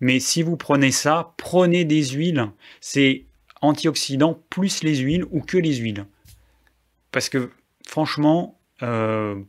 Mais 0.01 0.21
si 0.21 0.43
vous 0.43 0.57
prenez 0.57 0.91
ça, 0.91 1.35
prenez 1.39 1.85
des 1.85 2.05
huiles. 2.05 2.51
C'est 2.81 3.25
antioxydants 3.63 4.41
plus 4.51 4.83
les 4.83 4.97
huiles 4.97 5.25
ou 5.31 5.41
que 5.41 5.57
les 5.57 5.77
huiles. 5.77 6.07
Parce 7.13 7.29
que 7.29 7.51
franchement, 7.87 8.59
euh, 8.83 9.41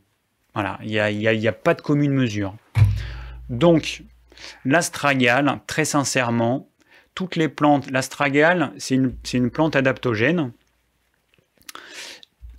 voilà, 0.54 0.80
il 0.84 0.90
n'y 0.90 1.00
a, 1.00 1.12
y 1.12 1.48
a 1.48 1.54
pas 1.54 1.74
de 1.74 1.82
commune 1.82 2.14
mesure. 2.14 2.56
Donc, 3.50 4.04
l'astragale, 4.66 5.62
très 5.68 5.86
sincèrement, 5.86 6.70
toutes 7.16 7.36
les 7.36 7.50
plantes, 7.50 7.90
l'astragale, 7.90 8.74
c'est 8.78 8.96
une, 8.96 9.50
plante 9.50 9.76
adaptogène. 9.76 10.52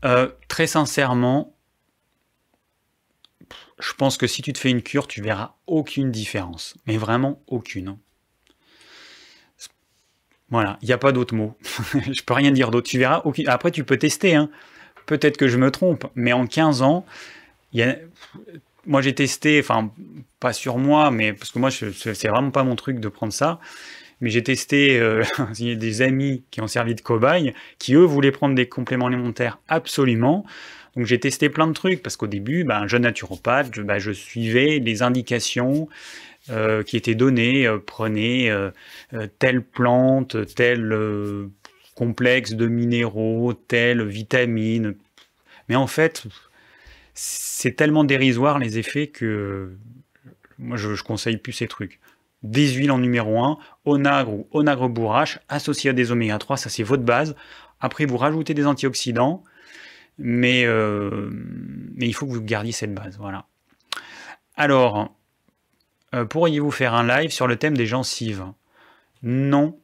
Euh, 0.05 0.31
très 0.49 0.67
sincèrement, 0.67 1.57
je 3.79 3.93
pense 3.93 4.17
que 4.17 4.27
si 4.27 4.43
tu 4.43 4.53
te 4.53 4.59
fais 4.59 4.71
une 4.71 4.83
cure, 4.83 5.07
tu 5.07 5.23
verras 5.23 5.55
aucune 5.67 6.11
différence. 6.11 6.77
Mais 6.87 6.97
vraiment 6.97 7.43
aucune. 7.47 7.99
Voilà, 10.51 10.79
il 10.83 10.87
n'y 10.87 10.93
a 10.93 10.99
pas 10.99 11.13
d'autre 11.13 11.35
mot. 11.35 11.55
je 11.95 12.23
peux 12.23 12.35
rien 12.35 12.51
dire 12.51 12.71
d'autre. 12.71 12.89
Tu 12.89 12.99
verras. 12.99 13.23
Après, 13.47 13.71
tu 13.71 13.85
peux 13.85 13.97
tester. 13.97 14.35
Hein. 14.35 14.49
Peut-être 15.07 15.37
que 15.37 15.49
je 15.49 15.59
me 15.59 15.71
trompe, 15.71 16.07
mais 16.15 16.33
en 16.33 16.47
15 16.47 16.83
ans, 16.83 17.05
moi 18.87 19.03
j'ai 19.03 19.15
testé, 19.15 19.61
enfin 19.61 19.91
pas 20.41 20.53
sur 20.53 20.79
moi, 20.79 21.11
mais 21.11 21.33
parce 21.33 21.51
que 21.51 21.59
moi 21.59 21.71
c'est 21.71 22.29
vraiment 22.29 22.51
pas 22.51 22.63
mon 22.63 22.77
truc 22.77 23.01
de 23.01 23.09
prendre 23.09 23.33
ça. 23.33 23.59
Mais 24.21 24.31
j'ai 24.31 24.43
testé, 24.43 24.99
euh, 24.99 25.23
des 25.59 26.03
amis 26.03 26.43
qui 26.51 26.61
ont 26.61 26.67
servi 26.67 26.95
de 26.95 27.01
cobaye, 27.01 27.55
qui 27.79 27.95
eux 27.95 28.03
voulaient 28.05 28.33
prendre 28.33 28.55
des 28.55 28.69
compléments 28.69 29.07
alimentaires 29.07 29.59
absolument. 29.69 30.45
Donc 30.97 31.07
j'ai 31.07 31.21
testé 31.21 31.49
plein 31.49 31.69
de 31.69 31.73
trucs 31.73 32.03
parce 32.03 32.17
qu'au 32.17 32.27
début, 32.27 32.65
ben, 32.65 32.87
jeune 32.89 33.03
naturopathe, 33.03 33.69
je, 33.75 33.83
ben, 33.83 33.99
je 33.99 34.11
suivais 34.11 34.81
les 34.81 35.03
indications 35.03 35.89
euh, 36.51 36.83
qui 36.83 36.97
étaient 36.97 37.15
données. 37.15 37.67
Euh, 37.67 37.79
prenez 37.79 38.53
telle 39.39 39.63
plante, 39.63 40.37
tel 40.55 40.95
complexe 41.95 42.53
de 42.53 42.67
minéraux, 42.67 43.53
telle 43.55 44.07
vitamine. 44.07 44.95
Mais 45.69 45.77
en 45.77 45.87
fait, 45.87 46.25
c'est 47.15 47.77
tellement 47.77 48.05
dérisoire 48.05 48.59
les 48.59 48.79
effets 48.79 49.09
que 49.09 49.73
moi 50.59 50.77
je, 50.77 50.95
je, 50.95 51.03
conseille 51.03 51.37
plus 51.37 51.53
ces 51.53 51.69
trucs. 51.69 52.01
Des 52.43 52.69
huiles 52.69 52.93
en 52.93 52.99
numéro 52.99 53.43
1, 53.43 53.59
onagre 53.85 54.33
ou 54.33 54.49
onagre 54.53 54.89
bourrache, 54.89 55.41
associé 55.49 55.91
à 55.91 55.93
des 55.93 56.13
oméga 56.13 56.39
3, 56.39 56.57
ça 56.57 56.71
c'est 56.71 56.85
votre 56.85 57.03
base. 57.03 57.35
Après 57.81 58.07
vous 58.07 58.17
rajoutez 58.17 58.55
des 58.55 58.67
antioxydants, 58.67 59.43
mais, 60.19 60.65
euh, 60.67 61.31
mais 61.95 62.07
il 62.07 62.13
faut 62.13 62.27
que 62.27 62.33
vous 62.33 62.43
gardiez 62.43 62.73
cette 62.73 62.95
base. 62.95 63.17
Voilà. 63.19 63.47
Alors, 64.57 65.15
euh, 66.15 66.25
pourriez-vous 66.25 66.71
faire 66.71 66.95
un 66.95 67.07
live 67.07 67.31
sur 67.31 67.47
le 67.47 67.57
thème 67.57 67.77
des 67.77 67.87
gencives? 67.87 68.45
Non. 69.23 69.79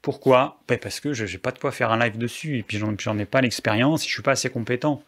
Pourquoi? 0.00 0.60
Ben, 0.68 0.78
Parce 0.78 1.00
que 1.00 1.12
je 1.12 1.24
n'ai 1.24 1.38
pas 1.38 1.52
de 1.52 1.58
quoi 1.58 1.70
faire 1.70 1.92
un 1.92 1.98
live 1.98 2.18
dessus, 2.18 2.58
et 2.58 2.62
puis 2.62 2.78
j'en 2.78 3.18
ai 3.18 3.24
pas 3.24 3.40
l'expérience, 3.40 4.02
je 4.02 4.08
ne 4.08 4.12
suis 4.12 4.22
pas 4.22 4.32
assez 4.32 4.50
compétent. 4.50 5.02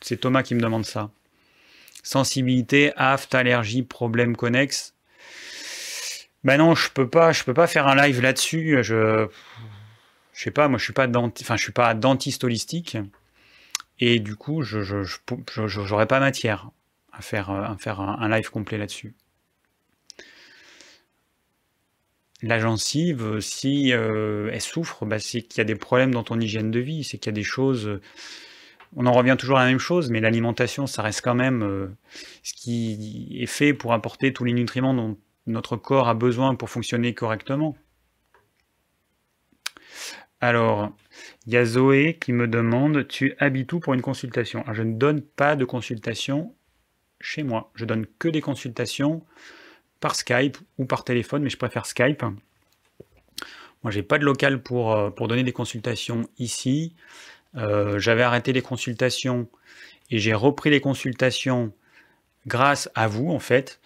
C'est 0.00 0.18
Thomas 0.18 0.42
qui 0.42 0.54
me 0.54 0.60
demande 0.60 0.86
ça. 0.86 1.10
Sensibilité, 2.02 2.92
aft, 2.96 3.34
allergie, 3.34 3.82
problème 3.82 4.36
connexe. 4.36 4.94
Ben 6.44 6.56
non, 6.56 6.74
je 6.74 6.90
peux 6.90 7.08
pas, 7.08 7.32
je 7.32 7.42
peux 7.42 7.54
pas 7.54 7.66
faire 7.66 7.88
un 7.88 7.96
live 7.96 8.22
là-dessus. 8.22 8.78
Je, 8.82 9.26
je 10.32 10.42
sais 10.44 10.52
pas, 10.52 10.68
moi 10.68 10.78
je 10.78 10.84
suis 10.84 10.92
pas 10.92 11.08
je 11.08 11.56
suis 11.56 11.72
pas 11.72 11.94
dentiste 11.94 12.44
holistique 12.44 12.96
et 13.98 14.20
du 14.20 14.36
coup 14.36 14.62
je 14.62 14.82
je 14.82 16.04
pas 16.04 16.20
matière 16.20 16.70
à 17.12 17.20
faire 17.22 17.50
à 17.50 17.76
faire 17.76 18.00
un, 18.00 18.28
live 18.28 18.48
complet 18.50 18.78
là-dessus. 18.78 19.14
La 22.42 22.60
gencive, 22.60 23.40
si 23.40 23.92
euh, 23.92 24.50
elle 24.52 24.60
souffre, 24.60 25.04
bah, 25.04 25.18
c'est 25.18 25.42
qu'il 25.42 25.58
y 25.58 25.60
a 25.60 25.64
des 25.64 25.74
problèmes 25.74 26.12
dans 26.12 26.22
ton 26.22 26.38
hygiène 26.38 26.70
de 26.70 26.78
vie, 26.78 27.02
c'est 27.02 27.18
qu'il 27.18 27.30
y 27.30 27.34
a 27.34 27.40
des 27.40 27.42
choses. 27.42 28.00
On 28.96 29.06
en 29.06 29.12
revient 29.12 29.36
toujours 29.38 29.58
à 29.58 29.64
la 29.64 29.70
même 29.70 29.80
chose, 29.80 30.10
mais 30.10 30.20
l'alimentation, 30.20 30.86
ça 30.86 31.02
reste 31.02 31.20
quand 31.22 31.34
même 31.34 31.62
euh, 31.62 31.88
ce 32.42 32.54
qui 32.54 33.38
est 33.40 33.46
fait 33.46 33.74
pour 33.74 33.92
apporter 33.92 34.32
tous 34.32 34.44
les 34.44 34.52
nutriments 34.52 34.94
dont 34.94 35.18
notre 35.46 35.76
corps 35.76 36.08
a 36.08 36.14
besoin 36.14 36.54
pour 36.54 36.70
fonctionner 36.70 37.12
correctement. 37.12 37.76
Alors, 40.40 40.92
il 41.46 41.52
y 41.52 41.56
a 41.56 41.64
Zoé 41.64 42.16
qui 42.20 42.32
me 42.32 42.46
demande 42.46 43.08
Tu 43.08 43.34
habites 43.38 43.72
où 43.72 43.80
pour 43.80 43.94
une 43.94 44.02
consultation? 44.02 44.64
Je 44.72 44.82
ne 44.82 44.96
donne 44.96 45.20
pas 45.20 45.56
de 45.56 45.64
consultation 45.64 46.54
chez 47.20 47.42
moi. 47.42 47.72
Je 47.74 47.84
donne 47.84 48.06
que 48.18 48.28
des 48.28 48.40
consultations 48.40 49.24
par 50.00 50.14
Skype 50.14 50.58
ou 50.78 50.84
par 50.84 51.04
téléphone, 51.04 51.42
mais 51.42 51.50
je 51.50 51.56
préfère 51.56 51.86
Skype. 51.86 52.22
Moi, 53.82 53.90
j'ai 53.90 54.02
pas 54.02 54.18
de 54.18 54.24
local 54.24 54.62
pour, 54.62 54.92
euh, 54.92 55.10
pour 55.10 55.28
donner 55.28 55.44
des 55.44 55.52
consultations 55.52 56.28
ici. 56.38 56.94
Euh, 57.56 57.98
j'avais 57.98 58.22
arrêté 58.22 58.52
les 58.52 58.62
consultations 58.62 59.48
et 60.10 60.18
j'ai 60.18 60.34
repris 60.34 60.70
les 60.70 60.80
consultations 60.80 61.72
grâce 62.46 62.90
à 62.94 63.06
vous, 63.08 63.30
en 63.30 63.38
fait. 63.38 63.80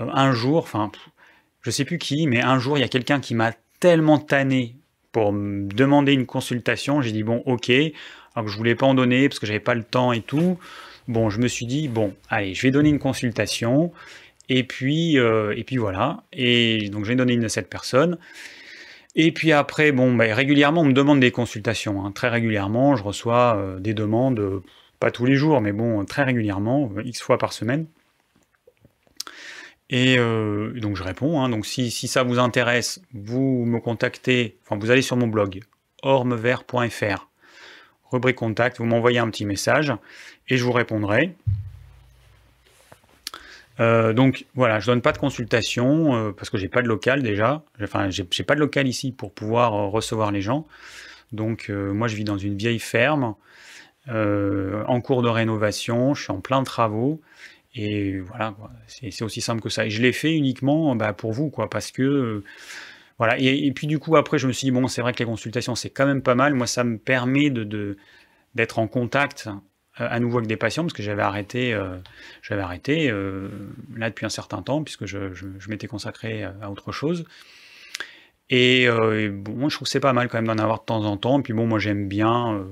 Euh, 0.00 0.06
un 0.12 0.32
jour, 0.32 0.58
enfin, 0.58 0.90
je 1.62 1.70
sais 1.70 1.84
plus 1.84 1.98
qui, 1.98 2.26
mais 2.26 2.40
un 2.40 2.58
jour, 2.58 2.78
il 2.78 2.80
y 2.80 2.84
a 2.84 2.88
quelqu'un 2.88 3.20
qui 3.20 3.34
m'a 3.34 3.52
tellement 3.80 4.18
tanné 4.18 4.76
pour 5.10 5.32
me 5.32 5.68
demander 5.68 6.12
une 6.12 6.26
consultation. 6.26 7.02
J'ai 7.02 7.12
dit 7.12 7.22
bon, 7.22 7.42
ok. 7.46 7.70
Alors 8.34 8.46
que 8.46 8.50
je 8.50 8.56
voulais 8.56 8.74
pas 8.74 8.86
en 8.86 8.94
donner 8.94 9.28
parce 9.28 9.38
que 9.38 9.46
j'avais 9.46 9.60
pas 9.60 9.74
le 9.74 9.84
temps 9.84 10.12
et 10.12 10.22
tout. 10.22 10.58
Bon, 11.08 11.30
je 11.30 11.40
me 11.40 11.48
suis 11.48 11.66
dit 11.66 11.88
bon, 11.88 12.14
allez, 12.28 12.54
je 12.54 12.62
vais 12.62 12.70
donner 12.70 12.88
une 12.88 12.98
consultation. 12.98 13.92
Et 14.54 14.64
puis, 14.64 15.18
euh, 15.18 15.54
et 15.56 15.64
puis 15.64 15.78
voilà. 15.78 16.24
Et 16.30 16.90
donc 16.90 17.06
j'ai 17.06 17.14
donné 17.14 17.32
une 17.32 17.44
à 17.46 17.48
cette 17.48 17.70
personne. 17.70 18.18
Et 19.14 19.32
puis 19.32 19.50
après, 19.50 19.92
bon, 19.92 20.14
régulièrement, 20.18 20.82
on 20.82 20.84
me 20.84 20.92
demande 20.92 21.20
des 21.20 21.30
consultations. 21.30 22.04
Hein. 22.04 22.12
Très 22.12 22.28
régulièrement, 22.28 22.94
je 22.94 23.02
reçois 23.02 23.56
euh, 23.56 23.80
des 23.80 23.94
demandes, 23.94 24.40
euh, 24.40 24.62
pas 25.00 25.10
tous 25.10 25.24
les 25.24 25.36
jours, 25.36 25.62
mais 25.62 25.72
bon, 25.72 26.04
très 26.04 26.24
régulièrement, 26.24 26.92
x 27.02 27.22
fois 27.22 27.38
par 27.38 27.54
semaine. 27.54 27.86
Et 29.88 30.16
donc 30.16 30.96
je 30.96 31.02
réponds. 31.02 31.40
Hein. 31.40 31.48
Donc 31.48 31.66
si, 31.66 31.90
ça 31.90 32.22
vous 32.22 32.38
intéresse, 32.38 33.00
vous 33.14 33.64
me 33.66 33.78
contactez. 33.78 34.58
Enfin, 34.64 34.78
vous 34.78 34.90
allez 34.90 35.02
sur 35.02 35.16
mon 35.16 35.28
blog 35.28 35.60
ormevert.fr, 36.02 37.28
rubrique 38.10 38.36
contact. 38.36 38.78
Vous 38.78 38.86
m'envoyez 38.86 39.18
un 39.18 39.28
petit 39.28 39.46
message 39.46 39.92
et 40.48 40.56
je 40.58 40.64
vous 40.64 40.72
répondrai. 40.72 41.34
Euh, 43.80 44.12
donc 44.12 44.46
voilà, 44.54 44.80
je 44.80 44.86
donne 44.86 45.00
pas 45.00 45.12
de 45.12 45.18
consultation 45.18 46.14
euh, 46.14 46.32
parce 46.32 46.50
que 46.50 46.58
j'ai 46.58 46.68
pas 46.68 46.82
de 46.82 46.88
local 46.88 47.22
déjà. 47.22 47.64
Enfin, 47.82 48.08
j'ai 48.10 48.44
pas 48.44 48.54
de 48.54 48.60
local 48.60 48.86
ici 48.86 49.12
pour 49.12 49.32
pouvoir 49.32 49.72
recevoir 49.90 50.30
les 50.30 50.40
gens. 50.42 50.66
Donc 51.32 51.70
moi, 51.70 52.08
je 52.08 52.16
vis 52.16 52.24
dans 52.24 52.36
une 52.36 52.56
vieille 52.56 52.78
ferme 52.78 53.34
en 54.08 55.00
cours 55.00 55.22
de 55.22 55.28
rénovation. 55.28 56.12
Je 56.12 56.24
suis 56.24 56.32
en 56.32 56.40
plein 56.40 56.60
de 56.60 56.66
travaux 56.66 57.22
et 57.74 58.20
voilà, 58.20 58.54
c'est 58.86 59.22
aussi 59.22 59.40
simple 59.40 59.62
que 59.62 59.70
ça. 59.70 59.86
Et 59.86 59.90
je 59.90 60.02
l'ai 60.02 60.12
fait 60.12 60.34
uniquement 60.34 60.94
bah, 60.94 61.12
pour 61.12 61.32
vous, 61.32 61.48
quoi, 61.50 61.70
parce 61.70 61.90
que 61.90 62.02
euh, 62.02 62.44
voilà. 63.18 63.38
Et, 63.38 63.72
puis 63.72 63.86
du 63.86 63.98
coup, 63.98 64.16
après, 64.16 64.38
je 64.38 64.46
me 64.46 64.52
suis 64.52 64.66
dit 64.66 64.70
bon, 64.70 64.86
c'est 64.88 65.00
vrai 65.00 65.12
que 65.12 65.20
les 65.20 65.24
consultations, 65.24 65.74
c'est 65.74 65.90
quand 65.90 66.06
même 66.06 66.22
pas 66.22 66.34
mal. 66.34 66.54
Moi, 66.54 66.66
ça 66.66 66.84
me 66.84 66.98
permet 66.98 67.50
de 67.50 67.96
d'être 68.54 68.78
en 68.78 68.86
contact 68.86 69.48
euh, 69.48 69.52
à 70.10 70.20
nouveau 70.20 70.38
avec 70.38 70.48
des 70.48 70.56
patients, 70.56 70.82
parce 70.84 70.92
que 70.92 71.02
j'avais 71.02 71.22
arrêté, 71.22 71.74
euh, 71.74 71.98
arrêté 72.50 73.10
là 73.96 74.10
depuis 74.10 74.26
un 74.26 74.30
certain 74.30 74.62
temps, 74.62 74.82
puisque 74.82 75.06
je, 75.06 75.34
je, 75.34 75.68
m'étais 75.68 75.86
consacré 75.86 76.44
à 76.44 76.70
autre 76.70 76.92
chose. 76.92 77.24
Et, 78.50 78.86
bon, 78.88 79.68
je 79.68 79.76
trouve 79.76 79.86
que 79.86 79.90
c'est 79.90 80.00
pas 80.00 80.12
mal 80.12 80.28
quand 80.28 80.38
même 80.38 80.46
d'en 80.46 80.62
avoir 80.62 80.80
de 80.80 80.84
temps 80.84 81.04
en 81.04 81.16
temps. 81.16 81.40
Et 81.40 81.42
puis 81.42 81.54
bon, 81.54 81.66
moi, 81.66 81.78
j'aime 81.78 82.08
bien, 82.08 82.64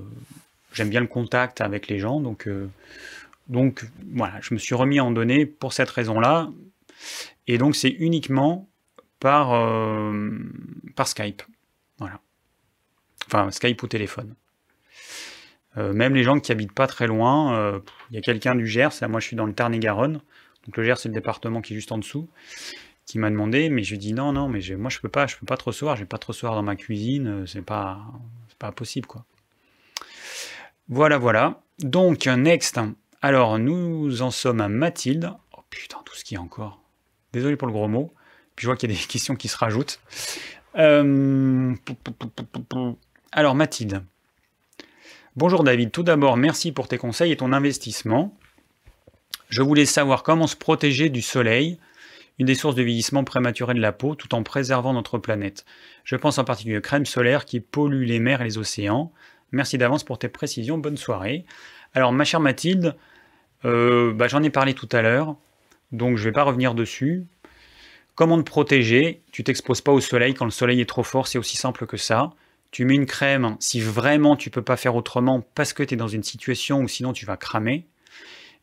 bien 0.78 1.00
le 1.00 1.06
contact 1.06 1.60
avec 1.60 1.88
les 1.88 1.98
gens, 1.98 2.20
donc 2.20 2.48
donc 3.50 3.84
voilà, 4.14 4.40
je 4.40 4.54
me 4.54 4.58
suis 4.58 4.76
remis 4.76 5.00
en 5.00 5.10
données 5.10 5.44
pour 5.44 5.72
cette 5.72 5.90
raison-là. 5.90 6.50
Et 7.48 7.58
donc 7.58 7.74
c'est 7.74 7.90
uniquement 7.90 8.68
par, 9.18 9.52
euh, 9.52 10.30
par 10.94 11.08
Skype. 11.08 11.42
Voilà. 11.98 12.20
Enfin, 13.26 13.50
Skype 13.50 13.82
ou 13.82 13.88
téléphone. 13.88 14.34
Euh, 15.76 15.92
même 15.92 16.14
les 16.14 16.22
gens 16.22 16.40
qui 16.40 16.50
habitent 16.52 16.72
pas 16.72 16.86
très 16.86 17.06
loin, 17.06 17.56
euh, 17.56 17.80
il 18.10 18.16
y 18.16 18.18
a 18.18 18.22
quelqu'un 18.22 18.54
du 18.54 18.66
Gers, 18.66 18.90
moi 19.08 19.20
je 19.20 19.26
suis 19.26 19.36
dans 19.36 19.46
le 19.46 19.52
Tarn-et-Garonne, 19.52 20.14
donc 20.66 20.76
le 20.76 20.82
Gers 20.82 20.98
c'est 20.98 21.08
le 21.08 21.14
département 21.14 21.60
qui 21.60 21.74
est 21.74 21.76
juste 21.76 21.92
en 21.92 21.98
dessous, 21.98 22.28
qui 23.06 23.18
m'a 23.18 23.30
demandé, 23.30 23.68
mais 23.68 23.84
je 23.84 23.92
lui 23.92 23.98
dis 23.98 24.12
non, 24.12 24.32
non, 24.32 24.48
mais 24.48 24.60
moi 24.76 24.90
je 24.90 24.98
peux 24.98 25.08
pas, 25.08 25.26
je 25.28 25.36
peux 25.36 25.46
pas 25.46 25.56
te 25.56 25.64
recevoir, 25.64 25.94
je 25.94 26.02
vais 26.02 26.08
pas 26.08 26.18
te 26.18 26.26
recevoir 26.26 26.54
dans 26.54 26.62
ma 26.62 26.74
cuisine, 26.74 27.46
c'est 27.46 27.64
pas, 27.64 28.00
pas 28.58 28.72
possible 28.72 29.06
quoi. 29.06 29.24
Voilà, 30.88 31.18
voilà. 31.18 31.62
Donc, 31.78 32.26
next, 32.26 32.80
alors, 33.22 33.58
nous 33.58 34.22
en 34.22 34.30
sommes 34.30 34.60
à 34.60 34.68
Mathilde. 34.68 35.32
Oh 35.52 35.60
putain, 35.68 35.98
tout 36.04 36.14
ce 36.14 36.24
qu'il 36.24 36.36
y 36.36 36.38
a 36.38 36.42
encore. 36.42 36.82
Désolé 37.32 37.56
pour 37.56 37.68
le 37.68 37.72
gros 37.72 37.86
mot. 37.86 38.12
Puis 38.56 38.64
je 38.64 38.68
vois 38.68 38.76
qu'il 38.76 38.90
y 38.90 38.94
a 38.94 38.96
des 38.96 39.02
questions 39.06 39.36
qui 39.36 39.48
se 39.48 39.56
rajoutent. 39.56 40.00
Euh, 40.76 41.74
alors, 43.32 43.54
Mathilde. 43.54 44.02
Bonjour 45.36 45.62
David. 45.62 45.92
Tout 45.92 46.02
d'abord, 46.02 46.36
merci 46.36 46.72
pour 46.72 46.88
tes 46.88 46.98
conseils 46.98 47.30
et 47.30 47.36
ton 47.36 47.52
investissement. 47.52 48.36
Je 49.48 49.62
voulais 49.62 49.84
savoir 49.84 50.24
comment 50.24 50.48
se 50.48 50.56
protéger 50.56 51.08
du 51.08 51.22
soleil, 51.22 51.78
une 52.40 52.46
des 52.46 52.56
sources 52.56 52.74
de 52.74 52.82
vieillissement 52.82 53.22
prématuré 53.22 53.74
de 53.74 53.80
la 53.80 53.92
peau, 53.92 54.16
tout 54.16 54.34
en 54.34 54.42
préservant 54.42 54.92
notre 54.92 55.18
planète. 55.18 55.64
Je 56.02 56.16
pense 56.16 56.38
en 56.38 56.44
particulier 56.44 56.78
aux 56.78 56.82
crèmes 56.82 57.06
solaires 57.06 57.44
qui 57.44 57.60
polluent 57.60 58.06
les 58.06 58.18
mers 58.18 58.40
et 58.40 58.44
les 58.44 58.58
océans. 58.58 59.12
Merci 59.52 59.78
d'avance 59.78 60.02
pour 60.02 60.18
tes 60.18 60.28
précisions. 60.28 60.78
Bonne 60.78 60.96
soirée. 60.96 61.44
Alors, 61.94 62.10
ma 62.10 62.24
chère 62.24 62.40
Mathilde, 62.40 62.96
euh, 63.64 64.12
bah, 64.12 64.26
j'en 64.26 64.42
ai 64.42 64.50
parlé 64.50 64.74
tout 64.74 64.88
à 64.90 65.00
l'heure, 65.00 65.36
donc 65.92 66.16
je 66.16 66.22
ne 66.22 66.24
vais 66.24 66.32
pas 66.32 66.42
revenir 66.42 66.74
dessus. 66.74 67.24
Comment 68.16 68.38
te 68.38 68.42
protéger? 68.42 69.22
Tu 69.30 69.44
t'exposes 69.44 69.80
pas 69.80 69.92
au 69.92 70.00
soleil 70.00 70.34
quand 70.34 70.44
le 70.44 70.50
soleil 70.50 70.80
est 70.80 70.88
trop 70.88 71.04
fort, 71.04 71.28
c'est 71.28 71.38
aussi 71.38 71.56
simple 71.56 71.86
que 71.86 71.96
ça. 71.96 72.32
Tu 72.70 72.84
mets 72.84 72.94
une 72.94 73.06
crème 73.06 73.56
si 73.60 73.80
vraiment 73.80 74.36
tu 74.36 74.50
peux 74.50 74.62
pas 74.62 74.76
faire 74.76 74.94
autrement 74.94 75.40
parce 75.54 75.72
que 75.72 75.82
tu 75.82 75.94
es 75.94 75.96
dans 75.96 76.08
une 76.08 76.22
situation 76.22 76.80
où 76.80 76.88
sinon 76.88 77.12
tu 77.12 77.26
vas 77.26 77.36
cramer. 77.36 77.88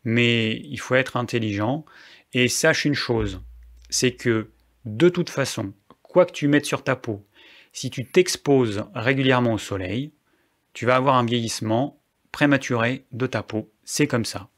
Mais 0.04 0.56
il 0.64 0.78
faut 0.78 0.94
être 0.94 1.16
intelligent. 1.16 1.84
Et 2.32 2.48
sache 2.48 2.84
une 2.84 2.94
chose, 2.94 3.40
c'est 3.90 4.12
que 4.12 4.50
de 4.84 5.08
toute 5.08 5.30
façon, 5.30 5.72
quoi 6.02 6.26
que 6.26 6.32
tu 6.32 6.48
mettes 6.48 6.66
sur 6.66 6.84
ta 6.84 6.94
peau, 6.94 7.26
si 7.72 7.90
tu 7.90 8.04
t'exposes 8.04 8.84
régulièrement 8.94 9.54
au 9.54 9.58
soleil, 9.58 10.12
tu 10.74 10.86
vas 10.86 10.96
avoir 10.96 11.16
un 11.16 11.24
vieillissement 11.24 12.02
prématuré 12.32 13.06
de 13.12 13.26
ta 13.26 13.42
peau. 13.42 13.72
C'est 13.84 14.06
comme 14.06 14.24
ça 14.24 14.50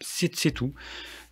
c'est 0.00 0.50
tout. 0.50 0.72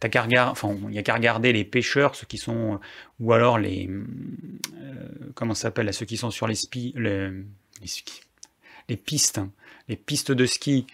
T'as 0.00 0.08
qu'à 0.08 0.22
regarder, 0.22 0.50
enfin, 0.50 0.76
il 0.82 0.88
n'y 0.88 0.98
a 0.98 1.02
qu'à 1.02 1.14
regarder 1.14 1.52
les 1.52 1.64
pêcheurs, 1.64 2.14
ceux 2.14 2.26
qui 2.26 2.38
sont, 2.38 2.74
euh, 2.74 2.78
ou 3.20 3.32
alors 3.32 3.58
les, 3.58 3.88
euh, 3.88 5.08
comment 5.34 5.54
ça 5.54 5.62
s'appelle, 5.62 5.92
ceux 5.92 6.06
qui 6.06 6.16
sont 6.16 6.30
sur 6.30 6.46
les 6.46 6.54
skis, 6.54 6.94
les, 6.96 7.30
les, 8.88 8.96
pistes, 8.96 9.38
hein. 9.38 9.50
les 9.88 9.96
pistes 9.96 10.30
de 10.30 10.46
ski, 10.46 10.86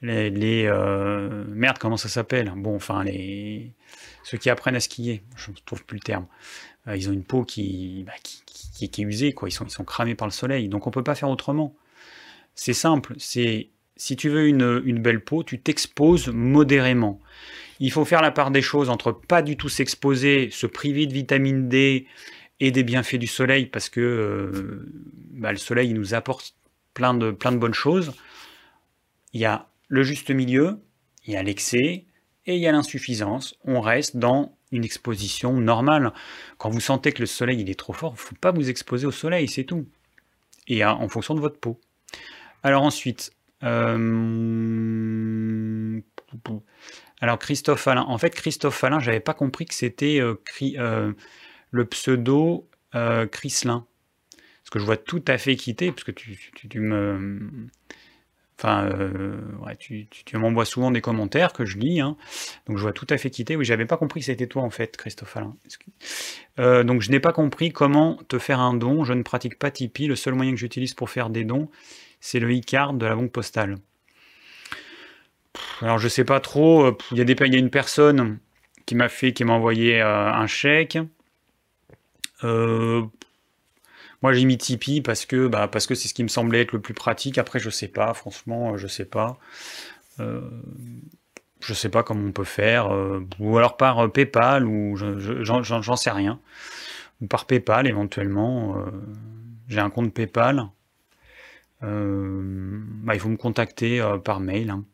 les, 0.00 0.66
euh, 0.66 1.44
merde, 1.48 1.78
comment 1.78 1.96
ça 1.96 2.08
s'appelle? 2.08 2.52
Bon, 2.56 2.76
enfin, 2.76 3.02
les, 3.02 3.72
ceux 4.22 4.38
qui 4.38 4.48
apprennent 4.48 4.76
à 4.76 4.80
skier, 4.80 5.22
je 5.36 5.50
ne 5.50 5.56
trouve 5.64 5.84
plus 5.84 5.96
le 5.96 6.02
terme. 6.02 6.26
ils 6.86 7.08
ont 7.08 7.12
une 7.12 7.24
peau 7.24 7.44
qui, 7.44 8.04
bah, 8.06 8.12
qui, 8.22 8.42
qui, 8.88 9.02
est 9.02 9.04
usée, 9.04 9.32
quoi. 9.32 9.48
Ils 9.48 9.52
sont, 9.52 9.64
ils 9.64 9.70
sont 9.70 9.84
cramés 9.84 10.14
par 10.14 10.28
le 10.28 10.32
soleil, 10.32 10.68
donc 10.68 10.86
on 10.86 10.90
peut 10.90 11.04
pas 11.04 11.16
faire 11.16 11.28
autrement. 11.30 11.74
C'est 12.54 12.74
simple, 12.74 13.14
c'est 13.18 13.70
si 14.02 14.16
tu 14.16 14.28
veux 14.28 14.48
une, 14.48 14.98
belle 14.98 15.22
peau, 15.22 15.44
tu 15.44 15.60
t'exposes 15.60 16.28
modérément. 16.28 17.20
Il 17.80 17.90
faut 17.90 18.04
faire 18.04 18.22
la 18.22 18.30
part 18.30 18.50
des 18.50 18.62
choses 18.62 18.90
entre 18.90 19.12
pas 19.12 19.42
du 19.42 19.56
tout 19.56 19.68
s'exposer, 19.68 20.50
se 20.50 20.66
priver 20.66 21.06
de 21.06 21.12
vitamine 21.12 21.68
D 21.68 22.06
et 22.60 22.70
des 22.70 22.84
bienfaits 22.84 23.16
du 23.16 23.26
soleil, 23.26 23.66
parce 23.66 23.88
que 23.88 24.00
euh, 24.00 24.86
bah, 25.32 25.52
le 25.52 25.58
soleil 25.58 25.92
nous 25.92 26.14
apporte 26.14 26.54
plein 26.94 27.14
de, 27.14 27.30
bonnes 27.32 27.74
choses. 27.74 28.12
Il 29.32 29.40
y 29.40 29.44
a 29.44 29.68
le 29.88 30.02
juste 30.02 30.30
milieu, 30.30 30.78
il 31.26 31.32
y 31.32 31.36
a 31.36 31.42
l'excès 31.42 32.04
et 32.46 32.56
il 32.56 32.60
y 32.60 32.66
a 32.66 32.72
l'insuffisance. 32.72 33.56
On 33.64 33.80
reste 33.80 34.16
dans 34.16 34.56
une 34.70 34.84
exposition 34.84 35.54
normale. 35.54 36.12
Quand 36.58 36.70
vous 36.70 36.80
sentez 36.80 37.12
que 37.12 37.20
le 37.20 37.26
soleil 37.26 37.60
il 37.60 37.70
est 37.70 37.78
trop 37.78 37.92
fort, 37.92 38.12
il 38.12 38.20
ne 38.20 38.26
faut 38.26 38.36
pas 38.40 38.52
vous 38.52 38.70
exposer 38.70 39.06
au 39.06 39.12
soleil, 39.12 39.48
c'est 39.48 39.64
tout. 39.64 39.86
Et 40.68 40.84
en 40.84 41.08
fonction 41.08 41.34
de 41.34 41.40
votre 41.40 41.58
peau. 41.58 41.80
Alors 42.62 42.84
ensuite, 42.84 43.32
euh, 43.64 44.00
alors 47.22 47.38
Christophe 47.38 47.86
Alain, 47.86 48.02
en 48.02 48.18
fait 48.18 48.34
Christophe 48.34 48.82
Alain, 48.82 48.98
j'avais 48.98 49.20
pas 49.20 49.32
compris 49.32 49.64
que 49.64 49.74
c'était 49.74 50.20
euh, 50.20 50.34
euh, 50.60 51.12
le 51.70 51.84
pseudo 51.86 52.68
euh, 52.96 53.26
Chrislin. 53.28 53.86
Parce 54.32 54.70
que 54.70 54.80
je 54.80 54.84
vois 54.84 54.96
tout 54.96 55.22
à 55.28 55.38
fait 55.38 55.54
quitter, 55.54 55.92
parce 55.92 56.02
que 56.02 56.10
tu, 56.10 56.80
me. 56.80 57.68
Enfin, 58.58 58.90
tu, 59.78 60.08
m'envoies 60.34 60.64
souvent 60.64 60.90
des 60.90 61.00
commentaires 61.00 61.52
que 61.52 61.64
je 61.64 61.78
lis, 61.78 62.00
hein. 62.00 62.16
donc 62.66 62.78
je 62.78 62.82
vois 62.82 62.92
tout 62.92 63.06
à 63.08 63.18
fait 63.18 63.30
quitter. 63.30 63.54
Oui, 63.54 63.64
j'avais 63.64 63.86
pas 63.86 63.96
compris 63.96 64.20
que 64.20 64.26
c'était 64.26 64.46
toi 64.48 64.62
en 64.62 64.70
fait, 64.70 64.96
Christophe 64.96 65.36
Alain. 65.36 65.56
Donc 66.84 67.02
je 67.02 67.10
n'ai 67.10 67.20
pas 67.20 67.32
compris 67.32 67.72
comment 67.72 68.18
te 68.28 68.38
faire 68.40 68.58
un 68.58 68.74
don. 68.74 69.04
Je 69.04 69.12
ne 69.12 69.22
pratique 69.22 69.58
pas 69.60 69.70
Tipeee. 69.70 70.08
Le 70.08 70.16
seul 70.16 70.34
moyen 70.34 70.52
que 70.52 70.58
j'utilise 70.58 70.94
pour 70.94 71.10
faire 71.10 71.30
des 71.30 71.44
dons, 71.44 71.68
c'est 72.20 72.40
le 72.40 72.52
e-card 72.52 72.94
de 72.94 73.06
la 73.06 73.14
banque 73.14 73.30
postale. 73.30 73.76
Alors 75.80 75.98
je 75.98 76.08
sais 76.08 76.24
pas 76.24 76.40
trop. 76.40 76.96
Il 77.10 77.18
y 77.18 77.20
a 77.20 77.24
des, 77.24 77.36
il 77.40 77.52
y 77.52 77.56
a 77.56 77.58
une 77.58 77.70
personne 77.70 78.38
qui 78.86 78.94
m'a 78.94 79.08
fait, 79.08 79.32
qui 79.32 79.44
m'a 79.44 79.52
envoyé 79.52 80.00
un 80.00 80.46
chèque. 80.46 80.98
Euh, 82.44 83.02
moi, 84.22 84.32
j'ai 84.32 84.44
mis 84.44 84.58
Tipeee 84.58 85.00
parce 85.00 85.26
que 85.26 85.48
bah, 85.48 85.68
parce 85.68 85.86
que 85.86 85.94
c'est 85.94 86.08
ce 86.08 86.14
qui 86.14 86.22
me 86.22 86.28
semblait 86.28 86.62
être 86.62 86.72
le 86.72 86.80
plus 86.80 86.94
pratique. 86.94 87.38
Après, 87.38 87.58
je 87.58 87.70
sais 87.70 87.88
pas, 87.88 88.14
franchement, 88.14 88.76
je 88.76 88.86
sais 88.86 89.04
pas. 89.04 89.38
Euh, 90.20 90.40
je 91.60 91.74
sais 91.74 91.88
pas 91.88 92.02
comment 92.02 92.26
on 92.26 92.32
peut 92.32 92.44
faire. 92.44 92.92
Euh, 92.92 93.26
ou 93.38 93.56
alors 93.58 93.76
par 93.76 94.10
PayPal, 94.12 94.66
ou 94.66 94.96
j'en 94.96 95.96
sais 95.96 96.10
rien. 96.10 96.40
Ou 97.20 97.26
par 97.26 97.46
PayPal, 97.46 97.86
éventuellement. 97.86 98.76
j'ai 99.68 99.80
un 99.80 99.90
compte 99.90 100.12
PayPal. 100.12 100.68
Bah, 101.80 103.14
il 103.14 103.20
faut 103.20 103.28
me 103.28 103.36
contacter 103.36 104.00
par 104.24 104.40
mail. 104.40 104.70
Hein. 104.70 104.84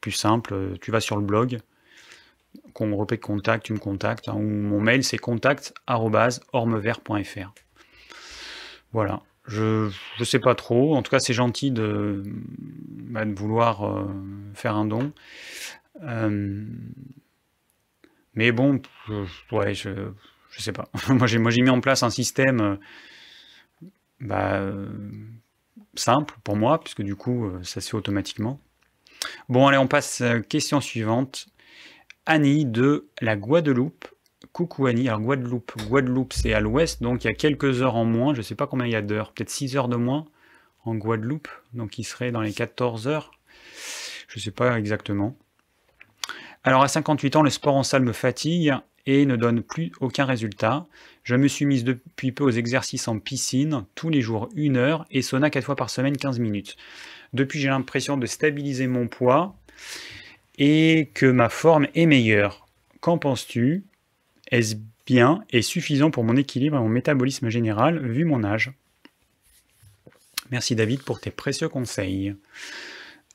Plus 0.00 0.12
simple, 0.12 0.78
tu 0.80 0.90
vas 0.90 1.00
sur 1.00 1.16
le 1.16 1.22
blog 1.22 1.60
qu'on 2.72 2.96
répète 2.96 3.20
contact, 3.20 3.66
tu 3.66 3.72
me 3.72 3.78
contactes, 3.78 4.28
hein, 4.28 4.34
ou 4.34 4.42
mon 4.42 4.80
mail 4.80 5.04
c'est 5.04 5.18
contact.ormevert.fr. 5.18 7.54
Voilà, 8.92 9.22
je 9.46 9.90
ne 10.18 10.24
sais 10.24 10.40
pas 10.40 10.54
trop, 10.54 10.96
en 10.96 11.02
tout 11.02 11.10
cas 11.10 11.20
c'est 11.20 11.34
gentil 11.34 11.70
de, 11.70 12.22
bah, 12.24 13.24
vouloir 13.24 13.86
euh, 13.86 14.06
faire 14.54 14.76
un 14.76 14.84
don. 14.84 15.12
Euh, 16.02 16.64
mais 18.34 18.52
bon, 18.52 18.80
ouais, 19.52 19.74
je, 19.74 20.10
sais 20.58 20.72
pas. 20.72 20.88
moi 21.08 21.26
j'ai 21.26 21.38
mis 21.38 21.70
en 21.70 21.80
place 21.80 22.02
un 22.02 22.10
système 22.10 22.60
euh, 22.60 22.76
bah, 24.20 24.60
simple 25.94 26.34
pour 26.44 26.56
moi, 26.56 26.80
puisque 26.80 27.02
du 27.02 27.16
coup 27.16 27.50
ça 27.62 27.80
se 27.80 27.90
fait 27.90 27.96
automatiquement. 27.96 28.60
Bon 29.50 29.66
allez, 29.66 29.78
on 29.78 29.88
passe 29.88 30.20
la 30.20 30.38
question 30.38 30.80
suivante. 30.80 31.48
Annie 32.24 32.66
de 32.66 33.08
la 33.20 33.34
Guadeloupe. 33.34 34.06
Coucou 34.52 34.86
Annie, 34.86 35.08
alors 35.08 35.20
Guadeloupe, 35.20 35.72
Guadeloupe 35.88 36.32
c'est 36.32 36.54
à 36.54 36.60
l'ouest, 36.60 37.02
donc 37.02 37.24
il 37.24 37.26
y 37.26 37.30
a 37.30 37.34
quelques 37.34 37.82
heures 37.82 37.96
en 37.96 38.04
moins, 38.04 38.32
je 38.32 38.38
ne 38.38 38.42
sais 38.42 38.54
pas 38.54 38.68
combien 38.68 38.86
il 38.86 38.92
y 38.92 38.96
a 38.96 39.02
d'heures, 39.02 39.32
peut-être 39.32 39.50
6 39.50 39.76
heures 39.76 39.88
de 39.88 39.96
moins 39.96 40.26
en 40.84 40.94
Guadeloupe, 40.94 41.48
donc 41.72 41.98
il 41.98 42.04
serait 42.04 42.30
dans 42.30 42.40
les 42.40 42.52
14 42.52 43.08
heures, 43.08 43.32
je 44.28 44.38
ne 44.38 44.40
sais 44.40 44.50
pas 44.52 44.78
exactement. 44.78 45.36
Alors 46.62 46.82
à 46.82 46.88
58 46.88 47.36
ans, 47.36 47.42
le 47.42 47.50
sport 47.50 47.74
en 47.74 47.82
salle 47.82 48.02
me 48.02 48.12
fatigue 48.12 48.74
et 49.06 49.26
ne 49.26 49.36
donne 49.36 49.62
plus 49.62 49.92
aucun 50.00 50.24
résultat. 50.24 50.86
Je 51.22 51.34
me 51.34 51.48
suis 51.48 51.64
mise 51.64 51.84
depuis 51.84 52.32
peu 52.32 52.44
aux 52.44 52.50
exercices 52.50 53.08
en 53.08 53.18
piscine, 53.18 53.84
tous 53.94 54.10
les 54.10 54.20
jours 54.20 54.48
une 54.54 54.76
heure, 54.76 55.06
et 55.10 55.22
sauna 55.22 55.50
4 55.50 55.64
fois 55.64 55.76
par 55.76 55.90
semaine 55.90 56.16
15 56.16 56.38
minutes. 56.38 56.76
Depuis 57.32 57.60
j'ai 57.60 57.68
l'impression 57.68 58.16
de 58.16 58.26
stabiliser 58.26 58.86
mon 58.86 59.08
poids, 59.08 59.56
et 60.60 61.10
que 61.14 61.26
ma 61.26 61.48
forme 61.48 61.88
est 61.94 62.06
meilleure. 62.06 62.66
Qu'en 63.00 63.18
penses-tu? 63.18 63.84
Est-ce 64.50 64.76
bien 65.06 65.42
et 65.50 65.62
suffisant 65.62 66.10
pour 66.10 66.22
mon 66.22 66.36
équilibre 66.36 66.76
et 66.76 66.80
mon 66.80 66.88
métabolisme 66.88 67.48
général 67.48 68.06
vu 68.06 68.24
mon 68.24 68.44
âge? 68.44 68.72
Merci 70.50 70.74
David 70.74 71.02
pour 71.02 71.20
tes 71.20 71.30
précieux 71.30 71.68
conseils. 71.68 72.34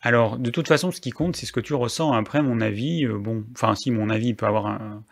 Alors, 0.02 0.38
de 0.38 0.52
toute 0.52 0.68
façon, 0.68 0.92
ce 0.92 1.02
qui 1.02 1.10
compte, 1.10 1.36
c'est 1.36 1.48
ce 1.48 1.52
que 1.52 1.60
tu 1.60 1.74
ressens. 1.74 2.14
Après, 2.14 2.44
mon 2.44 2.62
avis, 2.62 3.06
euh, 3.06 3.18
bon, 3.18 3.44
enfin, 3.54 3.74
si 3.74 3.90
mon 3.90 4.10
avis 4.10 4.36
peut 4.36 4.46
avoir 4.46 4.68
un, 4.68 5.04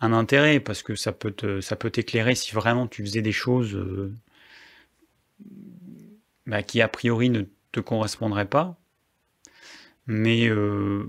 intérêt, 0.00 0.60
parce 0.60 0.82
que 0.82 0.94
ça 0.94 1.12
peut, 1.12 1.32
t'éclairer 1.32 2.34
si 2.34 2.52
vraiment 2.54 2.86
tu 2.86 3.02
faisais 3.04 3.20
des 3.20 3.32
choses 3.32 3.74
euh, 3.74 4.14
bah, 6.46 6.62
qui, 6.62 6.80
a 6.80 6.88
priori, 6.88 7.28
ne 7.28 7.42
te 7.72 7.80
correspondraient 7.80 8.48
pas. 8.48 8.78
Mais 10.06 10.48
euh, 10.48 11.08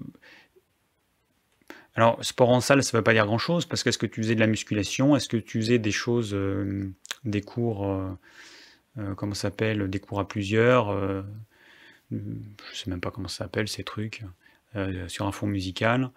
alors, 1.95 2.23
sport 2.23 2.49
en 2.49 2.61
salle, 2.61 2.83
ça 2.83 2.95
ne 2.95 2.99
veut 2.99 3.03
pas 3.03 3.13
dire 3.13 3.25
grand-chose, 3.25 3.65
parce 3.65 3.83
qu'est-ce 3.83 3.97
que 3.97 4.05
tu 4.05 4.21
faisais 4.21 4.35
de 4.35 4.39
la 4.39 4.47
musculation? 4.47 5.15
Est-ce 5.15 5.27
que 5.27 5.37
tu 5.37 5.59
faisais 5.59 5.79
des 5.79 5.91
choses, 5.91 6.33
euh, 6.33 6.91
des 7.23 7.41
cours, 7.41 7.87
euh, 7.87 9.15
comment 9.15 9.33
ça 9.33 9.43
s'appelle, 9.43 9.89
des 9.89 9.99
cours 9.99 10.19
à 10.19 10.27
plusieurs 10.27 10.93
Je 12.11 12.15
ne 12.15 12.73
sais 12.73 12.89
même 12.89 13.01
pas 13.01 13.11
comment 13.11 13.27
ça 13.27 13.45
s'appelle, 13.45 13.67
ces 13.67 13.83
trucs, 13.83 14.23
sur 15.07 15.25
un 15.27 15.31
fond 15.31 15.47
musical. 15.47 16.11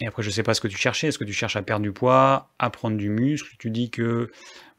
Et 0.00 0.06
après, 0.06 0.22
je 0.22 0.28
ne 0.28 0.32
sais 0.32 0.42
pas 0.42 0.54
ce 0.54 0.60
que 0.60 0.68
tu 0.68 0.76
cherchais. 0.76 1.08
Est-ce 1.08 1.18
que 1.18 1.24
tu 1.24 1.32
cherches 1.32 1.56
à 1.56 1.62
perdre 1.62 1.82
du 1.82 1.92
poids, 1.92 2.50
à 2.58 2.70
prendre 2.70 2.96
du 2.96 3.08
muscle? 3.08 3.54
Tu 3.58 3.70
dis 3.70 3.90
que 3.90 4.30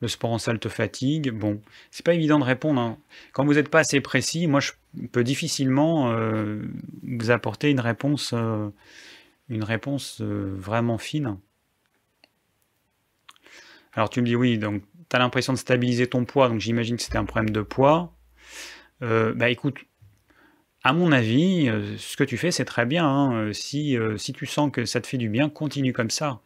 le 0.02 0.08
sport 0.08 0.32
en 0.32 0.38
salle 0.38 0.60
te 0.60 0.70
fatigue. 0.70 1.32
Bon, 1.32 1.62
c'est 1.92 2.06
pas 2.06 2.14
évident 2.14 2.40
de 2.40 2.44
répondre. 2.44 2.80
Hein. 2.80 2.98
Quand 3.34 3.46
vous 3.46 3.56
n'êtes 3.56 3.70
pas 3.70 3.80
assez 3.80 4.02
précis, 4.02 4.48
moi, 4.48 4.60
je 4.60 4.72
peux 5.12 5.24
difficilement 5.24 6.12
euh, 6.12 6.62
vous 7.04 7.32
apporter 7.32 7.72
une 7.72 7.80
réponse, 7.80 8.32
euh, 8.34 8.70
une 9.50 9.64
réponse 9.64 10.22
euh, 10.22 10.54
vraiment 10.58 10.98
fine. 10.98 11.38
Alors, 13.94 14.10
tu 14.10 14.22
me 14.22 14.28
dis 14.28 14.36
oui, 14.36 14.58
donc 14.58 14.84
tu 15.10 15.16
as 15.16 15.20
l'impression 15.20 15.54
de 15.54 15.58
stabiliser 15.58 16.08
ton 16.08 16.26
poids, 16.26 16.50
donc 16.50 16.60
j'imagine 16.60 16.98
que 16.98 17.04
c'était 17.04 17.18
un 17.18 17.26
problème 17.26 17.50
de 17.50 17.62
poids. 17.62 18.14
bah 19.02 19.50
écoute, 19.50 19.78
à 20.84 20.94
mon 20.94 21.12
avis, 21.12 21.72
ce 21.98 22.16
que 22.16 22.24
tu 22.24 22.38
fais, 22.38 22.52
c'est 22.52 22.66
très 22.66 22.86
bien. 22.86 23.08
Hein. 23.08 23.54
Si, 23.54 23.98
si 24.18 24.34
tu 24.34 24.46
sens 24.46 24.72
que 24.72 24.86
ça 24.86 25.02
te 25.02 25.08
fait 25.08 25.18
du 25.18 25.30
bien, 25.30 25.50
continue 25.50 25.94
comme 25.94 26.12
ça. 26.12 26.42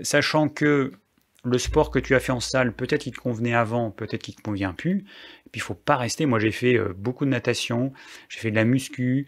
Sachant 0.00 0.48
que 0.48 0.92
le 1.44 1.58
sport 1.58 1.90
que 1.90 1.98
tu 1.98 2.14
as 2.14 2.20
fait 2.20 2.32
en 2.32 2.40
salle, 2.40 2.72
peut-être 2.72 3.02
qu'il 3.02 3.12
te 3.12 3.20
convenait 3.20 3.54
avant, 3.54 3.90
peut-être 3.90 4.22
qu'il 4.22 4.34
ne 4.34 4.38
te 4.38 4.42
convient 4.42 4.72
plus. 4.72 5.04
Et 5.46 5.50
puis 5.50 5.58
il 5.58 5.62
faut 5.62 5.74
pas 5.74 5.96
rester. 5.96 6.26
Moi, 6.26 6.38
j'ai 6.38 6.52
fait 6.52 6.78
beaucoup 6.96 7.24
de 7.24 7.30
natation, 7.30 7.92
j'ai 8.28 8.38
fait 8.38 8.50
de 8.50 8.56
la 8.56 8.64
muscu, 8.64 9.26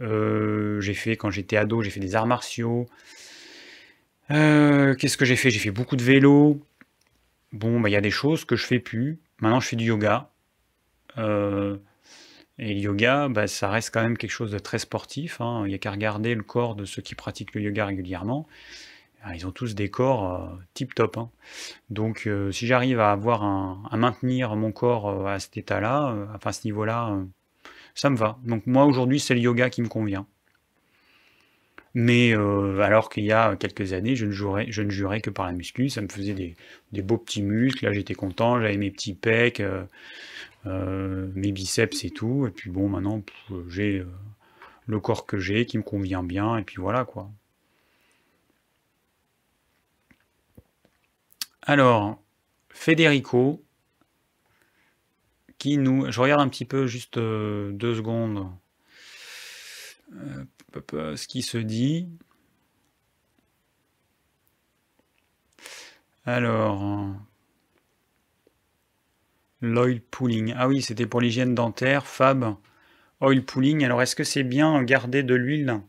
j'ai 0.00 0.94
fait 0.94 1.16
quand 1.16 1.30
j'étais 1.30 1.56
ado, 1.56 1.82
j'ai 1.82 1.90
fait 1.90 2.00
des 2.00 2.14
arts 2.14 2.26
martiaux. 2.26 2.88
Qu'est-ce 4.28 5.16
que 5.16 5.24
j'ai 5.24 5.36
fait? 5.36 5.50
J'ai 5.50 5.58
fait 5.58 5.70
beaucoup 5.70 5.96
de 5.96 6.02
vélo. 6.02 6.64
Bon, 7.52 7.80
bah, 7.80 7.88
il 7.88 7.92
y 7.92 7.96
a 7.96 8.00
des 8.00 8.12
choses 8.12 8.44
que 8.44 8.56
je 8.56 8.64
fais 8.64 8.78
plus. 8.78 9.18
Maintenant, 9.40 9.60
je 9.60 9.68
fais 9.68 9.76
du 9.76 9.86
yoga. 9.86 10.30
Et 11.18 12.74
le 12.74 12.80
yoga, 12.80 13.28
bah, 13.28 13.46
ça 13.46 13.68
reste 13.68 13.92
quand 13.92 14.02
même 14.02 14.16
quelque 14.16 14.30
chose 14.30 14.50
de 14.50 14.58
très 14.58 14.78
sportif. 14.78 15.40
Hein. 15.40 15.64
Il 15.66 15.68
n'y 15.68 15.74
a 15.74 15.78
qu'à 15.78 15.90
regarder 15.90 16.34
le 16.34 16.42
corps 16.42 16.74
de 16.74 16.84
ceux 16.84 17.02
qui 17.02 17.14
pratiquent 17.14 17.54
le 17.54 17.62
yoga 17.62 17.86
régulièrement. 17.86 18.46
Ah, 19.22 19.34
ils 19.36 19.46
ont 19.46 19.50
tous 19.52 19.74
des 19.74 19.90
corps 19.90 20.34
euh, 20.34 20.56
tip 20.72 20.94
top. 20.94 21.18
Hein. 21.18 21.30
Donc, 21.90 22.26
euh, 22.26 22.50
si 22.52 22.66
j'arrive 22.66 23.00
à 23.00 23.12
avoir 23.12 23.42
à 23.44 23.96
maintenir 23.96 24.56
mon 24.56 24.72
corps 24.72 25.08
euh, 25.08 25.26
à 25.26 25.38
cet 25.38 25.56
état-là, 25.58 26.16
enfin 26.34 26.50
à 26.50 26.52
ce 26.52 26.66
niveau-là, 26.66 27.18
ça 27.94 28.08
me 28.08 28.16
va. 28.16 28.38
Donc 28.44 28.66
moi 28.66 28.84
aujourd'hui, 28.86 29.20
c'est 29.20 29.34
le 29.34 29.40
yoga 29.40 29.68
qui 29.68 29.82
me 29.82 29.88
convient. 29.88 30.26
Mais 31.94 32.32
alors 32.32 33.08
qu'il 33.10 33.24
y 33.24 33.32
a 33.32 33.56
quelques 33.56 33.92
années, 33.92 34.14
je 34.14 34.24
ne, 34.24 34.30
jurais, 34.30 34.66
je 34.70 34.82
ne 34.82 34.90
jurais 34.90 35.20
que 35.20 35.28
par 35.30 35.46
la 35.46 35.52
muscu, 35.52 35.88
ça 35.88 36.00
me 36.00 36.08
faisait 36.08 36.34
des, 36.34 36.54
des 36.92 37.02
beaux 37.02 37.18
petits 37.18 37.42
muscles, 37.42 37.84
là 37.84 37.92
j'étais 37.92 38.14
content, 38.14 38.60
j'avais 38.60 38.76
mes 38.76 38.92
petits 38.92 39.14
pecs, 39.14 39.60
mes 40.64 41.52
biceps 41.52 42.04
et 42.04 42.10
tout. 42.10 42.46
Et 42.46 42.50
puis 42.52 42.70
bon, 42.70 42.88
maintenant, 42.88 43.22
j'ai 43.68 44.04
le 44.86 45.00
corps 45.00 45.26
que 45.26 45.38
j'ai 45.38 45.66
qui 45.66 45.78
me 45.78 45.82
convient 45.82 46.22
bien. 46.22 46.56
Et 46.58 46.62
puis 46.62 46.76
voilà 46.78 47.04
quoi. 47.04 47.28
Alors, 51.62 52.22
Federico, 52.70 53.62
qui 55.58 55.78
nous. 55.78 56.10
Je 56.10 56.20
regarde 56.20 56.40
un 56.40 56.48
petit 56.48 56.64
peu, 56.64 56.86
juste 56.86 57.18
euh, 57.18 57.72
deux 57.72 57.94
secondes, 57.94 58.50
ce 60.12 61.26
qui 61.26 61.42
se 61.42 61.58
dit. 61.58 62.08
Alors, 66.24 67.14
L'oil 69.62 70.00
pooling. 70.00 70.54
Ah 70.56 70.68
oui, 70.68 70.82
c'était 70.82 71.06
pour 71.06 71.20
l'hygiène 71.20 71.54
dentaire. 71.54 72.06
Fab, 72.06 72.56
oil 73.20 73.42
pooling. 73.44 73.84
Alors, 73.84 74.00
est-ce 74.02 74.16
que 74.16 74.24
c'est 74.24 74.42
bien 74.42 74.82
garder 74.82 75.22
de 75.22 75.34
l'huile 75.34 75.80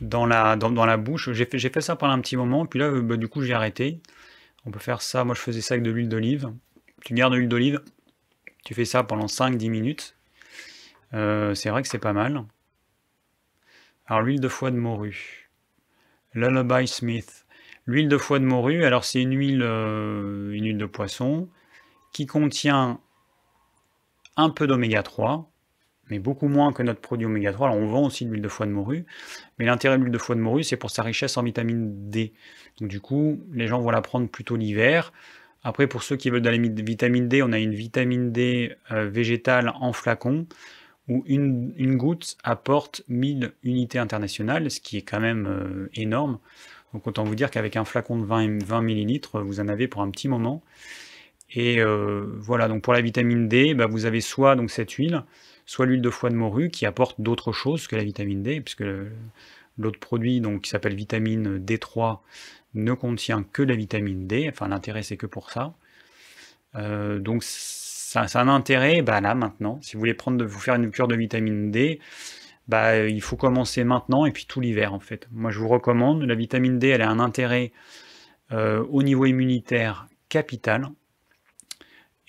dans 0.00 0.26
la, 0.26 0.96
bouche? 0.98 1.32
J'ai 1.32 1.46
fait, 1.46 1.58
fait, 1.58 1.80
ça 1.80 1.96
pendant 1.96 2.12
un 2.12 2.20
petit 2.20 2.36
moment, 2.36 2.66
puis 2.66 2.78
là, 2.80 2.86
euh, 2.86 3.02
bah, 3.02 3.16
du 3.16 3.28
coup, 3.28 3.42
j'ai 3.42 3.54
arrêté. 3.54 4.00
On 4.64 4.70
peut 4.70 4.78
faire 4.78 5.02
ça. 5.02 5.24
Moi, 5.24 5.34
je 5.34 5.40
faisais 5.40 5.60
ça 5.60 5.74
avec 5.74 5.84
de 5.84 5.90
l'huile 5.90 6.08
d'olive. 6.08 6.52
Tu 7.04 7.14
gardes 7.14 7.32
de 7.32 7.38
l'huile 7.38 7.48
d'olive, 7.48 7.80
tu 8.64 8.74
fais 8.74 8.84
ça 8.84 9.02
pendant 9.02 9.26
5-10 9.26 9.70
minutes. 9.70 10.16
Euh, 11.14 11.54
c'est 11.54 11.70
vrai 11.70 11.82
que 11.82 11.88
c'est 11.88 11.98
pas 11.98 12.12
mal. 12.12 12.44
Alors, 14.06 14.22
l'huile 14.22 14.40
de 14.40 14.48
foie 14.48 14.70
de 14.70 14.76
morue. 14.76 15.50
Lullaby 16.34 16.86
Smith. 16.86 17.46
L'huile 17.86 18.08
de 18.08 18.16
foie 18.16 18.38
de 18.38 18.44
morue, 18.44 18.84
alors 18.84 19.04
c'est 19.04 19.20
une 19.20 19.36
huile, 19.36 19.62
euh, 19.62 20.52
une 20.52 20.66
huile 20.66 20.78
de 20.78 20.86
poisson 20.86 21.48
qui 22.12 22.26
contient 22.26 23.00
un 24.36 24.50
peu 24.50 24.66
d'oméga 24.66 25.02
3, 25.02 25.51
mais 26.10 26.18
beaucoup 26.18 26.48
moins 26.48 26.72
que 26.72 26.82
notre 26.82 27.00
produit 27.00 27.26
oméga 27.26 27.52
3. 27.52 27.68
Alors 27.68 27.80
on 27.80 27.86
vend 27.86 28.06
aussi 28.06 28.24
de 28.24 28.30
l'huile 28.30 28.42
de 28.42 28.48
foie 28.48 28.66
de 28.66 28.72
morue, 28.72 29.04
mais 29.58 29.64
l'intérêt 29.64 29.96
de 29.96 30.02
l'huile 30.02 30.12
de 30.12 30.18
foie 30.18 30.34
de 30.34 30.40
morue, 30.40 30.64
c'est 30.64 30.76
pour 30.76 30.90
sa 30.90 31.02
richesse 31.02 31.36
en 31.36 31.42
vitamine 31.42 32.10
D. 32.10 32.32
Donc 32.80 32.88
du 32.88 33.00
coup, 33.00 33.40
les 33.52 33.66
gens 33.66 33.80
vont 33.80 33.90
la 33.90 34.02
prendre 34.02 34.28
plutôt 34.28 34.56
l'hiver. 34.56 35.12
Après, 35.64 35.86
pour 35.86 36.02
ceux 36.02 36.16
qui 36.16 36.30
veulent 36.30 36.42
de 36.42 36.50
la 36.50 36.58
vitamine 36.58 37.28
D, 37.28 37.42
on 37.42 37.52
a 37.52 37.58
une 37.58 37.74
vitamine 37.74 38.32
D 38.32 38.74
euh, 38.90 39.08
végétale 39.08 39.72
en 39.80 39.92
flacon, 39.92 40.46
où 41.08 41.22
une, 41.26 41.96
goutte 41.96 42.36
apporte 42.42 43.02
1000 43.08 43.52
unités 43.62 43.98
internationales, 43.98 44.70
ce 44.70 44.80
qui 44.80 44.96
est 44.96 45.02
quand 45.02 45.20
même 45.20 45.46
euh, 45.46 45.88
énorme. 45.94 46.38
Donc 46.92 47.06
autant 47.06 47.24
vous 47.24 47.34
dire 47.34 47.50
qu'avec 47.50 47.76
un 47.76 47.84
flacon 47.84 48.18
de 48.18 48.24
20, 48.24 48.64
20 48.64 48.82
ml, 48.82 49.20
vous 49.34 49.60
en 49.60 49.68
avez 49.68 49.88
pour 49.88 50.02
un 50.02 50.10
petit 50.10 50.28
moment. 50.28 50.62
Et 51.54 51.80
euh, 51.80 52.24
voilà, 52.38 52.68
donc 52.68 52.82
pour 52.82 52.92
la 52.92 53.00
vitamine 53.00 53.48
D, 53.48 53.74
bah, 53.74 53.86
vous 53.86 54.04
avez 54.06 54.20
soit 54.20 54.56
donc 54.56 54.70
cette 54.70 54.92
huile, 54.92 55.22
soit 55.66 55.86
l'huile 55.86 56.02
de 56.02 56.10
foie 56.10 56.30
de 56.30 56.34
morue 56.34 56.70
qui 56.70 56.86
apporte 56.86 57.20
d'autres 57.20 57.52
choses 57.52 57.86
que 57.86 57.96
la 57.96 58.04
vitamine 58.04 58.42
D, 58.42 58.60
puisque 58.60 58.84
l'autre 59.78 59.98
produit 59.98 60.40
donc, 60.40 60.62
qui 60.62 60.70
s'appelle 60.70 60.94
vitamine 60.94 61.58
D3 61.58 62.18
ne 62.74 62.92
contient 62.92 63.42
que 63.42 63.62
la 63.62 63.74
vitamine 63.74 64.26
D, 64.26 64.48
enfin 64.50 64.68
l'intérêt 64.68 65.02
c'est 65.02 65.16
que 65.16 65.26
pour 65.26 65.50
ça. 65.50 65.74
Euh, 66.74 67.18
donc 67.18 67.42
ça, 67.44 68.22
a 68.22 68.40
un 68.40 68.48
intérêt 68.48 69.02
bah, 69.02 69.20
là 69.20 69.34
maintenant, 69.34 69.78
si 69.82 69.94
vous 69.94 70.00
voulez 70.00 70.14
prendre 70.14 70.38
de, 70.38 70.44
vous 70.44 70.58
faire 70.58 70.74
une 70.74 70.90
cure 70.90 71.08
de 71.08 71.16
vitamine 71.16 71.70
D, 71.70 72.00
bah, 72.68 73.06
il 73.06 73.20
faut 73.20 73.36
commencer 73.36 73.84
maintenant 73.84 74.24
et 74.24 74.32
puis 74.32 74.46
tout 74.46 74.60
l'hiver 74.60 74.94
en 74.94 75.00
fait. 75.00 75.28
Moi 75.32 75.50
je 75.50 75.58
vous 75.58 75.68
recommande, 75.68 76.22
la 76.22 76.34
vitamine 76.34 76.78
D 76.78 76.88
elle 76.88 77.02
a 77.02 77.10
un 77.10 77.18
intérêt 77.18 77.72
euh, 78.52 78.84
au 78.90 79.02
niveau 79.02 79.26
immunitaire 79.26 80.06
capital. 80.28 80.88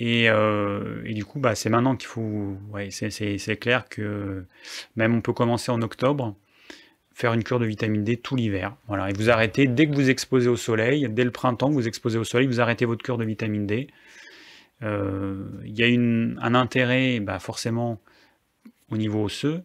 Euh, 0.02 1.02
et, 1.06 1.14
du 1.14 1.24
coup, 1.24 1.40
bah, 1.40 1.56
c'est 1.56 1.70
maintenant 1.70 1.95
qu'il 1.95 2.07
faut. 2.07 2.57
Ouais, 2.72 2.90
c'est 2.91 3.57
clair 3.57 3.88
que 3.88 4.45
même 4.95 5.15
on 5.15 5.22
peut 5.22 5.34
commencer 5.34 5.72
en 5.72 5.82
octobre, 5.82 6.36
faire 7.14 7.34
une 7.34 7.44
cure 7.44 7.60
de 7.60 7.65
vitamine 7.65 8.03
D 8.03 8.18
tout 8.18 8.36
l'hiver. 8.36 8.76
Voilà. 8.88 9.10
Et 9.10 9.14
vous 9.14 9.30
arrêtez 9.30 9.68
dès 9.68 9.88
que 9.88 9.94
vous 9.94 10.10
exposez 10.10 10.49
au 10.49 10.57
soleil, 10.57 11.07
dès 11.10 11.24
le 11.24 11.32
printemps 11.32 11.70
vous 11.70 11.88
exposez 11.88 12.18
au 12.18 12.24
soleil, 12.24 12.48
vous 12.48 12.60
arrêtez 12.60 12.86
votre 12.86 13.03
cure 13.03 13.18
de 13.18 13.26
vitamine 13.26 13.68
D. 13.68 13.88
Euh, 14.82 15.45
il 15.65 15.78
y 15.78 15.84
a 15.84 15.88
un 16.45 16.56
intérêt, 16.56 17.20
bah, 17.20 17.40
forcément, 17.40 18.02
au 18.90 18.98
niveau 18.98 19.24
osseux, 19.24 19.64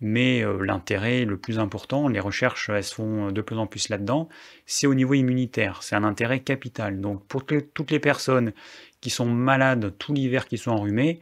mais 0.00 0.44
euh, 0.44 0.64
l'intérêt 0.64 1.24
le 1.24 1.38
plus 1.38 1.58
important, 1.58 2.08
les 2.08 2.20
recherches 2.20 2.68
elles 2.68 2.84
se 2.84 2.94
font 2.94 3.32
de 3.32 3.40
plus 3.40 3.56
en 3.56 3.66
plus 3.66 3.88
là-dedans, 3.88 4.28
c'est 4.66 4.86
au 4.86 4.94
niveau 4.94 5.14
immunitaire. 5.14 5.82
C'est 5.82 5.96
un 5.96 6.04
intérêt 6.04 6.40
capital. 6.40 7.00
Donc 7.00 7.26
pour 7.26 7.44
toutes 7.46 7.90
les 7.90 8.00
personnes 8.00 8.52
sont 9.10 9.26
malades 9.26 9.94
tout 9.98 10.12
l'hiver, 10.12 10.46
qui 10.46 10.58
sont 10.58 10.70
enrhumés, 10.70 11.20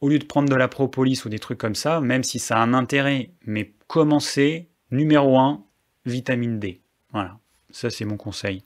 au 0.00 0.08
lieu 0.08 0.18
de 0.18 0.24
prendre 0.24 0.48
de 0.48 0.54
la 0.54 0.68
propolis 0.68 1.24
ou 1.24 1.28
des 1.28 1.38
trucs 1.38 1.58
comme 1.58 1.74
ça, 1.74 2.00
même 2.00 2.22
si 2.24 2.38
ça 2.38 2.56
a 2.56 2.60
un 2.60 2.74
intérêt, 2.74 3.30
mais 3.44 3.72
commencez, 3.86 4.68
numéro 4.90 5.38
1, 5.38 5.62
vitamine 6.06 6.58
D. 6.58 6.80
Voilà, 7.12 7.38
ça 7.70 7.90
c'est 7.90 8.04
mon 8.04 8.16
conseil. 8.16 8.62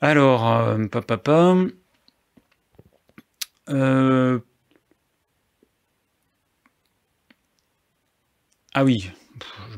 Alors, 0.00 0.46
euh, 0.48 0.86
papa, 0.86 1.56
euh, 3.68 4.38
ah 8.74 8.84
oui, 8.84 9.10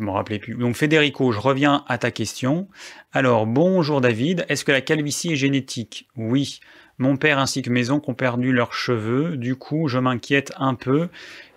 je 0.01 0.05
me 0.05 0.11
rappelais 0.11 0.39
plus. 0.39 0.55
Donc 0.55 0.77
Federico, 0.77 1.31
je 1.31 1.39
reviens 1.39 1.85
à 1.87 1.99
ta 1.99 2.11
question. 2.11 2.69
Alors, 3.13 3.47
bonjour 3.47 4.01
David, 4.01 4.47
est-ce 4.49 4.65
que 4.65 4.73
la 4.73 4.81
calvitie 4.81 5.33
est 5.33 5.37
génétique? 5.37 6.09
Oui. 6.17 6.61
Mon 6.97 7.17
père 7.17 7.39
ainsi 7.39 7.63
que 7.63 7.71
mes 7.71 7.91
oncles 7.91 8.11
ont 8.11 8.15
perdu 8.15 8.53
leurs 8.53 8.73
cheveux, 8.73 9.37
du 9.37 9.57
coup 9.57 9.89
je 9.89 9.99
m'inquiète 9.99 10.53
un 10.57 10.75
peu, 10.75 11.09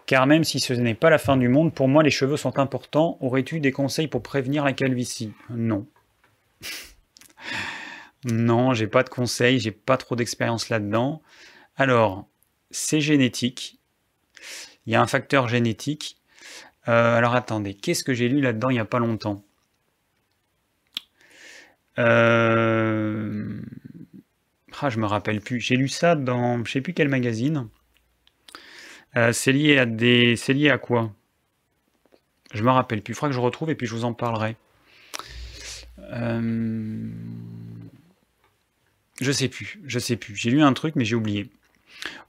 car 0.06 0.28
même 0.28 0.44
si 0.44 0.60
ce 0.60 0.74
n'est 0.74 0.94
pas 0.94 1.10
la 1.10 1.18
fin 1.18 1.38
du 1.38 1.48
monde, 1.48 1.74
pour 1.74 1.88
moi 1.88 2.04
les 2.04 2.12
cheveux 2.12 2.38
sont 2.38 2.60
importants. 2.60 3.18
Aurais-tu 3.22 3.60
des 3.60 3.72
conseils 3.72 4.08
pour 4.08 4.22
prévenir 4.22 4.66
la 4.66 4.74
calvitie? 4.74 5.32
Non. 5.50 5.86
non, 8.26 8.74
j'ai 8.74 8.88
pas 8.88 9.04
de 9.04 9.10
conseils, 9.10 9.60
j'ai 9.60 9.72
pas 9.72 9.98
trop 9.98 10.16
d'expérience 10.16 10.70
là-dedans. 10.70 11.22
Alors, 11.78 12.28
c'est 12.72 13.02
génétique. 13.02 13.80
Il 14.86 14.92
y 14.92 14.96
a 14.96 15.02
un 15.02 15.08
facteur 15.08 15.48
génétique 15.48 16.18
euh, 16.88 17.16
alors 17.18 17.36
attendez, 17.36 17.74
qu'est-ce 17.74 18.04
que 18.04 18.14
j'ai 18.14 18.28
lu 18.28 18.42
là-dedans 18.42 18.70
il 18.70 18.74
n'y 18.74 18.80
a 18.80 18.86
pas 18.86 19.00
longtemps? 19.00 19.44
Euh... 22.00 23.62
ah, 24.82 24.90
Je 24.90 25.00
me 25.00 25.06
rappelle 25.06 25.42
plus. 25.42 25.60
J'ai 25.60 25.76
lu 25.76 25.88
ça 25.88 26.16
dans 26.16 26.64
je 26.66 26.72
sais 26.72 26.82
plus 26.82 26.94
quel 26.94 27.08
magazine. 27.08 27.70
Euh, 29.16 29.32
c'est 29.32 29.54
lié 29.54 29.78
à 29.78 29.86
des. 29.86 30.36
C'est 30.36 30.54
lié 30.54 30.70
à 30.72 30.78
quoi? 30.78 31.14
Je 32.54 32.64
me 32.64 32.72
rappelle 32.72 33.02
plus. 33.02 33.14
Il 33.14 33.16
faudra 33.16 33.30
que 33.30 33.36
je 33.36 33.40
retrouve 33.40 33.70
et 33.70 33.76
puis 33.76 33.88
je 33.88 33.94
vous 33.94 34.06
en 34.06 34.14
parlerai. 34.14 34.58
Euh... 36.00 37.10
Je 39.22 39.32
sais 39.32 39.48
plus. 39.48 39.80
Je 39.86 40.00
sais 40.00 40.18
plus. 40.18 40.36
J'ai 40.36 40.50
lu 40.50 40.62
un 40.62 40.74
truc 40.74 40.96
mais 40.96 41.06
j'ai 41.06 41.16
oublié. 41.16 41.50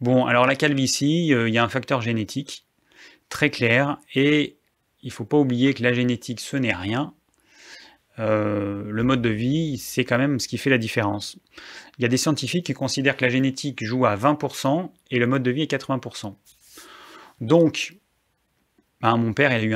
Bon, 0.00 0.26
alors 0.26 0.46
la 0.46 0.54
calvitie, 0.54 1.28
il 1.28 1.48
y 1.48 1.58
a 1.58 1.64
un 1.64 1.68
facteur 1.68 2.00
génétique 2.02 2.64
très 3.28 3.50
clair. 3.50 3.98
Et 4.14 4.56
il 5.02 5.10
faut 5.10 5.24
pas 5.24 5.38
oublier 5.38 5.74
que 5.74 5.82
la 5.82 5.92
génétique, 5.92 6.40
ce 6.40 6.56
n'est 6.56 6.74
rien. 6.74 7.14
Euh, 8.18 8.84
le 8.88 9.02
mode 9.02 9.22
de 9.22 9.28
vie, 9.28 9.78
c'est 9.78 10.04
quand 10.04 10.18
même 10.18 10.38
ce 10.38 10.48
qui 10.48 10.58
fait 10.58 10.70
la 10.70 10.78
différence. 10.78 11.36
Il 11.98 12.02
y 12.02 12.04
a 12.04 12.08
des 12.08 12.16
scientifiques 12.16 12.66
qui 12.66 12.72
considèrent 12.72 13.16
que 13.16 13.24
la 13.24 13.30
génétique 13.30 13.84
joue 13.84 14.06
à 14.06 14.16
20% 14.16 14.90
et 15.10 15.18
le 15.18 15.26
mode 15.26 15.42
de 15.42 15.50
vie 15.50 15.62
est 15.62 15.70
80%. 15.70 16.34
Donc, 17.40 17.96
ben, 19.00 19.16
mon 19.16 19.32
père, 19.32 19.50
il 19.52 19.58
a, 19.58 19.64
eu 19.64 19.74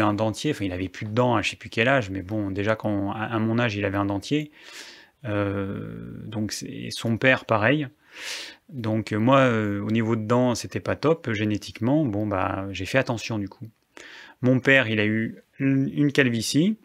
un, 0.00 0.14
dentier, 0.14 0.50
enfin 0.50 0.64
il 0.64 0.72
avait 0.72 0.88
plus 0.88 1.06
de 1.06 1.12
dents 1.12 1.36
à 1.36 1.42
je 1.42 1.50
sais 1.50 1.56
plus 1.56 1.70
quel 1.70 1.88
âge, 1.88 2.10
mais 2.10 2.22
bon, 2.22 2.50
déjà 2.50 2.74
quand, 2.74 3.12
à, 3.12 3.38
mon 3.38 3.58
âge, 3.58 3.76
il 3.76 3.84
avait 3.84 3.96
un 3.96 4.04
dentier. 4.06 4.50
Euh, 5.24 6.12
donc 6.26 6.52
son 6.90 7.16
père, 7.16 7.44
pareil. 7.44 7.86
Donc 8.72 9.12
euh, 9.12 9.18
moi, 9.18 9.40
euh, 9.40 9.80
au 9.80 9.90
niveau 9.90 10.16
de 10.16 10.22
dents, 10.22 10.54
c'était 10.54 10.80
pas 10.80 10.96
top 10.96 11.30
génétiquement. 11.32 12.04
Bon 12.04 12.26
bah, 12.26 12.66
j'ai 12.72 12.86
fait 12.86 12.98
attention 12.98 13.38
du 13.38 13.48
coup. 13.48 13.68
Mon 14.40 14.58
père, 14.58 14.88
il 14.88 14.98
a 14.98 15.06
eu 15.06 15.36
une 15.58 16.10
calvitie. 16.10 16.78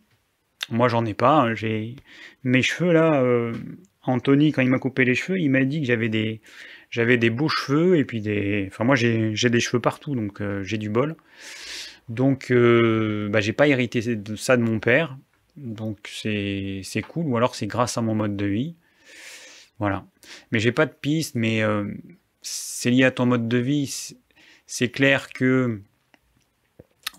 Moi, 0.69 0.89
j'en 0.89 1.05
ai 1.05 1.13
pas. 1.13 1.41
Hein. 1.41 1.55
J'ai 1.55 1.95
mes 2.43 2.61
cheveux 2.61 2.91
là. 2.91 3.21
Euh, 3.23 3.53
Anthony, 4.03 4.51
quand 4.51 4.61
il 4.61 4.69
m'a 4.69 4.79
coupé 4.79 5.05
les 5.05 5.15
cheveux, 5.15 5.39
il 5.39 5.49
m'a 5.49 5.63
dit 5.65 5.81
que 5.81 5.87
j'avais 5.87 6.09
des 6.09 6.41
j'avais 6.89 7.17
des 7.17 7.29
beaux 7.29 7.49
cheveux 7.49 7.97
et 7.97 8.05
puis 8.05 8.21
des. 8.21 8.65
Enfin 8.67 8.83
moi, 8.83 8.95
j'ai 8.95 9.33
des 9.33 9.59
cheveux 9.59 9.81
partout, 9.81 10.15
donc 10.15 10.41
j'ai 10.61 10.77
du 10.77 10.89
bol. 10.89 11.15
Donc, 12.09 12.51
bah, 12.51 13.41
j'ai 13.41 13.53
pas 13.53 13.67
hérité 13.67 14.01
ça 14.37 14.55
de 14.55 14.61
mon 14.61 14.79
père. 14.79 15.17
Donc 15.57 16.09
c'est 16.13 16.83
cool. 17.07 17.25
Ou 17.27 17.37
alors 17.37 17.55
c'est 17.55 17.67
grâce 17.67 17.97
à 17.97 18.01
mon 18.01 18.15
mode 18.15 18.37
de 18.37 18.45
vie. 18.45 18.75
Voilà. 19.79 20.05
Mais 20.51 20.59
j'ai 20.59 20.71
pas 20.71 20.85
de 20.85 20.93
piste, 20.93 21.35
mais 21.35 21.61
euh, 21.61 21.85
c'est 22.41 22.89
lié 22.89 23.03
à 23.03 23.11
ton 23.11 23.25
mode 23.25 23.47
de 23.47 23.57
vie. 23.57 24.15
C'est 24.65 24.89
clair 24.89 25.29
que 25.29 25.81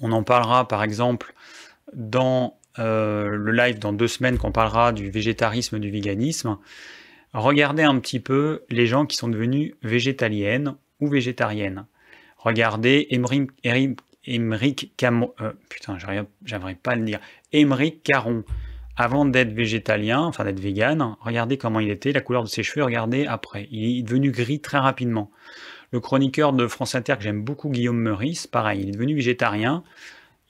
on 0.01 0.12
en 0.12 0.22
parlera 0.22 0.68
par 0.68 0.82
exemple 0.82 1.35
dans 1.93 2.59
euh, 2.78 3.30
le 3.30 3.52
live 3.52 3.78
dans 3.78 3.93
deux 3.93 4.09
semaines 4.09 4.39
qu'on 4.39 4.52
parlera 4.52 4.93
du 4.93 5.10
végétarisme, 5.10 5.78
du 5.78 5.90
véganisme. 5.90 6.59
Regardez 7.32 7.82
un 7.82 7.98
petit 7.98 8.20
peu 8.20 8.62
les 8.70 8.86
gens 8.86 9.06
qui 9.06 9.16
sont 9.16 9.28
devenus 9.28 9.74
végétaliennes 9.82 10.76
ou 11.01 11.09
végétariennes. 11.09 11.86
Regardez 12.36 13.09
Emmerich, 13.10 14.93
euh, 15.02 15.52
putain, 15.68 15.98
pas 16.82 16.97
le 16.97 17.05
dire, 17.05 17.20
Emmerich 17.52 18.02
Caron 18.02 18.44
avant 18.99 19.25
d'être 19.25 19.53
végétalien, 19.53 20.23
enfin 20.23 20.45
d'être 20.45 20.59
vegan, 20.59 21.15
regardez 21.20 21.57
comment 21.57 21.79
il 21.79 21.89
était, 21.89 22.11
la 22.11 22.20
couleur 22.20 22.43
de 22.43 22.49
ses 22.49 22.65
cheveux, 22.65 22.85
regardez 22.85 23.27
après. 23.27 23.69
Il 23.70 24.01
est 24.01 24.03
devenu 24.03 24.33
gris 24.33 24.61
très 24.61 24.79
rapidement. 24.79 25.31
Le 25.93 26.01
chroniqueur 26.01 26.53
de 26.53 26.66
France 26.66 26.97
Inter 26.97 27.15
que 27.16 27.23
j'aime 27.23 27.43
beaucoup, 27.43 27.70
Guillaume 27.70 28.01
Meurice, 28.01 28.49
pareil, 28.49 28.81
il 28.83 28.89
est 28.89 28.93
devenu 28.93 29.15
végétarien. 29.15 29.85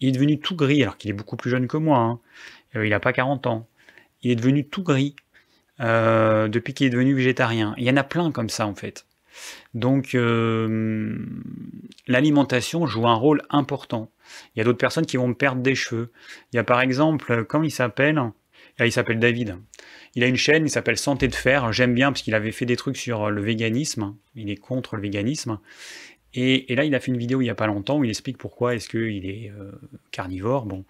Il 0.00 0.08
est 0.08 0.12
devenu 0.12 0.40
tout 0.40 0.56
gris, 0.56 0.82
alors 0.82 0.96
qu'il 0.96 1.10
est 1.10 1.14
beaucoup 1.14 1.36
plus 1.36 1.50
jeune 1.50 1.68
que 1.68 1.76
moi. 1.76 1.98
Hein. 1.98 2.20
Euh, 2.74 2.86
il 2.86 2.90
n'a 2.90 3.00
pas 3.00 3.12
40 3.12 3.46
ans. 3.46 3.68
Il 4.22 4.30
est 4.30 4.36
devenu 4.36 4.66
tout 4.66 4.82
gris 4.82 5.14
euh, 5.80 6.48
depuis 6.48 6.72
qu'il 6.72 6.86
est 6.86 6.90
devenu 6.90 7.12
végétarien. 7.12 7.74
Il 7.76 7.84
y 7.84 7.90
en 7.90 7.96
a 7.98 8.02
plein 8.02 8.32
comme 8.32 8.48
ça, 8.48 8.66
en 8.66 8.74
fait. 8.74 9.04
Donc, 9.74 10.14
euh, 10.14 11.18
l'alimentation 12.06 12.86
joue 12.86 13.06
un 13.06 13.14
rôle 13.14 13.42
important. 13.50 14.10
Il 14.54 14.58
y 14.58 14.62
a 14.62 14.64
d'autres 14.64 14.78
personnes 14.78 15.06
qui 15.06 15.18
vont 15.18 15.34
perdre 15.34 15.60
des 15.60 15.74
cheveux. 15.74 16.10
Il 16.52 16.56
y 16.56 16.58
a 16.58 16.64
par 16.64 16.80
exemple, 16.80 17.44
comment 17.44 17.64
il 17.64 17.70
s'appelle? 17.70 18.18
Ah, 18.78 18.86
il 18.86 18.92
s'appelle 18.92 19.18
David. 19.18 19.56
Il 20.14 20.22
a 20.22 20.28
une 20.28 20.36
chaîne, 20.36 20.64
il 20.66 20.70
s'appelle 20.70 20.96
Santé 20.96 21.26
de 21.26 21.34
Fer. 21.34 21.72
J'aime 21.72 21.94
bien 21.94 22.12
parce 22.12 22.22
qu'il 22.22 22.34
avait 22.34 22.52
fait 22.52 22.66
des 22.66 22.76
trucs 22.76 22.96
sur 22.96 23.30
le 23.30 23.42
véganisme. 23.42 24.14
Il 24.36 24.50
est 24.50 24.56
contre 24.56 24.96
le 24.96 25.02
véganisme. 25.02 25.58
Et, 26.34 26.72
là, 26.74 26.84
il 26.84 26.94
a 26.94 27.00
fait 27.00 27.10
une 27.10 27.18
vidéo 27.18 27.40
il 27.40 27.44
n'y 27.44 27.50
a 27.50 27.54
pas 27.54 27.66
longtemps 27.66 27.98
où 27.98 28.04
il 28.04 28.10
explique 28.10 28.38
pourquoi 28.38 28.74
est-ce 28.74 28.88
qu'il 28.88 29.26
est, 29.26 29.50
euh, 29.50 29.72
carnivore. 30.12 30.66
Bon, 30.66 30.84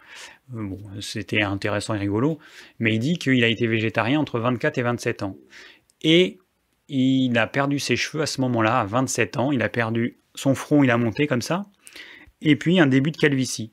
euh, 0.55 0.63
bon 0.63 0.79
c'était 1.01 1.43
intéressant 1.43 1.95
et 1.95 1.99
rigolo, 1.99 2.39
mais 2.79 2.95
il 2.95 2.99
dit 2.99 3.19
qu'il 3.19 3.43
a 3.45 3.49
été 3.49 3.67
végétarien 3.67 4.21
entre 4.21 4.41
24 4.41 4.77
et 4.79 4.83
27 4.83 5.23
ans. 5.23 5.37
Et 6.03 6.39
il 6.89 7.39
a 7.39 7.47
perdu 7.47 7.79
ses 7.79 7.97
cheveux 7.97 8.23
à 8.23 8.27
ce 8.27 8.41
moment-là, 8.41 8.81
à 8.81 8.85
27 8.85 9.37
ans. 9.39 9.53
Il 9.53 9.63
a 9.63 9.69
perdu 9.69 10.19
son 10.35 10.55
front, 10.55 10.83
il 10.83 10.91
a 10.91 10.99
monté 10.99 11.27
comme 11.27 11.43
ça. 11.43 11.67
Et 12.43 12.57
puis 12.57 12.81
un 12.81 12.87
début 12.87 13.13
de 13.13 13.17
calvitie. 13.17 13.73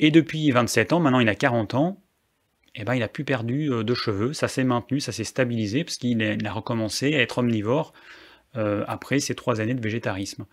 Et 0.00 0.10
depuis 0.10 0.50
27 0.50 0.92
ans, 0.92 1.00
maintenant 1.00 1.20
il 1.20 1.28
a 1.28 1.34
40 1.34 1.74
ans, 1.74 2.02
eh 2.80 2.84
ben, 2.84 2.94
il 2.94 3.00
n'a 3.00 3.08
plus 3.08 3.24
perdu 3.24 3.72
euh, 3.72 3.82
de 3.82 3.94
cheveux. 3.94 4.32
Ça 4.32 4.46
s'est 4.46 4.64
maintenu, 4.64 5.00
ça 5.00 5.12
s'est 5.12 5.24
stabilisé, 5.24 5.84
parce 5.84 5.96
qu'il 5.96 6.22
a 6.46 6.52
recommencé 6.52 7.14
à 7.14 7.20
être 7.20 7.38
omnivore 7.38 7.92
euh, 8.56 8.84
après 8.86 9.18
ces 9.18 9.34
trois 9.34 9.60
années 9.60 9.74
de 9.74 9.82
végétarisme. 9.82 10.46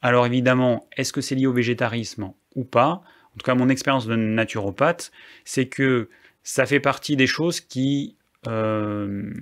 Alors 0.00 0.24
évidemment, 0.24 0.88
est-ce 0.96 1.12
que 1.12 1.20
c'est 1.20 1.34
lié 1.34 1.46
au 1.46 1.52
végétarisme 1.52 2.32
ou 2.54 2.64
pas? 2.64 3.02
En 3.34 3.38
tout 3.38 3.44
cas, 3.44 3.54
mon 3.54 3.68
expérience 3.68 4.06
de 4.06 4.14
naturopathe, 4.14 5.10
c'est 5.44 5.66
que 5.66 6.08
ça 6.44 6.66
fait 6.66 6.80
partie 6.80 7.16
des 7.16 7.26
choses 7.26 7.60
qui, 7.60 8.16
euh, 8.46 9.32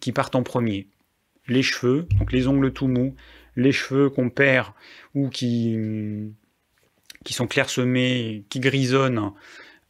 qui 0.00 0.12
partent 0.12 0.36
en 0.36 0.42
premier. 0.42 0.88
Les 1.48 1.62
cheveux, 1.62 2.06
donc 2.18 2.32
les 2.32 2.48
ongles 2.48 2.72
tout 2.72 2.86
mous, 2.86 3.14
les 3.56 3.72
cheveux 3.72 4.08
qu'on 4.08 4.30
perd 4.30 4.72
ou 5.14 5.28
qui, 5.28 5.76
qui 7.24 7.32
sont 7.34 7.46
clairsemés, 7.46 8.44
qui 8.48 8.60
grisonnent, 8.60 9.32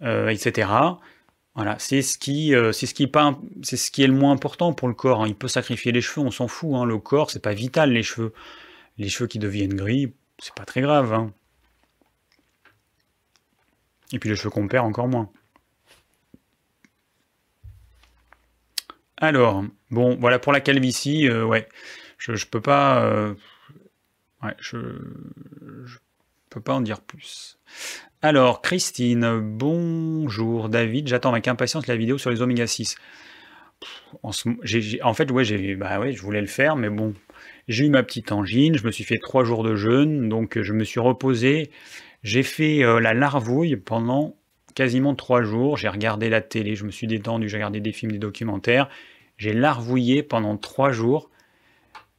etc. 0.01 0.69
Voilà, 1.61 1.79
c'est 1.79 2.01
ce 2.01 2.17
qui, 2.17 2.55
euh, 2.55 2.73
c'est 2.73 2.87
ce 2.87 2.95
qui 2.95 3.03
est 3.03 3.07
pas, 3.07 3.39
c'est 3.63 3.77
ce 3.77 3.91
qui 3.91 4.03
est 4.03 4.07
le 4.07 4.15
moins 4.15 4.33
important 4.33 4.73
pour 4.73 4.89
le 4.89 4.95
corps. 4.95 5.23
Hein. 5.23 5.29
Il 5.29 5.35
peut 5.35 5.47
sacrifier 5.47 5.93
les 5.93 6.01
cheveux, 6.01 6.27
on 6.27 6.31
s'en 6.31 6.49
fout. 6.49 6.71
Hein. 6.73 6.87
Le 6.87 6.97
corps, 6.97 7.31
c'est 7.31 7.43
pas 7.43 7.53
vital 7.53 7.93
les 7.93 8.03
cheveux. 8.03 8.33
Les 8.97 9.11
cheveux 9.11 9.27
qui 9.27 9.39
deviennent 9.39 9.75
gris, 9.75 10.15
c'est 10.39 10.55
pas 10.55 10.65
très 10.65 10.81
grave. 10.81 11.13
Hein. 11.13 11.35
Et 14.11 14.19
puis 14.19 14.31
les 14.31 14.37
cheveux 14.37 14.49
qu'on 14.49 14.69
perd, 14.69 14.87
encore 14.87 15.07
moins. 15.07 15.31
Alors, 19.19 19.63
bon, 19.91 20.17
voilà 20.19 20.39
pour 20.39 20.55
la 20.55 20.63
calvitie, 20.63 21.29
euh, 21.29 21.45
ouais, 21.45 21.69
je, 22.17 22.37
je 22.37 22.47
pas, 22.47 23.05
euh, 23.05 23.35
ouais, 24.43 24.57
je 24.61 24.79
peux 26.49 26.63
pas 26.63 26.73
en 26.73 26.81
dire 26.81 27.03
plus. 27.03 27.59
Alors, 28.23 28.61
Christine, 28.61 29.41
bonjour 29.41 30.69
David, 30.69 31.09
j'attends 31.09 31.33
avec 31.33 31.49
impatience 31.49 31.87
la 31.87 31.97
vidéo 31.97 32.19
sur 32.19 32.29
les 32.29 32.43
oméga 32.43 32.67
6. 32.67 32.97
En, 34.23 34.33
fait, 35.15 35.25
bah 35.79 35.99
ouais, 35.99 36.13
je 36.13 36.21
voulais 36.21 36.43
le 36.43 36.47
faire, 36.47 36.77
mais 36.77 36.91
bon, 36.91 37.15
j'ai 37.67 37.87
eu 37.87 37.89
ma 37.89 38.03
petite 38.03 38.31
angine, 38.31 38.77
je 38.77 38.85
me 38.85 38.91
suis 38.91 39.05
fait 39.05 39.17
trois 39.17 39.43
jours 39.45 39.63
de 39.63 39.75
jeûne, 39.75 40.29
donc 40.29 40.61
je 40.61 40.73
me 40.75 40.85
suis 40.85 41.01
reposé. 41.01 41.71
J'ai 42.23 42.43
fait 42.43 42.85
euh, 42.85 43.01
la 43.01 43.15
larvouille 43.15 43.77
pendant 43.77 44.37
quasiment 44.75 45.15
trois 45.15 45.43
jours. 45.43 45.79
J'ai 45.79 45.89
regardé 45.89 46.29
la 46.29 46.43
télé, 46.43 46.77
je 46.77 46.85
me 46.85 46.91
suis 46.91 47.07
détendu, 47.07 47.49
j'ai 47.49 47.57
regardé 47.57 47.81
des 47.81 47.93
films, 47.93 48.13
des 48.13 48.19
documentaires. 48.19 48.91
J'ai 49.39 49.55
larvouillé 49.55 50.23
pendant 50.23 50.59
trois 50.59 50.93
jours 50.93 51.31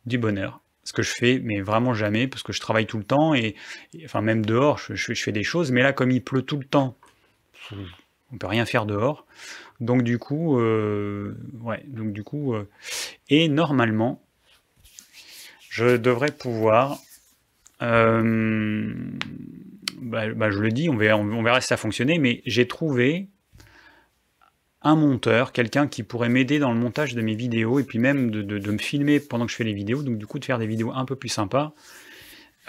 du 0.07 0.17
bonheur 0.17 0.60
ce 0.83 0.93
que 0.93 1.01
je 1.01 1.11
fais, 1.11 1.39
mais 1.43 1.61
vraiment 1.61 1.93
jamais, 1.93 2.27
parce 2.27 2.43
que 2.43 2.53
je 2.53 2.59
travaille 2.59 2.85
tout 2.85 2.97
le 2.97 3.03
temps, 3.03 3.33
et, 3.33 3.55
enfin 4.03 4.21
même 4.21 4.45
dehors, 4.45 4.79
je, 4.79 5.13
fais 5.13 5.31
des 5.31 5.43
choses, 5.43 5.71
mais 5.71 5.81
là, 5.81 5.93
comme 5.93 6.11
il 6.11 6.23
pleut 6.23 6.41
tout 6.41 6.57
le 6.57 6.65
temps, 6.65 6.97
on 7.71 8.37
peut 8.37 8.47
rien 8.47 8.65
faire 8.65 8.85
dehors. 8.85 9.25
Donc 9.79 10.03
du 10.03 10.19
coup, 10.19 10.59
euh, 10.59 11.35
ouais, 11.61 11.83
donc 11.87 12.13
du 12.13 12.23
coup, 12.23 12.53
euh, 12.53 12.69
et 13.29 13.47
normalement, 13.47 14.21
je 15.69 15.97
devrais 15.97 16.31
pouvoir, 16.31 16.99
euh, 17.81 18.93
bah, 20.01 20.31
bah, 20.33 20.51
je 20.51 20.59
le 20.59 20.69
dis, 20.69 20.89
on 20.89 20.97
verra, 20.97 21.17
on 21.17 21.43
verra 21.43 21.61
si 21.61 21.67
ça 21.67 21.77
fonctionnait, 21.77 22.19
mais 22.19 22.41
j'ai 22.45 22.67
trouvé 22.67 23.27
un 24.83 24.95
monteur, 24.95 25.51
quelqu'un 25.51 25.87
qui 25.87 26.03
pourrait 26.03 26.29
m'aider 26.29 26.59
dans 26.59 26.73
le 26.73 26.79
montage 26.79 27.13
de 27.13 27.21
mes 27.21 27.35
vidéos 27.35 27.79
et 27.79 27.83
puis 27.83 27.99
même 27.99 28.31
de, 28.31 28.71
me 28.71 28.77
filmer 28.77 29.19
pendant 29.19 29.45
que 29.45 29.51
je 29.51 29.57
fais 29.57 29.63
les 29.63 29.73
vidéos, 29.73 30.01
donc 30.01 30.17
du 30.17 30.25
coup 30.25 30.39
de 30.39 30.45
faire 30.45 30.57
des 30.57 30.67
vidéos 30.67 30.91
un 30.91 31.05
peu 31.05 31.15
plus 31.15 31.29
sympas. 31.29 31.73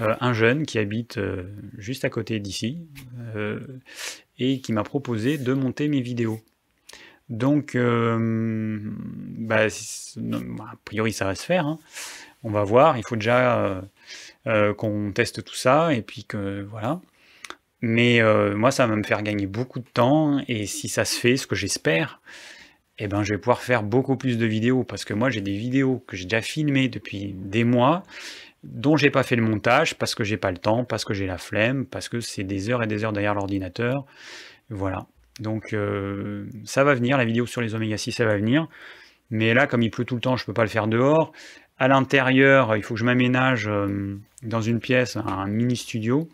Euh, 0.00 0.14
un 0.20 0.32
jeune 0.32 0.64
qui 0.64 0.78
habite 0.78 1.18
euh, 1.18 1.44
juste 1.76 2.06
à 2.06 2.10
côté 2.10 2.40
d'ici 2.40 2.78
euh, 3.36 3.60
et 4.38 4.60
qui 4.60 4.72
m'a 4.72 4.84
proposé 4.84 5.36
de 5.36 5.52
monter 5.52 5.88
mes 5.88 6.00
vidéos. 6.00 6.40
Donc, 7.28 7.76
bah, 7.76 9.66
a 9.66 10.76
priori 10.84 11.12
ça 11.12 11.24
va 11.24 11.34
se 11.34 11.44
faire. 11.44 11.66
Hein. 11.66 11.78
On 12.42 12.50
va 12.50 12.62
voir. 12.64 12.98
Il 12.98 13.04
faut 13.06 13.16
déjà 13.16 13.82
qu'on 14.76 15.12
teste 15.12 15.42
tout 15.44 15.54
ça 15.54 15.94
et 15.94 16.02
puis 16.02 16.24
que 16.24 16.62
voilà. 16.62 17.00
Mais 17.82 18.22
euh, 18.22 18.56
moi, 18.56 18.70
ça 18.70 18.86
va 18.86 18.94
me 18.94 19.02
faire 19.02 19.22
gagner 19.22 19.46
beaucoup 19.46 19.80
de 19.80 19.88
temps, 19.92 20.40
et 20.46 20.66
si 20.66 20.88
ça 20.88 21.04
se 21.04 21.18
fait, 21.18 21.36
ce 21.36 21.48
que 21.48 21.56
j'espère, 21.56 22.20
eh 22.98 23.08
ben, 23.08 23.24
je 23.24 23.34
vais 23.34 23.38
pouvoir 23.38 23.60
faire 23.60 23.82
beaucoup 23.82 24.16
plus 24.16 24.38
de 24.38 24.46
vidéos, 24.46 24.84
parce 24.84 25.04
que 25.04 25.14
moi, 25.14 25.30
j'ai 25.30 25.40
des 25.40 25.56
vidéos 25.56 26.02
que 26.06 26.16
j'ai 26.16 26.24
déjà 26.24 26.42
filmées 26.42 26.88
depuis 26.88 27.34
des 27.36 27.64
mois, 27.64 28.04
dont 28.62 28.96
j'ai 28.96 29.10
pas 29.10 29.24
fait 29.24 29.34
le 29.34 29.42
montage, 29.42 29.96
parce 29.96 30.14
que 30.14 30.22
j'ai 30.22 30.36
pas 30.36 30.52
le 30.52 30.58
temps, 30.58 30.84
parce 30.84 31.04
que 31.04 31.12
j'ai 31.12 31.26
la 31.26 31.38
flemme, 31.38 31.84
parce 31.84 32.08
que 32.08 32.20
c'est 32.20 32.44
des 32.44 32.70
heures 32.70 32.84
et 32.84 32.86
des 32.86 33.02
heures 33.02 33.12
derrière 33.12 33.34
l'ordinateur. 33.34 34.06
Voilà. 34.70 35.06
Donc, 35.40 35.72
euh, 35.72 36.46
ça 36.64 36.84
va 36.84 36.94
venir, 36.94 37.18
la 37.18 37.24
vidéo 37.24 37.46
sur 37.46 37.62
les 37.62 37.74
oméga 37.74 37.96
6, 37.96 38.12
ça 38.12 38.24
va 38.24 38.36
venir. 38.36 38.68
Mais 39.30 39.54
là, 39.54 39.66
comme 39.66 39.82
il 39.82 39.90
pleut 39.90 40.04
tout 40.04 40.14
le 40.14 40.20
temps, 40.20 40.36
je 40.36 40.44
peux 40.44 40.52
pas 40.52 40.62
le 40.62 40.68
faire 40.68 40.86
dehors. 40.86 41.32
À 41.78 41.88
l'intérieur, 41.88 42.76
il 42.76 42.84
faut 42.84 42.94
que 42.94 43.00
je 43.00 43.04
m'aménage 43.04 43.66
euh, 43.66 44.20
dans 44.44 44.60
une 44.60 44.78
pièce, 44.78 45.16
un 45.16 45.48
mini 45.48 45.76
studio 45.76 46.28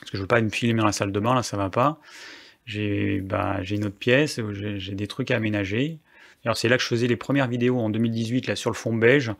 parce 0.00 0.10
que 0.10 0.16
je 0.16 0.22
veux 0.22 0.28
pas 0.28 0.40
me 0.40 0.50
filmer 0.50 0.80
dans 0.80 0.86
la 0.86 0.92
salle 0.92 1.12
de 1.12 1.20
bain, 1.20 1.34
là 1.34 1.42
ça 1.42 1.56
va 1.56 1.70
pas. 1.70 2.00
J'ai 2.66 3.20
bah, 3.20 3.60
une 3.70 3.84
autre 3.84 3.96
pièce, 3.96 4.40
j'ai 4.52 4.94
des 4.94 5.06
trucs 5.06 5.30
à 5.30 5.36
aménager. 5.36 5.98
Alors 6.44 6.56
c'est 6.56 6.68
là 6.68 6.76
que 6.76 6.82
je 6.82 6.88
faisais 6.88 7.06
les 7.06 7.16
premières 7.16 7.48
vidéos 7.48 7.78
en 7.78 7.90
2018 7.90 8.46
là 8.46 8.56
sur 8.56 8.70
le 8.70 8.76
fond 8.76 8.94
beige. 8.94 9.32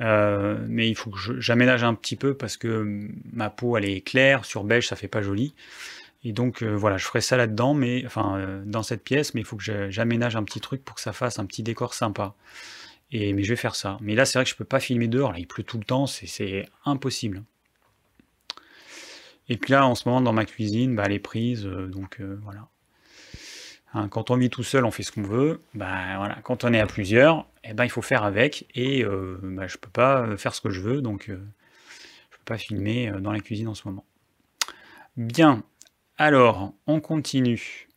Euh, 0.00 0.58
mais 0.68 0.88
il 0.88 0.94
faut 0.94 1.10
que 1.10 1.18
j'aménage 1.40 1.84
un 1.84 1.94
petit 1.94 2.16
peu 2.16 2.34
parce 2.34 2.56
que 2.56 3.08
ma 3.32 3.50
peau 3.50 3.76
elle 3.76 3.84
est 3.84 4.00
claire, 4.00 4.44
sur 4.44 4.64
beige 4.64 4.88
ça 4.88 4.96
fait 4.96 5.08
pas 5.08 5.22
joli. 5.22 5.54
Et 6.22 6.32
donc 6.32 6.62
euh, 6.62 6.74
voilà, 6.76 6.96
je 6.98 7.04
ferai 7.04 7.20
ça 7.20 7.36
là-dedans, 7.36 7.74
mais 7.74 8.04
enfin 8.06 8.38
euh, 8.38 8.62
dans 8.64 8.82
cette 8.82 9.02
pièce, 9.02 9.34
mais 9.34 9.40
il 9.40 9.46
faut 9.46 9.56
que 9.56 9.90
j'aménage 9.90 10.36
un 10.36 10.44
petit 10.44 10.60
truc 10.60 10.84
pour 10.84 10.96
que 10.96 11.02
ça 11.02 11.12
fasse 11.12 11.38
un 11.38 11.46
petit 11.46 11.62
décor 11.62 11.94
sympa. 11.94 12.34
Et 13.12 13.32
mais 13.32 13.42
je 13.42 13.50
vais 13.50 13.56
faire 13.56 13.74
ça. 13.74 13.98
Mais 14.00 14.14
là 14.14 14.24
c'est 14.24 14.38
vrai 14.38 14.44
que 14.44 14.50
je 14.50 14.56
peux 14.56 14.64
pas 14.64 14.80
filmer 14.80 15.08
dehors, 15.08 15.32
là 15.32 15.38
il 15.38 15.46
pleut 15.46 15.64
tout 15.64 15.78
le 15.78 15.84
temps, 15.84 16.06
c'est 16.06 16.66
impossible. 16.84 17.42
Et 19.50 19.56
puis 19.56 19.72
là, 19.72 19.84
en 19.84 19.96
ce 19.96 20.08
moment, 20.08 20.20
dans 20.20 20.32
ma 20.32 20.44
cuisine, 20.44 20.94
bah, 20.94 21.02
elle 21.06 21.12
est 21.12 21.18
prise, 21.18 21.66
euh, 21.66 21.88
donc 21.88 22.20
euh, 22.20 22.38
voilà. 22.44 22.68
Hein, 23.92 24.08
quand 24.08 24.30
on 24.30 24.36
vit 24.36 24.48
tout 24.48 24.62
seul, 24.62 24.84
on 24.84 24.92
fait 24.92 25.02
ce 25.02 25.10
qu'on 25.10 25.24
veut. 25.24 25.60
Bah, 25.74 26.16
voilà. 26.18 26.38
Quand 26.44 26.62
on 26.62 26.72
est 26.72 26.78
à 26.78 26.86
plusieurs, 26.86 27.48
eh 27.64 27.74
ben, 27.74 27.84
il 27.84 27.90
faut 27.90 28.00
faire 28.00 28.22
avec. 28.22 28.66
Et 28.76 29.04
euh, 29.04 29.40
bah, 29.42 29.66
je 29.66 29.74
ne 29.74 29.80
peux 29.80 29.90
pas 29.90 30.36
faire 30.36 30.54
ce 30.54 30.60
que 30.60 30.70
je 30.70 30.80
veux, 30.80 31.02
donc 31.02 31.24
je 31.26 31.32
ne 31.32 31.38
peux 31.38 32.44
pas 32.44 32.58
filmer 32.58 33.12
dans 33.20 33.32
la 33.32 33.40
cuisine 33.40 33.66
en 33.66 33.74
ce 33.74 33.88
moment. 33.88 34.04
Bien, 35.16 35.64
alors, 36.16 36.72
on 36.86 37.00
continue. 37.00 37.88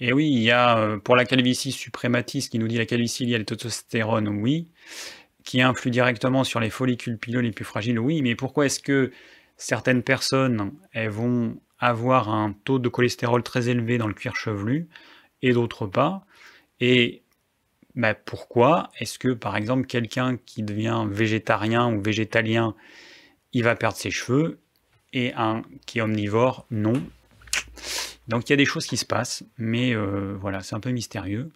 Et 0.00 0.12
oui, 0.12 0.28
il 0.30 0.42
y 0.42 0.50
a 0.50 0.98
pour 0.98 1.16
la 1.16 1.24
calvitie 1.24 1.72
suprématiste 1.72 2.52
qui 2.52 2.58
nous 2.58 2.68
dit 2.68 2.76
la 2.76 2.84
calvitie 2.84 3.24
liée 3.24 3.36
à 3.36 3.38
la 3.38 3.44
testostérone, 3.44 4.28
oui 4.28 4.70
qui 5.46 5.62
influe 5.62 5.90
directement 5.90 6.44
sur 6.44 6.60
les 6.60 6.70
follicules 6.70 7.16
pileux 7.16 7.40
les 7.40 7.52
plus 7.52 7.64
fragiles, 7.64 8.00
oui, 8.00 8.20
mais 8.20 8.34
pourquoi 8.34 8.66
est-ce 8.66 8.80
que 8.80 9.12
certaines 9.56 10.02
personnes 10.02 10.72
elles 10.92 11.08
vont 11.08 11.56
avoir 11.78 12.28
un 12.28 12.52
taux 12.64 12.80
de 12.80 12.88
cholestérol 12.88 13.42
très 13.42 13.68
élevé 13.68 13.96
dans 13.96 14.08
le 14.08 14.12
cuir 14.12 14.34
chevelu 14.34 14.88
et 15.42 15.52
d'autres 15.52 15.86
pas? 15.86 16.26
Et 16.80 17.22
bah, 17.94 18.14
pourquoi 18.14 18.90
est-ce 18.98 19.20
que, 19.20 19.28
par 19.28 19.56
exemple, 19.56 19.86
quelqu'un 19.86 20.36
qui 20.36 20.64
devient 20.64 21.06
végétarien 21.08 21.94
ou 21.94 22.00
végétalien, 22.00 22.74
il 23.52 23.62
va 23.62 23.76
perdre 23.76 23.96
ses 23.96 24.10
cheveux 24.10 24.58
et 25.12 25.32
un 25.34 25.62
qui 25.86 26.00
est 26.00 26.02
omnivore, 26.02 26.66
non? 26.72 27.00
Donc 28.26 28.48
il 28.48 28.52
y 28.52 28.54
a 28.54 28.56
des 28.56 28.64
choses 28.64 28.86
qui 28.86 28.96
se 28.96 29.06
passent, 29.06 29.44
mais 29.58 29.94
euh, 29.94 30.36
voilà, 30.40 30.60
c'est 30.60 30.74
un 30.74 30.80
peu 30.80 30.90
mystérieux. 30.90 31.52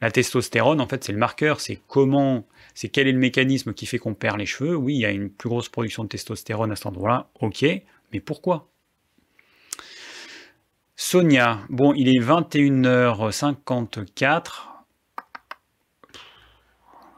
La 0.00 0.10
testostérone, 0.10 0.80
en 0.80 0.88
fait, 0.88 1.04
c'est 1.04 1.12
le 1.12 1.18
marqueur, 1.18 1.60
c'est 1.60 1.80
comment 1.86 2.44
c'est 2.80 2.90
quel 2.90 3.08
est 3.08 3.12
le 3.12 3.18
mécanisme 3.18 3.74
qui 3.74 3.86
fait 3.86 3.98
qu'on 3.98 4.14
perd 4.14 4.38
les 4.38 4.46
cheveux? 4.46 4.76
Oui, 4.76 4.94
il 4.94 5.00
y 5.00 5.04
a 5.04 5.10
une 5.10 5.30
plus 5.30 5.48
grosse 5.48 5.68
production 5.68 6.04
de 6.04 6.08
testostérone 6.10 6.70
à 6.70 6.76
cet 6.76 6.86
endroit-là, 6.86 7.28
ok, 7.40 7.64
mais 8.12 8.20
pourquoi? 8.20 8.70
Sonia, 10.94 11.58
bon, 11.70 11.92
il 11.94 12.08
est 12.08 12.20
21h54. 12.20 14.68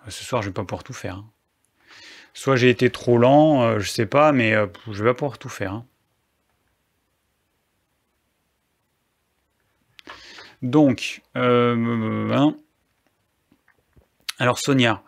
Ce 0.09 0.25
soir, 0.25 0.41
je 0.41 0.49
vais 0.49 0.55
pas 0.55 0.65
pouvoir 0.65 0.83
tout 0.83 0.95
faire. 0.95 1.23
Soit 2.33 2.57
j'ai 2.57 2.71
été 2.71 2.89
trop 2.89 3.19
lent, 3.19 3.63
euh, 3.63 3.81
je 3.81 3.91
sais 3.91 4.07
pas, 4.07 4.33
mais 4.33 4.55
euh, 4.55 4.67
je 4.91 5.05
vais 5.05 5.11
pas 5.11 5.15
pouvoir 5.15 5.37
tout 5.37 5.51
faire. 5.51 5.83
Donc, 10.63 11.21
euh, 11.37 12.33
hein. 12.33 12.57
Alors 14.41 14.59
Sonia, 14.59 15.03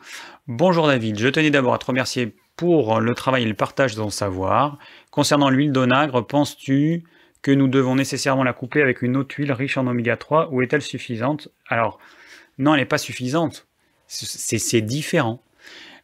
bonjour 0.47 0.87
David, 0.87 1.19
je 1.19 1.29
tenais 1.29 1.51
d'abord 1.51 1.75
à 1.75 1.79
te 1.79 1.87
remercier 1.87 2.35
pour 2.57 3.01
le 3.01 3.15
travail 3.15 3.45
et 3.45 3.47
le 3.47 3.55
partage 3.55 3.95
de 3.95 4.01
ton 4.01 4.11
savoir. 4.11 4.79
Concernant 5.11 5.51
l'huile 5.51 5.73
d'onagre, 5.73 6.27
penses-tu 6.27 7.05
que 7.41 7.51
nous 7.51 7.69
devons 7.69 7.97
nécessairement 7.97 8.45
la 8.45 8.53
couper 8.53 8.83
avec 8.83 9.03
une 9.03 9.17
autre 9.17 9.35
huile 9.37 9.53
riche 9.53 9.77
en 9.77 9.87
oméga 9.87 10.17
3 10.17 10.51
ou 10.53 10.63
est-elle 10.63 10.83
suffisante? 10.83 11.49
Alors, 11.69 11.99
non, 12.59 12.75
elle 12.75 12.81
n'est 12.81 12.87
pas 12.87 12.99
suffisante. 12.99 13.67
C'est 14.07 14.83
différent. 14.83 15.43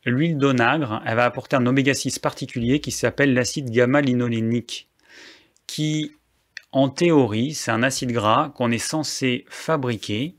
L'huile 0.05 0.39
d'onagre, 0.39 1.03
elle 1.05 1.17
va 1.17 1.25
apporter 1.25 1.57
un 1.57 1.67
oméga 1.67 1.93
6 1.93 2.19
particulier 2.19 2.81
qui 2.81 2.91
s'appelle 2.91 3.35
l'acide 3.35 3.71
gamma-linolénique, 3.71 4.89
qui, 5.67 6.13
en 6.73 6.89
théorie, 6.89 7.53
c'est 7.53 7.71
un 7.71 7.83
acide 7.83 8.13
gras 8.13 8.51
qu'on 8.55 8.71
est 8.71 8.79
censé 8.79 9.45
fabriquer 9.49 10.38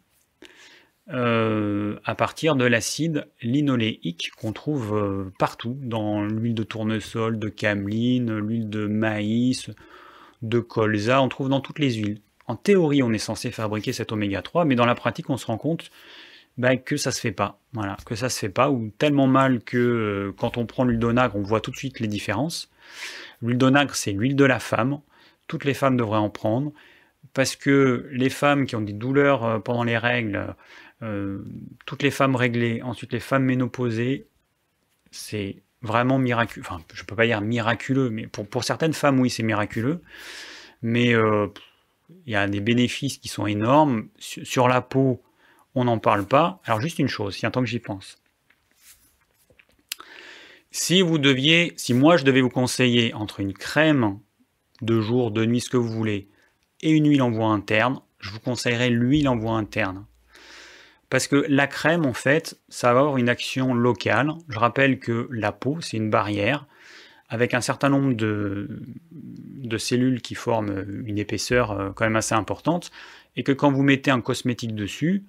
euh, 1.12 1.96
à 2.06 2.14
partir 2.14 2.56
de 2.56 2.66
l'acide 2.66 3.28
linoléique 3.42 4.32
qu'on 4.38 4.54
trouve 4.54 4.96
euh, 4.96 5.34
partout, 5.40 5.76
dans 5.82 6.22
l'huile 6.22 6.54
de 6.54 6.62
tournesol, 6.62 7.40
de 7.40 7.50
cameline, 7.50 8.38
l'huile 8.38 8.70
de 8.70 8.86
maïs, 8.86 9.72
de 10.44 10.60
colza, 10.60 11.22
on 11.22 11.30
trouve 11.30 11.50
dans 11.50 11.62
toutes 11.62 11.80
les 11.80 11.94
huiles. 11.94 12.22
En 12.46 12.56
théorie, 12.56 13.02
on 13.02 13.12
est 13.12 13.18
censé 13.18 13.50
fabriquer 13.50 13.92
cet 13.92 14.12
oméga 14.12 14.44
3, 14.44 14.66
mais 14.66 14.76
dans 14.76 14.86
la 14.86 14.94
pratique, 14.94 15.30
on 15.32 15.38
se 15.38 15.48
rend 15.48 15.58
compte 15.58 15.90
bah, 16.58 16.78
que 16.78 16.96
ça 16.96 17.12
se 17.12 17.20
fait 17.20 17.32
pas. 17.32 17.60
Voilà, 17.74 17.98
que 18.06 18.16
ça 18.16 18.30
se 18.30 18.38
fait 18.38 18.50
pas, 18.50 18.70
ou 18.70 18.92
tellement 19.00 19.28
mal 19.28 19.62
que 19.62 19.78
euh, 19.78 20.34
quand 20.38 20.58
on 20.58 20.68
prend 20.68 20.84
l'huile 20.84 21.00
d'onagre, 21.00 21.36
on 21.36 21.42
voit 21.42 21.62
tout 21.62 21.72
de 21.72 21.76
suite 21.78 22.00
les 22.00 22.08
différences. 22.08 22.70
L'huile 23.42 23.58
d'onagre, 23.58 23.96
c'est 23.96 24.12
l'huile 24.12 24.36
de 24.36 24.46
la 24.46 24.60
femme. 24.60 25.00
Toutes 25.48 25.66
les 25.66 25.74
femmes 25.74 25.98
devraient 25.98 26.20
en 26.20 26.30
prendre, 26.30 26.72
parce 27.34 27.56
que 27.56 28.08
les 28.12 28.30
femmes 28.30 28.68
qui 28.68 28.76
ont 28.76 28.82
des 28.82 28.94
douleurs 28.94 29.64
pendant 29.64 29.84
les 29.84 29.98
règles, 29.98 30.56
euh, 31.02 31.44
toutes 31.86 32.04
les 32.04 32.12
femmes 32.12 32.36
réglées, 32.36 32.82
ensuite 32.82 33.14
les 33.14 33.20
femmes 33.20 33.44
ménopausées, 33.44 34.28
c'est 35.12 35.64
vraiment 35.82 36.20
miraculeux. 36.20 36.66
Enfin, 36.66 36.82
je 36.94 37.04
peux 37.04 37.16
pas 37.16 37.26
dire 37.26 37.42
miraculeux, 37.42 38.10
mais 38.10 38.28
pour, 38.28 38.48
pour 38.48 38.64
certaines 38.64 38.94
femmes, 38.94 39.20
oui, 39.20 39.30
c'est 39.30 39.44
miraculeux. 39.44 40.02
Mais 40.82 41.14
euh, 41.14 41.48
il 42.26 42.34
y 42.34 42.36
a 42.36 42.48
des 42.48 42.60
bénéfices 42.60 43.18
qui 43.18 43.28
sont 43.28 43.48
énormes. 43.48 44.10
Sur, 44.18 44.68
la 44.68 44.82
peau, 44.82 45.22
on 45.76 45.86
n'en 45.86 46.00
parle 46.00 46.26
pas. 46.26 46.62
Alors, 46.66 46.82
juste 46.82 47.00
une 47.00 47.08
chose, 47.08 47.36
si 47.36 47.46
un 47.46 47.52
temps 47.52 47.62
que 47.62 47.68
j'y 47.68 47.80
pense. 47.80 48.18
Si 50.72 51.02
vous 51.02 51.18
deviez, 51.18 51.74
si 51.78 51.94
moi 51.94 52.18
je 52.18 52.24
devais 52.24 52.42
vous 52.42 52.50
conseiller 52.50 53.14
entre 53.14 53.40
une 53.40 53.54
crème 53.54 54.20
de 54.82 55.02
jour, 55.02 55.32
de 55.32 55.46
nuit, 55.46 55.62
ce 55.62 55.70
que 55.70 55.78
vous 55.78 55.92
voulez, 55.92 56.28
et 56.82 56.92
une 56.92 57.10
huile 57.10 57.24
en 57.24 57.32
voie 57.32 57.48
interne, 57.48 58.00
je 58.20 58.32
vous 58.32 58.40
conseillerais 58.40 58.90
l'huile 58.90 59.28
en 59.28 59.36
voie 59.36 59.54
interne. 59.54 60.06
Parce 61.10 61.28
que 61.28 61.46
la 61.48 61.68
crème, 61.68 62.06
en 62.06 62.14
fait, 62.14 62.60
ça 62.70 62.94
va 62.94 63.00
avoir 63.00 63.18
une 63.18 63.30
action 63.30 63.74
locale. 63.74 64.32
Je 64.48 64.60
rappelle 64.60 65.00
que 65.00 65.28
la 65.32 65.52
peau, 65.52 65.80
c'est 65.82 65.98
une 65.98 66.10
barrière 66.10 66.66
avec 67.30 67.54
un 67.54 67.62
certain 67.62 67.90
nombre 67.90 68.14
de, 68.14 68.82
cellules 69.78 70.22
qui 70.22 70.36
forment 70.36 70.84
une 71.06 71.20
épaisseur 71.20 71.72
euh, 71.72 71.92
quand 71.96 72.06
même 72.06 72.16
assez 72.16 72.34
importante, 72.34 72.92
et 73.36 73.44
que 73.44 73.52
quand 73.52 73.72
vous 73.72 73.84
mettez 73.84 74.10
un 74.10 74.20
cosmétique 74.20 74.74
dessus, 74.74 75.24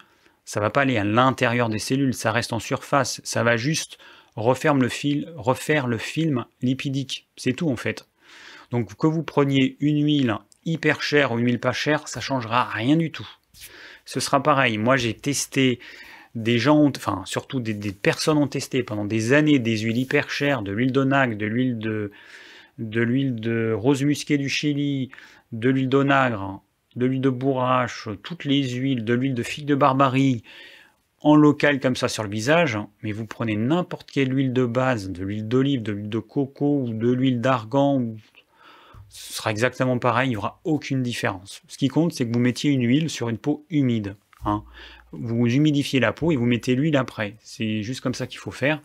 ça 0.47 0.61
va 0.61 0.71
pas 0.71 0.81
aller 0.81 0.97
à 0.97 1.05
l'intérieur 1.05 1.69
des 1.69 1.79
cellules, 1.79 2.15
ça 2.15 2.33
reste 2.33 2.55
en 2.55 2.59
surface, 2.59 3.21
ça 3.23 3.43
va 3.45 3.59
juste 3.59 3.99
refaire 4.35 4.75
le, 4.75 4.89
fil, 4.89 5.31
refaire 5.37 5.87
le 5.87 5.99
film 5.99 6.47
lipidique, 6.63 7.29
c'est 7.37 7.53
tout 7.53 7.69
en 7.69 7.77
fait. 7.77 8.09
Donc 8.71 8.97
que 8.97 9.07
vous 9.07 9.23
preniez 9.23 9.77
une 9.81 10.03
huile 10.03 10.37
hyper 10.65 11.03
chère 11.03 11.33
ou 11.33 11.39
une 11.39 11.47
huile 11.47 11.61
pas 11.61 11.73
chère, 11.73 12.09
ça 12.09 12.21
changera 12.21 12.65
rien 12.65 12.97
du 12.97 13.13
tout 13.13 13.29
ce 14.11 14.19
sera 14.19 14.43
pareil. 14.43 14.77
Moi, 14.77 14.97
j'ai 14.97 15.15
testé 15.15 15.79
des 16.35 16.59
gens, 16.59 16.91
enfin 16.97 17.23
surtout 17.27 17.61
des, 17.61 17.93
personnes 17.93 18.39
ont 18.39 18.49
testé 18.49 18.83
pendant 18.83 19.05
des 19.05 19.33
années 19.33 19.61
des 19.61 19.79
huiles 19.79 19.99
hyper 19.99 20.31
chères, 20.31 20.63
de 20.63 20.73
l'huile 20.73 20.91
d'onagre, 20.91 21.37
de 21.37 21.47
l'huile 21.47 21.79
de, 21.79 22.11
de 22.79 23.01
l'huile 23.01 23.37
de 23.37 23.73
rose 23.73 24.03
musquée 24.03 24.37
du 24.37 24.49
Chili, 24.49 25.11
de 25.53 25.71
l'huile 25.71 25.89
d'onagre, 25.89 26.61
de 26.97 27.07
l'huile 27.07 27.21
de 27.21 27.31
bourrache, 27.31 28.09
toutes 28.25 28.45
les 28.45 28.69
huiles, 28.71 29.05
de 29.05 29.15
l'huile 29.15 29.35
de 29.35 29.45
figue 29.45 29.67
de 29.67 29.77
barbarie, 29.77 30.43
en 31.21 31.37
local 31.37 31.79
comme 31.79 31.95
ça 31.95 32.09
sur 32.09 32.25
le 32.25 32.31
visage, 32.31 32.79
mais 33.05 33.13
vous 33.13 33.27
prenez 33.27 33.55
n'importe 33.55 34.11
quelle 34.11 34.35
huile 34.35 34.53
de 34.53 34.65
base, 34.65 35.11
de 35.11 35.23
l'huile 35.23 35.47
d'olive, 35.47 35.83
de 35.85 35.93
l'huile 35.93 36.09
de 36.09 36.19
coco 36.19 36.83
ou 36.83 36.93
de 36.93 37.13
l'huile 37.13 37.41
d'argan 37.41 38.03
ce 39.11 39.35
sera 39.35 39.51
exactement 39.51 39.99
pareil, 39.99 40.29
il 40.29 40.31
n'y 40.31 40.37
aura 40.37 40.61
aucune 40.65 41.03
différence. 41.03 41.63
Ce 41.69 41.77
qui 41.77 41.89
compte, 41.89 42.13
c'est 42.13 42.27
que 42.27 42.33
vous 42.33 42.41
mettiez 42.41 42.71
une 42.71 42.87
huile 42.87 43.11
sur 43.11 43.29
une 43.29 43.39
peau 43.39 43.67
humide. 43.69 44.17
Hein. 44.45 44.65
Vous 45.13 45.47
humidifiez 45.47 46.01
la 46.01 46.13
peau 46.13 46.31
et 46.33 46.37
vous 46.37 46.47
mettez 46.47 46.75
l'huile 46.77 46.97
après. 46.97 47.35
C'est 47.43 47.83
juste 47.83 48.01
comme 48.01 48.15
ça 48.15 48.27
qu'il 48.27 48.39
faut 48.39 48.53
faire. 48.53 48.81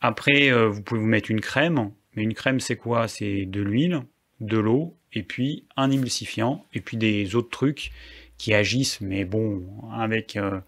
Après, 0.00 0.52
euh, 0.52 0.68
vous 0.68 0.82
pouvez 0.82 1.00
vous 1.00 1.06
mettre 1.06 1.30
une 1.30 1.40
crème. 1.40 1.90
Mais 2.14 2.22
une 2.22 2.34
crème, 2.34 2.60
c'est 2.60 2.76
quoi? 2.76 3.08
C'est 3.08 3.44
de 3.44 3.60
l'huile, 3.60 4.02
de 4.40 4.58
l'eau, 4.58 4.96
et 5.12 5.24
puis 5.24 5.64
un 5.76 5.90
émulsifiant, 5.90 6.64
et 6.72 6.80
puis 6.80 6.96
des 6.96 7.34
autres 7.34 7.50
trucs 7.50 7.90
qui 8.38 8.54
agissent, 8.54 9.00
mais 9.00 9.24
bon, 9.24 9.64
avec 9.92 10.36
euh, 10.36 10.60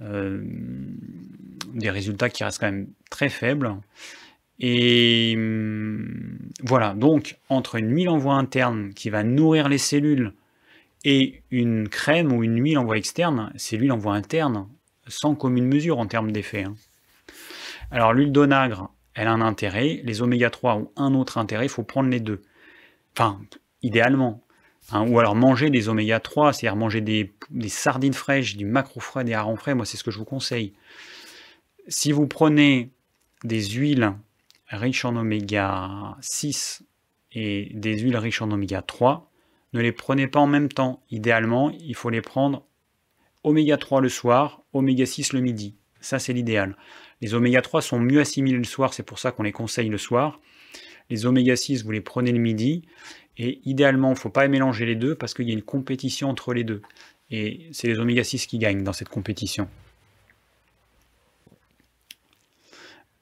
euh, 0.00 0.44
des 1.74 1.90
résultats 1.90 2.30
qui 2.30 2.44
restent 2.44 2.60
quand 2.60 2.70
même 2.70 2.88
très 3.10 3.28
faibles. 3.28 3.74
Et 4.58 5.34
hum, 5.36 6.38
voilà, 6.62 6.94
donc 6.94 7.38
entre 7.48 7.76
une 7.76 7.94
huile 7.94 8.08
en 8.08 8.18
voie 8.18 8.34
interne 8.34 8.92
qui 8.94 9.10
va 9.10 9.22
nourrir 9.22 9.68
les 9.68 9.78
cellules 9.78 10.32
et 11.04 11.42
une 11.50 11.88
crème 11.88 12.32
ou 12.32 12.42
une 12.42 12.60
huile 12.62 12.78
en 12.78 12.84
voie 12.84 12.96
externe, 12.96 13.52
c'est 13.56 13.76
l'huile 13.76 13.92
en 13.92 13.98
voie 13.98 14.14
interne, 14.14 14.66
sans 15.06 15.34
commune 15.34 15.66
mesure 15.66 15.98
en 15.98 16.06
termes 16.06 16.32
d'effet. 16.32 16.64
Hein. 16.64 16.74
Alors 17.90 18.12
l'huile 18.12 18.32
d'onagre, 18.32 18.90
elle 19.14 19.28
a 19.28 19.32
un 19.32 19.40
intérêt, 19.40 20.00
les 20.04 20.22
oméga 20.22 20.50
3 20.50 20.74
ont 20.74 20.90
un 20.96 21.14
autre 21.14 21.38
intérêt, 21.38 21.66
il 21.66 21.70
faut 21.70 21.84
prendre 21.84 22.08
les 22.08 22.20
deux. 22.20 22.42
Enfin, 23.14 23.40
idéalement. 23.82 24.42
Hein, 24.92 25.06
ou 25.08 25.18
alors 25.18 25.34
manger 25.34 25.70
des 25.70 25.88
oméga 25.88 26.20
3, 26.20 26.52
c'est-à-dire 26.52 26.76
manger 26.76 27.00
des, 27.00 27.32
des, 27.50 27.68
sardines 27.68 28.14
fraîches, 28.14 28.56
du 28.56 28.64
macro 28.64 29.00
frais, 29.00 29.24
des 29.24 29.34
harengs 29.34 29.56
frais, 29.56 29.74
moi 29.74 29.84
c'est 29.84 29.96
ce 29.96 30.04
que 30.04 30.12
je 30.12 30.18
vous 30.18 30.24
conseille. 30.24 30.74
Si 31.88 32.12
vous 32.12 32.26
prenez 32.26 32.90
des 33.42 33.62
huiles 33.62 34.12
riches 34.68 35.04
en 35.04 35.16
oméga 35.16 36.16
6 36.20 36.84
et 37.32 37.70
des 37.74 37.98
huiles 37.98 38.16
riches 38.16 38.42
en 38.42 38.50
oméga 38.50 38.82
3, 38.82 39.30
ne 39.72 39.80
les 39.80 39.92
prenez 39.92 40.26
pas 40.26 40.40
en 40.40 40.46
même 40.46 40.68
temps. 40.68 41.02
Idéalement, 41.10 41.70
il 41.70 41.94
faut 41.94 42.10
les 42.10 42.22
prendre 42.22 42.66
oméga 43.44 43.76
3 43.76 44.00
le 44.00 44.08
soir, 44.08 44.62
oméga 44.72 45.06
6 45.06 45.32
le 45.32 45.40
midi. 45.40 45.76
Ça, 46.00 46.18
c'est 46.18 46.32
l'idéal. 46.32 46.76
Les 47.20 47.34
oméga 47.34 47.62
3 47.62 47.82
sont 47.82 47.98
mieux 47.98 48.20
assimilés 48.20 48.58
le 48.58 48.64
soir, 48.64 48.94
c'est 48.94 49.02
pour 49.02 49.18
ça 49.18 49.32
qu'on 49.32 49.42
les 49.42 49.52
conseille 49.52 49.88
le 49.88 49.98
soir. 49.98 50.40
Les 51.10 51.26
oméga 51.26 51.56
6, 51.56 51.84
vous 51.84 51.90
les 51.92 52.00
prenez 52.00 52.32
le 52.32 52.38
midi. 52.38 52.82
Et 53.38 53.60
idéalement, 53.64 54.08
il 54.08 54.14
ne 54.14 54.18
faut 54.18 54.30
pas 54.30 54.48
mélanger 54.48 54.86
les 54.86 54.96
deux 54.96 55.14
parce 55.14 55.34
qu'il 55.34 55.46
y 55.46 55.50
a 55.50 55.54
une 55.54 55.62
compétition 55.62 56.28
entre 56.28 56.52
les 56.54 56.64
deux. 56.64 56.82
Et 57.30 57.68
c'est 57.72 57.88
les 57.88 57.98
oméga 57.98 58.24
6 58.24 58.46
qui 58.46 58.58
gagnent 58.58 58.82
dans 58.82 58.92
cette 58.92 59.08
compétition. 59.08 59.68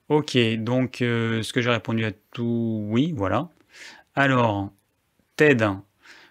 Ok, 0.08 0.36
donc 0.58 1.00
euh, 1.02 1.42
ce 1.42 1.52
que 1.52 1.60
j'ai 1.62 1.70
répondu 1.70 2.04
à 2.04 2.12
tout, 2.32 2.84
oui, 2.88 3.12
voilà. 3.16 3.48
Alors, 4.14 4.70
TED, 5.36 5.66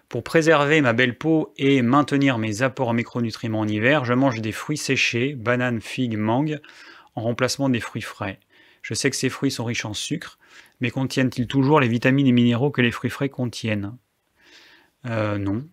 pour 0.08 0.24
préserver 0.24 0.80
ma 0.82 0.92
belle 0.94 1.18
peau 1.18 1.52
et 1.58 1.82
maintenir 1.82 2.38
mes 2.38 2.62
apports 2.62 2.88
en 2.90 2.94
micronutriments 2.94 3.60
en 3.60 3.68
hiver, 3.68 4.04
je 4.04 4.14
mange 4.14 4.40
des 4.40 4.52
fruits 4.52 4.78
séchés, 4.78 5.34
bananes, 5.34 5.80
figues, 5.82 6.18
mangue, 6.18 6.60
en 7.16 7.22
remplacement 7.22 7.68
des 7.70 7.80
fruits 7.80 8.02
frais. 8.02 8.40
Je 8.82 8.94
sais 8.94 9.10
que 9.10 9.16
ces 9.16 9.30
fruits 9.30 9.52
sont 9.52 9.64
riches 9.64 9.86
en 9.86 9.94
sucre, 9.94 10.38
mais 10.80 10.90
contiennent-ils 10.90 11.48
toujours 11.48 11.80
les 11.80 11.88
vitamines 11.88 12.28
et 12.28 12.32
minéraux 12.32 12.70
que 12.72 12.82
les 12.82 12.92
fruits 12.92 13.10
frais 13.10 13.30
contiennent? 13.30 13.96
Euh, 15.06 15.38
Non. 15.38 15.66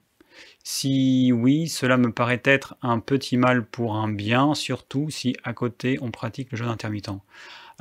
Si 0.64 1.32
oui, 1.34 1.70
cela 1.70 1.98
me 1.98 2.12
paraît 2.14 2.42
être 2.46 2.76
un 2.82 3.00
petit 3.00 3.38
mal 3.38 3.66
pour 3.66 3.96
un 3.96 4.10
bien, 4.10 4.56
surtout 4.56 5.10
si 5.10 5.36
à 5.44 5.54
côté 5.54 5.98
on 6.02 6.12
pratique 6.12 6.52
le 6.52 6.58
jeûne 6.58 6.70
intermittent. 6.70 7.10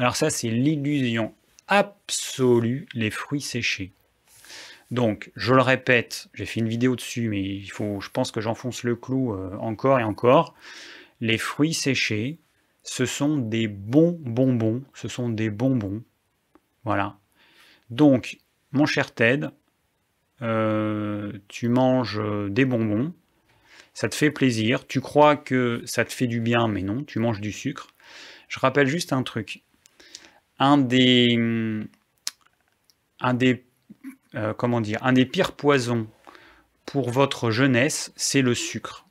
Alors 0.00 0.16
ça, 0.16 0.30
c'est 0.30 0.48
l'illusion 0.48 1.34
absolue, 1.68 2.86
les 2.94 3.10
fruits 3.10 3.42
séchés. 3.42 3.92
Donc, 4.90 5.30
je 5.36 5.52
le 5.52 5.60
répète, 5.60 6.28
j'ai 6.32 6.46
fait 6.46 6.60
une 6.60 6.70
vidéo 6.70 6.96
dessus, 6.96 7.28
mais 7.28 7.60
je 7.60 8.08
pense 8.08 8.32
que 8.32 8.40
j'enfonce 8.40 8.82
le 8.82 8.96
clou 8.96 9.34
euh, 9.34 9.54
encore 9.58 10.00
et 10.00 10.02
encore. 10.02 10.54
Les 11.20 11.36
fruits 11.36 11.74
séchés, 11.74 12.38
ce 12.82 13.04
sont 13.04 13.36
des 13.36 13.68
bons 13.68 14.18
bonbons, 14.18 14.82
ce 14.94 15.06
sont 15.06 15.28
des 15.28 15.50
bonbons. 15.50 16.02
Voilà. 16.84 17.18
Donc, 17.90 18.38
mon 18.72 18.86
cher 18.86 19.12
Ted, 19.12 19.48
euh, 20.40 21.30
tu 21.48 21.68
manges 21.68 22.22
des 22.48 22.64
bonbons, 22.64 23.12
ça 23.92 24.08
te 24.08 24.14
fait 24.14 24.30
plaisir, 24.30 24.86
tu 24.86 25.02
crois 25.02 25.36
que 25.36 25.82
ça 25.84 26.06
te 26.06 26.12
fait 26.14 26.26
du 26.26 26.40
bien, 26.40 26.68
mais 26.68 26.80
non, 26.80 27.04
tu 27.04 27.18
manges 27.18 27.42
du 27.42 27.52
sucre. 27.52 27.88
Je 28.48 28.58
rappelle 28.58 28.86
juste 28.86 29.12
un 29.12 29.22
truc, 29.22 29.62
un 30.60 30.78
des, 30.78 31.36
des, 33.34 33.64
euh, 34.34 34.54
comment 34.54 34.80
dire, 34.80 34.98
un 35.02 35.12
des 35.12 35.26
pires 35.26 35.52
poisons 35.52 36.06
pour 36.86 37.10
votre 37.10 37.50
jeunesse, 37.50 38.12
c'est 38.14 38.42
le 38.42 38.54
sucre. 38.54 39.06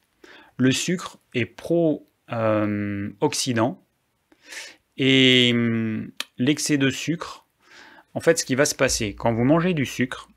Le 0.57 0.71
sucre 0.71 1.17
est 1.33 1.45
pro-oxydant, 1.45 3.81
Et 4.97 5.51
hum, 5.53 6.11
l'excès 6.37 6.77
de 6.77 6.89
sucre, 6.89 7.45
en 8.13 8.19
fait, 8.19 8.39
ce 8.39 8.45
qui 8.45 8.55
va 8.55 8.65
se 8.65 8.75
passer 8.75 9.15
quand 9.15 9.33
vous 9.33 9.43
mangez 9.43 9.73
du 9.73 9.85
sucre, 9.85 10.29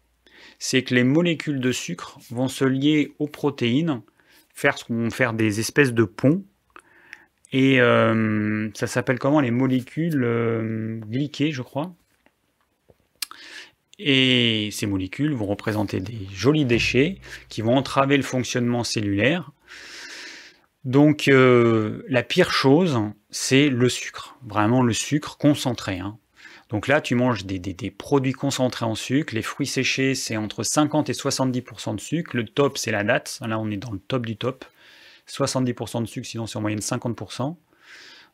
c'est 0.58 0.82
que 0.84 0.94
les 0.94 1.04
molécules 1.04 1.60
de 1.60 1.72
sucre 1.72 2.18
vont 2.30 2.48
se 2.48 2.64
lier 2.64 3.14
aux 3.18 3.28
protéines, 3.28 4.02
faire, 4.54 4.76
faire 5.10 5.32
des 5.34 5.60
espèces 5.60 5.92
de 5.92 6.04
ponts. 6.04 6.44
Et 7.52 7.80
euh, 7.80 8.70
ça 8.74 8.86
s'appelle 8.86 9.18
comment 9.18 9.40
Les 9.40 9.50
molécules 9.50 10.24
euh, 10.24 10.98
glyquées, 11.06 11.52
je 11.52 11.62
crois. 11.62 11.94
Et 13.98 14.70
ces 14.72 14.86
molécules 14.86 15.34
vont 15.34 15.46
représenter 15.46 16.00
des 16.00 16.26
jolis 16.32 16.64
déchets 16.64 17.18
qui 17.48 17.62
vont 17.62 17.76
entraver 17.76 18.16
le 18.16 18.22
fonctionnement 18.22 18.84
cellulaire. 18.84 19.52
Donc 20.84 21.28
euh, 21.28 22.02
la 22.08 22.22
pire 22.22 22.50
chose, 22.50 22.98
c'est 23.30 23.68
le 23.68 23.88
sucre. 23.88 24.36
Vraiment 24.44 24.82
le 24.82 24.92
sucre 24.92 25.36
concentré. 25.36 25.98
Hein. 25.98 26.18
Donc 26.70 26.88
là, 26.88 27.02
tu 27.02 27.14
manges 27.14 27.44
des, 27.44 27.90
produits 27.90 28.32
concentrés 28.32 28.86
en 28.86 28.94
sucre. 28.94 29.34
Les 29.34 29.42
fruits 29.42 29.66
séchés, 29.66 30.14
c'est 30.14 30.38
entre 30.38 30.62
50 30.62 31.10
et 31.10 31.12
70% 31.12 31.96
de 31.96 32.00
sucre. 32.00 32.34
Le 32.34 32.46
top, 32.46 32.78
c'est 32.78 32.90
la 32.90 33.04
date. 33.04 33.38
Là, 33.46 33.58
on 33.58 33.70
est 33.70 33.76
dans 33.76 33.92
le 33.92 33.98
top 33.98 34.24
du 34.24 34.36
top. 34.36 34.64
70% 35.32 36.02
de 36.02 36.06
sucre, 36.06 36.26
sinon 36.26 36.46
c'est 36.46 36.58
en 36.58 36.60
moyenne 36.60 36.80
50%. 36.80 37.56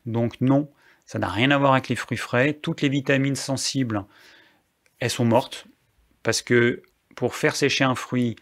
Donc 0.05 0.41
non, 0.41 0.69
ça 1.05 1.19
n'a 1.19 1.29
rien 1.29 1.51
à 1.51 1.57
voir 1.57 1.73
avec 1.73 1.89
les 1.89 1.95
fruits 1.95 2.17
frais. 2.17 2.53
Toutes 2.53 2.81
les 2.81 2.89
vitamines 2.89 3.35
sensibles, 3.35 4.05
elles 4.99 5.09
sont 5.09 5.25
mortes. 5.25 5.65
Parce 6.23 6.41
que 6.41 6.83
pour 7.15 7.35
faire 7.35 7.55
sécher 7.55 7.83
un 7.83 7.95
fruit, 7.95 8.35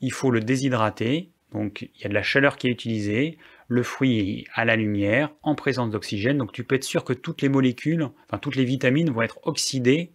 il 0.00 0.12
faut 0.12 0.30
le 0.30 0.40
déshydrater. 0.40 1.30
Donc 1.52 1.82
il 1.82 2.00
y 2.02 2.06
a 2.06 2.08
de 2.08 2.14
la 2.14 2.22
chaleur 2.22 2.56
qui 2.56 2.68
est 2.68 2.70
utilisée 2.70 3.38
le 3.68 3.82
fruit 3.82 4.46
à 4.54 4.64
la 4.64 4.76
lumière, 4.76 5.30
en 5.42 5.54
présence 5.54 5.90
d'oxygène, 5.90 6.36
donc 6.36 6.52
tu 6.52 6.62
peux 6.62 6.74
être 6.74 6.84
sûr 6.84 7.04
que 7.04 7.14
toutes 7.14 7.40
les 7.40 7.48
molécules, 7.48 8.06
enfin 8.26 8.36
toutes 8.38 8.56
les 8.56 8.66
vitamines 8.66 9.10
vont 9.10 9.22
être 9.22 9.38
oxydées 9.44 10.12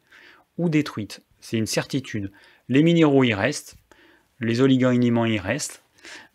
ou 0.60 0.70
détruites. 0.70 1.24
C'est 1.40 1.58
une 1.58 1.66
certitude. 1.66 2.32
Les 2.70 2.84
minéraux 2.84 3.24
y 3.24 3.34
restent, 3.34 3.78
les 4.40 4.62
oligo-éléments 4.62 5.26
y 5.26 5.40
restent, 5.40 5.84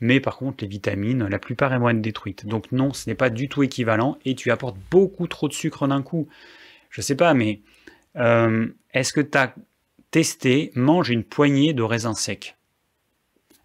mais 0.01 0.21
par 0.21 0.37
contre 0.37 0.65
les 0.65 0.69
vitamines, 0.69 1.27
la 1.27 1.39
plupart 1.39 1.79
vont 1.79 1.89
être 1.89 2.01
détruites. 2.01 2.47
Donc 2.47 2.73
non, 2.73 2.93
ce 2.93 3.09
n'est 3.09 3.15
pas 3.15 3.31
du 3.31 3.49
tout 3.49 3.63
équivalent 3.63 4.19
et 4.25 4.35
tu 4.35 4.51
apportes 4.51 4.77
beaucoup 4.91 5.27
trop 5.27 5.49
de 5.49 5.53
sucre 5.53 5.87
d'un 5.87 6.03
coup. 6.03 6.29
Je 6.91 7.01
sais 7.01 7.17
pas, 7.17 7.35
mais 7.35 7.61
euh, 8.17 8.69
est-ce 8.93 9.13
que 9.13 9.21
tu 9.21 9.39
as 9.39 9.55
testé 10.11 10.71
mange 10.75 11.11
une 11.11 11.25
poignée 11.25 11.73
de 11.73 11.83
raisins 11.83 12.15
secs? 12.15 12.57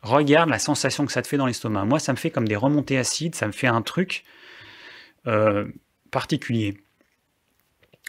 Regarde 0.01 0.49
la 0.49 0.59
sensation 0.59 1.05
que 1.05 1.11
ça 1.11 1.21
te 1.21 1.27
fait 1.27 1.37
dans 1.37 1.47
l'estomac. 1.47 1.85
Moi, 1.85 1.99
ça 1.99 2.13
me 2.13 2.17
fait 2.17 2.29
comme 2.29 2.47
des 2.47 2.55
remontées 2.55 2.97
acides, 2.97 3.35
ça 3.35 3.47
me 3.47 3.51
fait 3.51 3.67
un 3.67 3.81
truc 3.81 4.23
euh, 5.25 5.67
particulier. 6.11 6.77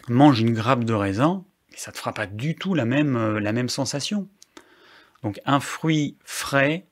Mange 0.07 0.39
une 0.39 0.53
grappe 0.53 0.85
de 0.85 0.93
raisin, 0.93 1.43
ça 1.75 1.91
ne 1.91 1.93
te 1.93 1.99
fera 1.99 2.13
pas 2.13 2.27
du 2.27 2.55
tout 2.55 2.73
la 2.73 2.85
même, 2.85 3.15
euh, 3.15 3.39
la 3.39 3.51
même 3.51 3.69
sensation. 3.69 4.29
Donc 5.23 5.41
un 5.45 5.59
fruit 5.59 6.17
frais 6.23 6.85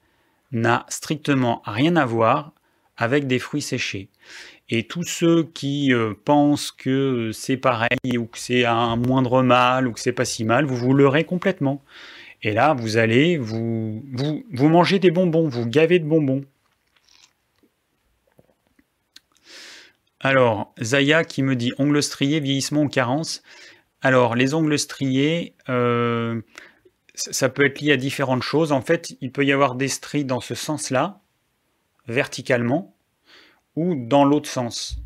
n'a 0.51 0.85
strictement 0.89 1.61
rien 1.65 1.95
à 1.95 2.05
voir 2.05 2.53
avec 2.97 3.27
des 3.27 3.39
fruits 3.39 3.61
séchés. 3.61 4.09
Et 4.69 4.83
tous 4.83 5.03
ceux 5.03 5.43
qui 5.43 5.93
euh, 5.93 6.13
pensent 6.25 6.71
que 6.71 7.31
c'est 7.31 7.57
pareil, 7.57 8.17
ou 8.17 8.25
que 8.25 8.37
c'est 8.37 8.65
un 8.65 8.97
moindre 8.97 9.41
mal, 9.41 9.87
ou 9.87 9.93
que 9.93 9.99
c'est 9.99 10.11
pas 10.11 10.25
si 10.25 10.43
mal, 10.43 10.65
vous 10.65 10.75
vous 10.75 10.93
leurrez 10.93 11.23
complètement. 11.23 11.81
Et 12.43 12.51
là, 12.51 12.73
vous 12.73 12.97
allez, 12.97 13.37
vous, 13.37 14.03
vous, 14.11 14.69
mangez 14.69 14.99
des 14.99 15.11
bonbons, 15.11 15.47
vous 15.47 15.65
gavez 15.65 15.99
de 15.99 16.05
bonbons. 16.05 16.43
Alors, 20.19 20.73
Zaya 20.81 21.23
qui 21.23 21.43
me 21.43 21.55
dit 21.55 21.71
ongles 21.77 22.03
striés, 22.03 22.39
vieillissement 22.39 22.83
ou 22.83 22.89
carence? 22.89 23.43
Alors, 24.01 24.35
les 24.35 24.53
ongles 24.53 24.77
striés, 24.77 25.55
euh, 25.69 26.41
ça 27.17 27.49
peut 27.49 27.65
être 27.65 27.81
lié 27.81 27.93
à 27.93 27.97
différentes 27.97 28.43
choses. 28.43 28.71
En 28.71 28.81
fait, 28.81 29.15
il 29.21 29.31
peut 29.31 29.43
y 29.43 29.51
avoir 29.51 29.75
des 29.75 29.87
stries 29.87 30.23
dans 30.23 30.39
ce 30.39 30.55
sens-là, 30.55 31.19
verticalement, 32.07 32.95
ou 33.75 33.95
dans 33.95 34.23
l'autre 34.23 34.49
sens. 34.49 34.99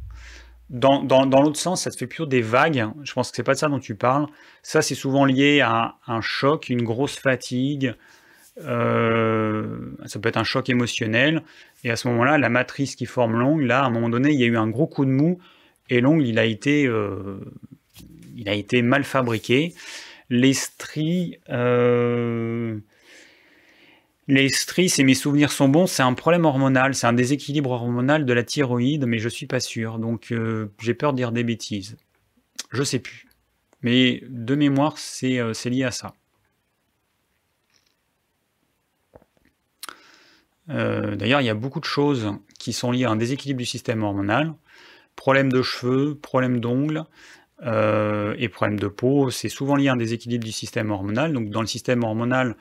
Dans, 0.69 1.01
l'autre 1.25 1.59
sens, 1.59 1.83
ça 1.83 1.89
te 1.91 1.97
fait 1.97 2.07
plutôt 2.07 2.25
des 2.25 2.41
vagues. 2.41 2.87
Je 3.03 3.13
pense 3.13 3.29
que 3.31 3.35
c'est 3.35 3.43
pas 3.43 3.53
de 3.53 3.59
ça 3.59 3.67
dont 3.67 3.79
tu 3.79 3.95
parles. 3.95 4.27
Ça, 4.61 4.81
c'est 4.81 4.95
souvent 4.95 5.25
lié 5.25 5.59
à 5.61 5.95
un 6.07 6.21
choc, 6.21 6.69
une 6.69 6.83
grosse 6.83 7.17
fatigue. 7.17 7.93
Euh, 8.59 9.79
ça 10.05 10.19
peut 10.19 10.29
être 10.29 10.37
un 10.37 10.45
choc 10.45 10.69
émotionnel. 10.69 11.43
Et 11.83 11.91
à 11.91 11.95
ce 11.95 12.07
moment-là, 12.09 12.37
la 12.37 12.49
matrice 12.49 12.95
qui 12.95 13.05
forme 13.05 13.37
l'ongle, 13.37 13.65
là, 13.65 13.83
à 13.83 13.85
un 13.87 13.89
moment 13.89 14.09
donné, 14.09 14.31
il 14.31 14.39
y 14.39 14.43
a 14.43 14.47
eu 14.47 14.57
un 14.57 14.67
gros 14.67 14.87
coup 14.87 15.05
de 15.05 15.11
mou 15.11 15.39
et 15.89 15.99
l'ongle, 15.99 16.25
il 16.25 16.39
a 16.39 16.45
été, 16.45 16.87
euh, 16.87 17.39
il 18.37 18.47
a 18.47 18.53
été 18.53 18.81
mal 18.81 19.03
fabriqué. 19.03 19.73
Les 20.31 20.53
stries, 20.53 21.39
euh, 21.49 22.79
les 24.29 24.47
stries, 24.47 24.87
si 24.87 25.03
mes 25.03 25.13
souvenirs 25.13 25.51
sont 25.51 25.67
bons, 25.67 25.87
c'est 25.87 26.03
un 26.03 26.13
problème 26.13 26.45
hormonal, 26.45 26.95
c'est 26.95 27.05
un 27.05 27.11
déséquilibre 27.11 27.71
hormonal 27.71 28.25
de 28.25 28.31
la 28.31 28.43
thyroïde, 28.43 29.05
mais 29.05 29.19
je 29.19 29.27
suis 29.27 29.45
pas 29.45 29.59
sûr, 29.59 29.99
donc 29.99 30.31
euh, 30.31 30.71
j'ai 30.79 30.93
peur 30.93 31.11
de 31.11 31.17
dire 31.17 31.33
des 31.33 31.43
bêtises. 31.43 31.97
Je 32.71 32.81
sais 32.83 32.99
plus. 32.99 33.27
Mais 33.81 34.23
de 34.29 34.55
mémoire, 34.55 34.97
c'est 34.97 35.37
euh, 35.37 35.51
lié 35.65 35.83
à 35.83 35.91
ça. 35.91 36.13
Euh, 40.69 41.17
d'ailleurs, 41.17 41.41
il 41.41 41.45
y 41.45 41.49
a 41.49 41.53
beaucoup 41.53 41.81
de 41.81 41.85
choses 41.85 42.31
qui 42.57 42.71
sont 42.71 42.91
liées 42.91 43.03
à 43.03 43.09
un 43.09 43.17
déséquilibre 43.17 43.57
du 43.57 43.65
système 43.65 44.01
hormonal. 44.01 44.53
Problème 45.17 45.51
de 45.51 45.61
cheveux, 45.61 46.15
problème 46.15 46.61
d'ongles 46.61 47.03
et 47.63 48.49
problème 48.49 48.79
de 48.79 48.87
peau, 48.87 49.29
c'est 49.29 49.49
souvent 49.49 49.75
lié 49.75 49.89
à 49.89 49.93
un 49.93 49.97
déséquilibre 49.97 50.43
du 50.43 50.51
système 50.51 50.91
hormonal. 50.91 51.33
Donc 51.33 51.49
dans 51.49 51.61
le 51.61 51.67
système 51.67 52.03
hormonal, 52.03 52.55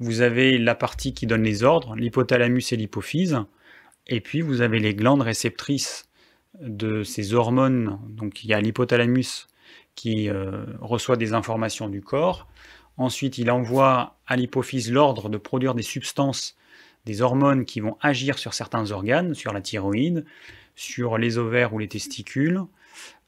vous 0.00 0.20
avez 0.20 0.58
la 0.58 0.74
partie 0.74 1.14
qui 1.14 1.26
donne 1.26 1.42
les 1.42 1.62
ordres, 1.62 1.94
l'hypothalamus 1.94 2.72
et 2.72 2.76
l'hypophyse, 2.76 3.38
et 4.06 4.20
puis 4.20 4.40
vous 4.40 4.60
avez 4.60 4.80
les 4.80 4.94
glandes 4.94 5.22
réceptrices 5.22 6.08
de 6.60 7.02
ces 7.02 7.34
hormones. 7.34 7.98
Donc 8.08 8.44
il 8.44 8.50
y 8.50 8.54
a 8.54 8.60
l'hypothalamus 8.60 9.46
qui 9.94 10.28
euh, 10.28 10.64
reçoit 10.80 11.16
des 11.16 11.32
informations 11.32 11.88
du 11.88 12.02
corps. 12.02 12.48
Ensuite, 12.96 13.38
il 13.38 13.50
envoie 13.50 14.16
à 14.26 14.36
l'hypophyse 14.36 14.92
l'ordre 14.92 15.28
de 15.28 15.38
produire 15.38 15.74
des 15.74 15.82
substances, 15.82 16.56
des 17.06 17.22
hormones 17.22 17.64
qui 17.64 17.80
vont 17.80 17.96
agir 18.00 18.38
sur 18.38 18.54
certains 18.54 18.90
organes, 18.90 19.34
sur 19.34 19.52
la 19.52 19.60
thyroïde, 19.60 20.24
sur 20.74 21.18
les 21.18 21.38
ovaires 21.38 21.74
ou 21.74 21.78
les 21.78 21.88
testicules, 21.88 22.60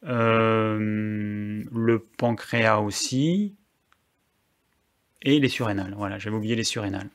euh, 0.06 0.78
le 1.72 1.98
pancréas 2.16 2.78
aussi, 2.78 3.54
et 5.22 5.40
les 5.40 5.48
surrénales. 5.48 5.94
Voilà, 5.96 6.18
j'avais 6.18 6.36
oublié 6.36 6.54
les 6.54 6.64
surrénales. 6.64 7.10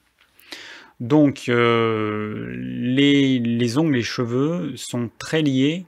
Donc, 1.00 1.46
euh, 1.50 2.54
les, 2.56 3.78
ongles 3.78 3.94
les 3.94 4.04
cheveux 4.04 4.76
sont 4.76 5.10
très 5.18 5.42
liés 5.42 5.86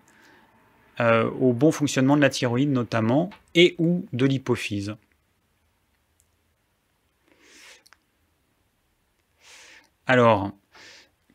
euh, 0.99 1.30
au 1.39 1.53
bon 1.53 1.71
fonctionnement 1.71 2.15
de 2.15 2.21
la 2.21 2.30
thyroïde 2.30 2.71
notamment, 2.71 3.30
et 3.53 3.75
ou 3.77 4.05
de 4.13 4.25
l'hypophyse. 4.25 4.95
Alors, 10.07 10.51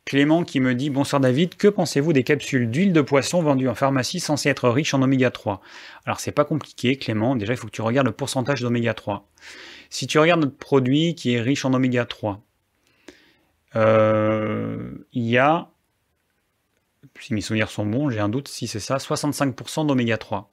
Clément 0.09 0.43
qui 0.43 0.59
me 0.61 0.75
dit 0.75 0.89
Bonsoir 0.89 1.21
David, 1.21 1.57
que 1.57 1.69
pensez-vous 1.69 2.15
des 2.15 2.25
capsules 2.25 2.71
d'huile 2.71 2.95
de 2.95 3.03
poisson 3.03 3.43
vendues 3.43 3.69
en 3.69 3.75
pharmacie 3.75 4.21
censées 4.21 4.49
être 4.49 4.71
riches 4.71 4.95
en 4.95 5.03
oméga 5.03 5.31
3 5.31 5.61
Alors, 6.07 6.19
c'est 6.19 6.33
pas 6.33 6.47
compliqué, 6.47 6.97
Clément. 6.97 7.37
Déjà, 7.37 7.53
il 7.53 7.59
faut 7.59 7.67
que 7.67 7.73
tu 7.73 7.83
regardes 7.83 8.07
le 8.07 8.15
pourcentage 8.15 8.63
d'oméga 8.63 8.95
3. 8.95 9.29
Si 9.91 10.07
tu 10.07 10.19
regardes 10.19 10.41
notre 10.41 10.57
produit 10.57 11.15
qui 11.15 11.35
est 11.35 11.43
riche 11.43 11.67
en 11.67 11.75
oméga 11.75 12.07
3, 12.07 12.43
euh, 13.77 14.93
il 15.13 15.25
y 15.25 15.37
a, 15.37 15.69
si 17.21 17.35
mes 17.35 17.43
souvenirs 17.43 17.69
sont 17.69 17.85
bons, 17.85 18.09
j'ai 18.09 18.21
un 18.21 18.31
doute 18.31 18.49
si 18.49 18.67
c'est 18.67 18.81
ça, 18.81 18.97
65% 18.97 19.87
d'oméga 19.87 20.17
3. 20.17 20.51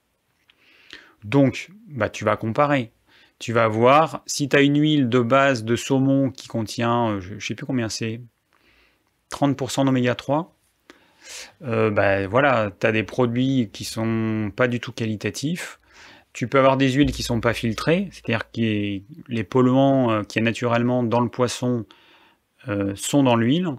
Donc, 1.23 1.71
bah, 1.87 2.09
tu 2.09 2.25
vas 2.25 2.35
comparer. 2.35 2.91
Tu 3.39 3.53
vas 3.53 3.69
voir, 3.69 4.21
si 4.25 4.49
tu 4.49 4.57
as 4.57 4.61
une 4.61 4.81
huile 4.81 5.07
de 5.07 5.21
base 5.21 5.63
de 5.63 5.77
saumon 5.77 6.29
qui 6.29 6.49
contient, 6.49 7.11
euh, 7.11 7.21
je 7.21 7.35
ne 7.35 7.39
sais 7.39 7.55
plus 7.55 7.65
combien 7.65 7.87
c'est, 7.87 8.19
30% 9.31 9.85
d'oméga 9.85 10.15
3, 10.15 10.55
euh, 11.63 11.89
bah, 11.89 12.27
voilà, 12.27 12.71
tu 12.79 12.87
as 12.87 12.91
des 12.91 13.03
produits 13.03 13.69
qui 13.71 13.83
sont 13.83 14.51
pas 14.55 14.67
du 14.67 14.79
tout 14.79 14.91
qualitatifs. 14.91 15.79
Tu 16.33 16.47
peux 16.47 16.57
avoir 16.59 16.77
des 16.77 16.91
huiles 16.91 17.11
qui 17.11 17.23
sont 17.23 17.39
pas 17.39 17.53
filtrées, 17.53 18.09
c'est-à-dire 18.11 18.51
que 18.51 19.01
les 19.29 19.43
polluants 19.43 20.11
euh, 20.11 20.23
qui 20.23 20.39
est 20.39 20.41
naturellement 20.41 21.03
dans 21.03 21.21
le 21.21 21.29
poisson 21.29 21.85
euh, 22.67 22.93
sont 22.95 23.23
dans 23.23 23.35
l'huile. 23.35 23.69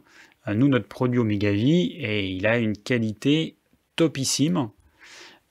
Nous, 0.48 0.68
notre 0.68 0.86
produit 0.86 1.18
Omega 1.18 1.50
Vie, 1.50 1.96
et 1.98 2.28
il 2.28 2.46
a 2.46 2.58
une 2.58 2.76
qualité 2.76 3.56
topissime. 3.96 4.70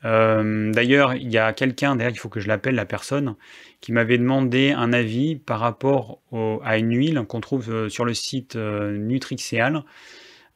D'ailleurs, 0.03 1.15
il 1.15 1.29
y 1.29 1.37
a 1.37 1.51
quelqu'un, 1.51 1.95
d'ailleurs, 1.97 2.13
il 2.13 2.19
faut 2.19 2.29
que 2.29 2.39
je 2.39 2.47
l'appelle 2.47 2.75
la 2.75 2.85
personne, 2.85 3.35
qui 3.81 3.91
m'avait 3.91 4.17
demandé 4.17 4.71
un 4.71 4.93
avis 4.93 5.35
par 5.35 5.59
rapport 5.59 6.21
à 6.63 6.77
une 6.77 6.95
huile 6.95 7.23
qu'on 7.27 7.41
trouve 7.41 7.89
sur 7.89 8.05
le 8.05 8.13
site 8.13 8.55
Nutrixeal 8.55 9.83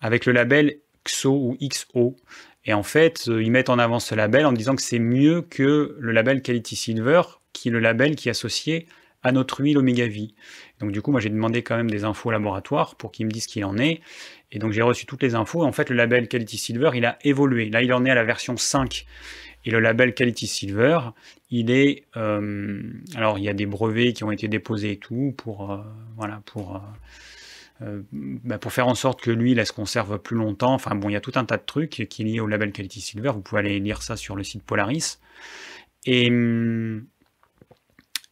avec 0.02 0.26
le 0.26 0.34
label 0.34 0.78
XO 1.06 1.32
ou 1.32 1.58
XO. 1.62 2.16
Et 2.66 2.74
en 2.74 2.84
fait, 2.84 3.26
euh, 3.28 3.42
ils 3.42 3.52
mettent 3.52 3.70
en 3.70 3.80
avant 3.80 4.00
ce 4.00 4.16
label 4.16 4.46
en 4.46 4.52
disant 4.52 4.76
que 4.76 4.82
c'est 4.82 5.00
mieux 5.00 5.42
que 5.42 5.96
le 5.98 6.12
label 6.12 6.42
Quality 6.42 6.76
Silver, 6.76 7.22
qui 7.54 7.70
est 7.70 7.72
le 7.72 7.80
label 7.80 8.16
qui 8.16 8.28
est 8.28 8.32
associé 8.32 8.88
à 9.24 9.32
notre 9.32 9.62
huile 9.62 9.78
Omega 9.78 10.08
V. 10.08 10.30
Donc 10.80 10.92
du 10.92 11.02
coup, 11.02 11.12
moi 11.12 11.20
j'ai 11.20 11.30
demandé 11.30 11.62
quand 11.62 11.76
même 11.76 11.90
des 11.90 12.06
infos 12.06 12.30
au 12.30 12.32
laboratoire 12.32 12.96
pour 12.96 13.12
qu'ils 13.12 13.26
me 13.26 13.32
disent 13.32 13.44
ce 13.44 13.48
qu'il 13.50 13.66
en 13.66 13.78
est. 13.78 14.02
Et 14.52 14.60
donc 14.60 14.72
j'ai 14.72 14.82
reçu 14.82 15.06
toutes 15.06 15.24
les 15.24 15.36
infos. 15.36 15.64
En 15.64 15.72
fait, 15.72 15.90
le 15.90 15.96
label 15.96 16.28
Quality 16.28 16.58
Silver, 16.58 16.92
il 16.94 17.06
a 17.06 17.18
évolué. 17.24 17.70
Là, 17.70 17.82
il 17.82 17.94
en 17.94 18.06
est 18.06 18.12
à 18.12 18.16
la 18.16 18.24
version 18.24 18.56
5. 18.56 19.06
Et 19.66 19.72
le 19.72 19.80
label 19.80 20.14
Quality 20.14 20.48
Silver, 20.48 21.00
il 21.50 21.72
est... 21.72 22.06
Euh, 22.16 22.82
alors, 23.16 23.38
il 23.38 23.44
y 23.44 23.50
a 23.50 23.54
des 23.54 23.66
brevets 23.66 24.14
qui 24.14 24.24
ont 24.24 24.32
été 24.32 24.48
déposés 24.48 24.92
et 24.94 24.98
tout 24.98 25.34
pour... 25.38 25.72
Euh, 25.72 25.78
voilà, 26.16 26.42
pour... 26.46 26.82
Euh, 27.82 28.02
bah, 28.12 28.58
pour 28.58 28.74
faire 28.74 28.88
en 28.88 28.96
sorte 28.96 29.22
que 29.22 29.32
l'huile 29.32 29.66
se 29.66 29.72
conserve 29.72 30.20
plus 30.20 30.36
longtemps. 30.36 30.74
Enfin 30.74 30.96
bon, 30.96 31.08
il 31.08 31.14
y 31.14 31.16
a 31.16 31.22
tout 31.22 31.32
un 31.36 31.46
tas 31.46 31.56
de 31.56 31.64
trucs 31.66 32.06
qui 32.10 32.22
est 32.22 32.26
lié 32.26 32.40
au 32.42 32.48
label 32.48 32.74
Quality 32.74 33.00
Silver. 33.00 33.32
Vous 33.34 33.42
pouvez 33.42 33.60
aller 33.60 33.80
lire 33.80 34.02
ça 34.02 34.18
sur 34.18 34.36
le 34.36 34.44
site 34.44 34.64
Polaris. 34.64 35.20
Et, 36.06 36.26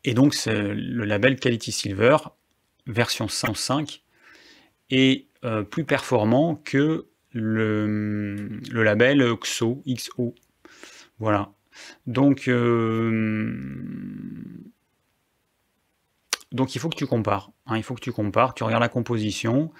et 0.03 0.13
donc 0.13 0.35
le 0.45 1.05
label 1.05 1.37
Quality 1.37 1.71
Silver 1.71 2.17
version 2.87 3.29
105 3.29 4.03
est 4.89 5.27
plus 5.69 5.85
performant 5.85 6.55
que 6.55 7.05
le, 7.31 8.59
le 8.69 8.83
label 8.83 9.23
XO, 9.39 9.81
XO 9.87 10.35
voilà. 11.19 11.52
Donc, 12.06 12.48
euh, 12.48 13.52
donc 16.52 16.76
il 16.76 16.80
faut 16.80 16.89
que 16.89 16.95
tu 16.95 17.06
compares. 17.06 17.52
Hein, 17.65 17.77
il 17.77 17.84
faut 17.84 17.95
que 17.95 18.02
tu 18.02 18.11
compares, 18.11 18.53
tu 18.53 18.64
regardes 18.64 18.81
la 18.81 18.89
composition. 18.89 19.72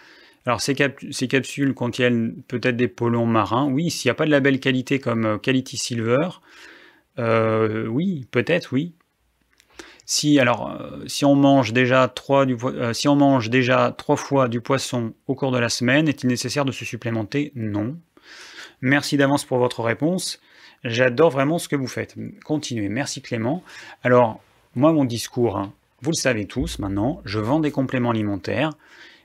Alors 0.46 0.62
ces, 0.62 0.76
capsules 0.76 1.74
contiennent 1.74 2.42
peut-être 2.48 2.78
des 2.78 2.88
polluants 2.88 3.26
marins. 3.26 3.70
Oui, 3.70 3.92
s'il 3.92 4.08
n'y 4.08 4.12
a 4.12 4.16
pas 4.16 4.26
de 4.26 4.32
label 4.32 4.60
qualité 4.60 5.00
comme 5.00 5.26
euh, 5.26 5.38
Quality 5.38 5.78
Silver, 5.78 6.30
euh, 7.20 7.88
oui, 7.88 8.28
peut-être, 8.32 8.72
oui. 8.74 8.94
Si 10.06 10.40
alors, 10.40 10.80
si 11.08 11.26
on 11.26 11.36
mange 11.36 11.74
déjà 11.74 12.08
trois 12.08 12.46
fois 14.16 14.48
du 14.48 14.62
poisson 14.62 15.14
au 15.28 15.36
cours 15.36 15.52
de 15.52 15.58
la 15.58 15.68
semaine, 15.68 16.08
est-il 16.08 16.28
nécessaire 16.28 16.64
de 16.64 16.72
se 16.72 16.86
supplémenter? 16.86 17.52
Non. 17.56 17.98
Merci 18.80 19.18
d'avance 19.18 19.44
pour 19.44 19.58
votre 19.58 19.82
réponse. 19.82 20.40
J'adore 20.84 21.32
vraiment 21.32 21.58
ce 21.58 21.68
que 21.68 21.76
vous 21.76 21.88
faites. 21.88 22.16
Continuez. 22.45 22.90
Merci 22.90 23.22
Clément. 23.22 23.64
Alors, 24.04 24.41
moi, 24.76 24.94
mon 24.94 25.06
discours, 25.06 25.58
hein, 25.58 25.74
vous 26.02 26.12
le 26.12 26.16
savez 26.16 26.45
tous 26.45 26.80
maintenant, 26.80 27.22
je 27.26 27.40
vends 27.40 27.60
des 27.60 27.72
compléments 27.72 28.12
alimentaires, 28.12 28.74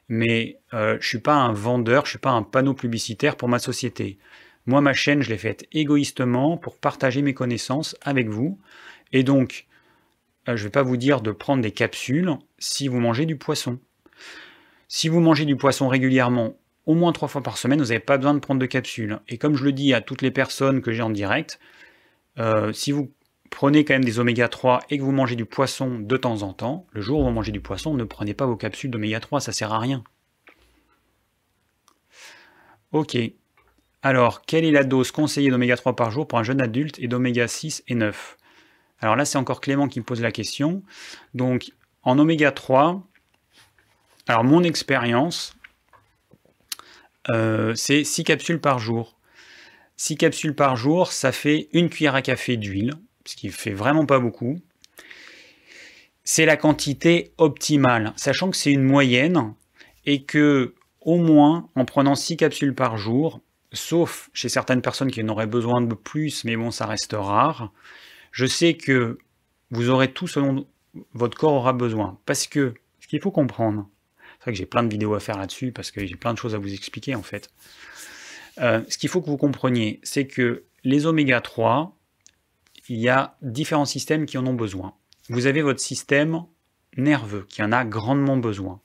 mais 0.08 0.58
euh, 0.72 0.92
je 0.92 0.96
ne 0.96 1.08
suis 1.08 1.18
pas 1.18 1.34
un 1.34 1.52
vendeur, 1.52 2.04
je 2.04 2.08
ne 2.08 2.10
suis 2.10 2.18
pas 2.18 2.30
un 2.30 2.42
panneau 2.42 2.74
publicitaire 2.74 3.36
pour 3.36 3.48
ma 3.48 3.58
société. 3.58 4.18
Moi, 4.66 4.80
ma 4.80 4.92
chaîne, 4.94 5.22
je 5.22 5.28
l'ai 5.28 5.38
faite 5.38 5.66
égoïstement 5.72 6.56
pour 6.56 6.78
partager 6.78 7.20
mes 7.20 7.34
connaissances 7.34 7.96
avec 8.02 8.28
vous. 8.28 8.58
Et 9.12 9.22
donc, 9.22 9.66
euh, 10.48 10.56
je 10.56 10.62
ne 10.62 10.68
vais 10.68 10.72
pas 10.72 10.82
vous 10.82 10.96
dire 10.96 11.20
de 11.20 11.32
prendre 11.32 11.62
des 11.62 11.72
capsules 11.72 12.36
si 12.58 12.88
vous 12.88 13.00
mangez 13.00 13.26
du 13.26 13.36
poisson. 13.36 13.78
Si 14.88 15.08
vous 15.08 15.20
mangez 15.20 15.44
du 15.44 15.56
poisson 15.56 15.88
régulièrement 15.88 16.54
au 16.86 16.94
moins 16.94 17.12
trois 17.12 17.28
fois 17.28 17.42
par 17.42 17.58
semaine, 17.58 17.80
vous 17.80 17.88
n'avez 17.88 18.00
pas 18.00 18.16
besoin 18.16 18.34
de 18.34 18.40
prendre 18.40 18.60
de 18.60 18.66
capsules. 18.66 19.20
Et 19.28 19.38
comme 19.38 19.56
je 19.56 19.64
le 19.64 19.72
dis 19.72 19.94
à 19.94 20.00
toutes 20.00 20.22
les 20.22 20.30
personnes 20.30 20.82
que 20.82 20.92
j'ai 20.92 21.02
en 21.02 21.10
direct, 21.10 21.60
euh, 22.38 22.72
si 22.72 22.92
vous 22.92 23.12
prenez 23.50 23.84
quand 23.84 23.94
même 23.94 24.04
des 24.04 24.18
oméga 24.18 24.48
3 24.48 24.80
et 24.90 24.98
que 24.98 25.02
vous 25.02 25.12
mangez 25.12 25.36
du 25.36 25.44
poisson 25.44 25.98
de 26.00 26.16
temps 26.16 26.42
en 26.42 26.52
temps, 26.52 26.86
le 26.92 27.00
jour 27.00 27.20
où 27.20 27.24
vous 27.24 27.30
mangez 27.30 27.52
du 27.52 27.60
poisson, 27.60 27.94
ne 27.94 28.04
prenez 28.04 28.34
pas 28.34 28.46
vos 28.46 28.56
capsules 28.56 28.90
d'oméga 28.90 29.20
3, 29.20 29.40
ça 29.40 29.52
sert 29.52 29.72
à 29.72 29.78
rien. 29.78 30.02
Ok. 32.90 33.16
Alors, 34.02 34.42
quelle 34.42 34.64
est 34.64 34.72
la 34.72 34.84
dose 34.84 35.12
conseillée 35.12 35.50
d'oméga 35.50 35.76
3 35.76 35.94
par 35.94 36.10
jour 36.10 36.26
pour 36.26 36.38
un 36.38 36.42
jeune 36.42 36.60
adulte 36.60 36.98
et 36.98 37.06
d'oméga 37.06 37.46
6 37.46 37.84
et 37.86 37.94
9 37.94 38.36
Alors 39.00 39.14
là, 39.14 39.24
c'est 39.24 39.38
encore 39.38 39.60
Clément 39.60 39.86
qui 39.86 40.00
me 40.00 40.04
pose 40.04 40.20
la 40.20 40.32
question. 40.32 40.82
Donc, 41.34 41.70
en 42.02 42.18
oméga 42.18 42.50
3, 42.50 43.06
alors 44.26 44.44
mon 44.44 44.62
expérience, 44.62 45.56
euh, 47.30 47.74
c'est 47.74 48.04
6 48.04 48.24
capsules 48.24 48.60
par 48.60 48.78
jour. 48.78 49.16
6 49.96 50.16
capsules 50.16 50.54
par 50.54 50.76
jour, 50.76 51.12
ça 51.12 51.32
fait 51.32 51.68
une 51.72 51.88
cuillère 51.88 52.14
à 52.14 52.22
café 52.22 52.56
d'huile, 52.56 52.94
ce 53.24 53.36
qui 53.36 53.50
fait 53.50 53.72
vraiment 53.72 54.06
pas 54.06 54.18
beaucoup. 54.18 54.58
C'est 56.24 56.46
la 56.46 56.56
quantité 56.56 57.32
optimale, 57.38 58.12
sachant 58.16 58.50
que 58.50 58.56
c'est 58.56 58.72
une 58.72 58.82
moyenne 58.82 59.54
et 60.06 60.22
que 60.22 60.74
au 61.00 61.18
moins 61.18 61.68
en 61.74 61.84
prenant 61.84 62.14
6 62.14 62.36
capsules 62.36 62.74
par 62.74 62.96
jour, 62.96 63.40
sauf 63.72 64.30
chez 64.32 64.48
certaines 64.48 64.82
personnes 64.82 65.10
qui 65.10 65.22
en 65.22 65.28
auraient 65.28 65.46
besoin 65.46 65.80
de 65.80 65.94
plus, 65.94 66.44
mais 66.44 66.56
bon, 66.56 66.70
ça 66.70 66.86
reste 66.86 67.14
rare, 67.18 67.72
je 68.30 68.46
sais 68.46 68.74
que 68.74 69.18
vous 69.70 69.88
aurez 69.90 70.12
tout 70.12 70.28
ce 70.28 70.40
dont 70.40 70.66
votre 71.14 71.36
corps 71.36 71.54
aura 71.54 71.72
besoin. 71.72 72.18
Parce 72.26 72.46
que 72.46 72.74
ce 73.00 73.08
qu'il 73.08 73.20
faut 73.20 73.30
comprendre, 73.30 73.88
c'est 74.42 74.46
vrai 74.46 74.52
que 74.54 74.58
j'ai 74.58 74.66
plein 74.66 74.82
de 74.82 74.88
vidéos 74.88 75.14
à 75.14 75.20
faire 75.20 75.38
là-dessus 75.38 75.70
parce 75.70 75.92
que 75.92 76.04
j'ai 76.04 76.16
plein 76.16 76.34
de 76.34 76.38
choses 76.38 76.56
à 76.56 76.58
vous 76.58 76.74
expliquer 76.74 77.14
en 77.14 77.22
fait. 77.22 77.48
Euh, 78.58 78.82
ce 78.88 78.98
qu'il 78.98 79.08
faut 79.08 79.20
que 79.20 79.30
vous 79.30 79.36
compreniez, 79.36 80.00
c'est 80.02 80.26
que 80.26 80.64
les 80.82 81.06
oméga 81.06 81.40
3, 81.40 81.96
il 82.88 82.98
y 82.98 83.08
a 83.08 83.36
différents 83.40 83.84
systèmes 83.84 84.26
qui 84.26 84.38
en 84.38 84.46
ont 84.48 84.54
besoin. 84.54 84.94
Vous 85.28 85.46
avez 85.46 85.62
votre 85.62 85.78
système 85.78 86.42
nerveux 86.96 87.46
qui 87.48 87.62
en 87.62 87.70
a 87.70 87.84
grandement 87.84 88.36
besoin. 88.36 88.80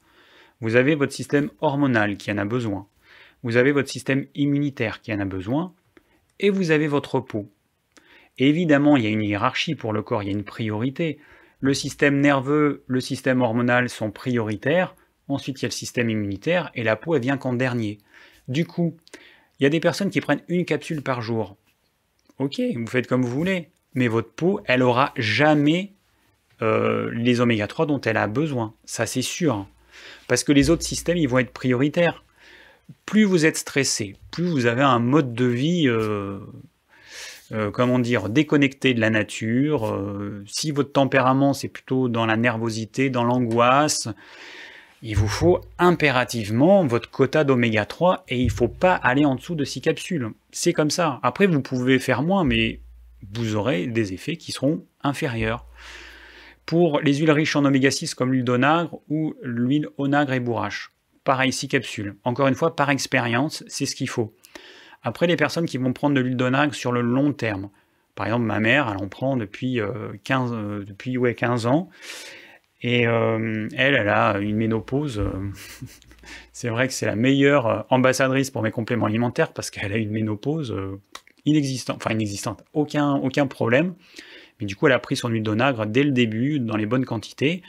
Vous 0.61 0.75
avez 0.75 0.93
votre 0.93 1.11
système 1.11 1.49
hormonal 1.59 2.17
qui 2.17 2.31
en 2.31 2.37
a 2.37 2.45
besoin. 2.45 2.87
Vous 3.41 3.57
avez 3.57 3.71
votre 3.71 3.89
système 3.89 4.27
immunitaire 4.35 5.01
qui 5.01 5.11
en 5.11 5.19
a 5.19 5.25
besoin. 5.25 5.73
Et 6.39 6.51
vous 6.51 6.69
avez 6.69 6.87
votre 6.87 7.19
peau. 7.19 7.51
évidemment, 8.37 8.95
il 8.95 9.05
y 9.05 9.07
a 9.07 9.09
une 9.09 9.23
hiérarchie 9.23 9.73
pour 9.73 9.91
le 9.91 10.03
corps, 10.03 10.21
il 10.21 10.27
y 10.27 10.29
a 10.29 10.37
une 10.37 10.43
priorité. 10.43 11.17
Le 11.61 11.73
système 11.73 12.19
nerveux, 12.19 12.83
le 12.85 13.01
système 13.01 13.41
hormonal 13.41 13.89
sont 13.89 14.11
prioritaires. 14.11 14.93
Ensuite, 15.29 15.59
il 15.59 15.63
y 15.63 15.65
a 15.65 15.69
le 15.69 15.73
système 15.73 16.09
immunitaire 16.09 16.71
et 16.73 16.83
la 16.83 16.95
peau, 16.95 17.15
elle 17.15 17.21
vient 17.21 17.37
qu'en 17.37 17.53
dernier. 17.53 17.97
Du 18.47 18.65
coup, 18.65 18.95
il 19.59 19.63
y 19.63 19.65
a 19.65 19.69
des 19.69 19.79
personnes 19.79 20.09
qui 20.09 20.21
prennent 20.21 20.43
une 20.47 20.65
capsule 20.65 21.01
par 21.01 21.21
jour. 21.21 21.57
Ok, 22.39 22.61
vous 22.75 22.87
faites 22.87 23.07
comme 23.07 23.23
vous 23.23 23.35
voulez, 23.35 23.69
mais 23.93 24.07
votre 24.07 24.29
peau, 24.29 24.61
elle 24.65 24.83
aura 24.83 25.11
jamais 25.17 25.93
euh, 26.61 27.09
les 27.13 27.41
oméga 27.41 27.67
3 27.67 27.87
dont 27.87 27.99
elle 28.01 28.17
a 28.17 28.27
besoin. 28.27 28.73
Ça, 28.85 29.05
c'est 29.05 29.21
sûr. 29.21 29.67
Parce 30.27 30.43
que 30.43 30.51
les 30.51 30.69
autres 30.69 30.83
systèmes, 30.83 31.17
ils 31.17 31.27
vont 31.27 31.39
être 31.39 31.51
prioritaires. 31.51 32.23
Plus 33.05 33.23
vous 33.23 33.45
êtes 33.45 33.57
stressé, 33.57 34.15
plus 34.31 34.45
vous 34.45 34.65
avez 34.65 34.83
un 34.83 34.99
mode 34.99 35.33
de 35.33 35.45
vie, 35.45 35.89
euh, 35.89 36.39
euh, 37.51 37.69
comment 37.69 37.99
dire, 37.99 38.29
déconnecté 38.29 38.93
de 38.93 39.01
la 39.01 39.09
nature. 39.09 39.99
si 40.45 40.71
votre 40.71 40.93
tempérament, 40.93 41.53
c'est 41.53 41.67
plutôt 41.67 42.07
dans 42.07 42.25
la 42.25 42.37
nervosité, 42.37 43.09
dans 43.09 43.23
l'angoisse, 43.25 44.07
il 45.01 45.15
vous 45.15 45.27
faut 45.27 45.61
impérativement 45.77 46.85
votre 46.85 47.09
quota 47.09 47.43
d'oméga 47.43 47.85
3 47.85 48.25
et 48.27 48.39
il 48.39 48.47
ne 48.47 48.51
faut 48.51 48.67
pas 48.67 48.95
aller 48.95 49.25
en 49.25 49.35
dessous 49.35 49.55
de 49.55 49.63
6 49.63 49.81
capsules. 49.81 50.31
C'est 50.51 50.73
comme 50.73 50.89
ça. 50.89 51.19
Après, 51.23 51.47
vous 51.47 51.61
pouvez 51.61 51.99
faire 51.99 52.23
moins, 52.23 52.43
mais 52.43 52.79
vous 53.33 53.55
aurez 53.55 53.87
des 53.87 54.13
effets 54.13 54.37
qui 54.37 54.51
seront 54.51 54.85
inférieurs. 55.03 55.65
Pour 56.65 56.99
les 56.99 57.15
huiles 57.15 57.31
riches 57.31 57.55
en 57.55 57.65
oméga 57.65 57.91
6 57.91 58.15
comme 58.15 58.33
l'huile 58.33 58.43
d'onagre 58.43 58.99
ou 59.09 59.35
l'huile 59.41 59.87
onagre 59.97 60.33
et 60.33 60.39
bourrache, 60.39 60.91
pareil, 61.23 61.53
6 61.53 61.67
capsules. 61.67 62.15
Encore 62.23 62.47
une 62.47 62.55
fois, 62.55 62.75
par 62.75 62.89
expérience, 62.89 63.63
c'est 63.67 63.85
ce 63.85 63.95
qu'il 63.95 64.09
faut. 64.09 64.33
Après, 65.03 65.27
les 65.27 65.37
personnes 65.37 65.65
qui 65.65 65.77
vont 65.77 65.93
prendre 65.93 66.15
de 66.15 66.21
l'huile 66.21 66.37
d'onagre 66.37 66.73
sur 66.73 66.91
le 66.91 67.01
long 67.01 67.31
terme, 67.31 67.69
par 68.15 68.25
exemple, 68.25 68.45
ma 68.45 68.59
mère, 68.59 68.89
elle 68.89 69.01
en 69.01 69.07
prend 69.07 69.37
depuis 69.37 69.79
15, 70.23 70.51
euh, 70.51 70.55
euh, 70.55 70.83
depuis, 70.83 71.17
ouais, 71.19 71.35
15 71.35 71.67
ans. 71.67 71.89
Et 72.81 73.07
euh, 73.07 73.67
elle, 73.75 73.95
elle 73.95 74.09
a 74.09 74.37
une 74.37 74.55
ménopause. 74.55 75.19
Euh, 75.19 75.31
c'est 76.51 76.69
vrai 76.69 76.87
que 76.87 76.93
c'est 76.93 77.05
la 77.05 77.15
meilleure 77.15 77.67
euh, 77.67 77.81
ambassadrice 77.89 78.51
pour 78.51 78.61
mes 78.61 78.71
compléments 78.71 79.07
alimentaires 79.07 79.53
parce 79.53 79.69
qu'elle 79.69 79.91
a 79.91 79.97
une 79.97 80.11
ménopause 80.11 80.75
inexistante, 81.45 81.97
enfin 81.97 82.13
inexistante, 82.13 82.63
aucun, 82.73 83.15
aucun 83.15 83.47
problème. 83.47 83.95
Mais 84.59 84.65
du 84.65 84.75
coup, 84.75 84.87
elle 84.87 84.93
a 84.93 84.99
pris 84.99 85.15
son 85.15 85.29
huile 85.29 85.43
d'onagre 85.43 85.85
dès 85.85 86.03
le 86.03 86.11
début, 86.11 86.59
dans 86.59 86.75
les 86.75 86.85
bonnes 86.85 87.05
quantités. 87.05 87.61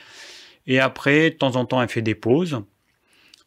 Et 0.66 0.80
après, 0.80 1.30
de 1.30 1.36
temps 1.36 1.56
en 1.56 1.64
temps, 1.64 1.80
elle 1.80 1.88
fait 1.88 2.02
des 2.02 2.14
pauses. 2.14 2.62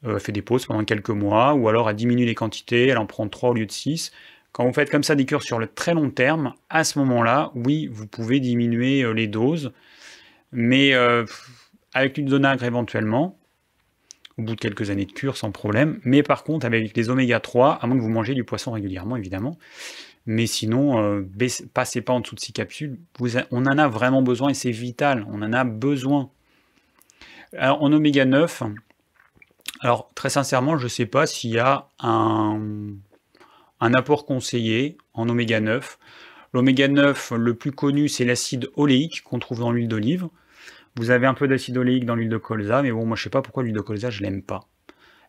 elle 0.03 0.19
fait 0.19 0.31
des 0.31 0.41
pauses 0.41 0.65
pendant 0.65 0.83
quelques 0.83 1.09
mois, 1.09 1.53
ou 1.53 1.67
alors 1.69 1.89
elle 1.89 1.95
diminue 1.95 2.25
les 2.25 2.35
quantités, 2.35 2.87
elle 2.87 2.97
en 2.97 3.05
prend 3.05 3.27
3 3.27 3.49
au 3.49 3.53
lieu 3.53 3.65
de 3.65 3.71
6. 3.71 4.11
Quand 4.51 4.65
vous 4.65 4.73
faites 4.73 4.89
comme 4.89 5.03
ça 5.03 5.15
des 5.15 5.25
cures 5.25 5.43
sur 5.43 5.59
le 5.59 5.67
très 5.67 5.93
long 5.93 6.09
terme, 6.09 6.53
à 6.69 6.83
ce 6.83 6.99
moment-là, 6.99 7.51
oui, 7.55 7.87
vous 7.87 8.07
pouvez 8.07 8.39
diminuer 8.39 9.11
les 9.13 9.27
doses 9.27 9.71
mais 10.51 10.93
euh, 10.93 11.25
avec 11.93 12.17
l'huile 12.17 12.29
d'onagre 12.29 12.63
éventuellement, 12.63 13.37
au 14.37 14.43
bout 14.43 14.55
de 14.55 14.59
quelques 14.59 14.89
années 14.89 15.05
de 15.05 15.11
cure 15.11 15.37
sans 15.37 15.51
problème. 15.51 15.99
Mais 16.03 16.23
par 16.23 16.43
contre, 16.43 16.65
avec 16.65 16.95
les 16.95 17.09
oméga 17.09 17.39
3, 17.39 17.79
à 17.81 17.87
moins 17.87 17.97
que 17.97 18.01
vous 18.01 18.09
mangez 18.09 18.33
du 18.33 18.43
poisson 18.43 18.71
régulièrement, 18.71 19.15
évidemment. 19.15 19.57
Mais 20.25 20.45
sinon, 20.45 21.01
euh, 21.03 21.27
passez 21.73 22.01
pas 22.01 22.13
en 22.13 22.19
dessous 22.19 22.35
de 22.35 22.39
6 22.39 22.53
capsules. 22.53 22.99
on 23.51 23.65
en 23.65 23.77
a 23.77 23.87
vraiment 23.87 24.21
besoin 24.21 24.49
et 24.49 24.53
c'est 24.53 24.71
vital. 24.71 25.25
On 25.29 25.41
en 25.41 25.53
a 25.53 25.63
besoin. 25.63 26.29
Alors, 27.57 27.81
en 27.81 27.91
oméga 27.91 28.25
9, 28.25 28.63
alors 29.81 30.09
très 30.13 30.29
sincèrement, 30.29 30.77
je 30.77 30.83
ne 30.83 30.89
sais 30.89 31.05
pas 31.05 31.25
s'il 31.25 31.51
y 31.51 31.59
a 31.59 31.87
un, 31.99 32.61
un 33.79 33.93
apport 33.93 34.25
conseillé 34.25 34.97
en 35.13 35.27
oméga 35.27 35.59
9. 35.59 35.97
L'oméga 36.53 36.87
9, 36.87 37.31
le 37.37 37.53
plus 37.53 37.71
connu, 37.71 38.09
c'est 38.09 38.25
l'acide 38.25 38.69
oléique 38.75 39.23
qu'on 39.23 39.39
trouve 39.39 39.59
dans 39.59 39.71
l'huile 39.71 39.87
d'olive. 39.87 40.27
Vous 40.97 41.09
avez 41.09 41.27
un 41.27 41.33
peu 41.33 41.47
d'acide 41.47 41.77
oléique 41.77 42.05
dans 42.05 42.15
l'huile 42.15 42.29
de 42.29 42.37
colza, 42.37 42.81
mais 42.81 42.91
bon, 42.91 43.05
moi 43.05 43.15
je 43.15 43.23
sais 43.23 43.29
pas 43.29 43.41
pourquoi 43.41 43.63
l'huile 43.63 43.75
de 43.75 43.81
colza, 43.81 44.09
je 44.09 44.21
l'aime 44.21 44.43
pas. 44.43 44.61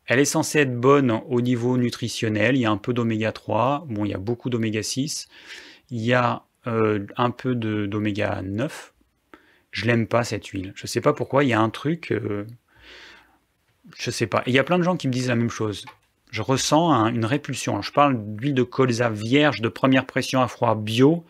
Elle 0.06 0.18
est 0.18 0.24
censée 0.24 0.60
être 0.60 0.78
bonne 0.78 1.10
au 1.28 1.40
niveau 1.40 1.76
nutritionnel. 1.76 2.56
Il 2.56 2.60
y 2.60 2.66
a 2.66 2.70
un 2.70 2.76
peu 2.76 2.92
d'oméga 2.92 3.32
3, 3.32 3.86
bon, 3.88 4.04
il 4.04 4.10
y 4.10 4.14
a 4.14 4.18
beaucoup 4.18 4.50
d'oméga 4.50 4.82
6. 4.82 5.28
Il 5.90 6.00
y 6.00 6.12
a 6.12 6.44
euh, 6.66 7.06
un 7.16 7.30
peu 7.30 7.54
d'oméga 7.54 8.42
9. 8.42 8.94
Je 9.70 9.86
l'aime 9.86 10.06
pas 10.06 10.24
cette 10.24 10.46
huile. 10.48 10.72
Je 10.74 10.86
sais 10.86 11.00
pas 11.00 11.12
pourquoi. 11.12 11.44
Il 11.44 11.48
y 11.48 11.52
a 11.52 11.60
un 11.60 11.70
truc. 11.70 12.12
Euh, 12.12 12.46
je 13.96 14.10
sais 14.10 14.26
pas. 14.26 14.42
il 14.46 14.52
y 14.52 14.58
a 14.58 14.64
plein 14.64 14.78
de 14.78 14.82
gens 14.82 14.96
qui 14.96 15.08
me 15.08 15.12
disent 15.12 15.28
la 15.28 15.36
même 15.36 15.50
chose. 15.50 15.84
Je 16.30 16.42
ressens 16.42 16.90
une 17.08 17.24
répulsion. 17.24 17.82
je 17.82 17.92
parle 17.92 18.16
d'huile 18.36 18.54
de 18.54 18.62
colza 18.62 19.10
vierge 19.10 19.60
de 19.60 19.68
première 19.68 20.06
pression 20.06 20.40
à 20.40 20.48
froid 20.48 20.74
bio 20.74 21.24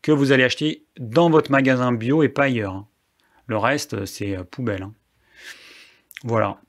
que 0.00 0.12
vous 0.12 0.32
allez 0.32 0.44
acheter 0.44 0.84
dans 0.98 1.28
votre 1.28 1.50
magasin 1.50 1.92
bio 1.92 2.22
et 2.22 2.28
pas 2.28 2.44
ailleurs. 2.44 2.86
Le 3.48 3.56
reste, 3.56 4.04
c'est 4.04 4.36
euh, 4.36 4.44
poubelle. 4.44 4.82
Hein. 4.82 4.92
Voilà. 6.22 6.60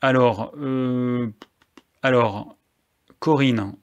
Alors, 0.00 0.52
euh, 0.58 1.28
alors, 2.02 2.56
Corinne, 3.18 3.74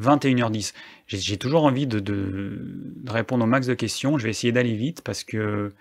21h10. 0.00 0.72
J'ai 1.06 1.36
toujours 1.36 1.64
envie 1.64 1.86
de, 1.86 2.58
répondre 3.06 3.44
au 3.44 3.46
max 3.46 3.66
de 3.66 3.74
questions. 3.74 4.18
Je 4.18 4.24
vais 4.24 4.30
essayer 4.30 4.52
d'aller 4.52 4.74
vite 4.74 5.02
parce 5.02 5.22
que 5.22 5.72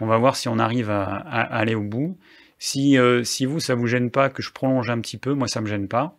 on 0.00 0.06
va 0.06 0.18
voir 0.18 0.36
si 0.36 0.48
on 0.48 0.58
arrive 0.58 0.90
à, 0.90 1.16
aller 1.16 1.74
au 1.74 1.82
bout. 1.82 2.18
Si, 2.58 2.98
euh, 2.98 3.24
si 3.24 3.46
vous, 3.46 3.58
ça 3.58 3.74
vous 3.74 3.86
gêne 3.86 4.10
pas 4.10 4.28
que 4.28 4.42
je 4.42 4.52
prolonge 4.52 4.90
un 4.90 5.00
petit 5.00 5.16
peu, 5.16 5.32
moi 5.32 5.48
ça 5.48 5.60
me 5.60 5.66
gêne 5.66 5.88
pas. 5.88 6.16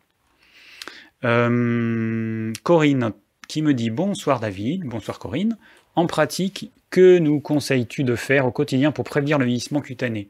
Corinne 1.22 3.14
qui 3.48 3.62
me 3.62 3.74
dit 3.74 3.90
bonsoir 3.90 4.40
David, 4.40 4.84
bonsoir 4.86 5.20
Corinne. 5.20 5.58
En 5.96 6.06
pratique, 6.06 6.72
que 6.90 7.20
nous 7.20 7.40
conseilles-tu 7.40 8.04
de 8.04 8.16
faire 8.16 8.46
au 8.46 8.52
quotidien 8.52 8.92
pour 8.92 9.04
prévenir 9.04 9.38
le 9.38 9.46
vieillissement 9.46 9.82
cutané? 9.82 10.30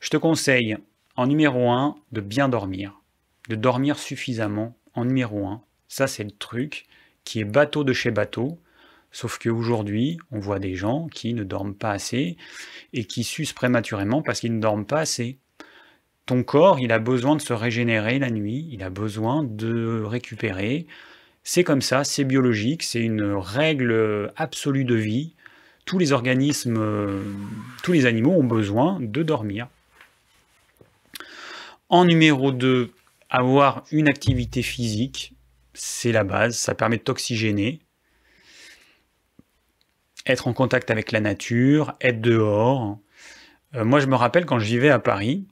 Je 0.00 0.10
te 0.10 0.16
conseille, 0.16 0.76
en 1.16 1.26
numéro 1.26 1.70
1, 1.70 1.96
de 2.12 2.20
bien 2.20 2.48
dormir. 2.48 3.00
De 3.48 3.54
dormir 3.54 3.98
suffisamment 3.98 4.76
en 4.94 5.04
numéro 5.04 5.46
1. 5.46 5.62
Ça, 5.88 6.06
c'est 6.06 6.24
le 6.24 6.30
truc 6.30 6.86
qui 7.24 7.40
est 7.40 7.44
bateau 7.44 7.84
de 7.84 7.92
chez 7.92 8.10
bateau. 8.10 8.58
Sauf 9.10 9.38
qu'aujourd'hui, 9.38 10.18
on 10.30 10.38
voit 10.38 10.58
des 10.58 10.74
gens 10.74 11.06
qui 11.08 11.34
ne 11.34 11.44
dorment 11.44 11.74
pas 11.74 11.90
assez 11.90 12.36
et 12.94 13.04
qui 13.04 13.24
sucent 13.24 13.52
prématurément 13.52 14.22
parce 14.22 14.40
qu'ils 14.40 14.54
ne 14.54 14.60
dorment 14.60 14.86
pas 14.86 15.00
assez. 15.00 15.38
Ton 16.24 16.44
corps, 16.44 16.80
il 16.80 16.92
a 16.92 16.98
besoin 16.98 17.36
de 17.36 17.42
se 17.42 17.52
régénérer 17.52 18.18
la 18.18 18.30
nuit, 18.30 18.68
il 18.70 18.82
a 18.82 18.90
besoin 18.90 19.44
de 19.44 20.02
récupérer. 20.02 20.86
C'est 21.42 21.64
comme 21.64 21.82
ça, 21.82 22.04
c'est 22.04 22.24
biologique, 22.24 22.84
c'est 22.84 23.02
une 23.02 23.34
règle 23.34 24.32
absolue 24.36 24.84
de 24.84 24.94
vie 24.94 25.34
tous 25.84 25.98
les 25.98 26.12
organismes, 26.12 26.78
euh, 26.78 27.22
tous 27.82 27.92
les 27.92 28.06
animaux 28.06 28.32
ont 28.32 28.44
besoin 28.44 28.98
de 29.00 29.22
dormir. 29.22 29.68
En 31.88 32.04
numéro 32.04 32.52
2, 32.52 32.92
avoir 33.28 33.84
une 33.90 34.08
activité 34.08 34.62
physique, 34.62 35.34
c'est 35.74 36.12
la 36.12 36.24
base, 36.24 36.56
ça 36.56 36.74
permet 36.74 36.98
de 36.98 37.02
t'oxygéner. 37.02 37.80
Être 40.26 40.48
en 40.48 40.52
contact 40.52 40.90
avec 40.90 41.12
la 41.12 41.20
nature, 41.20 41.94
être 42.00 42.20
dehors. 42.20 42.98
Euh, 43.74 43.84
moi, 43.84 44.00
je 44.00 44.06
me 44.06 44.14
rappelle 44.14 44.46
quand 44.46 44.58
je 44.58 44.66
vivais 44.66 44.90
à 44.90 44.98
Paris, 44.98 45.44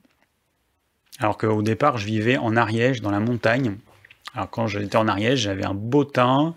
alors 1.18 1.36
qu'au 1.36 1.62
départ, 1.62 1.98
je 1.98 2.06
vivais 2.06 2.36
en 2.38 2.56
Ariège, 2.56 3.02
dans 3.02 3.10
la 3.10 3.20
montagne. 3.20 3.76
Alors 4.34 4.48
quand 4.48 4.66
j'étais 4.66 4.96
en 4.96 5.08
Ariège, 5.08 5.40
j'avais 5.40 5.64
un 5.64 5.74
beau 5.74 6.04
teint, 6.04 6.54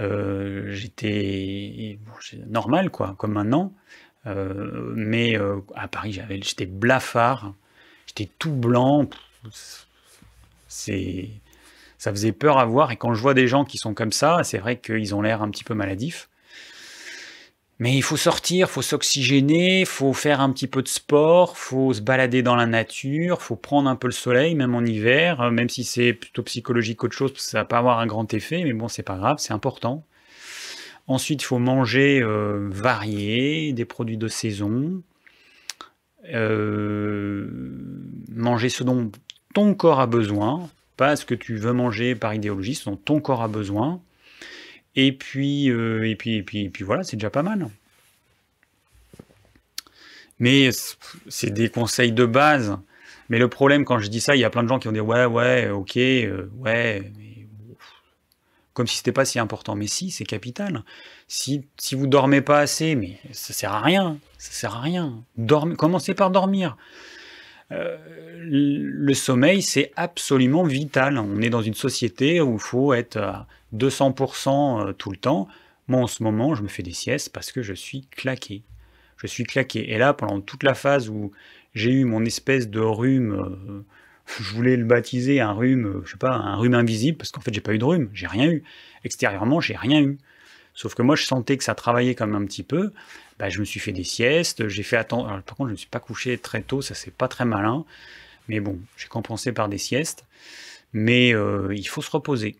euh, 0.00 0.70
j'étais 0.72 1.98
normal, 2.46 2.90
quoi, 2.90 3.14
comme 3.18 3.32
maintenant. 3.32 3.72
Euh, 4.26 4.92
mais 4.94 5.36
euh, 5.36 5.60
à 5.74 5.88
Paris, 5.88 6.12
j'avais, 6.12 6.40
j'étais 6.42 6.66
blafard, 6.66 7.54
j'étais 8.06 8.30
tout 8.38 8.52
blanc. 8.52 9.08
C'est, 10.68 11.30
ça 11.98 12.10
faisait 12.10 12.32
peur 12.32 12.58
à 12.58 12.64
voir. 12.64 12.92
Et 12.92 12.96
quand 12.96 13.14
je 13.14 13.20
vois 13.20 13.34
des 13.34 13.48
gens 13.48 13.64
qui 13.64 13.78
sont 13.78 13.94
comme 13.94 14.12
ça, 14.12 14.44
c'est 14.44 14.58
vrai 14.58 14.78
qu'ils 14.78 15.14
ont 15.14 15.22
l'air 15.22 15.42
un 15.42 15.50
petit 15.50 15.64
peu 15.64 15.74
maladifs. 15.74 16.28
Mais 17.82 17.96
il 17.96 18.02
faut 18.02 18.16
sortir, 18.16 18.70
faut 18.70 18.80
s'oxygéner, 18.80 19.84
faut 19.84 20.12
faire 20.12 20.40
un 20.40 20.52
petit 20.52 20.68
peu 20.68 20.82
de 20.82 20.88
sport, 20.88 21.56
faut 21.58 21.92
se 21.92 22.00
balader 22.00 22.40
dans 22.40 22.54
la 22.54 22.66
nature, 22.66 23.42
faut 23.42 23.56
prendre 23.56 23.90
un 23.90 23.96
peu 23.96 24.06
le 24.06 24.12
soleil, 24.12 24.54
même 24.54 24.76
en 24.76 24.84
hiver, 24.84 25.40
euh, 25.40 25.50
même 25.50 25.68
si 25.68 25.82
c'est 25.82 26.12
plutôt 26.12 26.44
psychologique 26.44 26.98
qu'autre 26.98 27.16
chose, 27.16 27.32
parce 27.32 27.44
que 27.44 27.50
ça 27.50 27.58
va 27.58 27.64
pas 27.64 27.78
avoir 27.78 27.98
un 27.98 28.06
grand 28.06 28.32
effet, 28.34 28.62
mais 28.62 28.72
bon, 28.72 28.86
c'est 28.86 29.02
pas 29.02 29.16
grave, 29.16 29.38
c'est 29.40 29.52
important. 29.52 30.06
Ensuite, 31.08 31.42
il 31.42 31.44
faut 31.44 31.58
manger 31.58 32.22
euh, 32.22 32.68
varié, 32.70 33.72
des 33.72 33.84
produits 33.84 34.16
de 34.16 34.28
saison, 34.28 35.02
euh, 36.32 37.48
manger 38.28 38.68
ce 38.68 38.84
dont 38.84 39.10
ton 39.54 39.74
corps 39.74 39.98
a 39.98 40.06
besoin, 40.06 40.70
pas 40.96 41.16
ce 41.16 41.26
que 41.26 41.34
tu 41.34 41.56
veux 41.56 41.72
manger 41.72 42.14
par 42.14 42.32
idéologie, 42.32 42.76
ce 42.76 42.88
dont 42.88 42.96
ton 42.96 43.20
corps 43.20 43.42
a 43.42 43.48
besoin. 43.48 44.00
Et 44.94 45.12
puis, 45.12 45.70
euh, 45.70 46.08
et 46.08 46.16
puis, 46.16 46.36
et 46.36 46.42
puis, 46.42 46.64
et 46.64 46.70
puis 46.70 46.84
voilà, 46.84 47.02
c'est 47.02 47.16
déjà 47.16 47.30
pas 47.30 47.42
mal. 47.42 47.68
Mais 50.38 50.70
c'est 51.28 51.50
des 51.50 51.68
conseils 51.68 52.12
de 52.12 52.24
base. 52.26 52.76
Mais 53.28 53.38
le 53.38 53.48
problème, 53.48 53.84
quand 53.84 53.98
je 53.98 54.08
dis 54.08 54.20
ça, 54.20 54.36
il 54.36 54.40
y 54.40 54.44
a 54.44 54.50
plein 54.50 54.62
de 54.62 54.68
gens 54.68 54.78
qui 54.78 54.88
vont 54.88 54.92
dire 54.92 55.06
ouais, 55.06 55.24
ouais, 55.24 55.70
ok, 55.70 55.96
euh, 55.96 56.50
ouais, 56.58 57.12
comme 58.74 58.86
si 58.86 58.96
c'était 58.96 59.12
pas 59.12 59.24
si 59.24 59.38
important. 59.38 59.74
Mais 59.74 59.86
si, 59.86 60.10
c'est 60.10 60.24
capital. 60.24 60.84
Si, 61.28 61.66
si 61.78 61.94
vous 61.94 62.06
dormez 62.06 62.40
pas 62.40 62.58
assez, 62.58 62.94
mais 62.94 63.18
ça 63.32 63.52
sert 63.52 63.72
à 63.72 63.80
rien. 63.80 64.18
Ça 64.38 64.52
sert 64.52 64.76
à 64.76 64.80
rien. 64.80 65.24
Dormez, 65.36 65.76
commencez 65.76 66.14
par 66.14 66.30
dormir. 66.30 66.76
Euh, 67.72 67.96
le 68.44 69.14
sommeil, 69.14 69.62
c'est 69.62 69.92
absolument 69.96 70.64
vital. 70.64 71.18
On 71.18 71.40
est 71.40 71.50
dans 71.50 71.62
une 71.62 71.74
société 71.74 72.40
où 72.40 72.54
il 72.54 72.60
faut 72.60 72.92
être 72.92 73.16
à 73.16 73.46
200% 73.74 74.88
euh, 74.88 74.92
tout 74.92 75.10
le 75.10 75.16
temps. 75.16 75.48
Moi, 75.88 76.00
en 76.00 76.06
ce 76.06 76.22
moment, 76.22 76.54
je 76.54 76.62
me 76.62 76.68
fais 76.68 76.82
des 76.82 76.92
siestes 76.92 77.30
parce 77.32 77.52
que 77.52 77.62
je 77.62 77.72
suis 77.72 78.06
claqué. 78.10 78.62
Je 79.16 79.26
suis 79.26 79.44
claqué. 79.44 79.92
Et 79.92 79.98
là, 79.98 80.12
pendant 80.12 80.40
toute 80.40 80.62
la 80.62 80.74
phase 80.74 81.08
où 81.08 81.32
j'ai 81.74 81.92
eu 81.92 82.04
mon 82.04 82.24
espèce 82.24 82.68
de 82.68 82.80
rhume, 82.80 83.32
euh, 83.32 83.84
je 84.40 84.54
voulais 84.54 84.76
le 84.76 84.84
baptiser 84.84 85.40
un 85.40 85.52
rhume, 85.52 86.02
je 86.04 86.12
sais 86.12 86.18
pas, 86.18 86.32
un 86.32 86.56
rhume 86.56 86.74
invisible, 86.74 87.18
parce 87.18 87.30
qu'en 87.30 87.40
fait, 87.40 87.52
j'ai 87.54 87.60
pas 87.60 87.74
eu 87.74 87.78
de 87.78 87.84
rhume, 87.84 88.10
j'ai 88.12 88.26
rien 88.26 88.50
eu. 88.50 88.62
Extérieurement, 89.04 89.60
j'ai 89.60 89.76
rien 89.76 90.00
eu. 90.00 90.18
Sauf 90.74 90.94
que 90.94 91.02
moi, 91.02 91.16
je 91.16 91.24
sentais 91.24 91.56
que 91.56 91.64
ça 91.64 91.74
travaillait 91.74 92.14
comme 92.14 92.34
un 92.34 92.44
petit 92.44 92.62
peu. 92.62 92.92
Bah, 93.42 93.48
je 93.48 93.58
me 93.58 93.64
suis 93.64 93.80
fait 93.80 93.90
des 93.90 94.04
siestes, 94.04 94.68
j'ai 94.68 94.84
fait 94.84 94.96
attendre. 94.96 95.42
par 95.42 95.56
contre, 95.56 95.70
je 95.70 95.72
ne 95.72 95.76
suis 95.76 95.88
pas 95.88 95.98
couché 95.98 96.38
très 96.38 96.62
tôt, 96.62 96.80
ça 96.80 96.94
c'est 96.94 97.10
pas 97.12 97.26
très 97.26 97.44
malin. 97.44 97.84
Mais 98.46 98.60
bon, 98.60 98.78
j'ai 98.96 99.08
compensé 99.08 99.50
par 99.50 99.68
des 99.68 99.78
siestes. 99.78 100.24
Mais 100.92 101.34
euh, 101.34 101.74
il 101.74 101.88
faut 101.88 102.02
se 102.02 102.10
reposer. 102.12 102.54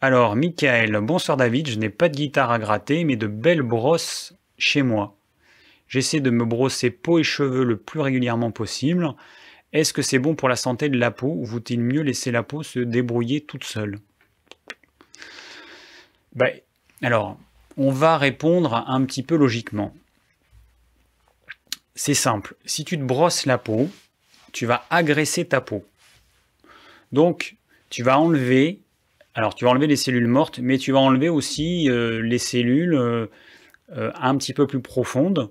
Alors, 0.00 0.36
Michael, 0.36 0.96
bonsoir 1.00 1.36
David, 1.36 1.68
je 1.68 1.80
n'ai 1.80 1.90
pas 1.90 2.08
de 2.08 2.14
guitare 2.14 2.52
à 2.52 2.60
gratter, 2.60 3.02
mais 3.02 3.16
de 3.16 3.26
belles 3.26 3.62
brosses 3.62 4.36
chez 4.56 4.82
moi. 4.82 5.16
J'essaie 5.88 6.20
de 6.20 6.30
me 6.30 6.44
brosser 6.44 6.92
peau 6.92 7.18
et 7.18 7.24
cheveux 7.24 7.64
le 7.64 7.76
plus 7.76 7.98
régulièrement 7.98 8.52
possible. 8.52 9.14
Est-ce 9.72 9.92
que 9.92 10.00
c'est 10.00 10.20
bon 10.20 10.36
pour 10.36 10.48
la 10.48 10.54
santé 10.54 10.88
de 10.88 10.96
la 10.96 11.10
peau 11.10 11.34
ou 11.36 11.44
vaut-il 11.44 11.80
mieux 11.80 12.02
laisser 12.02 12.30
la 12.30 12.44
peau 12.44 12.62
se 12.62 12.78
débrouiller 12.78 13.40
toute 13.40 13.64
seule? 13.64 13.98
Ben, 16.36 16.52
Alors, 17.02 17.36
on 17.76 17.90
va 17.90 18.18
répondre 18.18 18.84
un 18.86 19.04
petit 19.04 19.22
peu 19.22 19.36
logiquement. 19.36 19.94
C'est 21.94 22.14
simple. 22.14 22.54
Si 22.64 22.84
tu 22.84 22.98
te 22.98 23.02
brosses 23.02 23.46
la 23.46 23.58
peau, 23.58 23.88
tu 24.52 24.66
vas 24.66 24.84
agresser 24.90 25.46
ta 25.46 25.60
peau. 25.60 25.84
Donc, 27.12 27.56
tu 27.90 28.02
vas 28.02 28.18
enlever, 28.18 28.80
alors 29.34 29.54
tu 29.54 29.64
vas 29.64 29.70
enlever 29.70 29.86
les 29.86 29.96
cellules 29.96 30.26
mortes, 30.26 30.58
mais 30.58 30.78
tu 30.78 30.92
vas 30.92 30.98
enlever 30.98 31.28
aussi 31.28 31.88
euh, 31.88 32.20
les 32.22 32.38
cellules 32.38 32.94
euh, 32.94 33.26
euh, 33.96 34.10
un 34.14 34.36
petit 34.36 34.52
peu 34.52 34.66
plus 34.66 34.80
profondes. 34.80 35.50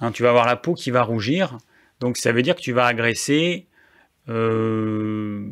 Hein, 0.00 0.12
tu 0.12 0.22
vas 0.22 0.30
avoir 0.30 0.46
la 0.46 0.56
peau 0.56 0.74
qui 0.74 0.90
va 0.90 1.02
rougir. 1.02 1.58
Donc, 2.00 2.16
ça 2.16 2.32
veut 2.32 2.42
dire 2.42 2.54
que 2.54 2.60
tu 2.60 2.72
vas 2.72 2.86
agresser, 2.86 3.66
je 4.26 5.42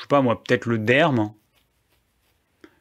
sais 0.00 0.06
pas 0.08 0.22
moi, 0.22 0.42
peut-être 0.42 0.66
le 0.66 0.78
derme, 0.78 1.32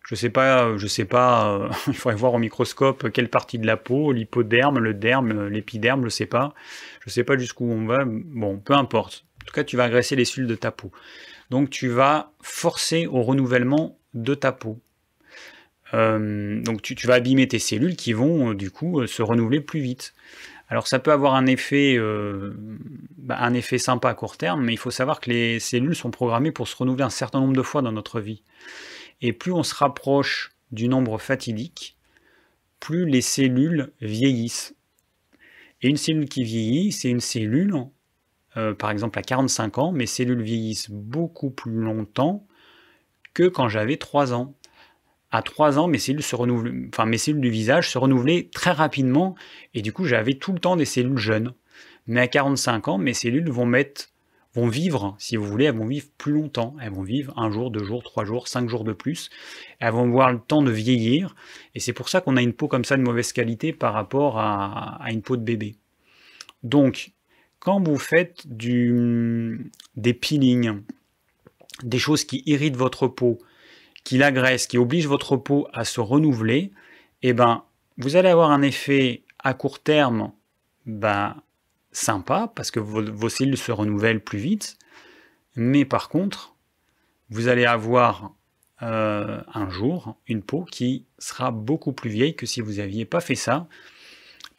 je 0.03 0.15
sais 0.15 0.29
pas, 0.29 0.77
je 0.77 0.87
sais 0.87 1.05
pas, 1.05 1.53
euh, 1.53 1.69
il 1.87 1.93
faudrait 1.93 2.17
voir 2.17 2.33
au 2.33 2.39
microscope 2.39 3.09
quelle 3.11 3.29
partie 3.29 3.57
de 3.57 3.65
la 3.65 3.77
peau, 3.77 4.11
l'hypoderme, 4.11 4.79
le 4.79 4.93
derme, 4.93 5.47
l'épiderme, 5.47 6.03
je 6.03 6.09
sais 6.09 6.25
pas. 6.25 6.53
Je 7.05 7.09
sais 7.09 7.23
pas 7.23 7.37
jusqu'où 7.37 7.65
on 7.65 7.85
va. 7.85 8.03
Bon, 8.05 8.57
peu 8.57 8.73
importe. 8.73 9.25
En 9.41 9.45
tout 9.45 9.53
cas, 9.53 9.63
tu 9.63 9.77
vas 9.77 9.85
agresser 9.85 10.15
les 10.15 10.25
cellules 10.25 10.47
de 10.47 10.55
ta 10.55 10.71
peau. 10.71 10.91
Donc, 11.49 11.69
tu 11.69 11.87
vas 11.87 12.31
forcer 12.41 13.07
au 13.07 13.21
renouvellement 13.23 13.97
de 14.13 14.35
ta 14.35 14.51
peau. 14.51 14.79
Euh, 15.93 16.61
donc, 16.61 16.81
tu, 16.81 16.95
vas 17.07 17.15
abîmer 17.15 17.47
tes 17.47 17.59
cellules 17.59 17.95
qui 17.95 18.13
vont, 18.13 18.51
euh, 18.51 18.55
du 18.55 18.71
coup, 18.71 19.05
se 19.05 19.21
renouveler 19.21 19.61
plus 19.61 19.79
vite. 19.79 20.13
Alors, 20.69 20.87
ça 20.87 20.99
peut 20.99 21.11
avoir 21.11 21.35
un 21.35 21.45
effet, 21.45 21.99
bah, 23.17 23.37
un 23.39 23.53
effet 23.53 23.77
sympa 23.77 24.09
à 24.09 24.13
court 24.15 24.37
terme, 24.37 24.63
mais 24.63 24.73
il 24.73 24.77
faut 24.77 24.91
savoir 24.91 25.19
que 25.19 25.29
les 25.29 25.59
cellules 25.59 25.95
sont 25.95 26.09
programmées 26.09 26.51
pour 26.51 26.67
se 26.67 26.75
renouveler 26.75 27.03
un 27.03 27.11
certain 27.11 27.41
nombre 27.41 27.53
de 27.53 27.61
fois 27.61 27.83
dans 27.83 27.91
notre 27.91 28.19
vie. 28.19 28.41
Et 29.23 29.33
plus 29.33 29.53
on 29.53 29.63
se 29.63 29.73
rapproche 29.73 30.51
du 30.71 30.87
nombre 30.87 31.17
fatidique, 31.17 31.97
plus 32.79 33.05
les 33.05 33.21
cellules 33.21 33.91
vieillissent. 34.01 34.75
Et 35.81 35.87
une 35.87 35.97
cellule 35.97 36.27
qui 36.27 36.43
vieillit, 36.43 36.91
c'est 36.91 37.09
une 37.09 37.21
cellule, 37.21 37.73
euh, 38.57 38.73
par 38.73 38.91
exemple 38.91 39.17
à 39.17 39.21
45 39.21 39.77
ans, 39.77 39.91
mes 39.93 40.05
cellules 40.05 40.41
vieillissent 40.41 40.91
beaucoup 40.91 41.49
plus 41.49 41.71
longtemps 41.71 42.45
que 43.33 43.47
quand 43.47 43.69
j'avais 43.69 43.97
3 43.97 44.33
ans. 44.33 44.53
À 45.31 45.41
3 45.41 45.79
ans, 45.79 45.87
mes 45.87 45.99
cellules, 45.99 46.21
enfin, 46.89 47.05
mes 47.05 47.17
cellules 47.17 47.41
du 47.41 47.49
visage 47.49 47.89
se 47.89 47.97
renouvelaient 47.97 48.49
très 48.53 48.71
rapidement, 48.71 49.35
et 49.73 49.81
du 49.81 49.93
coup 49.93 50.03
j'avais 50.03 50.33
tout 50.33 50.51
le 50.51 50.59
temps 50.59 50.75
des 50.75 50.85
cellules 50.85 51.17
jeunes. 51.17 51.53
Mais 52.07 52.19
à 52.19 52.27
45 52.27 52.89
ans, 52.89 52.97
mes 52.97 53.13
cellules 53.13 53.49
vont 53.49 53.65
mettre 53.65 54.09
vont 54.53 54.67
vivre, 54.67 55.15
si 55.17 55.35
vous 55.35 55.45
voulez, 55.45 55.65
elles 55.65 55.75
vont 55.75 55.87
vivre 55.87 56.07
plus 56.17 56.31
longtemps. 56.31 56.75
Elles 56.81 56.91
vont 56.91 57.01
vivre 57.01 57.33
un 57.37 57.51
jour, 57.51 57.71
deux 57.71 57.83
jours, 57.83 58.03
trois 58.03 58.23
jours, 58.23 58.47
cinq 58.47 58.69
jours 58.69 58.83
de 58.83 58.93
plus. 58.93 59.29
Elles 59.79 59.91
vont 59.91 60.03
avoir 60.03 60.31
le 60.31 60.39
temps 60.39 60.61
de 60.61 60.71
vieillir. 60.71 61.35
Et 61.73 61.79
c'est 61.79 61.93
pour 61.93 62.09
ça 62.09 62.21
qu'on 62.21 62.37
a 62.37 62.41
une 62.41 62.53
peau 62.53 62.67
comme 62.67 62.85
ça 62.85 62.95
de 62.95 63.01
mauvaise 63.01 63.33
qualité 63.33 63.73
par 63.73 63.93
rapport 63.93 64.39
à, 64.39 64.99
une 65.09 65.23
peau 65.23 65.37
de 65.37 65.43
bébé. 65.43 65.75
Donc, 66.61 67.11
quand 67.59 67.81
vous 67.81 67.97
faites 67.97 68.47
du, 68.47 69.71
des 69.95 70.13
peelings, 70.13 70.81
des 71.81 71.99
choses 71.99 72.23
qui 72.23 72.43
irritent 72.45 72.77
votre 72.77 73.07
peau, 73.07 73.39
qui 74.03 74.17
l'agressent, 74.17 74.67
qui 74.67 74.77
obligent 74.77 75.07
votre 75.07 75.35
peau 75.37 75.67
à 75.73 75.83
se 75.83 75.99
renouveler, 75.99 76.71
eh 77.23 77.33
ben, 77.33 77.63
vous 77.97 78.15
allez 78.15 78.29
avoir 78.29 78.51
un 78.51 78.61
effet 78.61 79.23
à 79.39 79.53
court 79.53 79.79
terme 79.79 80.31
ben, 80.85 81.41
sympa 81.93 82.51
parce 82.53 82.71
que 82.71 82.79
vos, 82.79 83.29
cellules 83.29 83.57
se 83.57 83.71
renouvellent 83.71 84.19
plus 84.19 84.39
vite, 84.39 84.77
mais 85.55 85.85
par 85.85 86.09
contre, 86.09 86.55
vous 87.29 87.47
allez 87.47 87.65
avoir 87.65 88.33
euh, 88.81 89.41
un 89.53 89.69
jour 89.69 90.17
une 90.27 90.41
peau 90.41 90.65
qui 90.65 91.05
sera 91.19 91.51
beaucoup 91.51 91.93
plus 91.93 92.09
vieille 92.09 92.35
que 92.35 92.45
si 92.45 92.61
vous 92.61 92.73
n'aviez 92.73 93.05
pas 93.05 93.21
fait 93.21 93.35
ça, 93.35 93.67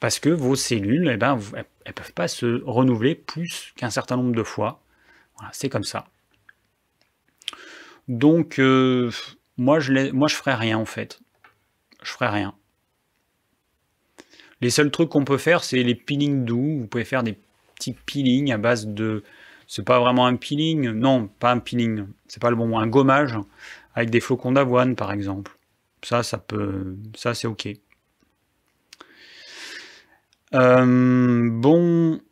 parce 0.01 0.19
que 0.19 0.28
vos 0.28 0.56
cellules, 0.56 1.11
eh 1.12 1.16
ben, 1.16 1.39
elles 1.55 1.65
ne 1.86 1.93
peuvent 1.93 2.12
pas 2.12 2.28
se 2.28 2.62
renouveler 2.65 3.15
plus 3.15 3.73
qu'un 3.77 3.90
certain 3.90 4.16
nombre 4.16 4.35
de 4.35 4.43
fois. 4.43 4.82
Voilà, 5.36 5.51
c'est 5.52 5.69
comme 5.69 5.85
ça. 5.85 6.06
Donc, 8.09 8.59
euh, 8.59 9.11
moi, 9.56 9.81
je 9.81 10.11
moi, 10.12 10.28
je 10.28 10.36
ferai 10.36 10.55
rien 10.55 10.78
en 10.78 10.85
fait. 10.85 11.20
Je 12.02 12.11
ferai 12.11 12.28
rien. 12.28 12.55
Les 14.64 14.70
seuls 14.70 14.90
trucs 14.90 15.10
qu'on 15.10 15.26
peut 15.26 15.36
faire, 15.36 15.62
c'est 15.62 15.82
les 15.82 15.94
peelings 15.94 16.46
doux. 16.46 16.78
Vous 16.80 16.86
pouvez 16.86 17.04
faire 17.04 17.22
des 17.22 17.36
petits 17.74 17.92
peelings 17.92 18.50
à 18.50 18.56
base 18.56 18.86
de... 18.86 19.22
C'est 19.66 19.84
pas 19.84 20.00
vraiment 20.00 20.24
un 20.24 20.36
peeling, 20.36 20.88
non, 20.88 21.28
pas 21.38 21.52
un 21.52 21.58
peeling, 21.58 22.06
c'est 22.28 22.40
pas 22.40 22.48
le 22.48 22.56
bon 22.56 22.68
mot, 22.68 22.78
un 22.78 22.86
gommage 22.86 23.36
avec 23.94 24.08
des 24.08 24.20
flocons 24.20 24.52
d'avoine 24.52 24.96
par 24.96 25.12
exemple. 25.12 25.52
Ça, 26.02 26.22
ça 26.22 26.38
peut... 26.38 26.96
Ça, 27.14 27.34
c'est 27.34 27.46
ok. 27.46 27.68
Euh, 30.54 31.50
bon... 31.50 32.22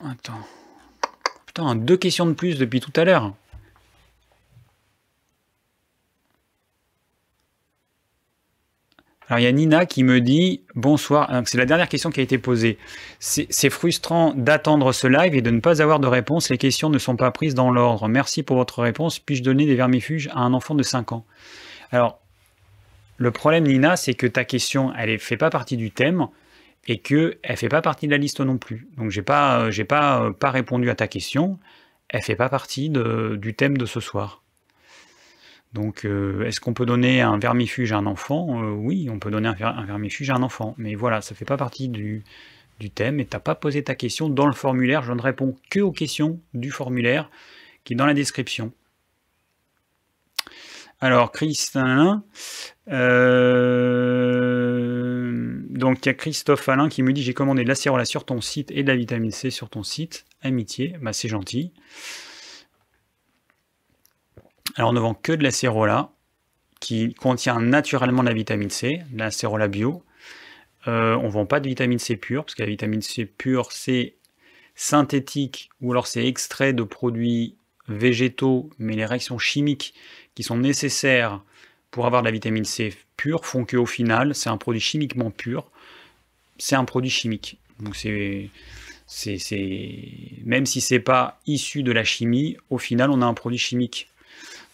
Attends. 0.00 0.40
Putain, 1.44 1.76
deux 1.76 1.98
questions 1.98 2.24
de 2.24 2.32
plus 2.32 2.58
depuis 2.58 2.80
tout 2.80 2.98
à 2.98 3.04
l'heure. 3.04 3.34
Alors 9.28 9.40
il 9.40 9.44
y 9.44 9.46
a 9.46 9.52
Nina 9.52 9.86
qui 9.86 10.04
me 10.04 10.20
dit 10.20 10.62
bonsoir. 10.74 11.30
C'est 11.46 11.56
la 11.56 11.64
dernière 11.64 11.88
question 11.88 12.10
qui 12.10 12.20
a 12.20 12.22
été 12.22 12.36
posée. 12.36 12.78
C'est 13.18 13.70
frustrant 13.70 14.34
d'attendre 14.34 14.92
ce 14.92 15.06
live 15.06 15.34
et 15.34 15.40
de 15.40 15.50
ne 15.50 15.60
pas 15.60 15.80
avoir 15.80 15.98
de 15.98 16.06
réponse. 16.06 16.50
Les 16.50 16.58
questions 16.58 16.90
ne 16.90 16.98
sont 16.98 17.16
pas 17.16 17.30
prises 17.30 17.54
dans 17.54 17.70
l'ordre. 17.70 18.06
Merci 18.08 18.42
pour 18.42 18.56
votre 18.56 18.82
réponse. 18.82 19.18
Puis-je 19.18 19.42
donner 19.42 19.64
des 19.64 19.76
vermifuges 19.76 20.28
à 20.34 20.40
un 20.40 20.52
enfant 20.52 20.74
de 20.74 20.82
5 20.82 21.12
ans? 21.12 21.24
Alors 21.90 22.20
le 23.16 23.30
problème 23.30 23.64
Nina, 23.64 23.96
c'est 23.96 24.14
que 24.14 24.26
ta 24.26 24.44
question, 24.44 24.92
elle 24.98 25.12
ne 25.12 25.18
fait 25.18 25.36
pas 25.38 25.48
partie 25.48 25.78
du 25.78 25.90
thème 25.90 26.26
et 26.86 26.98
que 26.98 27.38
elle 27.42 27.56
fait 27.56 27.70
pas 27.70 27.80
partie 27.80 28.06
de 28.06 28.12
la 28.12 28.18
liste 28.18 28.40
non 28.40 28.58
plus. 28.58 28.88
Donc 28.98 29.10
j'ai 29.10 29.22
pas 29.22 29.70
pas 29.88 30.32
pas 30.38 30.50
répondu 30.50 30.90
à 30.90 30.94
ta 30.94 31.08
question. 31.08 31.58
Elle 32.10 32.22
fait 32.22 32.36
pas 32.36 32.50
partie 32.50 32.90
du 32.90 33.54
thème 33.54 33.78
de 33.78 33.86
ce 33.86 34.00
soir. 34.00 34.43
Donc, 35.74 36.04
euh, 36.04 36.46
est-ce 36.46 36.60
qu'on 36.60 36.72
peut 36.72 36.86
donner 36.86 37.20
un 37.20 37.36
vermifuge 37.36 37.92
à 37.92 37.98
un 37.98 38.06
enfant? 38.06 38.62
Euh, 38.62 38.70
Oui, 38.70 39.08
on 39.10 39.18
peut 39.18 39.32
donner 39.32 39.48
un, 39.48 39.84
vermifuge 39.84 40.30
à 40.30 40.36
un 40.36 40.42
enfant. 40.42 40.76
Mais 40.78 40.94
voilà, 40.94 41.20
ça 41.20 41.34
ne 41.34 41.36
fait 41.36 41.44
pas 41.44 41.56
partie 41.56 41.88
du, 41.88 42.22
thème 42.94 43.18
et 43.18 43.26
tu 43.26 43.34
n'as 43.34 43.40
pas 43.40 43.56
posé 43.56 43.82
ta 43.82 43.96
question 43.96 44.28
dans 44.28 44.46
le 44.46 44.52
formulaire. 44.52 45.02
Je 45.02 45.12
ne 45.12 45.20
réponds 45.20 45.56
que 45.70 45.80
aux 45.80 45.90
questions 45.90 46.40
du 46.54 46.70
formulaire 46.70 47.28
qui 47.82 47.94
est 47.94 47.96
dans 47.96 48.06
la 48.06 48.14
description. 48.14 48.72
Alors, 51.00 51.32
Christin, 51.32 52.22
euh, 52.88 54.44
donc 55.70 56.06
il 56.06 56.08
y 56.08 56.10
a 56.10 56.14
Christophe 56.14 56.68
Alain 56.68 56.88
qui 56.88 57.02
me 57.02 57.12
dit 57.12 57.22
j'ai 57.22 57.34
commandé 57.34 57.64
de 57.64 57.68
l'acérola 57.68 58.04
sur 58.04 58.24
ton 58.24 58.40
site 58.40 58.70
et 58.70 58.84
de 58.84 58.88
la 58.88 58.96
vitamine 58.96 59.32
C 59.32 59.50
sur 59.50 59.68
ton 59.70 59.82
site. 59.82 60.24
Amitié, 60.40 60.94
bah, 61.02 61.12
c'est 61.12 61.28
gentil. 61.28 61.72
Alors 64.76 64.90
on 64.90 64.92
ne 64.92 65.00
vend 65.00 65.14
que 65.14 65.32
de 65.32 65.42
la 65.42 65.50
cérola 65.50 66.10
qui 66.80 67.14
contient 67.14 67.60
naturellement 67.60 68.22
la 68.22 68.32
vitamine 68.32 68.70
C, 68.70 69.02
la 69.14 69.30
cérola 69.30 69.68
bio. 69.68 70.02
Euh, 70.86 71.14
on 71.16 71.24
ne 71.24 71.30
vend 71.30 71.46
pas 71.46 71.60
de 71.60 71.68
vitamine 71.68 71.98
C 71.98 72.16
pure, 72.16 72.44
parce 72.44 72.54
que 72.54 72.62
la 72.62 72.68
vitamine 72.68 73.00
C 73.00 73.24
pure, 73.24 73.72
c'est 73.72 74.16
synthétique, 74.74 75.70
ou 75.80 75.92
alors 75.92 76.06
c'est 76.06 76.26
extrait 76.26 76.72
de 76.72 76.82
produits 76.82 77.56
végétaux, 77.88 78.70
mais 78.78 78.94
les 78.96 79.06
réactions 79.06 79.38
chimiques 79.38 79.94
qui 80.34 80.42
sont 80.42 80.56
nécessaires 80.56 81.40
pour 81.90 82.06
avoir 82.06 82.22
de 82.22 82.26
la 82.26 82.32
vitamine 82.32 82.64
C 82.64 82.92
pure 83.16 83.46
font 83.46 83.64
qu'au 83.64 83.86
final, 83.86 84.34
c'est 84.34 84.50
un 84.50 84.56
produit 84.56 84.80
chimiquement 84.80 85.30
pur, 85.30 85.70
c'est 86.58 86.76
un 86.76 86.84
produit 86.84 87.10
chimique. 87.10 87.58
Donc 87.80 87.96
c'est, 87.96 88.50
même 90.44 90.66
si 90.66 90.80
c'est 90.80 91.00
pas 91.00 91.40
issu 91.46 91.82
de 91.82 91.92
la 91.92 92.04
chimie, 92.04 92.56
au 92.68 92.78
final, 92.78 93.10
on 93.10 93.22
a 93.22 93.26
un 93.26 93.34
produit 93.34 93.58
chimique. 93.58 94.08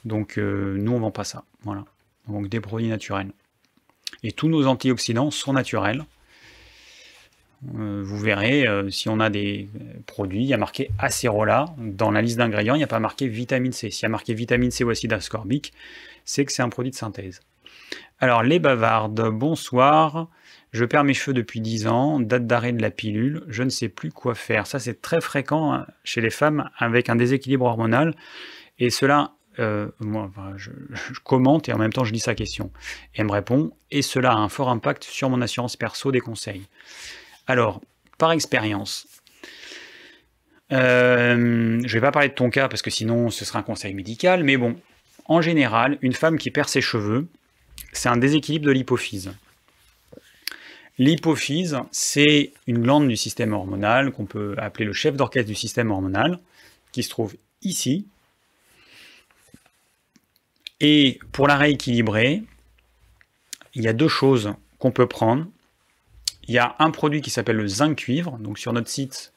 Donc 0.05 0.39
euh, 0.39 0.77
nous, 0.79 0.93
on 0.93 1.01
vend 1.01 1.11
pas 1.11 1.25
ça. 1.25 1.45
Voilà. 1.63 1.85
Donc 2.29 2.49
des 2.49 2.61
produits 2.61 2.89
naturels. 2.89 3.31
Et 4.23 4.33
tous 4.33 4.49
nos 4.49 4.67
antioxydants 4.67 5.31
sont 5.31 5.53
naturels. 5.53 6.05
Euh, 7.77 8.03
vous 8.03 8.19
verrez, 8.19 8.67
euh, 8.67 8.89
si 8.91 9.09
on 9.09 9.21
a 9.21 9.29
des 9.29 9.69
produits, 10.07 10.43
il 10.43 10.47
y 10.47 10.55
a 10.55 10.59
marqué 10.59 10.91
acérola. 10.99 11.67
Dans 11.79 12.11
la 12.11 12.23
liste 12.23 12.39
d'ingrédients, 12.39 12.75
il 12.75 12.79
n'y 12.79 12.85
a 12.85 12.89
pas 12.89 13.01
marqué 13.01 13.29
vitamine 13.29 13.73
C. 13.73 13.91
S'il 13.91 14.05
y 14.05 14.07
a 14.07 14.09
marqué 14.09 14.35
vitamine 14.35 14.71
C 14.71 14.85
ou 14.85 14.91
acide 14.91 15.13
ascorbique, 15.13 15.73
c'est 16.25 16.45
que 16.45 16.53
c'est 16.53 16.63
un 16.63 16.71
produit 16.71 16.91
de 16.91 16.97
synthèse. 16.97 17.41
Alors, 18.19 18.43
les 18.43 18.59
bavardes, 18.59 19.29
bonsoir. 19.31 20.29
Je 20.73 20.85
perds 20.85 21.05
mes 21.05 21.15
cheveux 21.15 21.35
depuis 21.35 21.61
10 21.61 21.89
ans, 21.89 22.21
date 22.21 22.47
d'arrêt 22.47 22.73
de 22.73 22.81
la 22.81 22.91
pilule, 22.91 23.43
je 23.49 23.65
ne 23.65 23.71
sais 23.71 23.89
plus 23.89 24.13
quoi 24.13 24.37
faire. 24.37 24.69
Ça, 24.69 24.79
c'est 24.79 25.03
très 25.03 25.21
fréquent 25.21 25.73
hein, 25.73 25.87
chez 26.05 26.21
les 26.21 26.31
femmes 26.31 26.71
avec 26.79 27.09
un 27.09 27.17
déséquilibre 27.17 27.65
hormonal. 27.65 28.15
Et 28.79 28.91
cela 28.91 29.33
euh, 29.61 29.89
je, 30.57 30.71
commente 31.23 31.69
et 31.69 31.73
en 31.73 31.79
même 31.79 31.93
temps 31.93 32.05
je 32.05 32.13
lis 32.13 32.21
sa 32.21 32.35
question. 32.35 32.71
Et 33.15 33.21
elle 33.21 33.27
me 33.27 33.33
répond, 33.33 33.73
et 33.91 34.03
cela 34.03 34.33
a 34.33 34.37
un 34.37 34.49
fort 34.49 34.69
impact 34.69 35.05
sur 35.05 35.31
mon 35.31 35.41
assurance 35.41 35.77
perso 35.77 36.11
des 36.13 36.21
conseils. 36.21 36.67
Alors, 37.47 37.81
par 38.19 38.33
expérience, 38.33 39.07
euh, 40.73 41.81
je 41.85 41.87
ne 41.87 41.89
vais 41.89 42.01
pas 42.01 42.13
parler 42.13 42.29
de 42.29 42.35
ton 42.35 42.51
cas 42.51 42.69
parce 42.69 42.83
que 42.83 42.91
sinon 42.91 43.31
ce 43.31 43.45
sera 43.45 43.59
un 43.59 43.63
conseil 43.63 43.95
médical, 43.95 44.45
mais 44.45 44.57
bon, 44.57 44.77
en 45.27 45.41
général, 45.41 45.99
une 46.03 46.13
femme 46.13 46.39
qui 46.39 46.51
perd 46.51 46.69
ses 46.69 46.81
cheveux, 46.81 47.29
c'est 47.93 48.09
un 48.09 48.17
déséquilibre 48.17 48.67
de 48.67 48.73
l'hypophyse. 48.73 49.33
L'hypophyse, 50.99 51.79
c'est 51.93 52.53
une 52.67 52.83
glande 52.83 53.09
du 53.09 53.17
système 53.17 53.53
hormonal 53.53 54.13
qu'on 54.13 54.27
peut 54.27 54.55
appeler 54.59 54.85
le 54.85 54.93
chef 54.93 55.17
d'orchestre 55.17 55.49
du 55.49 55.55
système 55.55 55.91
hormonal, 55.91 56.39
qui 56.93 57.03
se 57.03 57.09
trouve 57.11 57.37
ici, 57.63 58.07
et 60.81 61.19
pour 61.33 61.47
la 61.47 61.57
rééquilibrer, 61.57 62.43
il 63.75 63.83
y 63.83 63.89
a 63.89 63.93
deux 63.93 64.09
choses 64.09 64.55
qu'on 64.79 64.91
peut 64.91 65.07
prendre. 65.07 65.47
Il 66.49 66.55
y 66.55 66.59
a 66.59 66.75
un 66.79 66.91
produit 66.91 67.21
qui 67.21 67.31
s'appelle 67.31 67.57
le 67.57 67.69
zinc 67.69 67.97
cuivre, 67.97 68.39
donc 68.39 68.59
sur 68.59 68.73
notre 68.73 68.89
site 68.89 69.33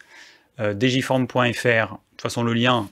euh, 0.60 0.74
digiform.fr, 0.74 1.38
de 1.38 1.98
toute 2.12 2.22
façon 2.22 2.44
le 2.44 2.54
lien 2.54 2.90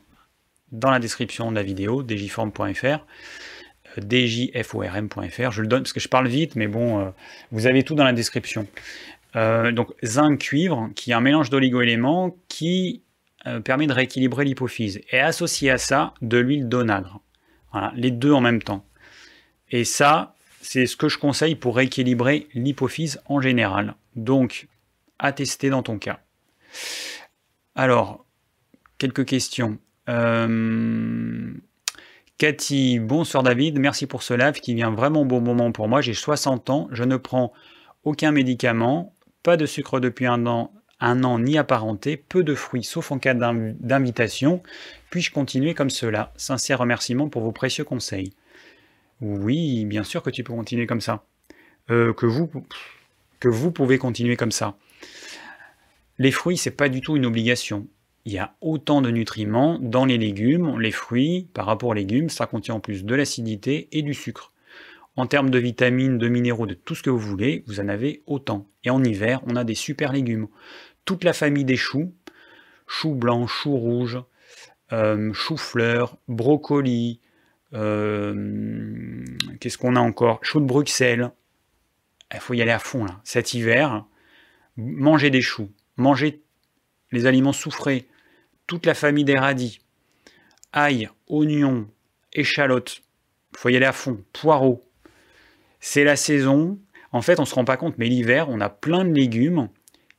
dans 0.72 0.90
la 0.90 1.00
description 1.00 1.52
de 1.52 1.56
la 1.56 1.64
vidéo, 1.64 2.04
digiform.fr, 2.04 3.06
euh, 3.98 4.02
djform.fr, 4.02 5.52
je 5.52 5.62
le 5.62 5.68
donne 5.68 5.84
parce 5.84 5.94
que 5.94 6.00
je 6.00 6.08
parle 6.08 6.28
vite, 6.28 6.56
mais 6.56 6.68
bon, 6.68 7.00
euh, 7.00 7.10
vous 7.52 7.68
avez 7.68 7.84
tout 7.84 7.96
dans 7.96 8.04
la 8.04 8.14
description. 8.14 8.68
Euh, 9.36 9.72
donc 9.72 9.90
zinc 10.04 10.40
cuivre, 10.40 10.90
qui 10.96 11.12
est 11.12 11.14
un 11.14 11.22
mélange 11.22 11.50
d'oligo-éléments 11.50 12.36
qui 12.48 13.04
permet 13.64 13.88
de 13.88 13.94
rééquilibrer 13.94 14.46
l'hypophyse. 14.46 15.02
Et 15.12 15.20
associé 15.20 15.72
à 15.72 15.80
ça, 15.80 16.14
de 16.22 16.38
l'huile 16.38 16.70
d'onagre 16.70 17.22
les 17.96 18.12
deux 18.12 18.32
en 18.32 18.42
même 18.42 18.62
temps. 18.62 18.86
Et 19.70 19.84
ça, 19.84 20.36
c'est 20.62 20.86
ce 20.86 20.96
que 20.96 21.10
je 21.10 21.18
conseille 21.18 21.56
pour 21.56 21.76
rééquilibrer 21.76 22.48
l'hypophyse 22.54 23.22
en 23.26 23.42
général. 23.42 23.96
Donc, 24.16 24.68
à 25.20 25.32
tester 25.32 25.70
dans 25.70 25.84
ton 25.84 25.98
cas. 25.98 26.20
Alors, 27.76 28.26
quelques 28.98 29.26
questions. 29.26 29.78
Euh, 30.10 31.54
Cathy, 32.38 33.00
bonsoir 33.00 33.44
David, 33.44 33.80
merci 33.80 34.08
pour 34.08 34.24
ce 34.24 34.34
live 34.34 34.60
qui 34.60 34.74
vient 34.74 34.92
vraiment 34.92 35.22
au 35.22 35.26
bon 35.26 35.42
moment 35.42 35.72
pour 35.72 35.88
moi. 35.88 36.02
J'ai 36.02 36.14
60 36.14 36.70
ans, 36.70 36.88
je 36.92 37.04
ne 37.04 37.16
prends 37.18 37.54
aucun 38.04 38.32
médicament, 38.32 39.16
pas 39.44 39.58
de 39.58 39.66
sucre 39.66 40.00
depuis 40.00 40.26
un 40.26 40.48
an, 40.48 40.74
un 41.00 41.24
an 41.24 41.40
ni 41.40 41.58
apparenté, 41.58 42.18
peu 42.18 42.44
de 42.44 42.56
fruits 42.56 42.84
sauf 42.84 43.12
en 43.12 43.20
cas 43.20 43.36
d'invitation. 43.36 44.64
Puis-je 45.12 45.32
continuer 45.32 45.76
comme 45.76 45.92
cela? 45.92 46.34
Sincère 46.36 46.80
remerciement 46.80 47.30
pour 47.30 47.44
vos 47.44 47.52
précieux 47.52 47.84
conseils. 47.84 48.34
Oui, 49.22 49.86
bien 49.86 50.04
sûr 50.04 50.24
que 50.24 50.32
tu 50.32 50.44
peux 50.44 50.54
continuer 50.54 50.88
comme 50.88 51.02
ça. 51.02 51.24
Euh, 51.92 52.14
que, 52.14 52.26
vous, 52.26 52.50
que 53.40 53.48
vous 53.48 53.72
pouvez 53.72 54.00
continuer 54.00 54.36
comme 54.36 54.52
ça. 54.52 54.76
Les 56.18 56.32
fruits, 56.32 56.58
c'est 56.58 56.72
pas 56.72 56.90
du 56.90 57.02
tout 57.02 57.16
une 57.16 57.28
obligation 57.28 57.88
il 58.26 58.34
y 58.34 58.38
a 58.38 58.56
autant 58.62 59.02
de 59.02 59.10
nutriments 59.10 59.80
dans 59.80 60.06
les 60.06 60.18
légumes, 60.18 60.80
les 60.80 60.92
fruits, 60.92 61.48
par 61.54 61.66
rapport 61.66 61.90
aux 61.90 61.94
légumes, 61.94 62.30
ça 62.30 62.46
contient 62.46 62.76
en 62.76 62.80
plus 62.80 63.04
de 63.04 63.16
l'acidité 63.16 63.88
et 63.92 64.04
du 64.04 64.14
sucre. 64.14 64.54
En 65.16 65.26
termes 65.26 65.50
de 65.50 65.60
vitamines, 65.60 66.18
de 66.18 66.30
minéraux, 66.30 66.68
de 66.68 66.74
tout 66.74 66.96
ce 66.96 67.04
que 67.04 67.10
vous 67.10 67.20
voulez, 67.20 67.64
vous 67.68 67.80
en 67.80 67.88
avez 67.88 68.24
autant. 68.28 68.68
Et 68.84 68.90
en 68.90 69.04
hiver, 69.04 69.42
on 69.48 69.56
a 69.56 69.64
des 69.64 69.76
super 69.76 70.14
légumes. 70.14 70.48
Toute 71.04 71.24
la 71.24 71.34
famille 71.34 71.66
des 71.66 71.76
choux, 71.76 72.14
choux 72.88 73.16
blancs, 73.16 73.50
choux 73.50 73.76
rouges, 73.76 74.20
euh, 74.92 75.34
choux 75.34 75.58
fleurs, 75.58 76.18
brocolis, 76.28 77.20
euh, 77.74 79.24
qu'est-ce 79.60 79.78
qu'on 79.78 79.96
a 79.96 80.00
encore? 80.00 80.40
Choux 80.44 80.60
de 80.60 80.66
Bruxelles. 80.66 81.32
Il 82.34 82.40
faut 82.40 82.54
y 82.54 82.62
aller 82.62 82.72
à 82.72 82.80
fond. 82.80 83.06
Cet 83.24 83.54
hiver, 83.54 84.06
mangez 84.78 85.30
des 85.30 85.42
choux, 85.42 85.70
mangez 85.98 86.42
les 87.12 87.26
aliments 87.26 87.54
soufrés, 87.54 88.08
toute 88.68 88.86
la 88.86 88.94
famille 88.94 89.26
des 89.26 89.38
radis, 89.38 89.80
ail, 90.72 91.10
oignons, 91.28 91.90
échalotes, 92.32 93.02
faut 93.56 93.70
y 93.70 93.76
aller 93.76 93.86
à 93.86 93.92
fond, 93.92 94.24
poireaux. 94.32 94.88
C'est 95.82 96.06
la 96.06 96.16
saison. 96.16 96.80
En 97.12 97.22
fait, 97.22 97.40
on 97.40 97.46
se 97.46 97.56
rend 97.56 97.66
pas 97.66 97.76
compte, 97.76 97.98
mais 97.98 98.08
l'hiver, 98.08 98.48
on 98.50 98.62
a 98.62 98.70
plein 98.70 99.04
de 99.04 99.14
légumes 99.14 99.68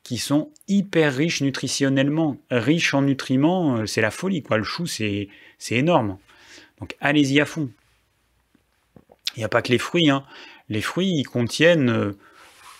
qui 0.02 0.18
sont 0.18 0.50
hyper 0.68 1.14
riches 1.14 1.42
nutritionnellement, 1.42 2.36
riches 2.50 2.94
en 2.94 3.02
nutriments, 3.02 3.76
euh, 3.76 3.86
c'est 3.86 4.00
la 4.00 4.10
folie, 4.10 4.42
quoi. 4.42 4.58
Le 4.58 4.64
chou, 4.64 4.86
c'est 4.86 5.28
énorme. 5.70 6.18
Donc 6.80 6.96
allez-y 7.00 7.40
à 7.40 7.46
fond. 7.46 7.70
Il 9.36 9.38
n'y 9.38 9.44
a 9.44 9.48
pas 9.48 9.62
que 9.62 9.70
les 9.70 9.78
fruits. 9.78 10.10
Hein. 10.10 10.24
Les 10.68 10.82
fruits, 10.82 11.12
ils 11.14 11.24
contiennent 11.24 11.90
euh, 11.90 12.12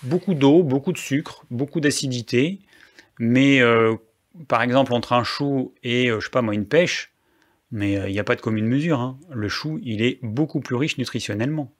beaucoup 0.03 0.35
d'eau, 0.35 0.62
beaucoup 0.62 0.93
de 0.93 0.99
sucre, 0.99 1.44
beaucoup 1.51 1.81
d'acidité, 1.81 2.59
mais 3.19 3.61
euh, 3.61 3.94
par 4.49 4.62
exemple, 4.62 4.93
entre 4.93 5.12
un 5.12 5.24
chou 5.24 5.74
et, 5.82 6.09
je 6.09 6.20
sais 6.20 6.31
pas 6.31 6.43
moi, 6.43 6.55
une 6.55 6.66
pêche, 6.66 7.12
mais 7.70 7.93
il 7.93 8.12
n'y 8.12 8.19
a 8.19 8.24
pas 8.24 8.35
de 8.36 8.40
commune 8.40 8.66
mesure. 8.66 9.01
Hein. 9.01 9.19
Le 9.31 9.49
chou, 9.49 9.78
il 9.82 10.03
est 10.03 10.19
beaucoup 10.23 10.61
plus 10.61 10.74
riche 10.74 10.99
nutritionnellement. 10.99 11.73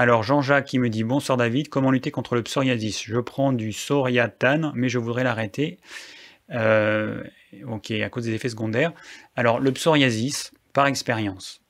Alors 0.00 0.22
Jean-Jacques 0.22 0.64
qui 0.64 0.78
me 0.78 0.88
dit 0.88 1.04
Bonsoir 1.04 1.36
David, 1.36 1.68
comment 1.68 1.90
lutter 1.90 2.10
contre 2.10 2.34
le 2.34 2.42
psoriasis? 2.42 3.02
Je 3.02 3.20
prends 3.20 3.52
du 3.52 3.70
soriatane, 3.70 4.72
mais 4.74 4.88
je 4.88 4.98
voudrais 4.98 5.24
l'arrêter. 5.24 5.78
Euh, 6.52 7.22
ok, 7.66 7.90
à 7.90 8.08
cause 8.08 8.24
des 8.24 8.32
effets 8.32 8.48
secondaires. 8.48 8.94
Alors 9.36 9.60
le 9.60 9.70
psoriasis, 9.72 10.52
par 10.72 10.86
expérience, 10.86 11.60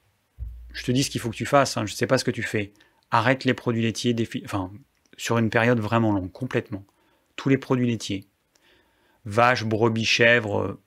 je 0.73 0.85
te 0.85 0.93
dis 0.93 1.03
ce 1.03 1.11
qu'il 1.11 1.21
faut 1.21 1.29
que 1.31 1.35
tu 1.35 1.45
fasses, 1.45 1.77
hein, 1.77 1.87
je 1.87 1.93
ne 1.93 1.97
sais 1.97 2.07
pas 2.07 2.19
ce 2.19 2.25
que 2.25 2.31
tu 2.31 2.45
fais. 2.45 2.73
Arrête 3.11 3.45
les 3.45 3.53
produits 3.53 3.83
laitiers, 3.83 4.15
enfin, 4.45 4.71
sur 5.17 5.37
une 5.39 5.51
période 5.51 5.81
vraiment 5.81 6.13
longue, 6.13 6.31
complètement. 6.31 6.85
Tous 7.35 7.49
les 7.49 7.59
produits 7.59 7.89
laitiers 7.89 8.29
vache, 9.25 9.65
brebis, 9.65 10.05
chèvre, 10.05 10.79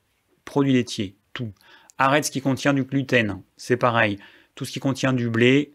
produits 0.45 0.71
laitiers, 0.71 1.17
tout. 1.33 1.51
Arrête 1.97 2.23
ce 2.23 2.31
qui 2.31 2.39
contient 2.39 2.73
du 2.73 2.85
gluten, 2.85 3.41
c'est 3.57 3.75
pareil. 3.75 4.17
Tout 4.55 4.63
ce 4.63 4.71
qui 4.71 4.79
contient 4.79 5.11
du 5.11 5.29
blé, 5.29 5.73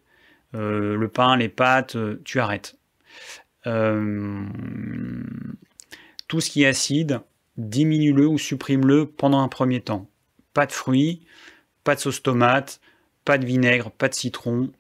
euh, 0.55 0.97
le 0.97 1.09
pain, 1.09 1.37
les 1.37 1.49
pâtes, 1.49 1.97
euh, 1.97 2.21
tu 2.25 2.41
arrêtes. 2.41 2.77
Euh, 3.67 4.47
tout 6.27 6.41
ce 6.41 6.51
qui 6.51 6.63
est 6.63 6.67
acide, 6.67 7.21
diminue-le 7.57 8.27
ou 8.27 8.39
supprime-le 8.39 9.07
pendant 9.07 9.41
un 9.43 9.49
premier 9.49 9.81
temps. 9.81 10.09
Pas 10.55 10.67
de 10.67 10.73
fruits, 10.73 11.27
pas 11.85 11.95
de 11.95 12.01
sauce 12.01 12.23
tomate, 12.23 12.81
pas 13.25 13.39
de 13.39 13.47
vinaigre, 13.47 13.91
pas 13.91 14.09
de 14.09 14.15
citron. 14.15 14.73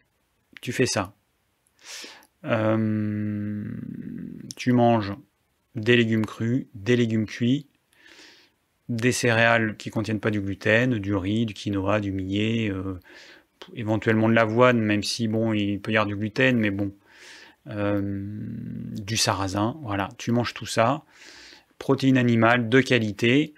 Tu 0.60 0.72
fais 0.72 0.86
ça. 0.86 1.14
tu 4.56 4.72
manges 4.72 5.12
des 5.74 5.96
légumes 5.96 6.26
crus, 6.26 6.66
des 6.74 6.96
légumes 6.96 7.26
cuits, 7.26 7.66
des 8.88 9.12
céréales 9.12 9.76
qui 9.76 9.90
contiennent 9.90 10.20
pas 10.20 10.30
du 10.30 10.40
gluten, 10.40 10.98
du 10.98 11.14
riz, 11.14 11.46
du 11.46 11.54
quinoa, 11.54 12.00
du 12.00 12.10
millet, 12.10 12.72
éventuellement 13.74 14.28
de 14.28 14.34
l'avoine, 14.34 14.78
même 14.80 15.02
si 15.02 15.28
bon, 15.28 15.52
il 15.52 15.80
peut 15.80 15.92
y 15.92 15.96
avoir 15.96 16.06
du 16.06 16.16
gluten, 16.16 16.58
mais 16.58 16.70
bon, 16.70 16.92
euh, 17.68 18.00
du 18.02 19.16
sarrasin, 19.16 19.76
voilà, 19.82 20.08
tu 20.18 20.32
manges 20.32 20.54
tout 20.54 20.66
ça, 20.66 21.02
protéines 21.78 22.18
animales 22.18 22.68
de 22.68 22.80
qualité, 22.80 23.54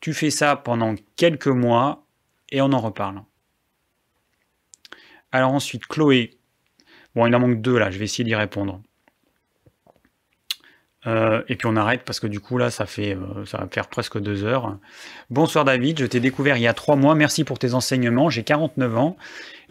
tu 0.00 0.14
fais 0.14 0.30
ça 0.30 0.56
pendant 0.56 0.94
quelques 1.16 1.48
mois 1.48 2.06
et 2.50 2.60
on 2.60 2.72
en 2.72 2.80
reparle. 2.80 3.22
Alors 5.32 5.52
ensuite, 5.52 5.86
Chloé, 5.86 6.38
bon, 7.14 7.26
il 7.26 7.34
en 7.34 7.40
manque 7.40 7.60
deux 7.60 7.78
là, 7.78 7.90
je 7.90 7.98
vais 7.98 8.04
essayer 8.04 8.24
d'y 8.24 8.34
répondre. 8.34 8.82
Euh, 11.06 11.42
et 11.48 11.56
puis 11.56 11.66
on 11.66 11.76
arrête 11.76 12.02
parce 12.04 12.20
que 12.20 12.26
du 12.26 12.40
coup 12.40 12.58
là 12.58 12.70
ça 12.70 12.84
fait 12.84 13.16
euh, 13.16 13.46
ça 13.46 13.56
va 13.56 13.68
faire 13.68 13.88
presque 13.88 14.18
deux 14.18 14.44
heures. 14.44 14.76
Bonsoir 15.30 15.64
David, 15.64 15.98
je 15.98 16.04
t'ai 16.04 16.20
découvert 16.20 16.58
il 16.58 16.62
y 16.62 16.66
a 16.66 16.74
trois 16.74 16.96
mois. 16.96 17.14
Merci 17.14 17.44
pour 17.44 17.58
tes 17.58 17.72
enseignements. 17.72 18.28
J'ai 18.28 18.42
49 18.42 18.98
ans. 18.98 19.16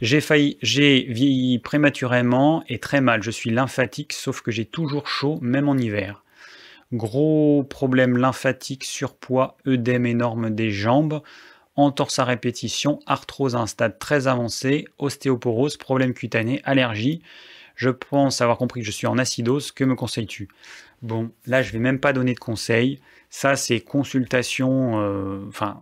J'ai 0.02 0.22
failli, 0.22 0.58
j'ai 0.64 1.04
vieilli 1.04 1.60
prématurément 1.60 2.64
et 2.68 2.80
très 2.80 3.02
mal. 3.02 3.22
Je 3.22 3.32
suis 3.32 3.52
lymphatique, 3.52 4.14
sauf 4.14 4.42
que 4.42 4.50
j'ai 4.50 4.66
toujours 4.66 5.08
chaud, 5.08 5.38
même 5.42 5.70
en 5.70 5.78
hiver. 5.78 6.24
Gros 6.94 7.64
problème 7.64 8.18
lymphatique, 8.18 8.84
surpoids, 8.84 9.56
œdème 9.68 10.08
énorme 10.08 10.50
des 10.50 10.72
jambes, 10.72 11.22
entorse 11.76 12.18
à 12.18 12.26
répétition, 12.26 13.00
arthrose 13.06 13.56
à 13.56 13.60
un 13.60 13.68
stade 13.68 14.00
très 14.00 14.28
avancé, 14.28 14.88
ostéoporose, 14.98 15.78
problème 15.78 16.16
cutané, 16.16 16.62
allergie. 16.64 17.22
Je 17.76 17.90
pense 17.90 18.42
avoir 18.42 18.58
compris 18.58 18.82
que 18.82 18.86
je 18.86 18.92
suis 18.92 19.08
en 19.08 19.18
acidose. 19.18 19.72
Que 19.72 19.86
me 19.86 19.96
conseilles-tu? 19.96 20.50
Bon, 21.02 21.32
là, 21.46 21.62
je 21.62 21.72
vais 21.72 21.80
même 21.80 22.00
pas 22.00 22.14
donner 22.14 22.34
de 22.34 22.40
conseils. 22.40 23.00
Ça, 23.30 23.56
c'est 23.56 23.80
consultation. 23.80 25.02
Euh, 25.02 25.46
enfin, 25.48 25.82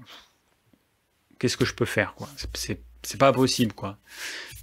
qu'est-ce 1.39 1.57
que 1.57 1.65
je 1.65 1.73
peux 1.73 1.85
faire, 1.85 2.13
quoi 2.15 2.29
C'est 2.53 3.17
pas 3.17 3.33
possible, 3.33 3.73
quoi. 3.73 3.97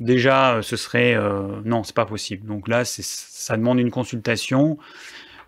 Déjà, 0.00 0.56
euh, 0.56 0.62
ce 0.62 0.76
serait 0.76 1.14
euh, 1.14 1.60
non, 1.64 1.84
c'est 1.84 1.94
pas 1.94 2.06
possible. 2.06 2.46
Donc 2.46 2.68
là, 2.68 2.84
ça 2.84 3.56
demande 3.56 3.78
une 3.78 3.90
consultation 3.90 4.78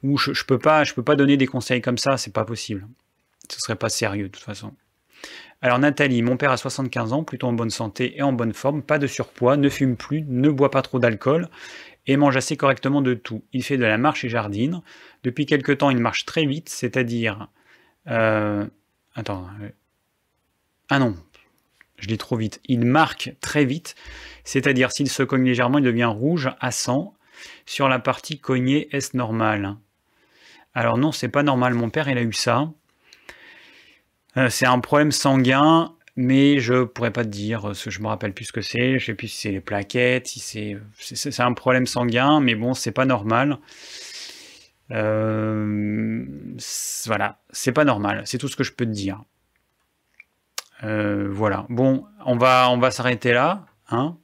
où 0.03 0.19
je, 0.19 0.33
je 0.33 0.45
peux 0.45 0.59
pas, 0.59 0.85
je 0.85 0.95
pas 0.95 1.17
donner 1.17 1.37
des 1.37 1.47
conseils 1.47 1.81
comme 1.81 1.99
ça. 1.99 2.17
C'est 2.17 2.33
pas 2.33 2.45
possible. 2.45 2.87
Ce 3.51 3.61
serait 3.61 3.77
pas 3.77 3.89
sérieux, 3.89 4.25
de 4.25 4.33
toute 4.33 4.45
façon. 4.45 4.73
Alors 5.63 5.79
Nathalie, 5.79 6.23
mon 6.23 6.37
père 6.37 6.51
a 6.51 6.57
75 6.57 7.13
ans, 7.13 7.25
plutôt 7.25 7.47
en 7.47 7.53
bonne 7.53 7.71
santé 7.71 8.17
et 8.19 8.23
en 8.23 8.33
bonne 8.33 8.53
forme, 8.53 8.83
pas 8.83 8.99
de 8.99 9.07
surpoids, 9.07 9.57
ne 9.57 9.69
fume 9.69 9.97
plus, 9.97 10.23
ne 10.29 10.51
boit 10.51 10.71
pas 10.71 10.83
trop 10.83 10.99
d'alcool 10.99 11.49
et 12.07 12.17
mange 12.17 12.37
assez 12.37 12.57
correctement 12.57 13.03
de 13.03 13.15
tout. 13.15 13.43
Il 13.53 13.63
fait 13.63 13.77
de 13.77 13.85
la 13.85 13.99
marche 13.99 14.25
et 14.25 14.29
jardine. 14.29 14.83
Depuis 15.25 15.47
quelque 15.47 15.73
temps, 15.73 15.91
il 15.91 15.99
marche 15.99 16.25
très 16.25 16.47
vite, 16.47 16.69
c'est-à-dire... 16.69 17.49
Euh, 18.09 18.67
attends. 19.15 19.49
Euh, 19.63 19.71
ah 20.89 20.99
non, 20.99 21.17
je 21.99 22.09
lis 22.09 22.19
trop 22.19 22.37
vite. 22.37 22.61
Il 22.67 22.85
marque 22.85 23.35
très 23.41 23.65
vite, 23.65 23.97
c'est-à-dire 24.45 24.93
s'il 24.93 25.11
se 25.11 25.23
cogne 25.23 25.45
légèrement, 25.45 25.79
il 25.79 25.85
devient 25.85 26.05
rouge 26.05 26.51
à 26.61 26.71
100. 26.71 27.13
Sur 27.67 27.89
la 27.89 27.99
partie 27.99 28.39
cognée, 28.39 28.89
est-ce 28.93 29.17
normal 29.17 29.77
Alors 30.75 30.97
non, 30.97 31.13
c'est 31.13 31.29
pas 31.29 31.43
normal. 31.43 31.75
Mon 31.75 31.91
père, 31.91 32.09
il 32.09 32.17
a 32.17 32.23
eu 32.23 32.33
ça. 32.33 32.71
Euh, 34.37 34.49
c'est 34.49 34.67
un 34.67 34.79
problème 34.81 35.13
sanguin 35.13 35.95
mais 36.17 36.59
je 36.61 36.85
pourrais 36.85 37.13
pas 37.13 37.25
te 37.25 37.29
dire, 37.29 37.75
ce 37.75 37.91
je 37.91 38.01
me 38.01 38.09
rappelle 38.09 38.33
plus 38.33 38.47
ce 38.47 38.53
que 38.53 38.63
c'est, 38.63 38.99
je 38.99 39.05
sais 39.05 39.15
plus 39.15 39.29
si 39.29 39.39
c'est 39.39 39.51
les 39.51 39.61
plaquettes, 39.61 40.27
si 40.27 40.41
c'est, 40.41 40.79
c'est 40.99 41.41
un 41.43 41.53
problème 41.53 41.87
sanguin, 41.87 42.41
mais 42.41 42.55
bon, 42.55 42.75
c'est 42.75 42.93
pas 42.93 43.05
normal. 43.05 43.59
Euh, 44.93 46.25
voilà, 47.07 47.41
c'est 47.51 47.73
pas 47.73 47.85
normal, 47.85 48.23
c'est 48.25 48.39
tout 48.39 48.49
ce 48.49 48.57
que 48.57 48.65
je 48.65 48.73
peux 48.73 48.87
te 48.87 48.91
dire. 48.91 49.23
Euh, 50.85 51.29
voilà, 51.31 51.67
bon, 51.69 52.07
on 52.25 52.37
va, 52.37 52.71
on 52.71 52.79
va 52.79 52.91
s'arrêter 52.91 53.33
là. 53.33 53.67
Hein. 53.91 54.17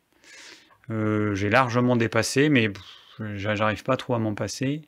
Euh, 0.91 1.35
j'ai 1.35 1.51
largement 1.51 1.97
dépassé, 1.97 2.49
mais 2.49 2.71
j'arrive 3.35 3.83
pas 3.83 3.97
trop 3.97 4.15
à 4.15 4.19
m'en 4.19 4.35
passer. 4.35 4.83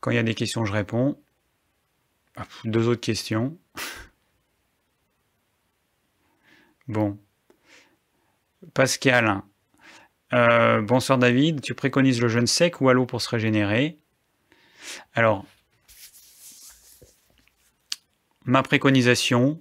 Quand 0.00 0.10
il 0.10 0.14
y 0.14 0.18
a 0.18 0.22
des 0.22 0.34
questions, 0.34 0.64
je 0.64 0.72
réponds. 0.72 1.18
Deux 2.64 2.88
autres 2.88 3.00
questions. 3.00 3.56
Bon. 6.88 7.18
Pascal. 8.72 9.42
Euh, 10.32 10.80
bonsoir 10.80 11.18
David, 11.18 11.60
tu 11.60 11.74
préconises 11.74 12.20
le 12.20 12.28
jeûne 12.28 12.46
sec 12.46 12.80
ou 12.80 12.88
à 12.88 12.94
l'eau 12.94 13.04
pour 13.04 13.20
se 13.20 13.28
régénérer? 13.28 13.98
Alors, 15.12 15.44
ma 18.46 18.62
préconisation, 18.62 19.60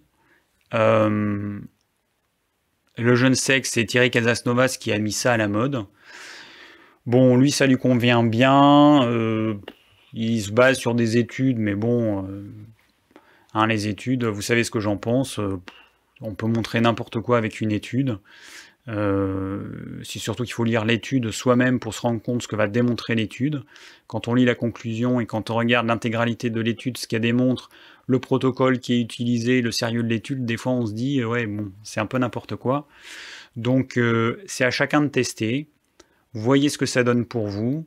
euh, 0.74 1.60
le 2.98 3.16
jeune 3.16 3.36
sexe, 3.36 3.72
c'est 3.72 3.86
Thierry 3.86 4.10
Casasnovas 4.10 4.78
qui 4.80 4.94
a 4.94 4.98
mis 4.98 5.12
ça 5.12 5.34
à 5.34 5.38
la 5.38 5.50
mode. 5.50 5.86
Bon, 7.06 7.36
lui, 7.36 7.52
ça 7.52 7.68
lui 7.68 7.78
convient 7.78 8.24
bien. 8.24 9.04
Euh, 9.04 9.56
il 10.14 10.42
se 10.42 10.52
base 10.52 10.78
sur 10.78 10.96
des 10.96 11.18
études, 11.18 11.58
mais 11.58 11.76
bon, 11.76 12.26
hein, 13.54 13.68
les 13.68 13.90
études, 13.90 14.24
vous 14.24 14.42
savez 14.42 14.64
ce 14.64 14.72
que 14.72 14.80
j'en 14.80 14.96
pense. 14.96 15.42
On 16.22 16.34
peut 16.34 16.48
montrer 16.48 16.82
n'importe 16.82 17.20
quoi 17.22 17.38
avec 17.38 17.62
une 17.62 17.72
étude. 17.72 18.20
c'est 18.88 20.20
surtout 20.20 20.44
qu'il 20.44 20.54
faut 20.54 20.64
lire 20.64 20.86
l'étude 20.86 21.32
soi-même 21.32 21.80
pour 21.80 21.94
se 21.94 22.02
rendre 22.02 22.22
compte 22.22 22.42
ce 22.42 22.48
que 22.48 22.56
va 22.56 22.68
démontrer 22.68 23.16
l'étude. 23.16 23.64
Quand 24.08 24.28
on 24.28 24.34
lit 24.34 24.46
la 24.46 24.56
conclusion 24.56 25.20
et 25.20 25.26
quand 25.26 25.50
on 25.50 25.56
regarde 25.56 25.88
l'intégralité 25.88 26.50
de 26.50 26.62
l'étude, 26.62 26.98
ce 26.98 27.08
qu'elle 27.08 27.22
démontre, 27.22 27.70
le 28.08 28.20
protocole 28.20 28.80
qui 28.80 28.94
est 28.94 29.02
utilisé, 29.02 29.62
le 29.62 29.72
sérieux 29.72 30.04
de 30.04 30.08
l'étude, 30.08 30.46
des 30.46 30.58
fois 30.58 30.72
on 30.72 30.86
se 30.86 30.94
dit, 30.94 31.24
ouais, 31.24 31.46
bon, 31.46 31.72
c'est 31.84 32.00
un 32.00 32.06
peu 32.06 32.18
n'importe 32.18 32.56
quoi. 32.56 32.88
Donc 33.56 34.00
c'est 34.46 34.64
à 34.64 34.72
chacun 34.72 35.02
de 35.02 35.08
tester 35.08 35.68
voyez 36.34 36.70
ce 36.70 36.78
que 36.78 36.86
ça 36.86 37.04
donne 37.04 37.26
pour 37.26 37.48
vous. 37.48 37.86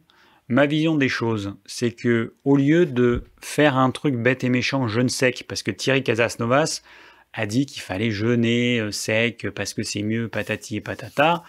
Ma 0.49 0.67
vision 0.67 0.97
des 0.97 1.09
choses, 1.09 1.55
c'est 1.65 1.93
que 1.93 2.35
au 2.45 2.57
lieu 2.57 2.85
de 2.85 3.25
faire 3.41 3.77
un 3.77 3.91
truc 3.91 4.17
bête 4.17 4.43
et 4.43 4.49
méchant, 4.49 4.89
jeûne 4.89 5.09
sec, 5.09 5.45
parce 5.49 5.63
que 5.63 5.71
Thierry 5.71 6.03
Casasnovas 6.03 6.83
a 7.33 7.47
dit 7.47 7.67
qu'il 7.67 7.83
fallait 7.83 8.11
jeûner 8.11 8.81
euh, 8.81 8.91
sec 8.91 9.49
parce 9.55 9.75
que 9.75 9.83
c'est 9.83 10.03
mieux, 10.03 10.29
patati 10.29 10.77
et 10.77 10.81
patata, 10.81 11.45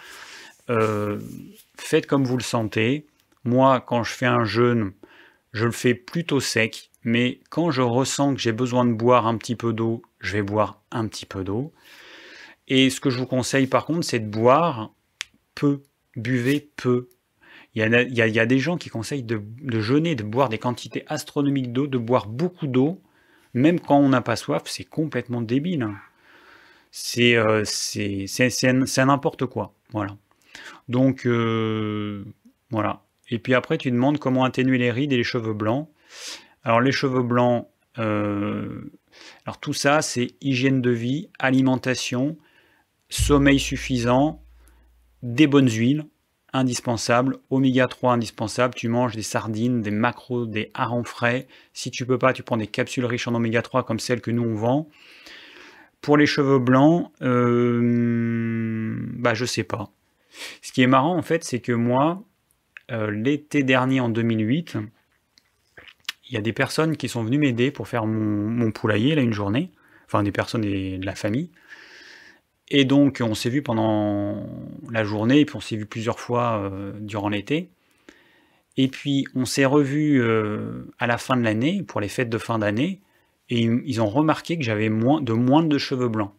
euh, 0.70 1.20
faites 1.78 2.08
comme 2.08 2.24
vous 2.24 2.38
le 2.38 2.44
sentez. 2.44 3.06
Moi, 3.44 3.82
quand 3.82 4.04
je 4.04 4.14
fais 4.14 4.28
un 4.28 4.44
jeûne, 4.44 4.92
je 5.54 5.66
le 5.66 5.72
fais 5.72 5.96
plutôt 5.96 6.40
sec, 6.40 6.92
mais 7.04 7.40
quand 7.50 7.72
je 7.72 7.82
ressens 7.82 8.36
que 8.36 8.40
j'ai 8.40 8.52
besoin 8.52 8.86
de 8.86 8.94
boire 8.94 9.28
un 9.28 9.38
petit 9.38 9.56
peu 9.56 9.74
d'eau, 9.74 10.02
je 10.20 10.34
vais 10.34 10.44
boire 10.44 10.82
un 10.92 11.08
petit 11.08 11.26
peu 11.26 11.44
d'eau. 11.44 11.74
Et 12.68 12.90
ce 12.90 13.00
que 13.00 13.10
je 13.10 13.18
vous 13.18 13.26
conseille 13.26 13.68
par 13.68 13.86
contre, 13.86 14.06
c'est 14.06 14.20
de 14.20 14.30
boire 14.30 14.94
peu 15.56 15.82
buvez 16.16 16.72
peu. 16.76 17.10
Il 17.74 17.82
y, 17.82 18.40
a, 18.40 18.46
des 18.46 18.60
gens 18.60 18.78
qui 18.78 18.90
conseillent 18.90 19.24
de, 19.24 19.42
jeûner, 19.80 20.16
de 20.16 20.24
boire 20.24 20.50
des 20.50 20.58
quantités 20.58 21.06
astronomiques 21.08 21.72
d'eau, 21.72 21.88
de 21.88 21.98
boire 21.98 22.28
beaucoup 22.28 22.68
d'eau, 22.68 23.02
même 23.54 23.80
quand 23.80 23.98
on 23.98 24.10
n'a 24.10 24.22
pas 24.22 24.36
soif, 24.36 24.64
c'est 24.66 24.84
complètement 24.84 25.42
débile. 25.42 25.84
Hein. 25.84 25.96
Euh, 27.18 27.64
c'est 27.66 29.06
n'importe 29.06 29.46
quoi. 29.46 29.74
Voilà. 29.92 30.18
Donc, 30.88 31.26
euh, 31.26 32.26
voilà. 32.70 33.04
Et 33.30 33.40
puis 33.40 33.54
après, 33.54 33.78
tu 33.78 33.92
demandes 33.92 34.20
comment 34.20 34.44
atténuer 34.44 34.78
les 34.78 34.92
rides 34.92 35.14
et 35.14 35.18
les 35.18 35.24
cheveux 35.24 35.54
blancs. 35.54 35.90
Alors, 36.64 36.82
les 36.82 36.92
cheveux 36.92 37.24
blancs, 37.24 37.68
euh, 37.98 38.92
alors 39.46 39.60
tout 39.60 39.74
ça, 39.74 40.02
c'est 40.02 40.36
hygiène 40.42 40.82
de 40.82 40.92
vie, 40.92 41.30
alimentation, 41.40 42.38
sommeil 43.10 43.60
suffisant, 43.60 44.44
des 45.24 45.48
bonnes 45.48 45.70
huiles, 45.70 46.06
indispensables, 46.54 47.38
oméga 47.50 47.88
3 47.88 48.14
indispensable, 48.14 48.74
tu 48.76 48.88
manges 48.88 49.16
des 49.16 49.22
sardines, 49.22 49.82
des 49.82 49.92
macros, 49.92 50.46
des 50.46 50.72
harengs 50.74 51.06
frais, 51.06 51.48
si 51.74 51.92
tu 51.92 52.06
peux 52.06 52.18
pas, 52.18 52.34
tu 52.34 52.44
prends 52.44 52.58
des 52.58 52.68
capsules 52.68 53.06
riches 53.06 53.28
en 53.28 53.36
oméga 53.36 53.62
3 53.62 53.84
comme 53.84 54.00
celles 54.00 54.22
que 54.22 54.32
nous 54.32 54.44
on 54.44 54.56
vend. 54.56 54.90
Pour 56.02 56.18
les 56.18 56.26
cheveux 56.26 56.60
blancs, 56.60 57.12
euh, 57.22 58.98
bah 59.14 59.34
je 59.34 59.46
sais 59.46 59.64
pas. 59.64 59.92
Ce 60.62 60.72
qui 60.72 60.82
est 60.82 60.88
marrant 60.88 61.16
en 61.16 61.22
fait, 61.22 61.44
c'est 61.44 61.60
que 61.60 61.72
moi, 61.72 62.24
euh, 62.92 63.12
l'été 63.12 63.64
dernier 63.64 64.00
en 64.00 64.10
2008, 64.10 64.78
il 66.30 66.34
y 66.34 66.38
a 66.38 66.42
des 66.42 66.54
personnes 66.54 66.98
qui 66.98 67.08
sont 67.08 67.24
venues 67.24 67.38
m'aider 67.38 67.72
pour 67.72 67.88
faire 67.88 68.06
mon, 68.06 68.50
mon, 68.50 68.72
poulailler 68.72 69.16
là 69.16 69.22
une 69.22 69.34
journée, 69.34 69.72
enfin 70.06 70.24
des 70.24 70.32
personnes 70.32 70.62
de 70.62 71.06
la 71.06 71.16
famille. 71.16 71.52
Et 72.74 72.86
donc, 72.86 73.22
on 73.22 73.36
s'est 73.36 73.50
vu 73.50 73.62
pendant 73.62 74.48
la 74.90 75.04
journée, 75.04 75.42
et 75.42 75.46
puis 75.46 75.58
on 75.58 75.60
s'est 75.60 75.76
vu 75.76 75.86
plusieurs 75.86 76.22
fois 76.22 76.62
euh, 76.64 76.94
durant 77.02 77.28
l'été. 77.28 77.70
Et 78.78 78.88
puis, 78.88 79.26
on 79.36 79.44
s'est 79.44 79.66
revu 79.66 80.22
euh, 80.22 80.86
à 80.98 81.06
la 81.06 81.18
fin 81.18 81.36
de 81.36 81.44
l'année, 81.44 81.84
pour 81.84 82.00
les 82.00 82.08
fêtes 82.08 82.30
de 82.30 82.38
fin 82.38 82.60
d'année, 82.60 83.02
et 83.50 83.60
ils 83.60 84.02
ont 84.02 84.08
remarqué 84.08 84.58
que 84.58 84.64
j'avais 84.64 84.88
moins, 84.88 85.20
de 85.20 85.34
moins 85.34 85.64
de 85.64 85.78
cheveux 85.78 86.08
blancs. 86.08 86.32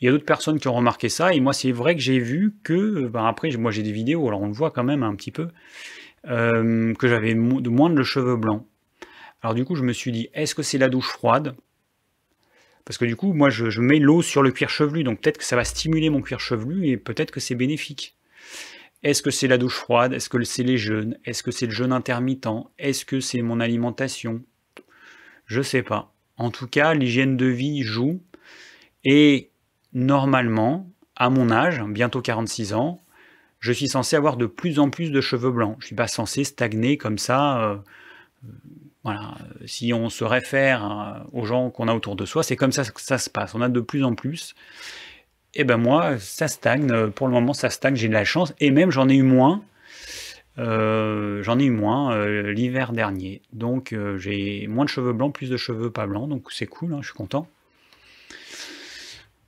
Il 0.00 0.06
y 0.06 0.08
a 0.08 0.10
d'autres 0.10 0.24
personnes 0.24 0.58
qui 0.58 0.68
ont 0.68 0.74
remarqué 0.74 1.10
ça, 1.10 1.34
et 1.34 1.40
moi, 1.40 1.52
c'est 1.52 1.70
vrai 1.70 1.94
que 1.94 2.00
j'ai 2.00 2.18
vu 2.18 2.54
que, 2.62 3.06
ben 3.06 3.26
après, 3.26 3.50
moi 3.58 3.70
j'ai 3.70 3.82
des 3.82 3.92
vidéos, 3.92 4.26
alors 4.26 4.40
on 4.40 4.46
le 4.46 4.54
voit 4.54 4.70
quand 4.70 4.84
même 4.84 5.02
un 5.02 5.14
petit 5.14 5.32
peu, 5.32 5.48
euh, 6.28 6.94
que 6.94 7.08
j'avais 7.08 7.34
de 7.34 7.68
moins 7.68 7.90
de 7.90 8.02
cheveux 8.02 8.36
blancs. 8.36 8.64
Alors 9.42 9.54
du 9.54 9.66
coup, 9.66 9.74
je 9.74 9.82
me 9.82 9.92
suis 9.92 10.12
dit, 10.12 10.30
est-ce 10.32 10.54
que 10.54 10.62
c'est 10.62 10.78
la 10.78 10.88
douche 10.88 11.08
froide? 11.08 11.54
Parce 12.86 12.98
que 12.98 13.04
du 13.04 13.16
coup, 13.16 13.32
moi, 13.32 13.50
je, 13.50 13.80
mets 13.80 13.98
l'eau 13.98 14.22
sur 14.22 14.42
le 14.42 14.52
cuir 14.52 14.70
chevelu, 14.70 15.02
donc 15.02 15.20
peut-être 15.20 15.38
que 15.38 15.44
ça 15.44 15.56
va 15.56 15.64
stimuler 15.64 16.08
mon 16.08 16.22
cuir 16.22 16.38
chevelu 16.38 16.86
et 16.86 16.96
peut-être 16.96 17.32
que 17.32 17.40
c'est 17.40 17.56
bénéfique. 17.56 18.16
Est-ce 19.02 19.22
que 19.22 19.32
c'est 19.32 19.48
la 19.48 19.58
douche 19.58 19.74
froide? 19.74 20.12
Est-ce 20.12 20.28
que 20.28 20.42
c'est 20.44 20.62
les 20.62 20.78
jeûnes? 20.78 21.18
Est-ce 21.24 21.42
que 21.42 21.50
c'est 21.50 21.66
le 21.66 21.72
jeûne 21.72 21.92
intermittent? 21.92 22.48
Est-ce 22.78 23.04
que 23.04 23.18
c'est 23.18 23.42
mon 23.42 23.58
alimentation? 23.58 24.40
Je 25.46 25.62
sais 25.62 25.82
pas. 25.82 26.14
En 26.36 26.50
tout 26.50 26.68
cas, 26.68 26.94
l'hygiène 26.94 27.36
de 27.36 27.46
vie 27.46 27.82
joue. 27.82 28.22
Et 29.04 29.50
normalement, 29.92 30.88
à 31.16 31.28
mon 31.28 31.50
âge, 31.50 31.82
bientôt 31.82 32.22
46 32.22 32.72
ans, 32.72 33.02
je 33.58 33.72
suis 33.72 33.88
censé 33.88 34.14
avoir 34.14 34.36
de 34.36 34.46
plus 34.46 34.78
en 34.78 34.90
plus 34.90 35.10
de 35.10 35.20
cheveux 35.20 35.50
blancs. 35.50 35.74
Je 35.80 35.84
ne 35.84 35.86
suis 35.88 35.96
pas 35.96 36.06
censé 36.06 36.44
stagner 36.44 36.98
comme 36.98 37.18
ça. 37.18 37.64
Euh, 37.64 37.76
voilà, 39.06 39.36
si 39.66 39.92
on 39.92 40.10
se 40.10 40.24
réfère 40.24 40.84
euh, 40.84 41.20
aux 41.32 41.46
gens 41.46 41.70
qu'on 41.70 41.86
a 41.86 41.94
autour 41.94 42.16
de 42.16 42.24
soi, 42.24 42.42
c'est 42.42 42.56
comme 42.56 42.72
ça 42.72 42.82
que 42.82 43.00
ça 43.00 43.18
se 43.18 43.30
passe. 43.30 43.54
On 43.54 43.60
a 43.60 43.68
de 43.68 43.78
plus 43.78 44.02
en 44.02 44.16
plus. 44.16 44.56
Et 45.54 45.62
ben 45.62 45.76
moi, 45.76 46.18
ça 46.18 46.48
stagne. 46.48 47.12
Pour 47.12 47.28
le 47.28 47.32
moment, 47.32 47.52
ça 47.52 47.70
stagne. 47.70 47.94
J'ai 47.94 48.08
de 48.08 48.12
la 48.12 48.24
chance. 48.24 48.52
Et 48.58 48.72
même, 48.72 48.90
j'en 48.90 49.08
ai 49.08 49.14
eu 49.14 49.22
moins. 49.22 49.62
Euh, 50.58 51.40
j'en 51.44 51.60
ai 51.60 51.66
eu 51.66 51.70
moins 51.70 52.16
euh, 52.16 52.52
l'hiver 52.52 52.90
dernier. 52.90 53.42
Donc, 53.52 53.94
j'ai 54.16 54.66
moins 54.66 54.84
de 54.84 54.90
cheveux 54.90 55.12
blancs, 55.12 55.32
plus 55.32 55.50
de 55.50 55.56
cheveux 55.56 55.92
pas 55.92 56.08
blancs. 56.08 56.28
Donc, 56.28 56.50
c'est 56.50 56.66
cool. 56.66 56.92
Hein, 56.92 56.98
je 57.00 57.06
suis 57.06 57.16
content. 57.16 57.46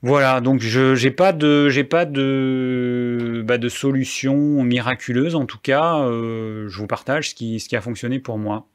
Voilà, 0.02 0.40
donc 0.40 0.60
je 0.60 0.94
j'ai 0.94 1.10
pas 1.10 1.32
de 1.32 1.68
j'ai 1.68 1.82
pas 1.82 2.04
de 2.04 3.42
bah, 3.44 3.58
de 3.58 3.68
solution 3.68 4.62
miraculeuse 4.62 5.34
en 5.34 5.44
tout 5.44 5.58
cas. 5.58 6.06
je 6.06 6.78
vous 6.78 6.86
partage 6.86 7.30
ce 7.30 7.34
qui 7.34 7.58
ce 7.58 7.68
qui 7.68 7.74
a 7.74 7.80
fonctionné 7.80 8.20
pour 8.20 8.38
moi. 8.38 8.68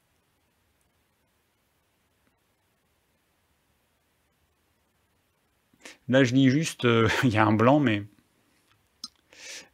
Là, 6.13 6.23
je 6.23 6.35
lis 6.35 6.51
juste, 6.51 6.85
euh, 6.85 7.09
il 7.23 7.31
y 7.31 7.37
a 7.37 7.45
un 7.45 7.53
blanc, 7.53 7.79
mais... 7.79 8.03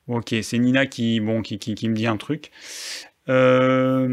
Ok, 0.08 0.34
c'est 0.42 0.58
Nina 0.58 0.86
qui, 0.86 1.20
bon, 1.20 1.42
qui, 1.42 1.58
me 1.58 1.94
dit 1.94 2.08
un 2.08 2.16
truc. 2.16 2.50
Euh, 3.28 4.08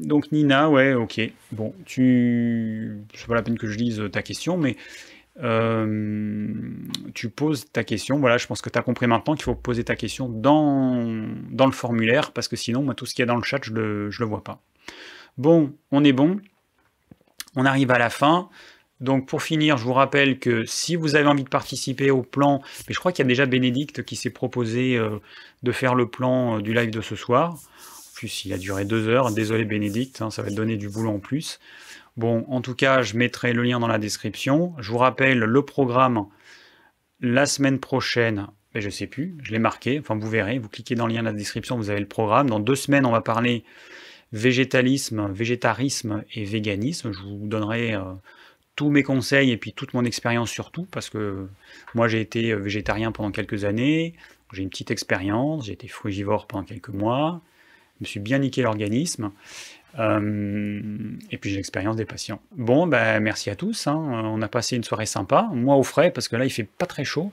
donc 0.00 0.32
Nina, 0.32 0.70
ouais, 0.70 0.94
ok. 0.94 1.20
Bon, 1.52 1.74
tu... 1.84 3.02
C'est 3.14 3.26
pas 3.26 3.34
la 3.34 3.42
peine 3.42 3.58
que 3.58 3.66
je 3.66 3.76
lise 3.76 4.02
ta 4.10 4.22
question, 4.22 4.56
mais... 4.56 4.76
Euh, 5.42 6.48
tu 7.12 7.28
poses 7.28 7.70
ta 7.70 7.84
question. 7.84 8.18
Voilà, 8.18 8.38
je 8.38 8.46
pense 8.46 8.62
que 8.62 8.70
tu 8.70 8.78
as 8.78 8.82
compris 8.82 9.06
maintenant 9.06 9.34
qu'il 9.34 9.44
faut 9.44 9.54
poser 9.54 9.84
ta 9.84 9.94
question 9.94 10.30
dans, 10.30 11.26
dans 11.50 11.66
le 11.66 11.72
formulaire, 11.72 12.32
parce 12.32 12.48
que 12.48 12.56
sinon, 12.56 12.82
moi, 12.82 12.94
tout 12.94 13.04
ce 13.04 13.14
qu'il 13.14 13.22
y 13.22 13.24
a 13.24 13.26
dans 13.26 13.36
le 13.36 13.42
chat, 13.42 13.58
je 13.62 13.74
le, 13.74 14.10
je 14.10 14.20
le 14.20 14.26
vois 14.26 14.42
pas. 14.42 14.62
Bon, 15.36 15.74
on 15.90 16.02
est 16.02 16.12
bon. 16.12 16.40
On 17.56 17.66
arrive 17.66 17.90
à 17.90 17.98
la 17.98 18.08
fin. 18.08 18.48
Donc 19.02 19.26
pour 19.26 19.42
finir, 19.42 19.76
je 19.76 19.84
vous 19.84 19.92
rappelle 19.92 20.38
que 20.38 20.64
si 20.64 20.94
vous 20.94 21.16
avez 21.16 21.26
envie 21.26 21.42
de 21.42 21.48
participer 21.48 22.10
au 22.10 22.22
plan, 22.22 22.62
mais 22.88 22.94
je 22.94 22.98
crois 23.00 23.10
qu'il 23.12 23.24
y 23.24 23.26
a 23.26 23.28
déjà 23.28 23.46
Bénédicte 23.46 24.04
qui 24.04 24.14
s'est 24.14 24.30
proposé 24.30 24.96
euh, 24.96 25.18
de 25.64 25.72
faire 25.72 25.96
le 25.96 26.08
plan 26.08 26.58
euh, 26.58 26.62
du 26.62 26.72
live 26.72 26.90
de 26.90 27.00
ce 27.00 27.16
soir. 27.16 27.54
En 27.54 28.14
plus, 28.14 28.44
il 28.44 28.52
a 28.52 28.58
duré 28.58 28.84
deux 28.84 29.08
heures. 29.08 29.32
Désolé 29.32 29.64
Bénédicte, 29.64 30.22
hein, 30.22 30.30
ça 30.30 30.42
va 30.42 30.50
te 30.50 30.54
donner 30.54 30.76
du 30.76 30.88
boulot 30.88 31.10
en 31.10 31.18
plus. 31.18 31.58
Bon, 32.16 32.44
en 32.48 32.60
tout 32.60 32.76
cas, 32.76 33.02
je 33.02 33.16
mettrai 33.16 33.52
le 33.52 33.64
lien 33.64 33.80
dans 33.80 33.88
la 33.88 33.98
description. 33.98 34.74
Je 34.78 34.92
vous 34.92 34.98
rappelle 34.98 35.38
le 35.38 35.62
programme 35.64 36.26
la 37.20 37.46
semaine 37.46 37.80
prochaine. 37.80 38.46
Mais 38.74 38.80
je 38.80 38.88
sais 38.88 39.08
plus, 39.08 39.36
je 39.42 39.50
l'ai 39.50 39.58
marqué. 39.58 39.98
Enfin, 39.98 40.16
vous 40.16 40.28
verrez, 40.28 40.60
vous 40.60 40.68
cliquez 40.68 40.94
dans 40.94 41.08
le 41.08 41.14
lien 41.14 41.24
dans 41.24 41.30
la 41.30 41.36
description, 41.36 41.76
vous 41.76 41.90
avez 41.90 42.00
le 42.00 42.06
programme. 42.06 42.48
Dans 42.48 42.60
deux 42.60 42.76
semaines, 42.76 43.04
on 43.04 43.10
va 43.10 43.20
parler 43.20 43.64
végétalisme, 44.32 45.30
végétarisme 45.32 46.24
et 46.34 46.44
véganisme. 46.44 47.12
Je 47.12 47.18
vous 47.18 47.46
donnerai 47.48 47.94
euh, 47.94 48.02
tous 48.76 48.90
mes 48.90 49.02
conseils 49.02 49.50
et 49.50 49.56
puis 49.56 49.72
toute 49.72 49.94
mon 49.94 50.04
expérience 50.04 50.50
surtout, 50.50 50.86
parce 50.90 51.10
que 51.10 51.46
moi 51.94 52.08
j'ai 52.08 52.20
été 52.20 52.52
euh, 52.52 52.56
végétarien 52.56 53.12
pendant 53.12 53.30
quelques 53.30 53.64
années, 53.64 54.14
j'ai 54.52 54.62
une 54.62 54.70
petite 54.70 54.90
expérience, 54.90 55.66
j'ai 55.66 55.72
été 55.72 55.88
frugivore 55.88 56.46
pendant 56.46 56.64
quelques 56.64 56.88
mois, 56.88 57.40
je 57.98 58.04
me 58.04 58.06
suis 58.06 58.20
bien 58.20 58.38
niqué 58.38 58.62
l'organisme, 58.62 59.30
euh, 59.98 60.80
et 61.30 61.38
puis 61.38 61.50
j'ai 61.50 61.56
l'expérience 61.56 61.96
des 61.96 62.06
patients. 62.06 62.40
Bon, 62.56 62.86
ben 62.86 63.20
merci 63.20 63.50
à 63.50 63.56
tous, 63.56 63.86
hein. 63.86 63.94
on 63.96 64.40
a 64.40 64.48
passé 64.48 64.76
une 64.76 64.84
soirée 64.84 65.06
sympa, 65.06 65.48
moi 65.52 65.76
au 65.76 65.82
frais, 65.82 66.10
parce 66.10 66.28
que 66.28 66.36
là 66.36 66.44
il 66.44 66.50
fait 66.50 66.64
pas 66.64 66.86
très 66.86 67.04
chaud, 67.04 67.30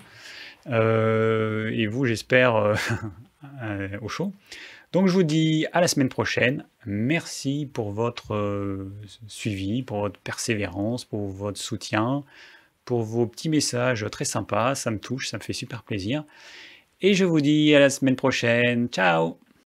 euh, 0.68 1.70
et 1.74 1.88
vous 1.88 2.06
j'espère 2.06 2.78
au 4.02 4.10
chaud. 4.10 4.34
Donc 4.92 5.08
je 5.08 5.14
vous 5.14 5.24
dis 5.24 5.68
à 5.72 5.82
la 5.82 5.88
semaine 5.88 6.10
prochaine. 6.10 6.66
Merci 6.86 7.70
pour 7.72 7.92
votre 7.92 8.34
euh, 8.34 8.92
suivi, 9.28 9.84
pour 9.84 10.00
votre 10.00 10.20
persévérance, 10.20 11.06
pour 11.06 11.28
votre 11.28 11.60
soutien, 11.60 12.24
pour 12.86 13.04
vos 13.04 13.28
petits 13.28 13.50
messages 13.50 14.06
très 14.12 14.26
sympas. 14.26 14.76
Ça 14.76 14.90
me 14.92 15.00
touche, 15.00 15.30
ça 15.30 15.38
me 15.38 15.44
fait 15.44 15.54
super 15.54 15.84
plaisir. 15.84 16.24
Et 17.02 17.14
je 17.14 17.26
vous 17.26 17.42
dis 17.42 17.76
à 17.76 17.80
la 17.80 17.90
semaine 17.90 18.16
prochaine. 18.16 18.88
Ciao 18.90 19.38